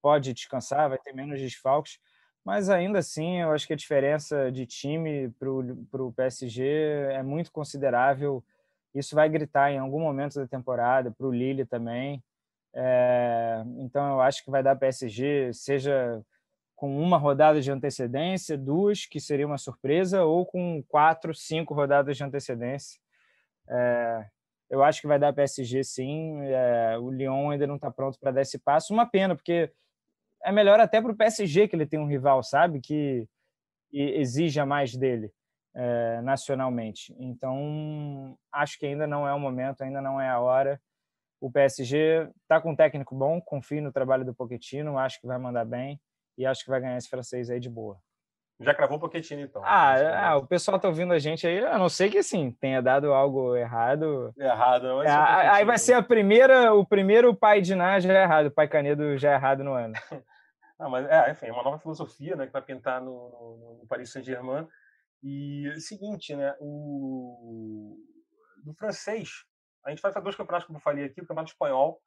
pode 0.00 0.32
descansar, 0.32 0.88
vai 0.88 0.98
ter 0.98 1.12
menos 1.12 1.40
desfalques, 1.40 1.98
mas 2.44 2.70
ainda 2.70 3.00
assim 3.00 3.40
eu 3.40 3.50
acho 3.50 3.66
que 3.66 3.72
a 3.72 3.76
diferença 3.76 4.52
de 4.52 4.64
time 4.66 5.30
para 5.40 6.02
o 6.04 6.12
PSG 6.12 6.62
é 7.10 7.24
muito 7.24 7.50
considerável, 7.50 8.40
isso 8.94 9.16
vai 9.16 9.28
gritar 9.28 9.72
em 9.72 9.78
algum 9.78 9.98
momento 9.98 10.36
da 10.36 10.46
temporada, 10.46 11.10
para 11.10 11.26
o 11.26 11.32
Lille 11.32 11.66
também, 11.66 12.22
é, 12.72 13.64
então 13.78 14.12
eu 14.12 14.20
acho 14.20 14.44
que 14.44 14.50
vai 14.52 14.62
dar 14.62 14.76
PSG, 14.76 15.52
seja 15.52 16.24
com 16.80 16.98
uma 16.98 17.18
rodada 17.18 17.60
de 17.60 17.70
antecedência, 17.70 18.56
duas, 18.56 19.04
que 19.04 19.20
seria 19.20 19.46
uma 19.46 19.58
surpresa, 19.58 20.24
ou 20.24 20.46
com 20.46 20.82
quatro, 20.88 21.34
cinco 21.34 21.74
rodadas 21.74 22.16
de 22.16 22.24
antecedência. 22.24 22.98
É, 23.68 24.24
eu 24.70 24.82
acho 24.82 25.02
que 25.02 25.06
vai 25.06 25.18
dar 25.18 25.34
PSG 25.34 25.84
sim. 25.84 26.40
É, 26.40 26.96
o 26.98 27.10
Lyon 27.10 27.50
ainda 27.50 27.66
não 27.66 27.76
está 27.76 27.90
pronto 27.90 28.18
para 28.18 28.30
dar 28.30 28.40
esse 28.40 28.58
passo. 28.58 28.94
Uma 28.94 29.04
pena, 29.04 29.36
porque 29.36 29.70
é 30.42 30.50
melhor 30.50 30.80
até 30.80 31.02
para 31.02 31.12
o 31.12 31.14
PSG 31.14 31.68
que 31.68 31.76
ele 31.76 31.84
tem 31.84 32.00
um 32.00 32.08
rival, 32.08 32.42
sabe? 32.42 32.80
Que 32.80 33.28
exija 33.92 34.64
mais 34.64 34.96
dele 34.96 35.30
é, 35.74 36.22
nacionalmente. 36.22 37.14
Então, 37.18 38.38
acho 38.50 38.78
que 38.78 38.86
ainda 38.86 39.06
não 39.06 39.28
é 39.28 39.34
o 39.34 39.38
momento, 39.38 39.82
ainda 39.82 40.00
não 40.00 40.18
é 40.18 40.30
a 40.30 40.40
hora. 40.40 40.80
O 41.42 41.52
PSG 41.52 42.26
está 42.40 42.58
com 42.58 42.70
um 42.70 42.76
técnico 42.76 43.14
bom, 43.14 43.38
confio 43.38 43.82
no 43.82 43.92
trabalho 43.92 44.24
do 44.24 44.34
Pochettino, 44.34 44.96
acho 44.96 45.20
que 45.20 45.26
vai 45.26 45.38
mandar 45.38 45.66
bem 45.66 46.00
e 46.40 46.46
acho 46.46 46.64
que 46.64 46.70
vai 46.70 46.80
ganhar 46.80 46.96
esse 46.96 47.08
francês 47.10 47.50
aí 47.50 47.60
de 47.60 47.68
boa. 47.68 47.98
Já 48.58 48.74
cravou 48.74 48.96
o 48.96 49.00
Pochettino, 49.00 49.42
então. 49.42 49.62
Ah, 49.64 50.28
ah, 50.28 50.36
o 50.36 50.46
pessoal 50.46 50.78
tá 50.78 50.88
ouvindo 50.88 51.12
a 51.12 51.18
gente 51.18 51.46
aí, 51.46 51.64
a 51.64 51.78
não 51.78 51.88
ser 51.88 52.10
que 52.10 52.18
assim, 52.18 52.50
tenha 52.52 52.80
dado 52.80 53.12
algo 53.12 53.54
errado. 53.56 54.32
Errado, 54.38 54.84
não. 54.84 55.02
É, 55.02 55.48
aí 55.48 55.64
vai 55.64 55.78
ser 55.78 55.94
a 55.94 56.02
primeira, 56.02 56.74
o 56.74 56.84
primeiro 56.84 57.34
pai 57.34 57.60
de 57.60 57.74
Ná 57.74 58.00
já 58.00 58.12
é 58.12 58.22
errado, 58.22 58.46
o 58.46 58.50
pai 58.50 58.68
Canedo 58.68 59.16
já 59.18 59.32
é 59.32 59.34
errado 59.34 59.62
no 59.62 59.74
ano. 59.74 59.94
ah, 60.78 60.88
mas 60.88 61.06
é, 61.06 61.30
enfim, 61.30 61.46
é 61.46 61.52
uma 61.52 61.62
nova 61.62 61.78
filosofia, 61.78 62.36
né, 62.36 62.46
que 62.46 62.52
vai 62.52 62.62
pintar 62.62 63.02
no, 63.02 63.30
no, 63.30 63.78
no 63.80 63.86
Paris 63.86 64.12
Saint-Germain. 64.12 64.66
E 65.22 65.66
é 65.66 65.76
o 65.76 65.80
seguinte, 65.80 66.34
né, 66.34 66.54
o 66.58 67.98
do 68.64 68.74
francês, 68.74 69.44
a 69.84 69.90
gente 69.90 70.02
vai 70.02 70.12
fazer 70.12 70.24
dois 70.24 70.36
campeonatos 70.36 70.66
como 70.66 70.78
eu 70.78 70.82
falei 70.82 71.04
aqui, 71.04 71.20
o 71.20 71.26
campeonato 71.26 71.52
espanhol 71.52 72.00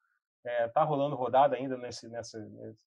é, 0.43 0.67
tá 0.67 0.83
rolando 0.83 1.15
rodada 1.15 1.55
ainda 1.55 1.77
nesse, 1.77 2.07
nessa, 2.09 2.39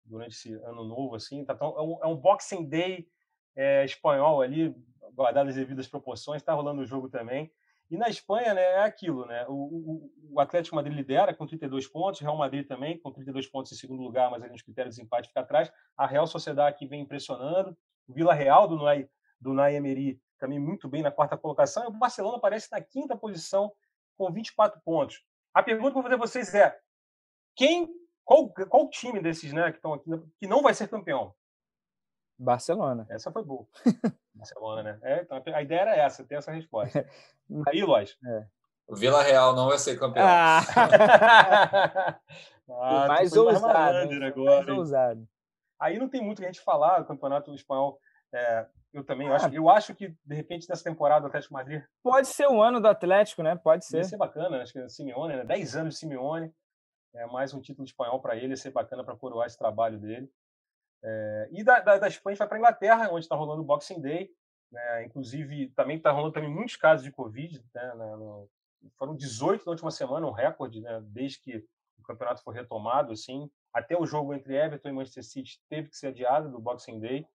durante 0.04 0.32
esse 0.32 0.52
ano 0.54 0.84
novo, 0.84 1.14
assim. 1.14 1.44
Tá 1.44 1.54
tão, 1.54 1.76
é, 1.76 1.82
um, 1.82 1.98
é 2.02 2.06
um 2.06 2.16
Boxing 2.16 2.68
Day 2.68 3.08
é, 3.54 3.84
espanhol 3.84 4.42
ali, 4.42 4.74
guardadas 5.14 5.50
as 5.50 5.56
devidas 5.56 5.88
proporções, 5.88 6.42
está 6.42 6.52
rolando 6.52 6.82
o 6.82 6.86
jogo 6.86 7.08
também. 7.08 7.50
E 7.88 7.96
na 7.96 8.08
Espanha, 8.08 8.52
né, 8.52 8.62
é 8.62 8.82
aquilo, 8.82 9.24
né? 9.26 9.46
O, 9.48 9.52
o, 9.52 10.12
o, 10.32 10.40
Atlético 10.40 10.74
Madrid 10.74 10.94
lidera 10.94 11.32
com 11.32 11.46
32 11.46 11.86
pontos, 11.86 12.20
Real 12.20 12.36
Madrid 12.36 12.66
também 12.66 12.98
com 12.98 13.12
32 13.12 13.46
pontos 13.46 13.70
em 13.70 13.76
segundo 13.76 14.02
lugar, 14.02 14.28
mas 14.30 14.42
ali 14.42 14.52
nos 14.52 14.62
critérios 14.62 14.96
de 14.96 15.02
empate 15.02 15.28
fica 15.28 15.40
atrás. 15.40 15.72
A 15.96 16.04
Real 16.04 16.26
Sociedade 16.26 16.74
aqui 16.74 16.86
vem 16.86 17.02
impressionando. 17.02 17.76
O 18.08 18.12
Vila 18.12 18.34
Real 18.34 18.66
do 18.66 18.76
Nai, 18.76 19.08
do 19.40 19.52
Nai 19.54 19.76
Emery 19.76 20.20
também 20.38 20.58
muito 20.58 20.88
bem 20.88 21.00
na 21.00 21.12
quarta 21.12 21.36
colocação. 21.36 21.84
E 21.84 21.86
o 21.86 21.92
Barcelona 21.92 22.38
aparece 22.38 22.70
na 22.72 22.80
quinta 22.80 23.16
posição 23.16 23.72
com 24.16 24.32
24 24.32 24.80
pontos. 24.84 25.24
A 25.54 25.62
pergunta 25.62 25.92
que 25.92 25.98
eu 25.98 26.02
vou 26.02 26.10
fazer 26.10 26.14
a 26.16 26.18
vocês 26.18 26.54
é: 26.54 26.76
quem, 27.56 27.88
qual, 28.24 28.48
qual 28.50 28.88
time 28.90 29.20
desses, 29.20 29.52
né, 29.52 29.70
que 29.70 29.78
estão 29.78 29.94
aqui, 29.94 30.10
que 30.38 30.46
não 30.46 30.62
vai 30.62 30.74
ser 30.74 30.88
campeão? 30.88 31.34
Barcelona. 32.38 33.06
Essa 33.08 33.32
foi 33.32 33.42
boa. 33.42 33.66
Barcelona, 34.34 34.82
né? 34.82 34.98
É, 35.02 35.22
então 35.22 35.42
a 35.54 35.62
ideia 35.62 35.80
era 35.80 35.96
essa, 35.96 36.22
ter 36.22 36.34
essa 36.34 36.52
resposta. 36.52 37.08
Aí, 37.66 37.82
Lois. 37.82 38.16
É. 38.24 38.46
O 38.86 38.94
Vila 38.94 39.22
Real 39.22 39.56
não 39.56 39.68
vai 39.68 39.78
ser 39.78 39.98
campeão. 39.98 40.24
Ah. 40.28 40.60
ah 42.68 43.06
mais 43.08 43.32
ousado. 43.34 44.08
Mais, 44.10 44.22
agora, 44.22 44.66
mais 44.66 44.78
ousado. 44.78 45.28
Aí 45.80 45.98
não 45.98 46.08
tem 46.08 46.22
muito 46.22 46.38
que 46.38 46.44
a 46.44 46.52
gente 46.52 46.60
falar 46.62 47.00
do 47.00 47.06
campeonato 47.06 47.52
espanhol. 47.54 47.98
É, 48.32 48.66
eu 48.92 49.02
também 49.02 49.28
ah. 49.28 49.36
acho. 49.36 49.48
Eu 49.52 49.68
acho 49.68 49.94
que, 49.94 50.14
de 50.24 50.34
repente, 50.34 50.68
nessa 50.68 50.84
temporada 50.84 51.22
do 51.22 51.26
Atlético 51.28 51.54
Madrid. 51.54 51.82
Pode 52.02 52.28
ser 52.28 52.46
o 52.46 52.62
ano 52.62 52.80
do 52.80 52.86
Atlético, 52.86 53.42
né? 53.42 53.56
Pode 53.56 53.86
ser. 53.86 53.96
Pode 53.96 54.08
ser 54.08 54.18
bacana. 54.18 54.62
Acho 54.62 54.72
que 54.72 54.78
é 54.78 54.88
Simeone, 54.88 55.36
né? 55.36 55.44
10 55.44 55.76
anos 55.76 55.94
de 55.94 56.00
Simeone 56.00 56.54
é 57.16 57.26
mais 57.26 57.54
um 57.54 57.60
título 57.60 57.86
espanhol 57.86 58.20
para 58.20 58.36
ele, 58.36 58.48
ia 58.48 58.56
ser 58.56 58.70
bacana 58.70 59.04
para 59.04 59.16
coroar 59.16 59.46
esse 59.46 59.58
trabalho 59.58 59.98
dele. 59.98 60.30
É, 61.02 61.48
e 61.52 61.62
da, 61.62 61.80
da, 61.80 61.98
da 61.98 62.08
Espanha 62.08 62.36
vai 62.36 62.48
para 62.48 62.56
a 62.56 62.58
Inglaterra, 62.58 63.10
onde 63.10 63.24
está 63.24 63.36
rolando 63.36 63.62
o 63.62 63.64
Boxing 63.64 64.00
Day. 64.00 64.30
Né? 64.70 65.04
Inclusive, 65.04 65.68
também 65.70 65.96
está 65.96 66.10
rolando 66.10 66.32
também 66.32 66.50
muitos 66.50 66.76
casos 66.76 67.04
de 67.04 67.12
Covid. 67.12 67.64
Né? 67.74 67.94
No, 67.94 68.48
foram 68.96 69.16
18 69.16 69.64
na 69.64 69.70
última 69.70 69.90
semana, 69.90 70.26
um 70.26 70.32
recorde, 70.32 70.80
né? 70.80 71.00
desde 71.06 71.40
que 71.40 71.64
o 71.98 72.02
campeonato 72.02 72.42
foi 72.42 72.54
retomado. 72.54 73.12
Assim, 73.12 73.50
até 73.72 73.96
o 73.98 74.06
jogo 74.06 74.34
entre 74.34 74.56
Everton 74.56 74.88
e 74.88 74.92
Manchester 74.92 75.24
City 75.24 75.60
teve 75.68 75.88
que 75.88 75.96
ser 75.96 76.08
adiado 76.08 76.50
do 76.50 76.58
Boxing 76.58 76.98
Day. 77.00 77.26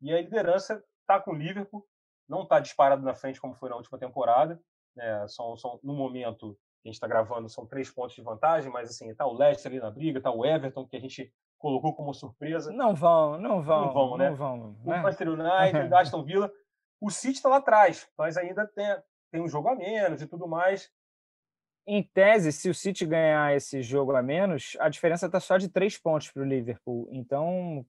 E 0.00 0.12
a 0.12 0.20
liderança 0.20 0.84
está 1.00 1.20
com 1.20 1.32
o 1.32 1.36
Liverpool, 1.36 1.86
não 2.28 2.42
está 2.42 2.60
disparado 2.60 3.02
na 3.02 3.14
frente 3.14 3.40
como 3.40 3.54
foi 3.54 3.70
na 3.70 3.76
última 3.76 3.98
temporada. 3.98 4.60
Né? 4.94 5.26
São, 5.28 5.56
são, 5.56 5.80
no 5.82 5.94
momento 5.94 6.58
que 6.84 6.88
a 6.88 6.90
gente 6.90 6.96
está 6.96 7.08
gravando, 7.08 7.48
são 7.48 7.64
três 7.64 7.90
pontos 7.90 8.14
de 8.14 8.20
vantagem, 8.20 8.70
mas 8.70 8.90
assim, 8.90 9.08
está 9.08 9.26
o 9.26 9.32
Leicester 9.32 9.72
ali 9.72 9.80
na 9.80 9.90
briga, 9.90 10.18
está 10.18 10.30
o 10.30 10.44
Everton, 10.44 10.86
que 10.86 10.96
a 10.96 11.00
gente 11.00 11.32
colocou 11.56 11.94
como 11.94 12.12
surpresa. 12.12 12.70
Não 12.70 12.94
vão, 12.94 13.38
não 13.38 13.62
vão. 13.62 13.86
Não 13.86 13.92
vão, 13.94 14.18
né? 14.18 14.28
Não 14.28 14.36
vão, 14.36 14.56
né? 14.58 14.74
O 14.84 14.88
Manchester 14.90 15.28
United, 15.30 15.90
o 15.90 15.96
Aston 15.96 16.22
Villa. 16.22 16.52
O 17.00 17.10
City 17.10 17.36
está 17.36 17.48
lá 17.48 17.56
atrás, 17.56 18.06
mas 18.18 18.36
ainda 18.36 18.66
tem, 18.66 18.86
tem 19.32 19.40
um 19.40 19.48
jogo 19.48 19.70
a 19.70 19.74
menos 19.74 20.20
e 20.20 20.26
tudo 20.26 20.46
mais. 20.46 20.90
Em 21.86 22.02
tese, 22.02 22.52
se 22.52 22.68
o 22.68 22.74
City 22.74 23.06
ganhar 23.06 23.56
esse 23.56 23.82
jogo 23.82 24.14
a 24.14 24.22
menos, 24.22 24.76
a 24.78 24.90
diferença 24.90 25.24
está 25.24 25.40
só 25.40 25.56
de 25.56 25.70
três 25.70 25.96
pontos 25.96 26.30
para 26.30 26.42
o 26.42 26.46
Liverpool. 26.46 27.08
Então, 27.10 27.84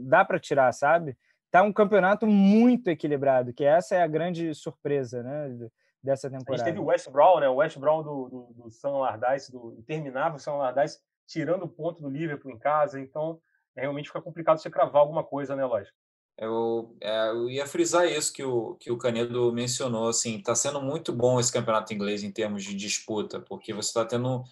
dá 0.00 0.24
para 0.24 0.40
tirar, 0.40 0.72
sabe? 0.72 1.14
Tá 1.50 1.62
um 1.62 1.72
campeonato 1.72 2.26
muito 2.26 2.88
equilibrado, 2.88 3.52
que 3.52 3.64
essa 3.64 3.94
é 3.94 4.02
a 4.02 4.06
grande 4.06 4.54
surpresa, 4.54 5.22
né? 5.22 5.68
Dessa 6.04 6.28
temporada. 6.28 6.52
A 6.52 6.56
gente 6.58 6.66
teve 6.66 6.78
o 6.78 6.84
West 6.84 7.08
Brown, 7.08 7.40
né? 7.40 7.48
O 7.48 7.54
West 7.54 7.78
Brown 7.78 8.02
do, 8.02 8.28
do, 8.28 8.62
do 8.64 8.70
San 8.70 8.90
Allardyce, 8.90 9.50
do 9.50 9.74
interminável 9.78 10.38
San 10.38 10.52
Allardyce, 10.52 11.00
tirando 11.26 11.62
o 11.62 11.68
ponto 11.68 12.02
do 12.02 12.10
Liverpool 12.10 12.52
em 12.52 12.58
casa. 12.58 13.00
Então, 13.00 13.40
realmente 13.74 14.08
fica 14.08 14.20
complicado 14.20 14.58
você 14.58 14.68
cravar 14.68 15.00
alguma 15.00 15.24
coisa, 15.24 15.56
né, 15.56 15.64
lógico? 15.64 15.96
Eu, 16.36 16.94
é, 17.00 17.30
eu 17.30 17.48
ia 17.48 17.66
frisar 17.66 18.06
isso 18.06 18.34
que 18.34 18.44
o, 18.44 18.74
que 18.74 18.92
o 18.92 18.98
Canedo 18.98 19.50
mencionou, 19.50 20.08
assim, 20.08 20.36
está 20.36 20.54
sendo 20.54 20.82
muito 20.82 21.10
bom 21.10 21.40
esse 21.40 21.50
campeonato 21.50 21.94
inglês 21.94 22.22
em 22.22 22.30
termos 22.30 22.64
de 22.64 22.74
disputa, 22.74 23.40
porque 23.40 23.72
você 23.72 23.88
está 23.88 24.04
tendo, 24.04 24.44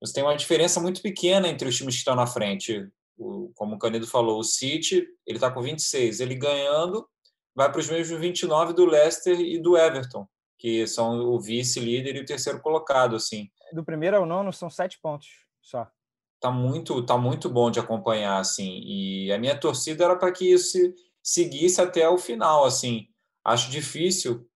você 0.00 0.12
tem 0.12 0.22
uma 0.22 0.36
diferença 0.36 0.80
muito 0.80 1.02
pequena 1.02 1.48
entre 1.48 1.68
os 1.68 1.76
times 1.76 1.94
que 1.94 1.98
estão 1.98 2.14
na 2.14 2.26
frente. 2.26 2.88
O, 3.18 3.50
como 3.56 3.74
o 3.74 3.78
Canedo 3.80 4.06
falou, 4.06 4.38
o 4.38 4.44
City, 4.44 5.08
ele 5.26 5.38
está 5.38 5.50
com 5.50 5.60
26, 5.60 6.20
ele 6.20 6.36
ganhando, 6.36 7.08
vai 7.52 7.68
para 7.68 7.80
os 7.80 7.90
mesmos 7.90 8.20
29 8.20 8.74
do 8.74 8.84
Leicester 8.84 9.40
e 9.40 9.58
do 9.58 9.76
Everton, 9.76 10.28
que 10.64 10.86
são 10.86 11.18
o 11.20 11.38
vice-líder 11.38 12.16
e 12.16 12.20
o 12.20 12.24
terceiro 12.24 12.58
colocado, 12.62 13.16
assim. 13.16 13.50
Do 13.74 13.84
primeiro 13.84 14.16
ao 14.16 14.24
nono 14.24 14.50
são 14.50 14.70
sete 14.70 14.98
pontos 14.98 15.28
só 15.60 15.86
tá 16.40 16.50
muito 16.50 17.04
tá 17.06 17.16
muito 17.16 17.48
bom 17.48 17.70
de 17.70 17.80
acompanhar 17.80 18.38
assim 18.38 18.82
e 18.84 19.32
a 19.32 19.38
minha 19.38 19.58
torcida 19.58 20.04
era 20.04 20.14
para 20.14 20.30
que 20.30 20.52
isso 20.52 20.76
seguisse 21.24 21.80
até 21.80 22.06
o 22.08 22.18
final, 22.18 22.64
assim. 22.64 23.08
Acho 23.42 23.70
difícil, 23.70 24.46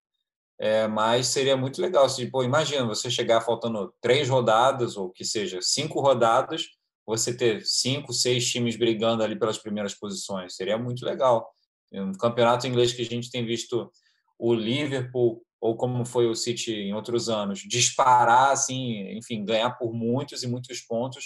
é, 0.58 0.86
mas 0.86 1.28
seria 1.28 1.56
muito 1.56 1.80
legal. 1.80 2.08
Se, 2.08 2.30
pô, 2.30 2.44
imagina 2.44 2.86
você 2.86 3.10
chegar 3.10 3.40
faltando 3.40 3.92
três 4.02 4.28
rodadas, 4.28 4.96
ou 4.96 5.10
que 5.10 5.24
seja, 5.24 5.60
cinco 5.62 6.00
rodadas, 6.00 6.66
você 7.06 7.34
ter 7.34 7.64
cinco, 7.64 8.12
seis 8.12 8.46
times 8.46 8.76
brigando 8.76 9.22
ali 9.22 9.38
pelas 9.38 9.58
primeiras 9.58 9.94
posições. 9.94 10.54
Seria 10.54 10.76
muito 10.76 11.04
legal. 11.06 11.50
Um 11.90 12.12
campeonato 12.12 12.66
inglês 12.66 12.92
que 12.92 13.00
a 13.00 13.06
gente 13.06 13.30
tem 13.30 13.46
visto 13.46 13.90
o 14.38 14.52
Liverpool, 14.52 15.42
ou 15.60 15.76
como 15.76 16.04
foi 16.04 16.26
o 16.26 16.34
City 16.34 16.72
em 16.72 16.94
outros 16.94 17.28
anos, 17.28 17.60
disparar, 17.60 18.52
assim, 18.52 19.10
enfim, 19.16 19.44
ganhar 19.44 19.70
por 19.70 19.92
muitos 19.92 20.42
e 20.42 20.48
muitos 20.48 20.80
pontos. 20.80 21.24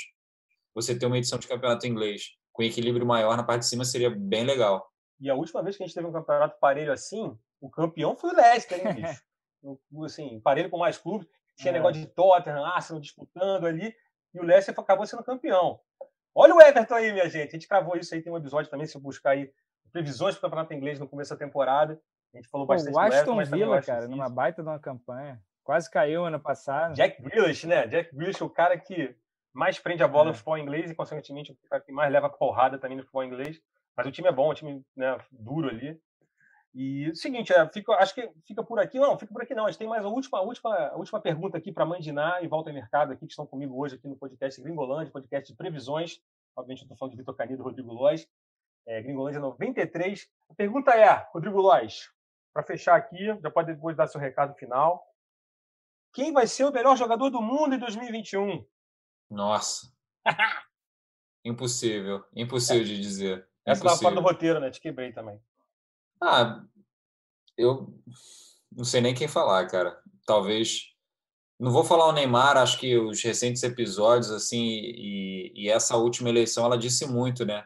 Você 0.75 0.99
ter 0.99 1.07
uma 1.07 1.19
edição 1.19 1.39
de 1.39 1.47
campeonato 1.47 1.87
inglês 1.87 2.31
com 2.53 2.63
equilíbrio 2.63 3.07
maior 3.07 3.37
na 3.37 3.43
parte 3.43 3.61
de 3.61 3.67
cima 3.67 3.85
seria 3.85 4.11
bem 4.11 4.45
legal. 4.45 4.87
E 5.21 5.31
a 5.31 5.35
última 5.35 5.63
vez 5.63 5.77
que 5.77 5.83
a 5.83 5.87
gente 5.87 5.95
teve 5.95 6.07
um 6.07 6.13
campeonato 6.13 6.59
parelho 6.59 6.93
assim, 6.93 7.37
o 7.61 7.71
campeão 7.71 8.17
foi 8.17 8.31
o 8.31 8.37
Leicester, 8.37 8.87
hein, 8.87 8.95
bicho? 8.95 9.23
assim, 10.05 10.41
parelho 10.41 10.71
com 10.71 10.79
mais 10.79 10.99
clubes. 10.99 11.29
Tinha 11.57 11.71
é. 11.71 11.75
negócio 11.75 12.01
de 12.01 12.07
Tottenham, 12.09 12.65
Arsenal 12.65 13.01
disputando 13.01 13.67
ali, 13.67 13.95
e 14.35 14.41
o 14.41 14.43
Leicester 14.43 14.75
acabou 14.79 15.07
sendo 15.07 15.23
campeão. 15.23 15.79
Olha 16.35 16.55
o 16.55 16.61
Everton 16.61 16.95
aí, 16.95 17.13
minha 17.13 17.29
gente. 17.29 17.51
A 17.51 17.53
gente 17.53 17.69
cravou 17.69 17.97
isso 17.97 18.15
aí, 18.15 18.23
tem 18.23 18.33
um 18.33 18.39
episódio 18.39 18.71
também, 18.71 18.87
se 18.87 18.99
buscar 18.99 19.33
aí 19.33 19.53
previsões 19.93 20.35
para 20.35 20.41
o 20.41 20.51
campeonato 20.51 20.73
inglês 20.73 20.99
no 20.99 21.07
começo 21.07 21.31
da 21.31 21.37
temporada. 21.37 22.01
A 22.33 22.39
gente 22.39 22.49
falou 22.49 22.67
bastante 22.67 22.95
o 22.95 22.99
Aston 22.99 23.41
Everton, 23.41 23.57
Villa, 23.57 23.83
cara, 23.83 24.09
numa 24.09 24.29
baita 24.29 24.63
de 24.63 24.69
uma 24.69 24.79
campanha. 24.79 25.41
Quase 25.63 25.91
caiu 25.91 26.25
ano 26.25 26.41
passado. 26.41 26.95
Jack 26.95 27.23
Grealish, 27.23 27.67
né? 27.67 27.87
Jack 27.87 28.15
Grealish 28.15 28.43
é 28.43 28.45
o 28.45 28.51
cara 28.51 28.79
que 28.79 29.15
mais 29.53 29.79
prende 29.79 30.03
a 30.03 30.09
bola 30.09 30.27
é. 30.27 30.29
no 30.29 30.35
futebol 30.35 30.59
inglês 30.59 30.91
e, 30.91 30.95
consequentemente, 30.95 31.53
o 31.53 31.69
cara 31.69 31.83
que 31.83 31.93
mais 31.93 32.11
leva 32.11 32.31
porrada 32.31 32.79
também 32.79 32.97
no 32.97 33.03
futebol 33.03 33.25
inglês. 33.25 33.61
Mas 33.97 34.07
o 34.07 34.11
time 34.11 34.29
é 34.29 34.33
bom, 34.33 34.51
o 34.51 34.55
time 34.55 34.83
né, 34.97 35.19
duro 35.31 35.69
ali. 35.69 36.01
E 36.75 37.11
o 37.11 37.15
seguinte, 37.15 37.53
é, 37.53 37.69
fica, 37.69 37.93
acho 37.93 38.15
que 38.15 38.31
fica 38.47 38.65
por 38.65 38.79
aqui. 38.79 38.99
Não, 38.99 39.19
fica 39.19 39.33
por 39.33 39.43
aqui 39.43 39.55
não. 39.55 39.67
A 39.67 39.71
gente 39.71 39.79
tem 39.79 39.89
mais 39.89 40.05
a 40.05 40.09
última, 40.09 40.39
a 40.39 40.43
última, 40.43 40.75
a 40.75 40.97
última 40.97 41.21
pergunta 41.21 41.59
aqui 41.59 41.71
para 41.71 41.85
Mandiná 41.85 42.41
e 42.41 42.49
Volta 42.49 42.71
ao 42.71 42.75
Mercado 42.75 43.13
aqui, 43.13 43.27
que 43.27 43.33
estão 43.33 43.47
comigo 43.47 43.79
hoje 43.79 43.97
aqui 43.97 44.09
no 44.09 44.17
podcast 44.17 44.61
Gringolândia, 44.63 45.13
podcast 45.13 45.53
de 45.53 45.57
previsões. 45.57 46.19
Obviamente 46.57 46.81
eu 46.81 46.85
estou 46.85 46.97
falando 46.97 47.13
de 47.13 47.19
Vitor 47.19 47.37
Canido 47.37 47.63
e 47.63 47.65
Rodrigo 47.65 47.93
Lois. 47.93 48.27
É, 48.87 49.03
Gringolândia 49.03 49.39
93. 49.39 50.27
A 50.49 50.55
pergunta 50.55 50.93
é, 50.93 51.29
Rodrigo 51.33 51.61
Lois, 51.61 52.11
para 52.53 52.63
fechar 52.63 52.97
aqui, 52.97 53.27
já 53.41 53.51
pode 53.51 53.73
depois 53.73 53.97
dar 53.97 54.07
seu 54.07 54.21
recado 54.21 54.55
final. 54.55 55.05
Quem 56.13 56.33
vai 56.33 56.47
ser 56.47 56.65
o 56.65 56.73
melhor 56.73 56.97
jogador 56.97 57.31
do 57.31 57.41
mundo 57.41 57.75
em 57.75 57.79
2021? 57.79 58.65
Nossa. 59.31 59.91
impossível. 61.45 62.25
Impossível 62.37 62.85
de 62.85 63.01
dizer. 63.01 63.49
Essa 63.65 63.81
estava 63.81 63.97
fora 63.97 64.15
do 64.15 64.21
roteiro, 64.21 64.61
né? 64.61 64.71
Te 64.71 64.81
quebrei 64.81 65.13
também. 65.13 65.41
Ah, 66.21 66.63
eu 67.57 67.99
não 68.71 68.85
sei 68.85 69.01
nem 69.01 69.15
quem 69.15 69.27
falar, 69.27 69.67
cara. 69.69 70.01
Talvez. 70.27 70.93
Não 71.59 71.71
vou 71.71 71.85
falar 71.85 72.09
o 72.09 72.13
Neymar, 72.13 72.57
acho 72.57 72.79
que 72.79 72.99
os 72.99 73.23
recentes 73.23 73.63
episódios, 73.63 74.33
assim, 74.33 74.65
e, 74.65 75.53
e 75.55 75.69
essa 75.71 75.97
última 75.97 76.29
eleição, 76.29 76.65
ela 76.65 76.77
disse 76.77 77.07
muito, 77.07 77.47
né? 77.47 77.65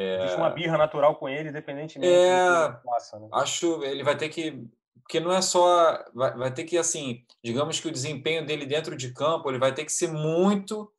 É... 0.00 0.16
Existe 0.20 0.38
uma 0.38 0.48
birra 0.48 0.78
natural 0.78 1.14
com 1.16 1.28
ele, 1.28 1.50
independentemente 1.50 2.10
é... 2.10 2.68
do 2.68 2.78
que 2.78 2.84
passa, 2.84 3.18
né? 3.18 3.28
Acho 3.32 3.84
ele 3.84 4.02
vai 4.02 4.16
ter 4.16 4.30
que. 4.30 4.66
Porque 5.02 5.20
não 5.20 5.30
é 5.30 5.42
só. 5.42 6.02
Vai, 6.14 6.36
vai 6.36 6.54
ter 6.54 6.64
que, 6.64 6.78
assim, 6.78 7.22
digamos 7.44 7.78
que 7.78 7.88
o 7.88 7.92
desempenho 7.92 8.46
dele 8.46 8.64
dentro 8.64 8.96
de 8.96 9.12
campo, 9.12 9.50
ele 9.50 9.58
vai 9.58 9.74
ter 9.74 9.84
que 9.84 9.92
ser 9.92 10.10
muito 10.10 10.90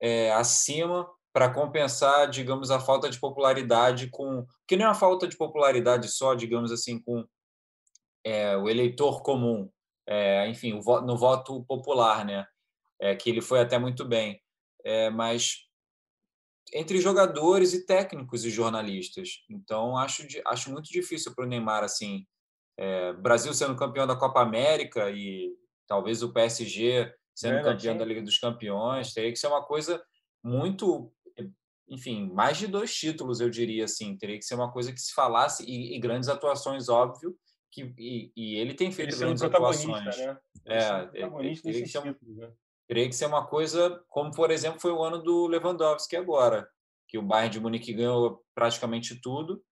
é, 0.00 0.32
acima 0.32 1.10
para 1.32 1.52
compensar, 1.52 2.30
digamos, 2.30 2.70
a 2.70 2.78
falta 2.78 3.10
de 3.10 3.18
popularidade 3.18 4.08
com 4.10 4.46
que 4.66 4.76
não 4.76 4.84
é 4.84 4.88
uma 4.88 4.94
falta 4.94 5.26
de 5.26 5.36
popularidade 5.36 6.08
só, 6.08 6.32
digamos 6.32 6.70
assim, 6.70 7.00
com 7.02 7.26
é, 8.24 8.56
o 8.56 8.68
eleitor 8.68 9.22
comum, 9.22 9.68
é, 10.06 10.48
enfim, 10.48 10.72
o, 10.72 11.00
no 11.00 11.16
voto 11.16 11.64
popular, 11.64 12.24
né? 12.24 12.46
É, 13.00 13.14
que 13.16 13.28
ele 13.28 13.42
foi 13.42 13.60
até 13.60 13.76
muito 13.76 14.04
bem, 14.04 14.40
é, 14.84 15.10
mas 15.10 15.65
entre 16.72 17.00
jogadores 17.00 17.72
e 17.72 17.86
técnicos 17.86 18.44
e 18.44 18.50
jornalistas. 18.50 19.44
Então 19.48 19.96
acho 19.96 20.26
acho 20.46 20.70
muito 20.70 20.90
difícil 20.90 21.34
para 21.34 21.44
o 21.44 21.48
Neymar 21.48 21.84
assim, 21.84 22.26
é, 22.78 23.12
Brasil 23.14 23.52
sendo 23.54 23.76
campeão 23.76 24.06
da 24.06 24.16
Copa 24.16 24.40
América 24.40 25.10
e 25.10 25.54
talvez 25.86 26.22
o 26.22 26.32
PSG 26.32 27.12
sendo 27.34 27.62
campeão 27.62 27.96
da 27.96 28.04
Liga 28.04 28.22
dos 28.22 28.38
Campeões, 28.38 29.12
teria 29.12 29.30
que 29.30 29.38
ser 29.38 29.48
uma 29.48 29.62
coisa 29.62 30.02
muito 30.42 31.12
enfim, 31.88 32.30
mais 32.32 32.58
de 32.58 32.66
dois 32.66 32.94
títulos, 32.94 33.40
eu 33.40 33.48
diria 33.48 33.84
assim. 33.84 34.16
Teria 34.16 34.38
que 34.38 34.44
ser 34.44 34.54
uma 34.54 34.72
coisa 34.72 34.92
que 34.92 35.00
se 35.00 35.14
falasse, 35.14 35.64
e, 35.64 35.94
e 35.94 35.98
grandes 35.98 36.28
atuações, 36.28 36.88
óbvio, 36.88 37.36
que, 37.70 37.94
e, 37.98 38.32
e 38.36 38.56
ele 38.56 38.74
tem 38.74 38.90
feito 38.90 39.14
ele 39.14 39.20
grandes 39.20 39.42
atuações. 39.42 40.16
Né? 40.16 40.38
É, 40.64 41.06
teria 41.06 41.82
que, 41.82 41.88
ser, 41.88 42.04
né? 42.04 42.52
Teria 42.88 43.06
que 43.06 43.14
ser 43.14 43.26
uma 43.26 43.46
coisa 43.46 44.02
como, 44.08 44.32
por 44.32 44.50
exemplo, 44.50 44.80
foi 44.80 44.92
o 44.92 45.02
ano 45.02 45.22
do 45.22 45.46
Lewandowski 45.46 46.16
agora, 46.16 46.68
que 47.08 47.18
o 47.18 47.22
Bayern 47.22 47.50
de 47.50 47.60
Munique 47.60 47.92
ganhou 47.92 48.44
praticamente 48.54 49.20
tudo 49.20 49.62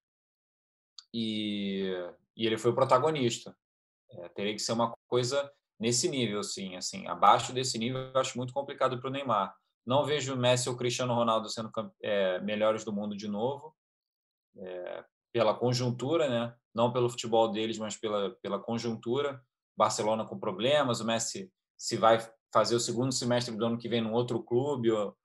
e, 1.13 1.93
e 2.37 2.47
ele 2.47 2.59
foi 2.59 2.71
o 2.71 2.75
protagonista. 2.75 3.57
É, 4.11 4.29
teria 4.29 4.53
que 4.53 4.61
ser 4.61 4.73
uma 4.73 4.93
coisa 5.09 5.51
nesse 5.79 6.09
nível, 6.09 6.43
sim, 6.43 6.77
assim, 6.77 7.07
abaixo 7.07 7.53
desse 7.53 7.79
nível, 7.79 8.01
eu 8.01 8.21
acho 8.21 8.37
muito 8.37 8.53
complicado 8.53 9.01
para 9.01 9.09
o 9.09 9.13
Neymar. 9.13 9.55
Não 9.87 10.05
vejo 10.05 10.35
o 10.35 10.37
Messi 10.37 10.69
ou 10.69 10.75
o 10.75 10.79
Cristiano 10.79 11.15
Ronaldo 11.15 11.49
sendo 11.49 11.71
é, 12.03 12.41
melhores 12.41 12.85
do 12.85 12.93
mundo 12.93 13.17
de 13.17 13.29
novo, 13.29 13.75
é, 14.57 15.05
pela 15.33 15.55
conjuntura, 15.55 16.29
né? 16.29 16.57
não 16.75 16.93
pelo 16.93 17.09
futebol 17.09 17.51
deles, 17.51 17.79
mas 17.79 17.97
pela, 17.97 18.31
pela 18.43 18.59
conjuntura. 18.59 19.41
Barcelona 19.77 20.25
com 20.25 20.39
problemas, 20.39 21.01
o 21.01 21.05
Messi 21.05 21.53
se 21.77 21.97
vai 21.97 22.19
fazer 22.55 22.77
o 22.77 22.81
segundo 22.81 23.11
semestre 23.11 23.57
do 23.57 23.67
ano 23.67 23.77
que 23.77 23.89
vem 23.89 24.01
num 24.01 24.13
outro 24.13 24.41
clube 24.41 24.89
ou, 24.93 25.17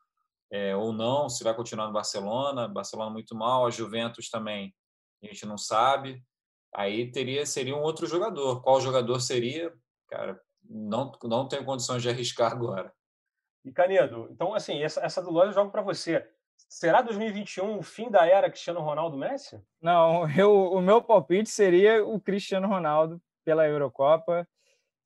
é, 0.52 0.76
ou 0.76 0.92
não, 0.92 1.30
se 1.30 1.44
vai 1.44 1.56
continuar 1.56 1.86
no 1.86 1.94
Barcelona. 1.94 2.68
Barcelona 2.68 3.12
muito 3.12 3.36
mal, 3.36 3.68
a 3.68 3.70
Juventus 3.70 4.32
também, 4.32 4.74
a 5.24 5.28
gente 5.28 5.46
não 5.46 5.56
sabe. 5.56 6.24
Aí 6.74 7.12
teria 7.12 7.46
seria 7.46 7.76
um 7.76 7.84
outro 7.84 8.08
jogador. 8.08 8.64
Qual 8.64 8.82
jogador 8.82 9.20
seria? 9.20 9.72
Cara, 10.08 10.42
não 10.64 11.12
não 11.24 11.48
tenho 11.48 11.64
condições 11.64 12.02
de 12.02 12.10
arriscar 12.10 12.52
agora. 12.52 12.92
E 13.64 13.72
Canedo, 13.72 14.28
então 14.32 14.56
assim, 14.56 14.82
essa, 14.82 15.02
essa 15.02 15.22
do 15.22 15.30
Lois 15.30 15.50
eu 15.50 15.54
jogo 15.54 15.72
para 15.72 15.84
você. 15.84 16.28
Será 16.68 17.02
2021 17.04 17.78
o 17.78 17.84
fim 17.84 18.10
da 18.10 18.26
era 18.26 18.50
Cristiano 18.50 18.80
Ronaldo 18.82 19.18
Messi? 19.18 19.62
Não, 19.80 20.28
eu, 20.32 20.72
o 20.72 20.82
meu 20.82 21.00
palpite 21.00 21.50
seria 21.50 22.04
o 22.04 22.20
Cristiano 22.20 22.68
Ronaldo 22.68 23.22
pela 23.46 23.68
Eurocopa. 23.68 24.48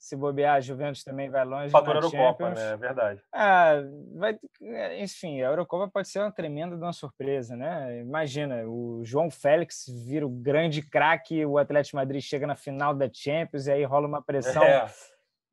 Se 0.03 0.17
bobear, 0.17 0.57
a 0.57 0.59
Juventus 0.59 1.01
também 1.01 1.29
vai 1.29 1.45
longe. 1.45 1.69
Fator 1.69 1.95
Eurocopa, 1.95 2.49
né? 2.49 2.73
É 2.73 2.75
verdade. 2.75 3.21
Ah, 3.31 3.75
vai, 4.13 4.37
enfim, 4.99 5.41
a 5.41 5.45
Eurocopa 5.45 5.89
pode 5.89 6.09
ser 6.09 6.19
uma 6.19 6.29
tremenda 6.29 6.75
uma 6.75 6.91
surpresa, 6.91 7.55
né? 7.55 8.01
Imagina, 8.01 8.67
o 8.67 9.01
João 9.05 9.31
Félix 9.31 9.85
vira 10.05 10.27
o 10.27 10.29
grande 10.29 10.81
craque, 10.81 11.45
o 11.45 11.57
Atlético 11.57 11.95
Madrid 11.95 12.21
chega 12.21 12.45
na 12.45 12.53
final 12.53 12.93
da 12.93 13.09
Champions 13.09 13.65
e 13.67 13.71
aí 13.71 13.85
rola 13.85 14.05
uma 14.05 14.21
pressão. 14.21 14.61
É 14.61 14.89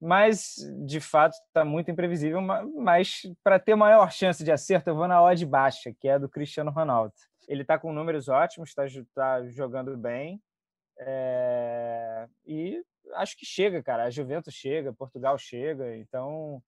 mas 0.00 0.56
de 0.84 0.98
fato 0.98 1.34
está 1.46 1.64
muito 1.64 1.90
imprevisível. 1.90 2.40
Mas 2.40 3.22
para 3.44 3.58
ter 3.60 3.76
maior 3.76 4.10
chance 4.10 4.42
de 4.42 4.50
acerto, 4.50 4.90
eu 4.90 4.96
vou 4.96 5.06
na 5.06 5.22
odd 5.22 5.46
baixa, 5.46 5.94
que 6.00 6.08
é 6.08 6.18
do 6.18 6.28
Cristiano 6.28 6.72
Ronaldo. 6.72 7.12
Ele 7.46 7.62
está 7.62 7.78
com 7.78 7.92
números 7.92 8.28
ótimos, 8.28 8.70
está 8.70 8.84
tá 9.14 9.46
jogando 9.46 9.96
bem. 9.96 10.40
É... 10.98 12.26
E 12.44 12.82
acho 13.14 13.36
que 13.36 13.46
chega, 13.46 13.82
cara. 13.82 14.04
A 14.04 14.10
Juventus 14.10 14.54
chega, 14.54 14.92
Portugal 14.92 15.36
chega. 15.38 15.96
Então, 15.96 16.62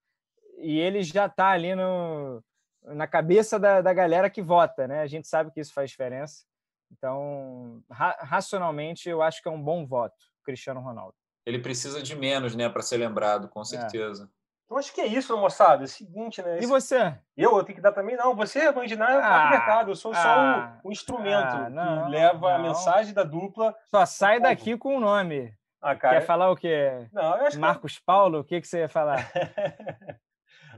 e 0.59 0.79
ele 0.79 1.03
já 1.03 1.27
está 1.27 1.51
ali 1.51 1.75
no, 1.75 2.43
na 2.83 3.07
cabeça 3.07 3.59
da, 3.59 3.81
da 3.81 3.93
galera 3.93 4.31
que 4.31 4.43
vota, 4.43 4.87
né? 4.87 5.01
A 5.01 5.07
gente 5.07 5.29
sabe 5.29 5.51
que 5.51 5.61
isso 5.61 5.73
faz 5.73 5.91
diferença. 5.91 6.45
Então, 6.91 7.83
ra 7.91 8.19
racionalmente, 8.21 9.09
eu 9.09 9.23
acho 9.23 9.43
que 9.43 9.49
é 9.49 9.53
um 9.53 9.63
bom 9.63 9.87
voto, 9.87 10.17
Cristiano 10.45 10.81
Ronaldo 10.81 11.15
ele 11.45 11.59
precisa 11.59 12.03
de 12.03 12.15
menos, 12.15 12.55
né, 12.55 12.69
para 12.69 12.83
ser 12.83 12.97
lembrado, 12.97 13.49
com 13.49 13.61
é. 13.61 13.65
certeza. 13.65 14.25
É. 14.25 14.43
Então 14.65 14.79
acho 14.79 14.95
que 14.95 15.01
é 15.03 15.07
isso, 15.07 15.37
moçada. 15.37 15.83
É 15.83 15.85
o 15.85 15.89
seguinte, 15.89 16.41
né? 16.41 16.59
E 16.63 16.67
você? 16.67 17.15
Eu, 17.37 17.59
eu 17.59 17.65
tenho 17.65 17.77
que 17.77 17.83
dar 17.83 17.93
também? 17.93 18.17
Não, 18.17 18.35
você, 18.35 18.73
Vandinar, 18.73 19.11
é 19.11 19.19
o 19.19 19.23
ah, 19.23 19.51
mercado. 19.51 19.91
Eu 19.91 19.97
sou 19.97 20.13
ah, 20.13 20.15
só 20.15 20.81
o, 20.83 20.89
o 20.89 20.93
instrumento 20.93 21.55
ah, 21.55 21.69
não, 21.69 22.05
que 22.05 22.11
leva 22.11 22.41
não. 22.41 22.49
a 22.49 22.59
mensagem 22.59 23.13
da 23.13 23.23
dupla. 23.23 23.77
Só 23.91 24.07
sai 24.07 24.41
daqui 24.41 24.79
com 24.79 24.97
o 24.97 25.01
nome. 25.01 25.55
Ah, 25.83 25.97
cara, 25.97 26.21
Quer 26.21 26.27
falar 26.27 26.51
o 26.51 26.57
quê? 26.57 27.09
Não, 27.13 27.37
eu 27.37 27.47
acho 27.47 27.59
Marcos 27.59 27.99
que... 27.99 28.05
Paulo? 28.05 28.39
O 28.39 28.45
que, 28.45 28.61
que 28.61 28.69
você 28.69 28.79
ia 28.79 28.89
falar? 28.89 29.31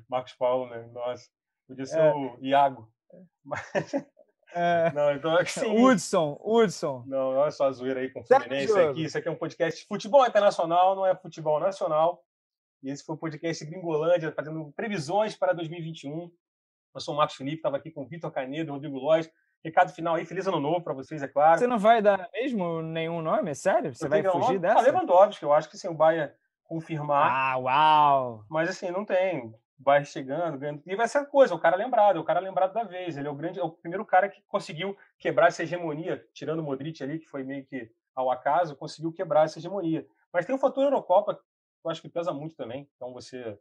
Marcos 0.08 0.32
Paulo, 0.32 0.70
né? 0.70 0.88
Nossa, 0.92 1.28
podia 1.68 1.84
ser 1.84 2.00
é. 2.00 2.12
o 2.12 2.38
Iago. 2.40 2.90
É... 4.54 4.90
Não, 4.94 5.12
então 5.12 5.36
assim. 5.36 5.66
Hudson, 5.66 6.40
Hudson. 6.40 7.02
Não, 7.06 7.34
olha 7.34 7.50
só 7.50 7.66
a 7.66 7.72
zoeira 7.72 8.00
aí 8.00 8.10
com 8.10 8.20
o 8.20 8.24
Fluminense 8.24 8.78
aqui. 8.78 9.04
Isso 9.04 9.18
aqui 9.18 9.28
é 9.28 9.30
um 9.30 9.36
podcast 9.36 9.80
de 9.80 9.86
futebol 9.86 10.24
internacional, 10.24 10.94
não 10.94 11.04
é 11.04 11.14
futebol 11.16 11.58
nacional. 11.58 12.24
E 12.82 12.90
esse 12.90 13.04
foi 13.04 13.16
o 13.16 13.18
podcast 13.18 13.64
Gringolândia, 13.64 14.32
fazendo 14.32 14.72
previsões 14.76 15.36
para 15.36 15.52
2021. 15.52 16.30
Eu 16.94 17.00
sou 17.00 17.14
o 17.14 17.16
Marcos 17.16 17.36
Felipe, 17.36 17.56
estava 17.56 17.76
aqui 17.76 17.90
com 17.90 18.04
o 18.04 18.06
Vitor 18.06 18.30
Canedo, 18.30 18.72
Rodrigo 18.72 18.96
Lois. 18.96 19.28
Recado 19.64 19.92
final 19.92 20.14
aí, 20.14 20.26
feliz 20.26 20.46
ano 20.46 20.60
novo 20.60 20.82
para 20.82 20.92
vocês, 20.92 21.22
é 21.22 21.28
claro. 21.28 21.58
Você 21.58 21.66
não 21.66 21.78
vai 21.78 22.02
dar 22.02 22.28
mesmo 22.32 22.82
nenhum 22.82 23.22
nome, 23.22 23.50
é 23.50 23.54
sério? 23.54 23.94
Você 23.94 24.08
vai 24.08 24.22
fugir 24.22 24.58
dessa? 24.58 24.78
Ah, 24.78 24.82
Lewandowski, 24.82 25.42
eu 25.42 25.52
acho 25.52 25.70
que 25.70 25.78
sim, 25.78 25.88
o 25.88 25.94
Bahia 25.94 26.34
confirmar. 26.64 27.30
Ah, 27.32 27.56
uau! 27.58 28.44
Mas 28.48 28.68
assim, 28.68 28.90
não 28.90 29.04
tem 29.04 29.54
vai 29.78 30.04
chegando, 30.04 30.58
ganhando. 30.58 30.82
E 30.86 30.96
vai 30.96 31.08
ser 31.08 31.18
a 31.18 31.26
coisa, 31.26 31.54
o 31.54 31.58
cara 31.58 31.76
lembrado, 31.76 32.18
o 32.18 32.24
cara 32.24 32.40
lembrado 32.40 32.72
da 32.72 32.84
vez. 32.84 33.16
Ele 33.16 33.28
é 33.28 33.30
o 33.30 33.34
grande, 33.34 33.60
é 33.60 33.62
o 33.62 33.70
primeiro 33.70 34.04
cara 34.04 34.28
que 34.28 34.42
conseguiu 34.42 34.96
quebrar 35.18 35.48
essa 35.48 35.62
hegemonia, 35.62 36.24
tirando 36.32 36.60
o 36.60 36.62
Modric 36.62 37.02
ali, 37.02 37.18
que 37.18 37.26
foi 37.26 37.42
meio 37.42 37.64
que 37.64 37.90
ao 38.14 38.30
acaso, 38.30 38.76
conseguiu 38.76 39.12
quebrar 39.12 39.44
essa 39.44 39.58
hegemonia. 39.58 40.06
Mas 40.32 40.46
tem 40.46 40.54
um 40.54 40.58
fator 40.58 40.84
Eurocopa 40.84 41.34
que 41.34 41.42
eu 41.84 41.90
acho 41.90 42.00
que 42.00 42.08
pesa 42.08 42.32
muito 42.32 42.54
também. 42.54 42.88
Então 42.96 43.12
você 43.12 43.58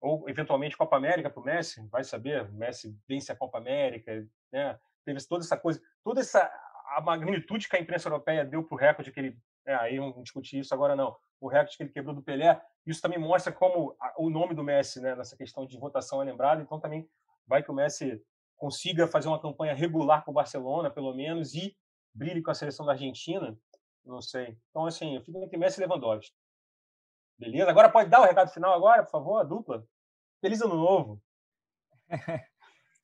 ou 0.00 0.28
eventualmente 0.28 0.76
Copa 0.76 0.96
América 0.96 1.30
para 1.30 1.40
o 1.40 1.44
Messi, 1.44 1.86
vai 1.88 2.04
saber, 2.04 2.42
o 2.42 2.52
Messi 2.52 2.94
vence 3.08 3.32
a 3.32 3.36
Copa 3.36 3.58
América, 3.58 4.26
né? 4.52 4.78
Teve 5.06 5.26
toda 5.26 5.42
essa 5.44 5.56
coisa, 5.56 5.80
toda 6.04 6.20
essa 6.20 6.50
a 6.88 7.00
magnitude 7.00 7.68
que 7.68 7.76
a 7.76 7.80
imprensa 7.80 8.08
europeia 8.08 8.44
deu 8.44 8.62
para 8.62 8.74
o 8.74 8.78
recorde 8.78 9.10
que 9.10 9.20
ele, 9.20 9.38
é, 9.66 9.74
aí 9.74 9.96
não 9.96 10.22
discutir 10.22 10.58
isso 10.58 10.74
agora 10.74 10.94
não, 10.94 11.16
o 11.40 11.48
recorde 11.48 11.76
que 11.76 11.82
ele 11.82 11.92
quebrou 11.92 12.14
do 12.14 12.22
Pelé, 12.22 12.60
isso 12.86 13.00
também 13.00 13.18
mostra 13.18 13.52
como 13.52 13.96
o 14.16 14.30
nome 14.30 14.54
do 14.54 14.64
Messi, 14.64 15.00
né, 15.00 15.14
nessa 15.14 15.36
questão 15.36 15.66
de 15.66 15.78
votação 15.78 16.22
é 16.22 16.24
lembrado. 16.24 16.62
Então 16.62 16.80
também 16.80 17.08
vai 17.46 17.62
que 17.62 17.70
o 17.70 17.74
Messi 17.74 18.22
consiga 18.56 19.06
fazer 19.06 19.28
uma 19.28 19.40
campanha 19.40 19.74
regular 19.74 20.24
com 20.24 20.30
o 20.30 20.34
Barcelona, 20.34 20.90
pelo 20.90 21.14
menos, 21.14 21.54
e 21.54 21.76
brilhe 22.14 22.42
com 22.42 22.50
a 22.50 22.54
seleção 22.54 22.86
da 22.86 22.92
Argentina. 22.92 23.56
Não 24.04 24.20
sei. 24.20 24.56
Então, 24.70 24.86
assim, 24.86 25.16
eu 25.16 25.22
fico 25.22 25.38
entre 25.42 25.58
Messi 25.58 25.80
e 25.80 25.84
Lewandowski. 25.84 26.34
Beleza? 27.38 27.68
Agora 27.68 27.90
pode 27.90 28.08
dar 28.08 28.20
o 28.20 28.24
recado 28.24 28.50
final 28.50 28.72
agora, 28.72 29.02
por 29.02 29.10
favor, 29.10 29.38
a 29.38 29.44
dupla. 29.44 29.86
Feliz 30.40 30.62
ano 30.62 30.76
novo. 30.76 31.22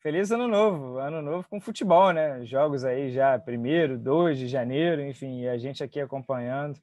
Feliz 0.02 0.32
ano 0.32 0.48
novo, 0.48 0.98
ano 0.98 1.22
novo 1.22 1.48
com 1.48 1.60
futebol, 1.60 2.12
né? 2.12 2.44
Jogos 2.44 2.84
aí 2.84 3.12
já 3.12 3.38
primeiro, 3.38 3.96
2 3.96 4.36
de 4.36 4.48
janeiro, 4.48 5.00
enfim, 5.00 5.46
a 5.46 5.56
gente 5.56 5.84
aqui 5.84 6.00
acompanhando 6.00 6.76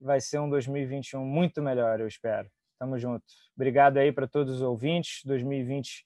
vai 0.00 0.20
ser 0.20 0.40
um 0.40 0.50
2021 0.50 1.24
muito 1.24 1.62
melhor, 1.62 2.00
eu 2.00 2.08
espero. 2.08 2.50
Tamo 2.80 2.98
junto. 2.98 3.24
Obrigado 3.54 3.98
aí 3.98 4.10
para 4.10 4.26
todos 4.26 4.56
os 4.56 4.60
ouvintes. 4.60 5.22
2020, 5.24 6.04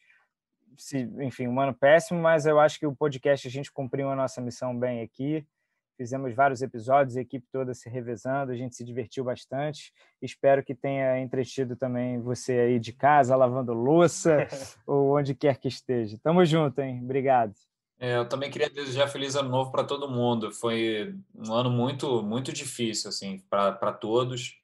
se, 0.76 1.08
enfim, 1.20 1.48
um 1.48 1.58
ano 1.58 1.72
péssimo, 1.72 2.20
mas 2.20 2.44
eu 2.44 2.60
acho 2.60 2.78
que 2.78 2.86
o 2.86 2.94
podcast 2.94 3.48
a 3.48 3.50
gente 3.50 3.72
cumpriu 3.72 4.10
a 4.10 4.14
nossa 4.14 4.38
missão 4.42 4.78
bem 4.78 5.00
aqui. 5.00 5.46
Fizemos 5.96 6.34
vários 6.34 6.60
episódios, 6.60 7.16
a 7.16 7.22
equipe 7.22 7.46
toda 7.50 7.72
se 7.72 7.88
revezando, 7.88 8.52
a 8.52 8.56
gente 8.56 8.76
se 8.76 8.84
divertiu 8.84 9.24
bastante. 9.24 9.92
Espero 10.20 10.62
que 10.62 10.74
tenha 10.74 11.18
entretido 11.20 11.74
também 11.74 12.20
você 12.20 12.52
aí 12.52 12.78
de 12.78 12.92
casa, 12.92 13.34
lavando 13.34 13.72
louça 13.72 14.46
ou 14.86 15.16
onde 15.16 15.34
quer 15.34 15.58
que 15.58 15.68
esteja. 15.68 16.18
Tamo 16.22 16.44
junto, 16.44 16.80
hein? 16.80 17.00
Obrigado. 17.02 17.54
É, 17.98 18.16
eu 18.16 18.28
também 18.28 18.50
queria 18.50 18.68
desejar 18.68 19.08
feliz 19.08 19.36
ano 19.36 19.48
novo 19.48 19.72
para 19.72 19.84
todo 19.84 20.10
mundo. 20.10 20.52
Foi 20.52 21.14
um 21.34 21.52
ano 21.52 21.70
muito 21.70 22.22
muito 22.22 22.52
difícil 22.52 23.08
assim 23.08 23.38
para 23.48 23.92
todos. 23.92 24.60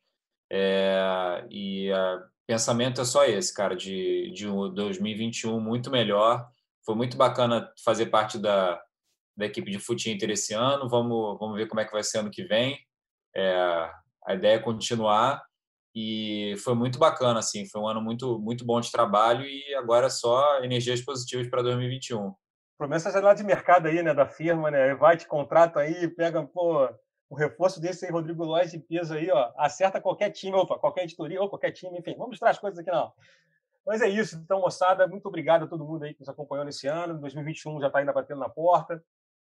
É, 0.51 1.47
e 1.51 1.91
o 1.91 2.23
pensamento 2.47 3.01
é 3.01 3.05
só 3.07 3.25
esse, 3.25 3.55
cara, 3.55 3.75
de, 3.75 4.31
de 4.33 4.47
2021 4.47 5.59
muito 5.59 5.91
melhor. 5.91 6.47
Foi 6.85 6.95
muito 6.95 7.17
bacana 7.17 7.73
fazer 7.83 8.07
parte 8.07 8.39
da, 8.39 8.83
da 9.37 9.47
equipe 9.47 9.71
de 9.71 9.79
Fute 9.79 10.11
Inter 10.11 10.31
esse 10.31 10.55
ano. 10.55 10.89
Vamos, 10.89 11.39
vamos 11.39 11.57
ver 11.57 11.67
como 11.69 11.81
é 11.81 11.85
que 11.85 11.93
vai 11.93 12.03
ser 12.03 12.19
ano 12.19 12.31
que 12.31 12.45
vem. 12.45 12.79
É, 13.35 13.91
a 14.27 14.35
ideia 14.35 14.57
é 14.57 14.59
continuar 14.59 15.43
e 15.95 16.55
foi 16.65 16.75
muito 16.75 16.99
bacana, 16.99 17.39
assim. 17.39 17.67
Foi 17.67 17.81
um 17.81 17.89
ano 17.89 18.01
muito 18.01 18.39
muito 18.39 18.65
bom 18.65 18.81
de 18.81 18.91
trabalho 18.91 19.45
e 19.45 19.75
agora 19.75 20.11
só 20.11 20.63
energias 20.63 21.01
positivas 21.01 21.49
para 21.49 21.63
2021 21.63 22.33
promessa 22.83 23.17
é 23.17 23.21
lá 23.21 23.33
de 23.33 23.45
mercado 23.45 23.87
aí, 23.87 24.03
né, 24.03 24.13
da 24.13 24.27
firma, 24.27 24.69
né? 24.69 24.93
Vai, 24.97 25.17
te 25.17 25.25
contrato 25.25 25.79
aí, 25.79 26.09
pega, 26.09 26.43
pô, 26.43 26.89
o 27.31 27.35
reforço 27.37 27.81
desse 27.81 28.05
aí, 28.05 28.11
Rodrigo 28.11 28.45
Lois 28.45 28.73
de 28.73 28.79
peso 28.81 29.15
aí, 29.15 29.31
ó, 29.31 29.53
acerta 29.57 30.01
qualquer 30.01 30.31
time, 30.31 30.57
opa, 30.57 30.77
qualquer 30.77 31.05
editoria 31.05 31.41
ou 31.41 31.49
qualquer 31.49 31.71
time, 31.71 31.97
enfim, 31.97 32.15
vamos 32.15 32.31
mostrar 32.31 32.51
as 32.51 32.59
coisas 32.59 32.77
aqui 32.81 32.91
não. 32.91 33.13
Mas 33.87 34.03
é 34.03 34.09
isso, 34.09 34.37
então, 34.37 34.61
moçada, 34.61 35.07
muito 35.07 35.27
obrigado 35.27 35.65
a 35.65 35.69
todo 35.69 35.85
mundo 35.85 36.03
aí 36.03 36.13
que 36.13 36.21
nos 36.21 36.29
acompanhou 36.29 36.65
nesse 36.65 36.89
ano. 36.89 37.19
2021 37.21 37.81
já 37.81 37.87
está 37.87 38.01
ainda 38.01 38.13
batendo 38.13 38.41
na 38.41 38.49
porta. 38.49 39.03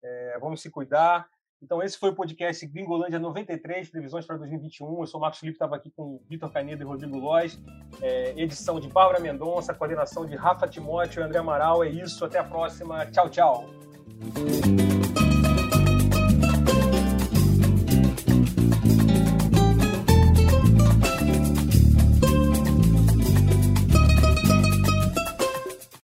É, 0.05 0.38
vamos 0.38 0.61
se 0.61 0.70
cuidar. 0.70 1.26
Então, 1.62 1.82
esse 1.82 1.98
foi 1.98 2.11
o 2.11 2.14
podcast 2.14 2.66
Gringolândia 2.66 3.18
93, 3.18 3.89
previsões 3.89 4.26
para 4.26 4.36
2021. 4.36 5.01
Eu 5.01 5.06
sou 5.06 5.18
o 5.18 5.22
Marcos 5.22 5.40
Felipe, 5.40 5.55
estava 5.55 5.76
aqui 5.76 5.90
com 5.90 6.20
Vitor 6.28 6.52
Canedo 6.52 6.82
e 6.82 6.86
Rodrigo 6.86 7.16
Lois. 7.16 7.59
É, 8.02 8.35
edição 8.36 8.78
de 8.78 8.89
Bárbara 8.89 9.18
Mendonça, 9.18 9.72
coordenação 9.72 10.26
de 10.26 10.36
Rafa 10.36 10.68
Timóteo 10.68 11.20
e 11.20 11.24
André 11.24 11.39
Amaral. 11.39 11.82
É 11.82 11.89
isso, 11.89 12.22
até 12.22 12.39
a 12.39 12.44
próxima. 12.44 13.06
Tchau, 13.06 13.31
tchau. 13.31 14.94